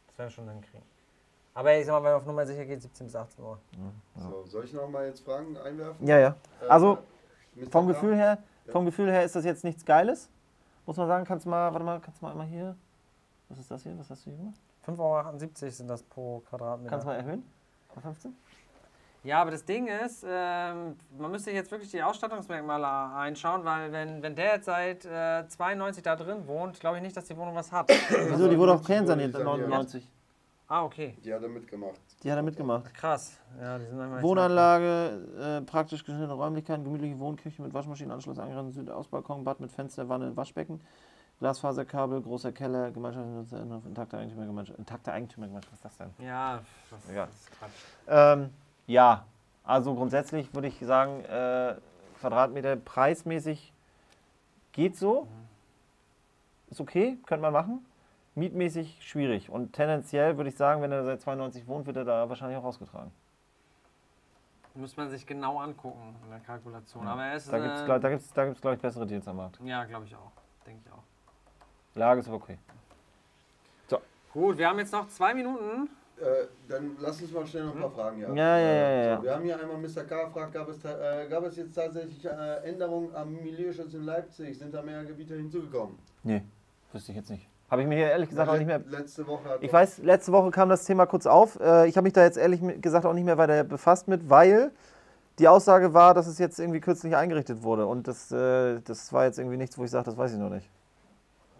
Das 0.08 0.18
werden 0.18 0.28
wir 0.28 0.30
schon 0.30 0.48
hinkriegen. 0.50 0.91
Aber 1.54 1.76
ich 1.76 1.84
sag 1.86 1.92
mal, 1.92 1.98
wenn 2.04 2.12
man 2.12 2.20
auf 2.20 2.26
Nummer 2.26 2.46
sicher 2.46 2.64
geht, 2.64 2.80
17 2.80 3.06
bis 3.06 3.16
18 3.16 3.44
Uhr. 3.44 3.58
So, 4.16 4.44
soll 4.46 4.64
ich 4.64 4.72
noch 4.72 4.88
mal 4.88 5.06
jetzt 5.06 5.24
Fragen 5.24 5.56
einwerfen? 5.56 6.06
Ja, 6.06 6.18
ja. 6.18 6.34
Äh, 6.62 6.66
Also, 6.68 6.98
Mr. 7.54 7.70
Vom? 7.70 7.86
Gefühl 7.86 8.16
her, 8.16 8.38
vom 8.68 8.84
Gefühl 8.86 9.10
her 9.10 9.24
ist 9.24 9.36
das 9.36 9.44
jetzt 9.44 9.62
nichts 9.64 9.84
Geiles. 9.84 10.30
Muss 10.86 10.96
man 10.96 11.06
sagen, 11.08 11.24
kannst 11.24 11.44
du 11.46 11.50
mal, 11.50 11.72
warte 11.72 11.84
mal, 11.84 12.00
kannst 12.00 12.20
du 12.20 12.24
mal 12.26 12.32
einmal 12.32 12.46
hier. 12.46 12.74
Was 13.48 13.58
ist 13.58 13.70
das 13.70 13.82
hier? 13.82 13.98
Was 13.98 14.08
hast 14.08 14.24
du 14.24 14.30
hier 14.30 14.38
gemacht? 14.38 14.58
5,78 14.86 15.62
Euro 15.62 15.70
sind 15.70 15.88
das 15.88 16.02
pro 16.02 16.40
Quadratmeter. 16.48 16.90
Kannst 16.90 17.04
du 17.06 17.10
mal 17.10 17.16
erhöhen? 17.16 17.44
Auf 17.94 18.02
15? 18.02 18.34
Ja, 19.24 19.40
aber 19.40 19.52
das 19.52 19.64
Ding 19.64 19.86
ist, 19.86 20.24
ähm, 20.28 20.96
man 21.16 21.30
müsste 21.30 21.52
jetzt 21.52 21.70
wirklich 21.70 21.90
die 21.92 22.02
Ausstattungsmerkmale 22.02 23.14
einschauen, 23.14 23.64
weil 23.64 23.92
wenn, 23.92 24.20
wenn 24.20 24.34
der 24.34 24.56
jetzt 24.56 24.64
seit 24.64 25.04
äh, 25.04 25.46
92 25.46 26.02
da 26.02 26.16
drin 26.16 26.46
wohnt, 26.48 26.80
glaube 26.80 26.96
ich 26.96 27.02
nicht, 27.04 27.16
dass 27.16 27.26
die 27.26 27.36
Wohnung 27.36 27.54
was 27.54 27.70
hat. 27.70 27.88
Wieso? 27.88 28.48
Die 28.48 28.58
wurde 28.58 28.72
auch 28.72 28.82
kernsaniert, 28.82 29.32
wurde 29.34 29.44
saniert. 29.44 29.68
99. 29.68 30.08
ah, 30.72 30.84
okay. 30.84 31.16
Die 31.22 31.32
hat 31.32 31.42
er 31.42 31.48
mitgemacht. 31.48 32.00
Die 32.22 32.30
hat 32.30 32.38
er 32.38 32.42
mitgemacht. 32.42 32.92
Krass. 32.94 33.38
Ja, 33.60 33.78
die 33.78 33.84
sind 33.84 34.22
Wohnanlage, 34.22 35.28
äh, 35.38 35.60
praktisch 35.60 36.04
geschnittene 36.04 36.32
Räumlichkeiten, 36.32 36.82
gemütliche 36.84 37.18
Wohnküche 37.18 37.60
mit 37.60 37.74
Waschmaschinenanschluss, 37.74 38.38
angegrenzten 38.38 38.86
Südausbalkon, 38.86 39.44
Bad 39.44 39.60
mit 39.60 39.70
Fenster, 39.70 40.08
Wanne, 40.08 40.34
Waschbecken, 40.36 40.80
Glasfaserkabel, 41.40 42.22
großer 42.22 42.52
Keller, 42.52 42.90
Gemeinschaft, 42.90 43.52
intakte 43.84 44.16
Eigentümergemeinschaft. 44.16 44.78
Intakte 44.78 45.12
Eigentümergemeinschaft, 45.12 45.72
was 45.72 45.78
ist 45.78 45.84
das 45.84 45.96
denn? 45.98 46.26
Ja, 46.26 46.60
das 46.90 47.10
Egal. 47.10 47.28
ist 47.28 47.50
Quatsch. 47.58 47.70
Ähm, 48.08 48.50
ja, 48.86 49.24
also 49.64 49.94
grundsätzlich 49.94 50.54
würde 50.54 50.68
ich 50.68 50.78
sagen, 50.80 51.24
äh, 51.24 51.74
Quadratmeter 52.20 52.76
preismäßig 52.76 53.72
geht 54.72 54.96
so. 54.96 55.28
Ist 56.70 56.80
okay, 56.80 57.18
könnte 57.26 57.42
man 57.42 57.52
machen. 57.52 57.84
Mietmäßig 58.34 58.98
schwierig. 59.00 59.50
Und 59.50 59.72
tendenziell 59.72 60.36
würde 60.36 60.48
ich 60.50 60.56
sagen, 60.56 60.80
wenn 60.82 60.92
er 60.92 61.04
seit 61.04 61.20
92 61.20 61.66
wohnt, 61.66 61.86
wird 61.86 61.96
er 61.98 62.04
da 62.04 62.28
wahrscheinlich 62.28 62.56
auch 62.58 62.64
rausgetragen. 62.64 63.10
Muss 64.74 64.96
man 64.96 65.10
sich 65.10 65.26
genau 65.26 65.60
angucken 65.60 66.16
in 66.24 66.30
der 66.30 66.40
Kalkulation. 66.40 67.04
Ja. 67.04 67.12
Aber 67.12 67.24
er 67.24 67.36
ist. 67.36 67.52
Da 67.52 67.58
gibt 67.58 67.74
es, 67.74 67.82
äh, 67.82 68.00
da 68.00 68.08
gibt's, 68.08 68.32
da 68.32 68.44
gibt's, 68.46 68.60
glaube 68.60 68.76
ich, 68.76 68.80
bessere 68.80 69.06
Deals 69.06 69.28
am 69.28 69.36
Markt. 69.36 69.58
ja, 69.62 69.84
glaube 69.84 70.06
ich 70.06 70.14
auch. 70.16 70.32
Denke 70.66 70.80
ich 70.86 70.92
auch. 70.92 71.02
Lage 71.94 72.20
ist 72.20 72.28
aber 72.28 72.36
okay. 72.36 72.58
Gut, 74.32 74.56
wir 74.56 74.66
haben 74.66 74.78
jetzt 74.78 74.92
noch 74.92 75.06
zwei 75.08 75.34
Minuten. 75.34 75.90
Äh, 76.18 76.46
dann 76.66 76.96
lass 76.98 77.20
uns 77.20 77.30
mal 77.32 77.46
schnell 77.46 77.64
noch 77.66 77.74
ein 77.74 77.82
paar 77.82 77.90
Fragen 77.90 78.16
hier. 78.16 78.28
Hm? 78.28 78.36
Ja, 78.36 78.56
ja, 78.58 78.64
ja, 78.64 78.72
Äh, 78.72 79.06
ja, 79.08 79.16
So, 79.18 79.22
wir 79.24 79.34
haben 79.34 79.42
hier 79.44 79.60
einmal 79.60 79.76
Mr. 79.76 80.04
K. 80.04 80.30
fragt, 80.30 80.54
gab 80.54 80.68
es, 80.68 80.82
äh, 80.86 81.26
gab 81.28 81.44
es 81.44 81.56
jetzt 81.56 81.74
tatsächlich 81.74 82.24
äh, 82.24 82.56
Änderungen 82.64 83.14
am 83.14 83.34
Milieuschutz 83.34 83.92
in 83.92 84.04
Leipzig? 84.04 84.58
Sind 84.58 84.72
da 84.72 84.80
mehr 84.80 85.04
Gebiete 85.04 85.34
hinzugekommen? 85.36 85.98
Nee, 86.22 86.42
wüsste 86.92 87.12
ich 87.12 87.16
jetzt 87.18 87.28
nicht. 87.28 87.46
Habe 87.72 87.80
ich 87.80 87.88
mir 87.88 88.10
ehrlich 88.10 88.28
gesagt 88.28 88.50
auch 88.50 88.58
nicht 88.58 88.66
mehr. 88.66 88.82
Letzte 88.86 89.26
Woche 89.26 89.48
hat 89.48 89.62
Ich 89.62 89.72
weiß, 89.72 90.02
letzte 90.02 90.30
Woche 90.30 90.50
kam 90.50 90.68
das 90.68 90.84
Thema 90.84 91.06
kurz 91.06 91.24
auf. 91.24 91.58
Äh, 91.58 91.88
Ich 91.88 91.96
habe 91.96 92.04
mich 92.04 92.12
da 92.12 92.22
jetzt 92.22 92.36
ehrlich 92.36 92.60
gesagt 92.82 93.06
auch 93.06 93.14
nicht 93.14 93.24
mehr 93.24 93.38
weiter 93.38 93.64
befasst 93.64 94.08
mit, 94.08 94.28
weil 94.28 94.72
die 95.38 95.48
Aussage 95.48 95.94
war, 95.94 96.12
dass 96.12 96.26
es 96.26 96.38
jetzt 96.38 96.60
irgendwie 96.60 96.80
kürzlich 96.80 97.16
eingerichtet 97.16 97.62
wurde. 97.62 97.86
Und 97.86 98.08
das, 98.08 98.30
äh, 98.30 98.78
das 98.84 99.10
war 99.14 99.24
jetzt 99.24 99.38
irgendwie 99.38 99.56
nichts, 99.56 99.78
wo 99.78 99.84
ich 99.84 99.90
sage, 99.90 100.04
das 100.04 100.18
weiß 100.18 100.34
ich 100.34 100.38
noch 100.38 100.50
nicht. 100.50 100.68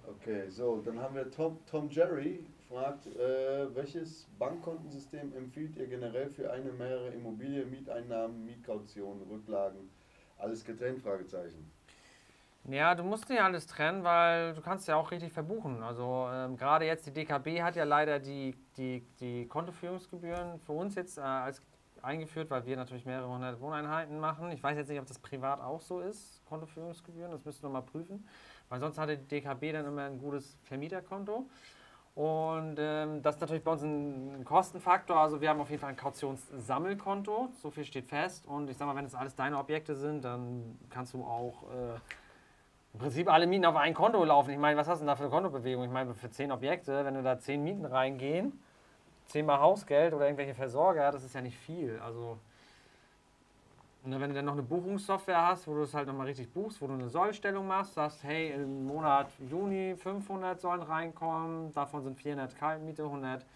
Okay, 0.07 0.51
so, 0.51 0.83
dann 0.85 1.01
haben 1.01 1.15
wir 1.15 1.31
Tom, 1.31 1.57
Tom 1.71 1.89
Jerry 1.89 2.45
fragt, 2.69 3.07
äh, 3.07 3.75
welches 3.75 4.27
Bankkontensystem 4.39 5.33
empfiehlt 5.35 5.79
ihr 5.79 5.87
generell 5.87 6.29
für 6.29 6.53
eine 6.53 6.73
mehrere 6.73 7.09
Immobilie, 7.09 7.65
Mieteinnahmen, 7.65 8.45
Mietkautionen, 8.45 9.23
Rücklagen, 9.31 9.89
alles 10.37 10.63
getrennt? 10.63 11.01
Fragezeichen. 11.01 11.71
Ja, 12.69 12.95
du 12.95 13.03
musst 13.03 13.29
nicht 13.29 13.43
alles 13.43 13.67
trennen, 13.67 14.05
weil 14.05 14.55
du 14.55 14.61
kannst 14.61 14.87
ja 14.87 14.95
auch 14.95 15.11
richtig 15.11 15.33
verbuchen. 15.33 15.83
Also 15.83 16.29
ähm, 16.33 16.57
gerade 16.57 16.85
jetzt 16.85 17.05
die 17.07 17.13
DKB 17.13 17.61
hat 17.61 17.75
ja 17.75 17.83
leider 17.83 18.21
die, 18.21 18.55
die, 18.77 19.05
die 19.19 19.49
Kontoführungsgebühren 19.49 20.61
für 20.61 20.73
uns 20.73 20.95
jetzt 20.95 21.19
äh, 21.19 21.23
als 21.23 21.61
eingeführt, 22.03 22.51
weil 22.51 22.65
wir 22.65 22.77
natürlich 22.77 23.05
mehrere 23.05 23.29
hundert 23.29 23.61
Wohneinheiten 23.61 24.19
machen. 24.19 24.51
Ich 24.53 24.63
weiß 24.63 24.77
jetzt 24.77 24.89
nicht, 24.89 25.01
ob 25.01 25.07
das 25.07 25.19
privat 25.19 25.61
auch 25.61 25.81
so 25.81 26.01
ist, 26.01 26.45
Kontoführungsgebühren, 26.47 27.33
das 27.33 27.45
müssen 27.45 27.63
wir 27.63 27.71
mal 27.71 27.83
prüfen. 27.83 28.27
Weil 28.69 28.79
sonst 28.79 28.97
hatte 28.99 29.19
die 29.19 29.27
DKB 29.27 29.73
dann 29.73 29.87
immer 29.87 30.05
ein 30.05 30.19
gutes 30.19 30.57
Vermieterkonto. 30.63 31.47
Und 32.15 32.77
ähm, 32.79 33.23
das 33.23 33.37
ist 33.37 33.41
natürlich 33.41 33.65
bei 33.65 33.73
uns 33.73 33.83
ein 33.83 34.45
Kostenfaktor. 34.45 35.17
Also 35.17 35.41
wir 35.41 35.49
haben 35.49 35.61
auf 35.61 35.71
jeden 35.71 35.81
Fall 35.81 35.91
ein 35.91 35.97
Kautionssammelkonto, 35.97 37.49
so 37.61 37.71
viel 37.71 37.85
steht 37.85 38.07
fest. 38.07 38.47
Und 38.47 38.71
ich 38.71 38.77
sag 38.77 38.87
mal, 38.87 38.95
wenn 38.95 39.05
das 39.05 39.15
alles 39.15 39.35
deine 39.35 39.59
Objekte 39.59 39.97
sind, 39.97 40.23
dann 40.23 40.79
kannst 40.91 41.15
du 41.15 41.25
auch 41.25 41.65
äh, 41.71 41.99
im 42.95 43.01
Prinzip 43.01 43.29
alle 43.31 43.47
Mieten 43.47 43.65
auf 43.65 43.77
ein 43.77 43.95
Konto 43.95 44.23
laufen. 44.25 44.51
Ich 44.51 44.59
meine, 44.59 44.79
was 44.79 44.87
hast 44.87 44.99
du 44.99 45.05
denn 45.05 45.09
da 45.09 45.17
für 45.17 45.25
eine 45.25 45.31
Kontobewegung? 45.31 45.85
Ich 45.85 45.91
meine, 45.91 46.15
für 46.15 46.31
zehn 46.31 46.53
Objekte, 46.53 47.05
wenn 47.05 47.15
du 47.15 47.23
da 47.23 47.39
zehn 47.39 47.63
Mieten 47.65 47.85
reingehen, 47.85 48.61
zehnmal 49.27 49.61
Hausgeld 49.61 50.13
oder 50.13 50.27
irgendwelche 50.27 50.55
Versorger, 50.55 51.11
das 51.11 51.25
ist 51.25 51.35
ja 51.35 51.41
nicht 51.41 51.57
viel. 51.57 51.99
Also, 52.05 52.39
ne, 54.05 54.21
wenn 54.21 54.29
du 54.29 54.35
dann 54.35 54.45
noch 54.45 54.53
eine 54.53 54.63
Buchungssoftware 54.63 55.47
hast, 55.47 55.67
wo 55.67 55.75
du 55.75 55.83
es 55.83 55.95
halt 55.95 56.07
nochmal 56.07 56.27
richtig 56.27 56.53
buchst, 56.53 56.83
wo 56.83 56.87
du 56.87 56.93
eine 56.93 57.09
Sollstellung 57.09 57.67
machst, 57.67 57.95
sagst, 57.95 58.23
hey, 58.25 58.51
im 58.53 58.87
Monat 58.87 59.29
Juni 59.51 59.97
500 59.97 60.61
sollen 60.61 60.83
reinkommen, 60.83 61.73
davon 61.73 62.03
sind 62.03 62.19
400 62.19 62.55
Kaltmiete, 62.57 63.05
100 63.05 63.47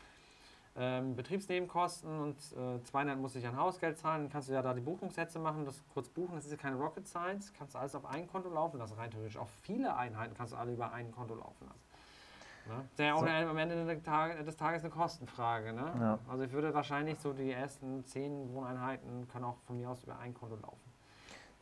ähm, 0.79 1.16
Betriebsnebenkosten 1.16 2.20
und 2.20 2.37
äh, 2.53 2.83
200 2.85 3.18
muss 3.18 3.35
ich 3.35 3.47
an 3.47 3.57
Hausgeld 3.57 3.99
zahlen, 3.99 4.22
dann 4.24 4.31
kannst 4.31 4.49
du 4.49 4.53
ja 4.53 4.62
da 4.62 4.74
die 4.74 4.81
Buchungssätze 4.83 5.39
machen, 5.39 5.64
das 5.64 5.83
kurz 5.95 6.09
buchen, 6.09 6.35
das 6.35 6.45
ist 6.45 6.51
ja 6.51 6.57
keine 6.59 6.77
Rocket 6.77 7.09
Science, 7.09 7.53
kannst 7.57 7.74
du 7.74 7.79
alles 7.79 7.95
auf 7.95 8.05
ein 8.07 8.27
Konto 8.29 8.49
laufen 8.51 8.79
lassen, 8.79 8.95
rein 8.95 9.11
theoretisch. 9.11 9.39
Auch 9.39 9.49
viele 9.62 9.97
Einheiten 9.97 10.35
kannst 10.37 10.53
du 10.53 10.57
alle 10.59 10.72
über 10.72 10.93
ein 10.93 11.11
Konto 11.12 11.35
laufen 11.35 11.66
lassen. 11.66 11.81
Ne? 12.68 12.74
Das 12.74 12.85
ist 12.93 12.99
ja 12.99 13.14
auch 13.14 13.20
So. 13.20 13.27
eine- 13.27 13.49
am 13.49 13.57
Ende 13.59 13.85
des 13.87 14.03
Tages, 14.03 14.45
des 14.45 14.57
Tages 14.57 14.83
eine 14.83 14.91
Kostenfrage. 14.91 15.72
Ne? 15.72 15.93
Ja. 16.01 16.18
Also 16.29 16.45
ich 16.45 16.53
würde 16.53 16.74
wahrscheinlich 16.74 17.18
so 17.20 17.33
die 17.33 17.53
ersten 17.53 18.05
zehn 18.05 18.53
Wohneinheiten 18.53 19.29
können 19.29 19.45
auch 19.45 19.57
von 19.66 19.77
mir 19.79 19.89
aus 19.89 20.03
über 20.05 20.18
ein 20.18 20.35
Konto 20.35 20.57
laufen. 20.57 20.81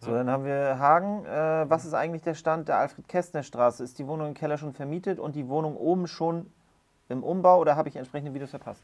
So, 0.00 0.10
dann 0.12 0.28
haben 0.28 0.44
wir 0.44 0.78
Hagen. 0.78 1.24
Äh, 1.24 1.70
was 1.70 1.84
ist 1.84 1.94
eigentlich 1.94 2.22
der 2.22 2.34
Stand 2.34 2.68
der 2.68 2.78
Alfred-Kästner-Straße? 2.78 3.84
Ist 3.84 3.98
die 3.98 4.06
Wohnung 4.06 4.28
im 4.28 4.34
Keller 4.34 4.58
schon 4.58 4.72
vermietet 4.74 5.18
und 5.18 5.34
die 5.36 5.48
Wohnung 5.48 5.76
oben 5.76 6.08
schon 6.08 6.50
im 7.08 7.22
Umbau 7.22 7.58
oder 7.60 7.76
habe 7.76 7.88
ich 7.88 7.96
entsprechende 7.96 8.34
Videos 8.34 8.50
verpasst? 8.50 8.82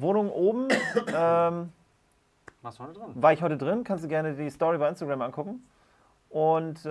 Wohnung 0.00 0.30
oben, 0.30 0.68
ähm, 1.14 1.72
Machst 2.62 2.78
du 2.78 2.84
heute 2.84 2.92
drin? 2.94 3.10
war 3.14 3.32
ich 3.32 3.42
heute 3.42 3.56
drin, 3.56 3.84
kannst 3.84 4.04
du 4.04 4.08
gerne 4.08 4.34
die 4.34 4.50
Story 4.50 4.78
bei 4.78 4.88
Instagram 4.88 5.22
angucken. 5.22 5.62
Und, 6.30 6.84
äh, 6.84 6.90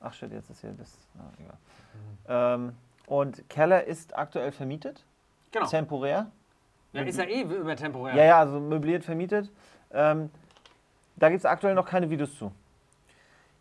ach 0.00 0.12
shit, 0.12 0.30
jetzt 0.32 0.50
ist 0.50 0.60
hier 0.60 0.72
das, 0.72 0.96
ah, 1.18 1.22
egal. 1.38 2.54
Ähm, 2.54 2.72
und 3.06 3.48
Keller 3.48 3.84
ist 3.84 4.16
aktuell 4.16 4.52
vermietet, 4.52 5.04
Genau. 5.50 5.66
temporär. 5.66 6.26
Ja, 6.92 7.02
ist 7.02 7.18
ja 7.18 7.24
eh 7.24 7.42
über 7.42 7.74
temporär. 7.74 8.14
Ja, 8.14 8.24
ja, 8.24 8.38
also 8.40 8.60
möbliert 8.60 9.04
vermietet. 9.04 9.50
Ähm, 9.92 10.30
da 11.16 11.28
gibt 11.30 11.40
es 11.40 11.46
aktuell 11.46 11.74
noch 11.74 11.86
keine 11.86 12.08
Videos 12.10 12.36
zu. 12.36 12.52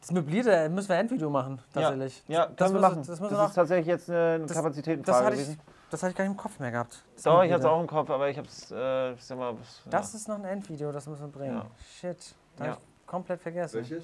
Das 0.02 0.12
möblierte 0.12 0.68
müssen 0.70 0.90
wir 0.90 0.96
ein 0.96 1.02
Endvideo 1.02 1.30
machen, 1.30 1.60
tatsächlich. 1.74 2.24
Ja, 2.28 2.48
das 2.48 2.56
können 2.58 2.74
wir 2.74 2.82
muss- 2.82 2.90
machen. 2.90 3.04
Das, 3.08 3.20
Das, 3.20 3.50
ist 3.50 3.56
tatsächlich 3.56 3.88
jetzt 3.88 4.10
eine 4.10 4.46
Kapazitätenfrage 4.48 5.18
das, 5.18 5.26
hatte 5.26 5.36
ich, 5.36 5.42
gewesen. 5.44 5.62
Das 5.92 6.02
hatte 6.04 6.12
ich 6.12 6.18
gar 6.18 6.24
nicht 6.24 6.32
im 6.32 6.38
Kopf 6.38 6.60
mehr 6.60 6.72
gehabt. 6.72 7.04
Das 7.16 7.24
Doch, 7.24 7.44
ich 7.44 7.52
hatte 7.52 7.62
es 7.62 7.66
auch 7.68 7.80
im 7.82 7.88
Kopf, 7.88 8.10
aber 8.10 8.30
ich 8.30 8.38
habe 8.38 8.48
es, 8.48 8.72
äh, 8.72 9.14
ich 9.14 9.24
sag 9.24 9.38
mal, 9.38 9.54
das- 9.56 9.82
Das 9.90 10.14
ja. 10.14 10.18
ist 10.18 10.28
noch 10.28 10.36
ein 10.36 10.46
Endvideo, 10.46 10.92
das 10.92 11.06
müssen 11.08 11.22
wir 11.22 11.28
bringen. 11.40 11.58
Ja. 11.58 11.66
Shit, 12.00 12.36
da 12.58 12.66
Ja. 12.66 12.72
hab 12.72 12.78
ich 12.80 13.08
komplett 13.08 13.42
vergessen. 13.42 13.76
Welches? 13.78 14.04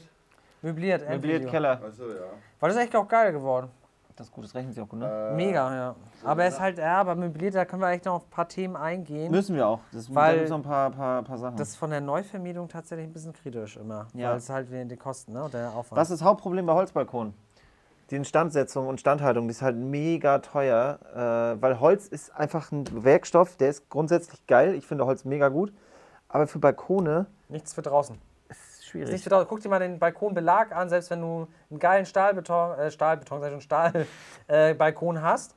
Möbliert, 0.61 1.01
Endvideo. 1.03 1.33
möbliert 1.33 1.51
Keller. 1.51 1.81
Achso, 1.83 2.09
ja. 2.09 2.25
War 2.59 2.69
das 2.69 2.77
echt 2.77 2.95
auch 2.95 3.07
geil 3.07 3.31
geworden. 3.31 3.69
Das 4.15 4.25
ist 4.27 4.33
gut, 4.33 4.45
das 4.45 4.55
rechnen 4.55 4.73
sie 4.73 4.81
auch 4.81 4.89
gut, 4.89 4.97
ne? 4.97 5.29
Äh, 5.31 5.35
Mega, 5.35 5.75
ja. 5.75 5.95
so 6.19 6.27
aber 6.27 6.43
es 6.45 6.55
ist 6.55 6.59
halt, 6.59 6.79
ja, 6.79 6.97
aber 7.01 7.13
möbliert, 7.13 7.53
da 7.53 7.65
können 7.65 7.83
wir 7.83 7.89
echt 7.89 8.05
noch 8.05 8.15
auf 8.15 8.23
ein 8.25 8.29
paar 8.31 8.47
Themen 8.47 8.75
eingehen. 8.75 9.29
Müssen 9.29 9.55
wir 9.55 9.67
auch. 9.67 9.79
Das 9.91 10.13
Weil- 10.13 10.45
da 10.45 10.49
noch 10.49 10.57
ein 10.57 10.63
paar, 10.63 10.89
paar, 10.89 11.21
paar 11.21 11.37
Sachen. 11.37 11.55
Das 11.55 11.69
ist 11.69 11.75
von 11.75 11.91
der 11.91 12.01
Neuvermietung 12.01 12.67
tatsächlich 12.67 13.05
ein 13.07 13.13
bisschen 13.13 13.31
kritisch 13.33 13.77
immer. 13.77 14.07
Ja. 14.15 14.31
Weil 14.31 14.37
es 14.37 14.49
halt 14.49 14.71
wegen 14.71 14.89
den 14.89 14.97
Kosten, 14.97 15.33
ne? 15.33 15.43
Und 15.43 15.53
der 15.53 15.69
Aufwand. 15.69 16.01
Was 16.01 16.09
ist 16.09 16.19
das 16.21 16.27
Hauptproblem 16.27 16.65
bei 16.65 16.73
Holzbalkonen? 16.73 17.35
Die 18.09 18.15
Instandsetzung 18.15 18.87
und 18.87 18.99
Standhaltung, 19.01 19.47
die 19.47 19.51
ist 19.51 19.61
halt 19.61 19.75
mega 19.75 20.39
teuer, 20.39 20.99
äh, 21.13 21.61
weil 21.61 21.79
Holz 21.81 22.07
ist 22.07 22.33
einfach 22.33 22.71
ein 22.71 22.85
Werkstoff, 23.03 23.57
der 23.57 23.69
ist 23.69 23.89
grundsätzlich 23.89 24.45
geil. 24.47 24.75
Ich 24.75 24.85
finde 24.87 25.05
Holz 25.05 25.25
mega 25.25 25.49
gut. 25.49 25.73
Aber 26.29 26.47
für 26.47 26.59
Balkone 26.59 27.25
Nichts 27.49 27.73
für 27.73 27.81
draußen. 27.81 28.17
ist 28.49 28.85
schwierig. 28.85 29.09
Nichts 29.09 29.23
für 29.23 29.29
draußen. 29.29 29.47
Guck 29.47 29.61
dir 29.61 29.69
mal 29.69 29.79
den 29.79 29.99
Balkonbelag 29.99 30.73
an, 30.75 30.89
selbst 30.89 31.09
wenn 31.09 31.21
du 31.21 31.47
einen 31.69 31.79
geilen 31.79 32.05
Stahlbeton, 32.05 32.77
äh, 32.79 32.91
Stahlbeton, 32.91 33.39
sag 33.41 33.47
ich 33.47 33.53
schon, 33.53 33.61
Stahlbalkon 33.61 35.15
äh, 35.17 35.21
hast. 35.21 35.55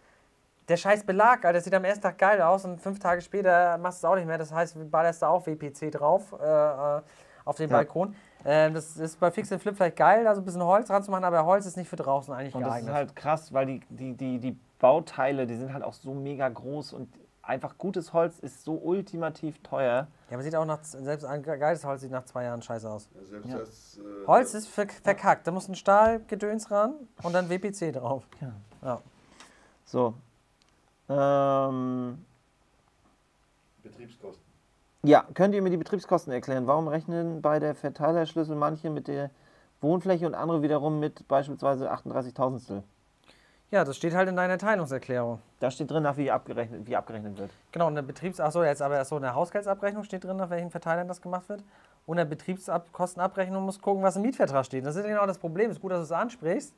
Der 0.68 0.76
scheiß 0.76 1.04
Belag, 1.04 1.44
Alter, 1.44 1.54
der 1.54 1.62
sieht 1.62 1.74
am 1.74 1.84
ersten 1.84 2.02
Tag 2.02 2.18
geil 2.18 2.40
aus 2.40 2.64
und 2.64 2.80
fünf 2.80 3.00
Tage 3.00 3.20
später 3.22 3.76
machst 3.78 4.02
du 4.02 4.06
es 4.06 4.10
auch 4.12 4.14
nicht 4.16 4.26
mehr. 4.26 4.38
Das 4.38 4.52
heißt, 4.52 4.76
du 4.76 4.84
ballerst 4.88 5.22
da 5.22 5.28
auch 5.28 5.46
WPC 5.46 5.90
drauf 5.90 6.32
äh, 6.40 6.44
äh, 6.44 7.00
auf 7.44 7.56
den 7.56 7.70
Ja. 7.70 7.76
Balkon. 7.76 8.14
Ähm, 8.44 8.74
das 8.74 8.96
ist 8.96 9.20
bei 9.20 9.30
Fix 9.30 9.52
and 9.52 9.60
Flip 9.60 9.76
vielleicht 9.76 9.96
geil, 9.96 10.24
da 10.24 10.34
so 10.34 10.40
ein 10.40 10.44
bisschen 10.44 10.62
Holz 10.62 10.88
ranzumachen, 10.90 11.24
aber 11.24 11.44
Holz 11.44 11.66
ist 11.66 11.76
nicht 11.76 11.88
für 11.88 11.96
draußen 11.96 12.32
eigentlich 12.32 12.54
Und 12.54 12.62
das 12.62 12.70
geeignet. 12.70 12.88
ist 12.90 12.94
halt 12.94 13.16
krass, 13.16 13.52
weil 13.52 13.66
die, 13.66 13.80
die, 13.90 14.14
die, 14.14 14.38
die 14.38 14.56
Bauteile, 14.78 15.46
die 15.46 15.56
sind 15.56 15.72
halt 15.74 15.84
auch 15.84 15.92
so 15.92 16.14
mega 16.14 16.48
groß 16.48 16.92
und 16.94 17.12
einfach 17.42 17.76
gutes 17.78 18.12
Holz 18.12 18.38
ist 18.38 18.64
so 18.64 18.74
ultimativ 18.74 19.60
teuer. 19.62 20.06
ja, 20.30 20.34
aber 20.36 20.42
sieht 20.42 20.54
auch 20.54 20.64
nach, 20.64 20.82
selbst 20.84 21.24
ein 21.24 21.42
geiles 21.42 21.84
Holz 21.84 22.00
sieht 22.02 22.10
nach 22.12 22.24
zwei 22.24 22.44
Jahren 22.44 22.62
scheiße 22.62 22.88
aus. 22.88 23.08
Ja, 23.14 23.26
selbst 23.26 23.50
Ja. 23.50 23.58
das. 23.58 23.98
Äh, 23.98 24.26
Holz 24.26 24.54
ist 24.54 24.68
ver 24.68 24.86
verkackt, 24.88 25.46
da 25.46 25.50
muss 25.50 25.68
ein 25.68 25.74
Stahlgedöns 25.74 26.70
ran 26.70 26.94
und 27.22 27.32
dann 27.34 27.48
WPC 27.50 27.92
drauf. 27.92 28.24
Ja. 28.40 28.52
Ja. 28.82 29.00
So. 29.84 30.14
Ähm, 31.08 32.24
Betriebskosten. 33.82 34.49
Ja, 35.02 35.24
könnt 35.34 35.54
ihr 35.54 35.62
mir 35.62 35.70
die 35.70 35.76
Betriebskosten 35.76 36.32
erklären? 36.32 36.66
Warum 36.66 36.88
rechnen 36.88 37.42
bei 37.42 37.58
der 37.58 37.74
Verteilerschlüssel 37.74 38.56
manche 38.56 38.90
mit 38.90 39.08
der 39.08 39.30
Wohnfläche 39.80 40.26
und 40.26 40.34
andere 40.34 40.62
wiederum 40.62 41.00
mit 41.00 41.26
beispielsweise 41.28 41.92
38.000stel? 41.92 42.82
ja, 43.70 43.84
das 43.84 43.96
steht 43.96 44.14
halt 44.14 44.28
in 44.28 44.36
deiner 44.36 44.58
Teilungserklärung. 44.58 45.40
Da 45.60 45.70
steht 45.70 45.90
drin, 45.90 46.02
nach 46.02 46.16
wie 46.16 46.30
abgerechnet, 46.30 46.86
wie 46.86 46.96
abgerechnet 46.96 47.38
wird. 47.38 47.50
Genau, 47.70 47.86
und 47.86 47.92
eine 47.92 48.02
Betriebs... 48.02 48.40
Achso, 48.40 48.64
jetzt 48.64 48.82
aber 48.82 49.04
so 49.04 49.16
eine 49.16 49.34
Haushaltsabrechnung 49.34 50.02
steht 50.02 50.24
drin, 50.24 50.36
nach 50.36 50.50
welchen 50.50 50.70
Verteilern 50.70 51.06
das 51.06 51.22
gemacht 51.22 51.48
wird. 51.48 51.62
Und 52.06 52.18
eine 52.18 52.28
Betriebskostenabrechnung 52.28 53.64
muss 53.64 53.80
gucken, 53.80 54.02
was 54.02 54.16
im 54.16 54.22
Mietvertrag 54.22 54.66
steht. 54.66 54.84
Das 54.84 54.96
ist 54.96 55.04
genau 55.04 55.24
das 55.26 55.38
Problem. 55.38 55.70
ist 55.70 55.80
gut, 55.80 55.92
dass 55.92 56.00
du 56.00 56.04
es 56.04 56.12
ansprichst, 56.12 56.74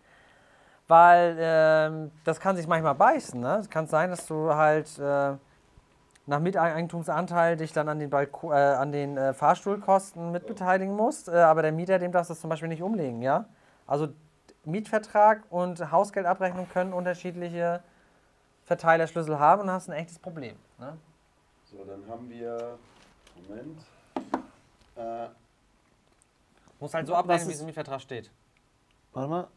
weil 0.87 1.37
ähm, 1.39 2.11
das 2.25 2.39
kann 2.39 2.57
sich 2.57 2.67
manchmal 2.67 2.95
beißen. 2.95 3.41
Ne? 3.41 3.57
Es 3.61 3.71
kann 3.71 3.87
sein, 3.87 4.11
dass 4.11 4.27
du 4.27 4.55
halt 4.55 4.99
äh, 4.99 5.33
nach 6.27 6.41
Miteigentumsanteil 6.41 7.57
dich 7.57 7.73
dann 7.73 7.89
an 7.89 7.99
den, 7.99 8.11
Balko 8.11 8.53
äh, 8.53 8.57
an 8.57 8.93
den 8.93 9.17
äh, 9.17 9.35
Fahrstuhlkosten 9.35 10.31
mitbeteiligen 10.31 10.95
musst, 10.95 11.29
äh, 11.29 11.33
aber 11.33 11.63
der 11.63 11.73
Mieter, 11.73 11.99
dem 11.99 12.13
darfst 12.13 12.31
du 12.31 12.35
das 12.35 12.41
zum 12.41 12.51
Beispiel 12.51 12.69
nicht 12.69 12.83
umlegen. 12.83 13.23
Ja? 13.23 13.47
Also 13.87 14.09
Mietvertrag 14.65 15.43
und 15.51 15.91
Hausgeldabrechnung 15.91 16.69
können 16.69 16.93
unterschiedliche 16.93 17.83
Verteilerschlüssel 18.65 19.39
haben 19.39 19.63
und 19.63 19.71
hast 19.71 19.91
ein 19.91 19.97
echtes 19.97 20.19
Problem. 20.19 20.57
Ne? 20.79 20.97
So, 21.65 21.85
dann 21.85 22.07
haben 22.09 22.31
wir. 22.31 22.79
Moment. 23.49 23.81
Äh, 24.95 25.29
Muss 26.79 26.95
halt 26.95 27.07
so 27.07 27.15
abrechnen, 27.15 27.49
wie 27.49 27.55
es 27.55 27.61
im 27.61 27.67
Mietvertrag 27.67 28.01
steht. 28.01 28.31
Warte 29.13 29.29
mal. 29.29 29.49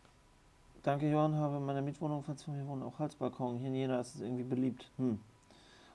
Danke, 0.81 1.09
Johann. 1.09 1.35
Habe 1.35 1.57
in 1.57 1.65
meiner 1.65 1.81
Mietwohnung 1.81 2.23
von 2.23 2.37
zwei 2.37 2.65
wohnen 2.65 2.83
auch 2.83 2.97
Holzbalkon. 2.97 3.57
Hier 3.57 3.67
in 3.67 3.75
Jena 3.75 3.99
ist 3.99 4.15
es 4.15 4.21
irgendwie 4.21 4.43
beliebt. 4.43 4.89
Hm. 4.97 5.19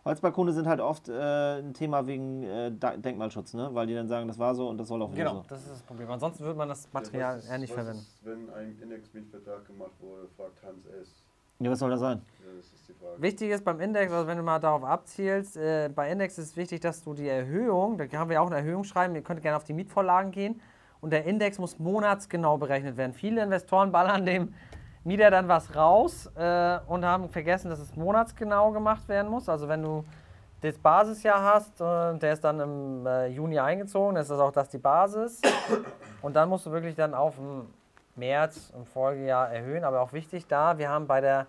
Holzbalkone 0.04 0.52
sind 0.52 0.66
halt 0.66 0.80
oft 0.80 1.08
äh, 1.08 1.58
ein 1.58 1.74
Thema 1.74 2.06
wegen 2.06 2.42
äh, 2.42 2.70
Denkmalschutz, 2.70 3.54
ne? 3.54 3.68
Weil 3.72 3.86
die 3.86 3.94
dann 3.94 4.08
sagen, 4.08 4.26
das 4.28 4.38
war 4.38 4.54
so 4.54 4.68
und 4.68 4.78
das 4.78 4.88
soll 4.88 5.02
auch 5.02 5.12
wieder 5.12 5.24
Genau, 5.24 5.36
so. 5.42 5.44
das 5.48 5.60
ist 5.60 5.70
das 5.72 5.82
Problem. 5.82 6.10
Ansonsten 6.10 6.44
würde 6.44 6.56
man 6.58 6.68
das 6.68 6.88
Material 6.92 7.32
ja, 7.32 7.36
was 7.36 7.44
ist- 7.44 7.50
eher 7.50 7.58
nicht 7.58 7.70
was 7.76 7.84
verwenden. 7.84 7.98
Ist, 8.00 8.24
wenn 8.26 8.50
ein 8.54 8.78
Index-Mietvertrag 8.82 9.66
gemacht 9.66 9.92
wurde, 10.00 10.26
fragt 10.36 10.62
Hans 10.64 10.86
S. 10.86 11.14
Ja, 11.58 11.70
was 11.70 11.78
soll 11.78 11.90
das 11.90 12.00
sein? 12.00 12.22
Ja, 12.40 12.46
das 12.56 12.64
ist 12.66 12.88
die 12.88 12.94
Frage. 12.94 13.20
Wichtig 13.20 13.50
ist 13.50 13.64
beim 13.64 13.80
Index, 13.80 14.10
also 14.10 14.26
wenn 14.26 14.38
du 14.38 14.42
mal 14.42 14.58
darauf 14.58 14.82
abzielst, 14.84 15.58
äh, 15.58 15.90
bei 15.94 16.10
Index 16.10 16.38
ist 16.38 16.46
es 16.52 16.56
wichtig, 16.56 16.80
dass 16.80 17.04
du 17.04 17.12
die 17.12 17.28
Erhöhung, 17.28 17.98
da 17.98 18.04
haben 18.18 18.30
wir 18.30 18.34
ja 18.36 18.40
auch 18.40 18.46
eine 18.46 18.56
Erhöhung 18.56 18.84
schreiben, 18.84 19.14
ihr 19.14 19.20
könnt 19.22 19.42
gerne 19.42 19.58
auf 19.58 19.64
die 19.64 19.74
Mietvorlagen 19.74 20.30
gehen 20.32 20.60
und 21.02 21.10
der 21.12 21.26
Index 21.26 21.58
muss 21.58 21.78
monatsgenau 21.78 22.56
berechnet 22.56 22.96
werden. 22.96 23.12
Viele 23.12 23.42
Investoren 23.42 23.92
ballern 23.92 24.24
dem 24.24 24.54
Mieter 25.10 25.28
dann 25.28 25.48
was 25.48 25.74
raus 25.74 26.30
äh, 26.36 26.78
und 26.86 27.04
haben 27.04 27.28
vergessen, 27.30 27.68
dass 27.68 27.80
es 27.80 27.96
monatsgenau 27.96 28.70
gemacht 28.70 29.08
werden 29.08 29.28
muss. 29.28 29.48
Also 29.48 29.66
wenn 29.66 29.82
du 29.82 30.04
das 30.60 30.78
Basisjahr 30.78 31.42
hast, 31.42 31.80
äh, 31.80 32.16
der 32.16 32.34
ist 32.34 32.44
dann 32.44 32.60
im 32.60 33.06
äh, 33.06 33.26
Juni 33.26 33.58
eingezogen, 33.58 34.16
ist 34.16 34.30
das 34.30 34.38
auch 34.38 34.52
das 34.52 34.68
die 34.68 34.78
Basis. 34.78 35.40
Und 36.22 36.36
dann 36.36 36.48
musst 36.48 36.64
du 36.64 36.70
wirklich 36.70 36.94
dann 36.94 37.14
auf 37.14 37.34
dem 37.34 37.66
März 38.14 38.72
im 38.76 38.86
Folgejahr 38.86 39.50
erhöhen. 39.50 39.82
Aber 39.82 40.00
auch 40.00 40.12
wichtig 40.12 40.46
da, 40.46 40.78
wir 40.78 40.88
haben 40.88 41.08
bei 41.08 41.20
der 41.20 41.48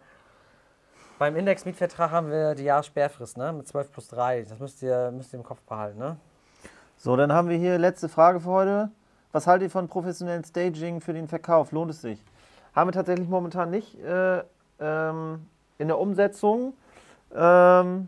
beim 1.19 1.35
Index-Mietvertrag 1.35 2.09
haben 2.09 2.31
wir 2.31 2.55
die 2.55 2.63
Jahressperrfrist, 2.63 3.37
ne? 3.37 3.53
Mit 3.53 3.67
12 3.67 3.91
plus 3.91 4.07
3. 4.07 4.41
Das 4.41 4.57
müsst 4.57 4.81
ihr, 4.81 5.11
müsst 5.11 5.31
ihr 5.33 5.37
im 5.37 5.45
Kopf 5.45 5.61
behalten, 5.61 5.99
ne? 5.99 6.17
So, 6.97 7.15
dann 7.15 7.31
haben 7.31 7.47
wir 7.47 7.57
hier 7.57 7.77
letzte 7.77 8.09
Frage 8.09 8.39
für 8.39 8.49
heute. 8.49 8.91
Was 9.31 9.45
haltet 9.45 9.67
ihr 9.67 9.69
von 9.69 9.87
professionellen 9.87 10.43
Staging 10.43 10.99
für 10.99 11.13
den 11.13 11.27
Verkauf? 11.27 11.71
Lohnt 11.71 11.91
es 11.91 12.01
sich? 12.01 12.25
Haben 12.75 12.87
wir 12.87 12.93
tatsächlich 12.93 13.27
momentan 13.27 13.69
nicht 13.69 13.99
äh, 13.99 14.43
ähm, 14.79 15.45
in 15.77 15.87
der 15.87 15.99
Umsetzung. 15.99 16.73
Ähm, 17.33 18.07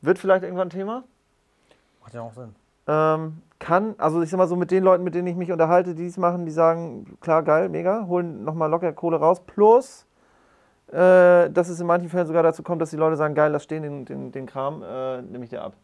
wird 0.00 0.18
vielleicht 0.18 0.44
irgendwann 0.44 0.68
ein 0.68 0.70
Thema. 0.70 1.04
Macht 2.02 2.14
ja 2.14 2.22
auch 2.22 2.32
Sinn. 2.32 2.54
Ähm, 2.86 3.42
kann, 3.58 3.94
also 3.98 4.22
ich 4.22 4.30
sag 4.30 4.38
mal 4.38 4.48
so 4.48 4.56
mit 4.56 4.70
den 4.70 4.84
Leuten, 4.84 5.04
mit 5.04 5.14
denen 5.14 5.26
ich 5.26 5.36
mich 5.36 5.50
unterhalte, 5.50 5.94
die 5.94 6.06
es 6.06 6.16
machen, 6.16 6.46
die 6.46 6.52
sagen, 6.52 7.18
klar, 7.20 7.42
geil, 7.42 7.68
mega, 7.68 8.06
holen 8.06 8.44
nochmal 8.44 8.70
locker 8.70 8.92
Kohle 8.92 9.18
raus. 9.18 9.40
Plus, 9.40 10.06
äh, 10.88 11.50
dass 11.50 11.68
es 11.68 11.80
in 11.80 11.86
manchen 11.86 12.08
Fällen 12.08 12.26
sogar 12.26 12.42
dazu 12.42 12.62
kommt, 12.62 12.80
dass 12.80 12.90
die 12.90 12.96
Leute 12.96 13.16
sagen, 13.16 13.34
geil, 13.34 13.50
lass 13.50 13.64
stehen 13.64 13.82
den, 13.82 14.04
den, 14.04 14.32
den 14.32 14.46
Kram, 14.46 14.82
äh, 14.82 15.22
nehme 15.22 15.44
ich 15.44 15.50
dir 15.50 15.62
ab. 15.62 15.74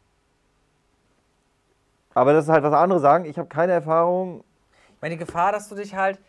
Aber 2.15 2.33
das 2.33 2.45
ist 2.45 2.51
halt 2.51 2.63
was 2.63 2.73
andere 2.73 3.01
sagen. 3.01 3.25
Ich 3.25 3.39
habe 3.39 3.49
keine 3.49 3.73
Erfahrung. 3.73 4.45
Ich 4.95 5.03
meine, 5.03 5.17
die 5.17 5.25
Gefahr, 5.25 5.51
dass 5.51 5.69
du 5.69 5.75
dich 5.75 5.97
halt 5.97 6.21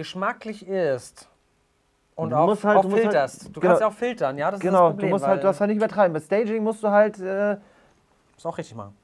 geschmacklich 0.00 0.66
irrst 0.66 1.28
und 2.14 2.30
Du 2.30 2.36
auch, 2.36 2.48
halt- 2.64 2.78
auch 2.78 2.82
du 2.82 2.88
musst 2.88 2.94
halt- 3.04 3.12
filterst. 3.12 3.44
du 3.48 3.52
genau. 3.52 3.66
kannst 3.66 3.80
ja 3.82 3.88
auch 3.88 3.92
filtern, 3.92 4.38
ja? 4.38 4.50
Das 4.50 4.58
ist 4.60 4.64
das 4.64 4.70
genau, 4.72 4.88
Problem. 4.90 5.08
du 5.08 5.14
musst 5.14 5.26
halt, 5.26 5.40
du 5.40 5.44
darfst 5.46 5.60
halt 5.60 5.68
nicht 5.68 5.76
übertreiben. 5.76 6.12
Bei 6.14 6.20
Staging 6.20 6.62
musst 6.62 6.82
du 6.82 6.88
halt 6.88 7.18
äh, 7.20 7.56
musst 8.34 8.46
auch 8.46 8.56
richtig 8.58 8.74
machen. 8.76 8.96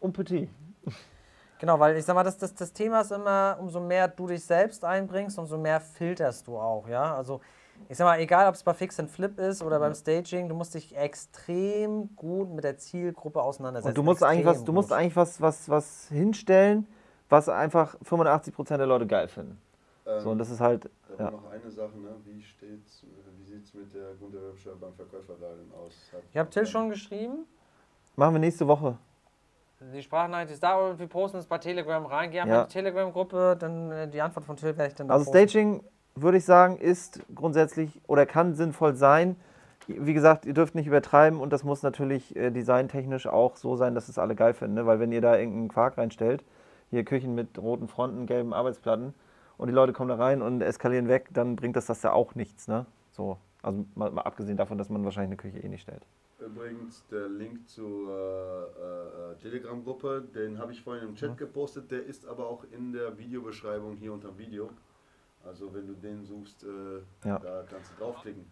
um 0.00 0.12
petit. 0.12 0.48
Genau, 1.58 1.78
weil 1.78 1.96
ich 1.96 2.04
sag 2.04 2.14
mal, 2.14 2.24
das, 2.24 2.36
das, 2.38 2.54
das 2.54 2.72
Thema 2.72 3.02
ist 3.02 3.12
immer, 3.12 3.56
umso 3.60 3.78
mehr 3.78 4.08
du 4.08 4.26
dich 4.26 4.44
selbst 4.44 4.84
einbringst, 4.84 5.38
umso 5.38 5.56
mehr 5.58 5.80
filterst 5.80 6.46
du 6.48 6.56
auch, 6.58 6.88
ja. 6.88 7.14
Also 7.14 7.40
ich 7.88 7.96
sag 7.96 8.04
mal, 8.06 8.18
egal 8.18 8.48
ob 8.48 8.54
es 8.54 8.62
bei 8.64 8.74
Fix 8.74 8.98
and 8.98 9.10
Flip 9.10 9.38
ist 9.38 9.62
oder 9.62 9.78
beim 9.78 9.94
Staging, 9.94 10.48
du 10.48 10.54
musst 10.54 10.74
dich 10.74 10.96
extrem 10.96 12.14
gut 12.16 12.50
mit 12.50 12.64
der 12.64 12.78
Zielgruppe 12.78 13.40
auseinandersetzen. 13.42 13.88
Und 13.90 13.96
du 13.98 14.02
musst 14.02 14.22
eigentlich 14.24 14.44
was, 14.46 14.52
Extrem 14.56 14.66
du 14.66 14.72
musst 14.72 14.88
gut. 14.88 14.98
eigentlich 14.98 15.16
was, 15.16 15.40
was, 15.40 15.68
was 15.68 16.08
hinstellen, 16.08 16.86
was 17.28 17.48
einfach 17.48 17.96
85% 18.04 18.76
der 18.78 18.86
Leute 18.86 19.06
geil 19.06 19.28
finden. 19.28 19.60
Ähm, 20.06 20.20
So, 20.20 20.30
und 20.30 20.38
das 20.38 20.50
ist 20.50 20.60
halt, 20.60 20.90
ja. 21.18 21.30
noch 21.30 21.50
eine 21.50 21.70
Sache, 21.70 21.96
ne? 21.98 22.10
wie, 22.24 22.42
steht's, 22.42 23.04
wie 23.38 23.44
sieht 23.44 23.64
es 23.64 23.74
mit 23.74 23.92
der 23.94 24.14
Grunderwerbsteuer 24.18 24.76
beim 24.80 24.92
Verkäuferdarlehen 24.94 25.70
aus? 25.72 25.92
Hat- 26.12 26.22
Ich 26.30 26.36
habe 26.36 26.50
Till 26.50 26.66
schon 26.66 26.88
geschrieben. 26.90 27.46
machen 28.16 28.34
wir 28.34 28.40
nächste 28.40 28.66
Woche. 28.66 28.98
Die 29.94 30.02
Sprachnachricht 30.02 30.52
ist 30.52 30.62
da 30.62 30.76
und 30.76 30.98
wir 30.98 31.06
posten 31.08 31.38
es 31.38 31.46
bei 31.46 31.58
Telegram 31.58 32.04
rein. 32.06 32.30
Geh 32.30 32.40
einfach 32.40 32.54
Ja. 32.54 32.62
in 32.62 32.68
die 32.68 32.72
Telegram-Gruppe, 32.72 33.56
dann 33.58 33.90
äh, 33.90 34.08
die 34.08 34.20
Antwort 34.20 34.44
von 34.46 34.56
Till 34.56 34.76
werde 34.76 34.88
ich 34.88 34.94
dann 34.94 35.08
da 35.08 35.14
Also 35.14 35.24
posten. 35.30 35.48
Staging, 35.48 35.84
würde 36.14 36.38
ich 36.38 36.44
sagen, 36.44 36.76
ist 36.78 37.20
grundsätzlich 37.34 38.00
oder 38.06 38.26
kann 38.26 38.54
sinnvoll 38.54 38.94
sein. 38.94 39.36
wie 39.88 40.14
gesagt, 40.14 40.46
ihr 40.46 40.54
dürft 40.54 40.76
nicht 40.76 40.86
übertreiben 40.86 41.40
und 41.40 41.52
das 41.52 41.64
muss 41.64 41.82
natürlich 41.82 42.36
äh, 42.36 42.50
designtechnisch 42.52 43.26
auch 43.26 43.56
so 43.56 43.74
sein, 43.76 43.96
dass 43.96 44.08
es 44.08 44.16
alle 44.18 44.36
geil 44.36 44.54
finden. 44.54 44.74
Ne? 44.74 44.86
Weil 44.86 45.00
wenn 45.00 45.10
ihr 45.10 45.20
da 45.20 45.36
irgendeinen 45.36 45.68
Quark 45.68 45.98
reinstellt, 45.98 46.44
hier 46.90 47.04
Küchen 47.04 47.34
mit 47.34 47.58
roten 47.58 47.88
Fronten, 47.88 48.26
gelben 48.26 48.52
Arbeitsplatten 48.54 49.12
und 49.62 49.68
die 49.68 49.74
Leute 49.74 49.92
kommen 49.92 50.08
da 50.08 50.16
rein 50.16 50.42
und 50.42 50.60
eskalieren 50.60 51.06
weg, 51.06 51.28
dann 51.32 51.54
bringt 51.54 51.76
das 51.76 51.86
das 51.86 52.02
ja 52.02 52.12
auch 52.12 52.34
nichts. 52.34 52.66
Ne? 52.66 52.84
So. 53.12 53.38
Also 53.62 53.86
mal, 53.94 54.10
mal 54.10 54.22
abgesehen 54.22 54.56
davon, 54.56 54.76
dass 54.76 54.88
man 54.88 55.04
wahrscheinlich 55.04 55.40
eine 55.40 55.52
Küche 55.52 55.64
eh 55.64 55.68
nicht 55.68 55.82
stellt. 55.82 56.04
Übrigens, 56.40 57.06
der 57.12 57.28
Link 57.28 57.68
zur 57.68 58.10
äh, 58.10 59.34
äh, 59.34 59.36
Telegram-Gruppe, 59.36 60.24
den 60.34 60.58
habe 60.58 60.72
ich 60.72 60.82
vorhin 60.82 61.10
im 61.10 61.14
Chat 61.14 61.38
gepostet, 61.38 61.92
der 61.92 62.04
ist 62.04 62.26
aber 62.26 62.48
auch 62.48 62.64
in 62.72 62.92
der 62.92 63.16
Videobeschreibung 63.16 63.98
hier 63.98 64.12
unter 64.12 64.30
dem 64.30 64.38
Video. 64.38 64.68
Also 65.44 65.72
wenn 65.72 65.86
du 65.86 65.94
den 65.94 66.24
suchst, 66.24 66.64
äh, 66.64 67.28
Ja. 67.28 67.38
da 67.38 67.62
kannst 67.70 67.92
du 67.92 68.02
draufklicken. 68.02 68.44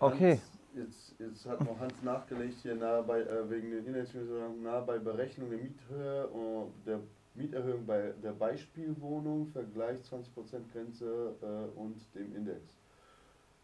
Okay. 0.00 0.32
Hans, 0.32 0.58
jetzt, 0.74 1.14
jetzt 1.20 1.46
hat 1.46 1.60
noch 1.60 1.78
Hans 1.78 2.02
nachgelegt 2.02 2.58
hier 2.62 2.74
nahe 2.74 3.04
bei, 3.04 3.20
äh, 3.20 3.48
wegen 3.48 3.70
den 3.70 3.86
Inhaltsmitteln, 3.86 4.60
nahe 4.60 4.82
bei 4.82 4.98
Berechnung 4.98 5.50
der 5.50 5.58
Miethöhe 5.60 6.26
und 6.26 6.72
der 6.84 6.98
Mieterhöhung 7.38 7.86
bei 7.86 8.12
der 8.22 8.32
Beispielwohnung, 8.32 9.46
Vergleich 9.52 9.98
20% 10.00 10.24
Grenze 10.72 11.34
äh, 11.40 11.78
und 11.78 11.96
dem 12.14 12.34
Index. 12.36 12.60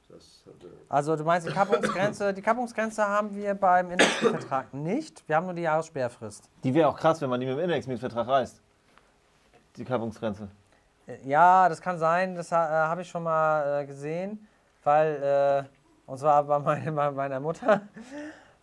Das 0.09 0.45
hatte 0.47 0.70
Also 0.89 1.16
du 1.16 1.25
meinst 1.25 1.49
die 1.49 1.53
Kappungsgrenze, 1.53 2.33
die 2.35 2.43
Kappungsgrenze 2.43 3.07
haben 3.07 3.35
wir 3.35 3.55
beim 3.55 3.91
Indexvertrag 3.91 4.72
nicht. 4.75 5.27
Wir 5.27 5.37
haben 5.37 5.47
nur 5.47 5.55
die 5.55 5.62
Jahressperrfrist. 5.62 6.49
Die 6.62 6.75
wäre 6.75 6.89
auch 6.89 6.97
krass, 6.97 7.20
wenn 7.20 7.31
man 7.31 7.41
die 7.41 7.47
mit 7.47 7.57
dem 7.57 7.64
Indexmietvertrag 7.64 8.29
reißt. 8.29 8.61
Die 9.77 9.85
Kappungsgrenze. 9.85 10.49
Äh, 11.07 11.16
Ja, 11.25 11.68
das 11.68 11.81
kann 11.81 11.99
sein, 11.99 12.35
das 12.35 12.53
äh, 12.53 12.55
habe 12.57 13.03
ich 13.03 13.09
schon 13.09 13.22
mal 13.22 13.83
äh, 13.83 13.87
gesehen, 13.87 14.47
weil, 14.85 15.66
äh, 15.66 16.11
und 16.11 16.18
zwar 16.18 16.45
bei, 16.45 16.59
meine, 16.59 16.93
bei 16.93 17.11
meiner 17.11 17.41
Mutter, 17.41 17.81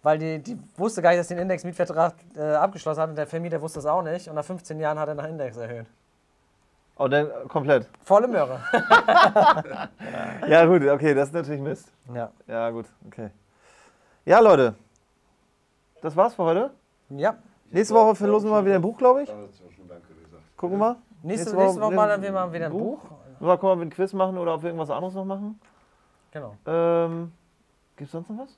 weil 0.04 0.18
die, 0.18 0.40
die 0.40 0.58
wusste 0.78 1.02
gar 1.02 1.10
nicht, 1.12 1.20
dass 1.20 1.28
sie 1.28 1.36
den 1.36 1.44
Index-Mietvertrag 1.44 2.14
äh, 2.36 2.42
abgeschlossen 2.56 3.02
hat 3.02 3.10
und 3.10 3.16
der 3.16 3.28
Vermieter 3.28 3.62
wusste 3.62 3.80
es 3.80 3.86
auch 3.86 4.02
nicht 4.02 4.28
und 4.28 4.36
nach 4.36 4.46
15 4.46 4.80
Jahren 4.80 4.98
hat 5.00 5.08
er 5.08 5.16
nach 5.16 5.28
Index 5.28 5.58
erhöht. 5.58 5.86
Oh, 6.98 7.08
dann 7.08 7.28
äh, 7.28 7.48
komplett. 7.48 7.88
Volle 8.04 8.28
Möhre. 8.28 8.60
Ja, 10.48 10.66
gut, 10.66 10.84
okay, 10.88 11.14
das 11.14 11.30
ist 11.30 11.34
natürlich 11.34 11.62
Mist. 11.62 11.92
Ja. 12.14 12.32
Ja, 12.48 12.70
gut, 12.72 12.86
okay. 13.08 13.30
Ja, 14.26 14.40
Leute. 14.40 14.76
Das 16.02 16.16
war's 16.16 16.34
für 16.34 16.44
heute. 16.44 16.72
Ja. 17.10 17.36
Nächste 17.70 17.94
Woche 17.94 18.16
verlosen 18.16 18.50
wir 18.50 18.54
mal 18.54 18.66
wieder 18.66 18.76
ein 18.76 18.82
Buch, 18.82 18.98
glaube 18.98 19.24
ich. 19.24 19.30
Da 19.30 19.36
hast 19.36 19.60
du 19.60 19.72
schon 19.72 19.88
Danke 19.88 20.08
gesagt. 20.14 20.44
Gucken 20.58 20.78
wir 20.78 20.86
mal. 20.86 20.96
Nächste, 21.24 21.50
Nächste 21.52 21.56
nächste 21.56 21.80
Woche 21.80 21.88
Woche 21.88 21.96
mal 21.96 22.08
dann 22.08 22.22
wir 22.22 22.32
mal 22.32 22.52
wieder 22.52 22.66
ein 22.66 22.72
Buch? 22.72 23.00
Buch. 23.00 23.12
Mal 23.40 23.58
gucken, 23.58 23.70
ob 23.70 23.80
wir 23.80 23.86
ein 23.86 23.90
Quiz 23.90 24.14
machen 24.14 24.38
oder 24.38 24.56
ob 24.56 24.62
wir 24.62 24.70
irgendwas 24.70 24.90
anderes 24.90 25.14
noch 25.14 25.26
machen. 25.26 25.60
Genau. 26.32 26.56
Ähm, 26.66 27.32
gibt's 27.96 28.12
sonst 28.12 28.30
noch 28.30 28.40
was? 28.40 28.58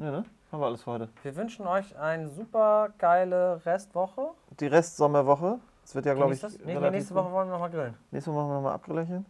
Nö, 0.00 0.12
ne? 0.12 0.24
Haben 0.52 0.60
wir 0.60 0.66
alles 0.66 0.82
für 0.82 0.92
heute. 0.92 1.08
Wir 1.24 1.34
wünschen 1.34 1.66
euch 1.66 1.98
eine 1.98 2.28
super 2.28 2.90
geile 2.98 3.60
Restwoche. 3.66 4.28
Die 4.60 4.68
Restsommerwoche. 4.68 5.58
Das 5.82 5.92
wird 5.96 6.06
ja, 6.06 6.14
glaube 6.14 6.34
ich? 6.34 6.42
Nee, 6.64 6.74
relativ 6.74 6.92
nächste. 6.92 7.14
Woche 7.16 7.32
wollen 7.32 7.48
wir 7.48 7.54
nochmal 7.54 7.70
grillen. 7.70 7.94
Nächste 8.12 8.30
Woche 8.30 8.38
machen 8.38 8.50
wir 8.50 8.54
nochmal 8.54 8.74
Abgrillchen. 8.74 9.26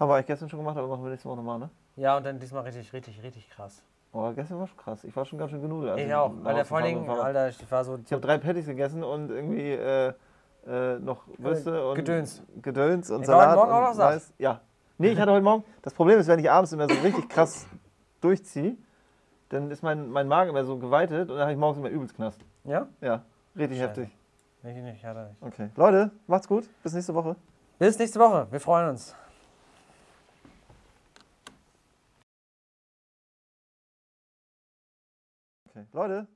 Haben 0.00 0.08
wir 0.08 0.14
eigentlich 0.14 0.26
gestern 0.28 0.48
schon 0.48 0.60
gemacht, 0.60 0.78
aber 0.78 0.88
machen 0.88 1.04
wir 1.04 1.10
nächste 1.10 1.28
Woche 1.28 1.36
nochmal, 1.36 1.58
ne? 1.58 1.70
Ja, 1.96 2.16
und 2.16 2.24
dann 2.24 2.38
diesmal 2.38 2.62
richtig, 2.62 2.90
richtig, 2.94 3.22
richtig 3.22 3.50
krass. 3.50 3.82
Oh, 4.14 4.32
gestern 4.34 4.60
war 4.60 4.66
schon 4.66 4.78
krass. 4.78 5.04
Ich 5.04 5.14
war 5.14 5.26
schon 5.26 5.38
ganz 5.38 5.50
schön 5.50 5.60
genudelt. 5.60 5.92
als 5.92 6.00
ich 6.00 6.14
auch. 6.14 6.32
Alter, 6.42 6.64
vor 6.64 6.78
allen. 6.78 7.10
Alter, 7.10 7.50
ich 7.50 7.70
war 7.70 7.84
so. 7.84 7.98
Ich 8.02 8.12
habe 8.12 8.22
drei 8.22 8.38
Patties 8.38 8.64
gegessen 8.64 9.04
und 9.04 9.30
irgendwie 9.30 9.72
äh, 9.72 10.14
äh, 10.66 10.98
noch 11.00 11.24
Würste 11.36 11.86
und 11.86 11.96
Gedöns. 11.96 12.42
Gedöns 12.62 13.10
und 13.10 13.22
Ich 13.22 13.28
war 13.28 13.36
heute 13.36 13.44
Salat. 13.50 13.56
Morgen 13.56 13.72
auch 13.72 13.94
noch. 13.94 13.98
Reis. 13.98 14.32
Ja. 14.38 14.62
Nee, 14.96 15.08
ich 15.08 15.20
hatte 15.20 15.32
heute 15.32 15.44
Morgen. 15.44 15.64
Das 15.82 15.92
Problem 15.92 16.18
ist, 16.18 16.28
wenn 16.28 16.38
ich 16.38 16.50
abends 16.50 16.72
immer 16.72 16.88
so 16.88 16.94
richtig 17.02 17.28
krass 17.28 17.66
durchziehe, 18.22 18.76
dann 19.52 19.70
ist 19.70 19.82
mein, 19.82 20.08
mein 20.08 20.28
Magen 20.28 20.50
immer 20.50 20.64
so 20.64 20.78
geweitet 20.78 21.28
und 21.28 21.36
dann 21.36 21.40
habe 21.42 21.52
ich 21.52 21.58
morgens 21.58 21.78
immer 21.78 21.90
übelst 21.90 22.16
Knast. 22.16 22.40
Ja? 22.64 22.88
Ja, 23.00 23.22
richtig 23.54 23.78
Scheiße. 23.78 24.02
heftig. 24.02 24.18
Nee, 24.62 24.80
nicht, 24.80 25.04
hat 25.04 25.16
er 25.16 25.28
nicht. 25.28 25.42
Okay. 25.42 25.68
Leute, 25.76 26.10
macht's 26.26 26.48
gut. 26.48 26.68
Bis 26.82 26.94
nächste 26.94 27.14
Woche. 27.14 27.36
Bis 27.78 27.98
nächste 27.98 28.18
Woche. 28.18 28.46
Wir 28.50 28.60
freuen 28.60 28.90
uns. 28.90 29.14
Okay. 35.68 35.84
Leute, 35.92 36.26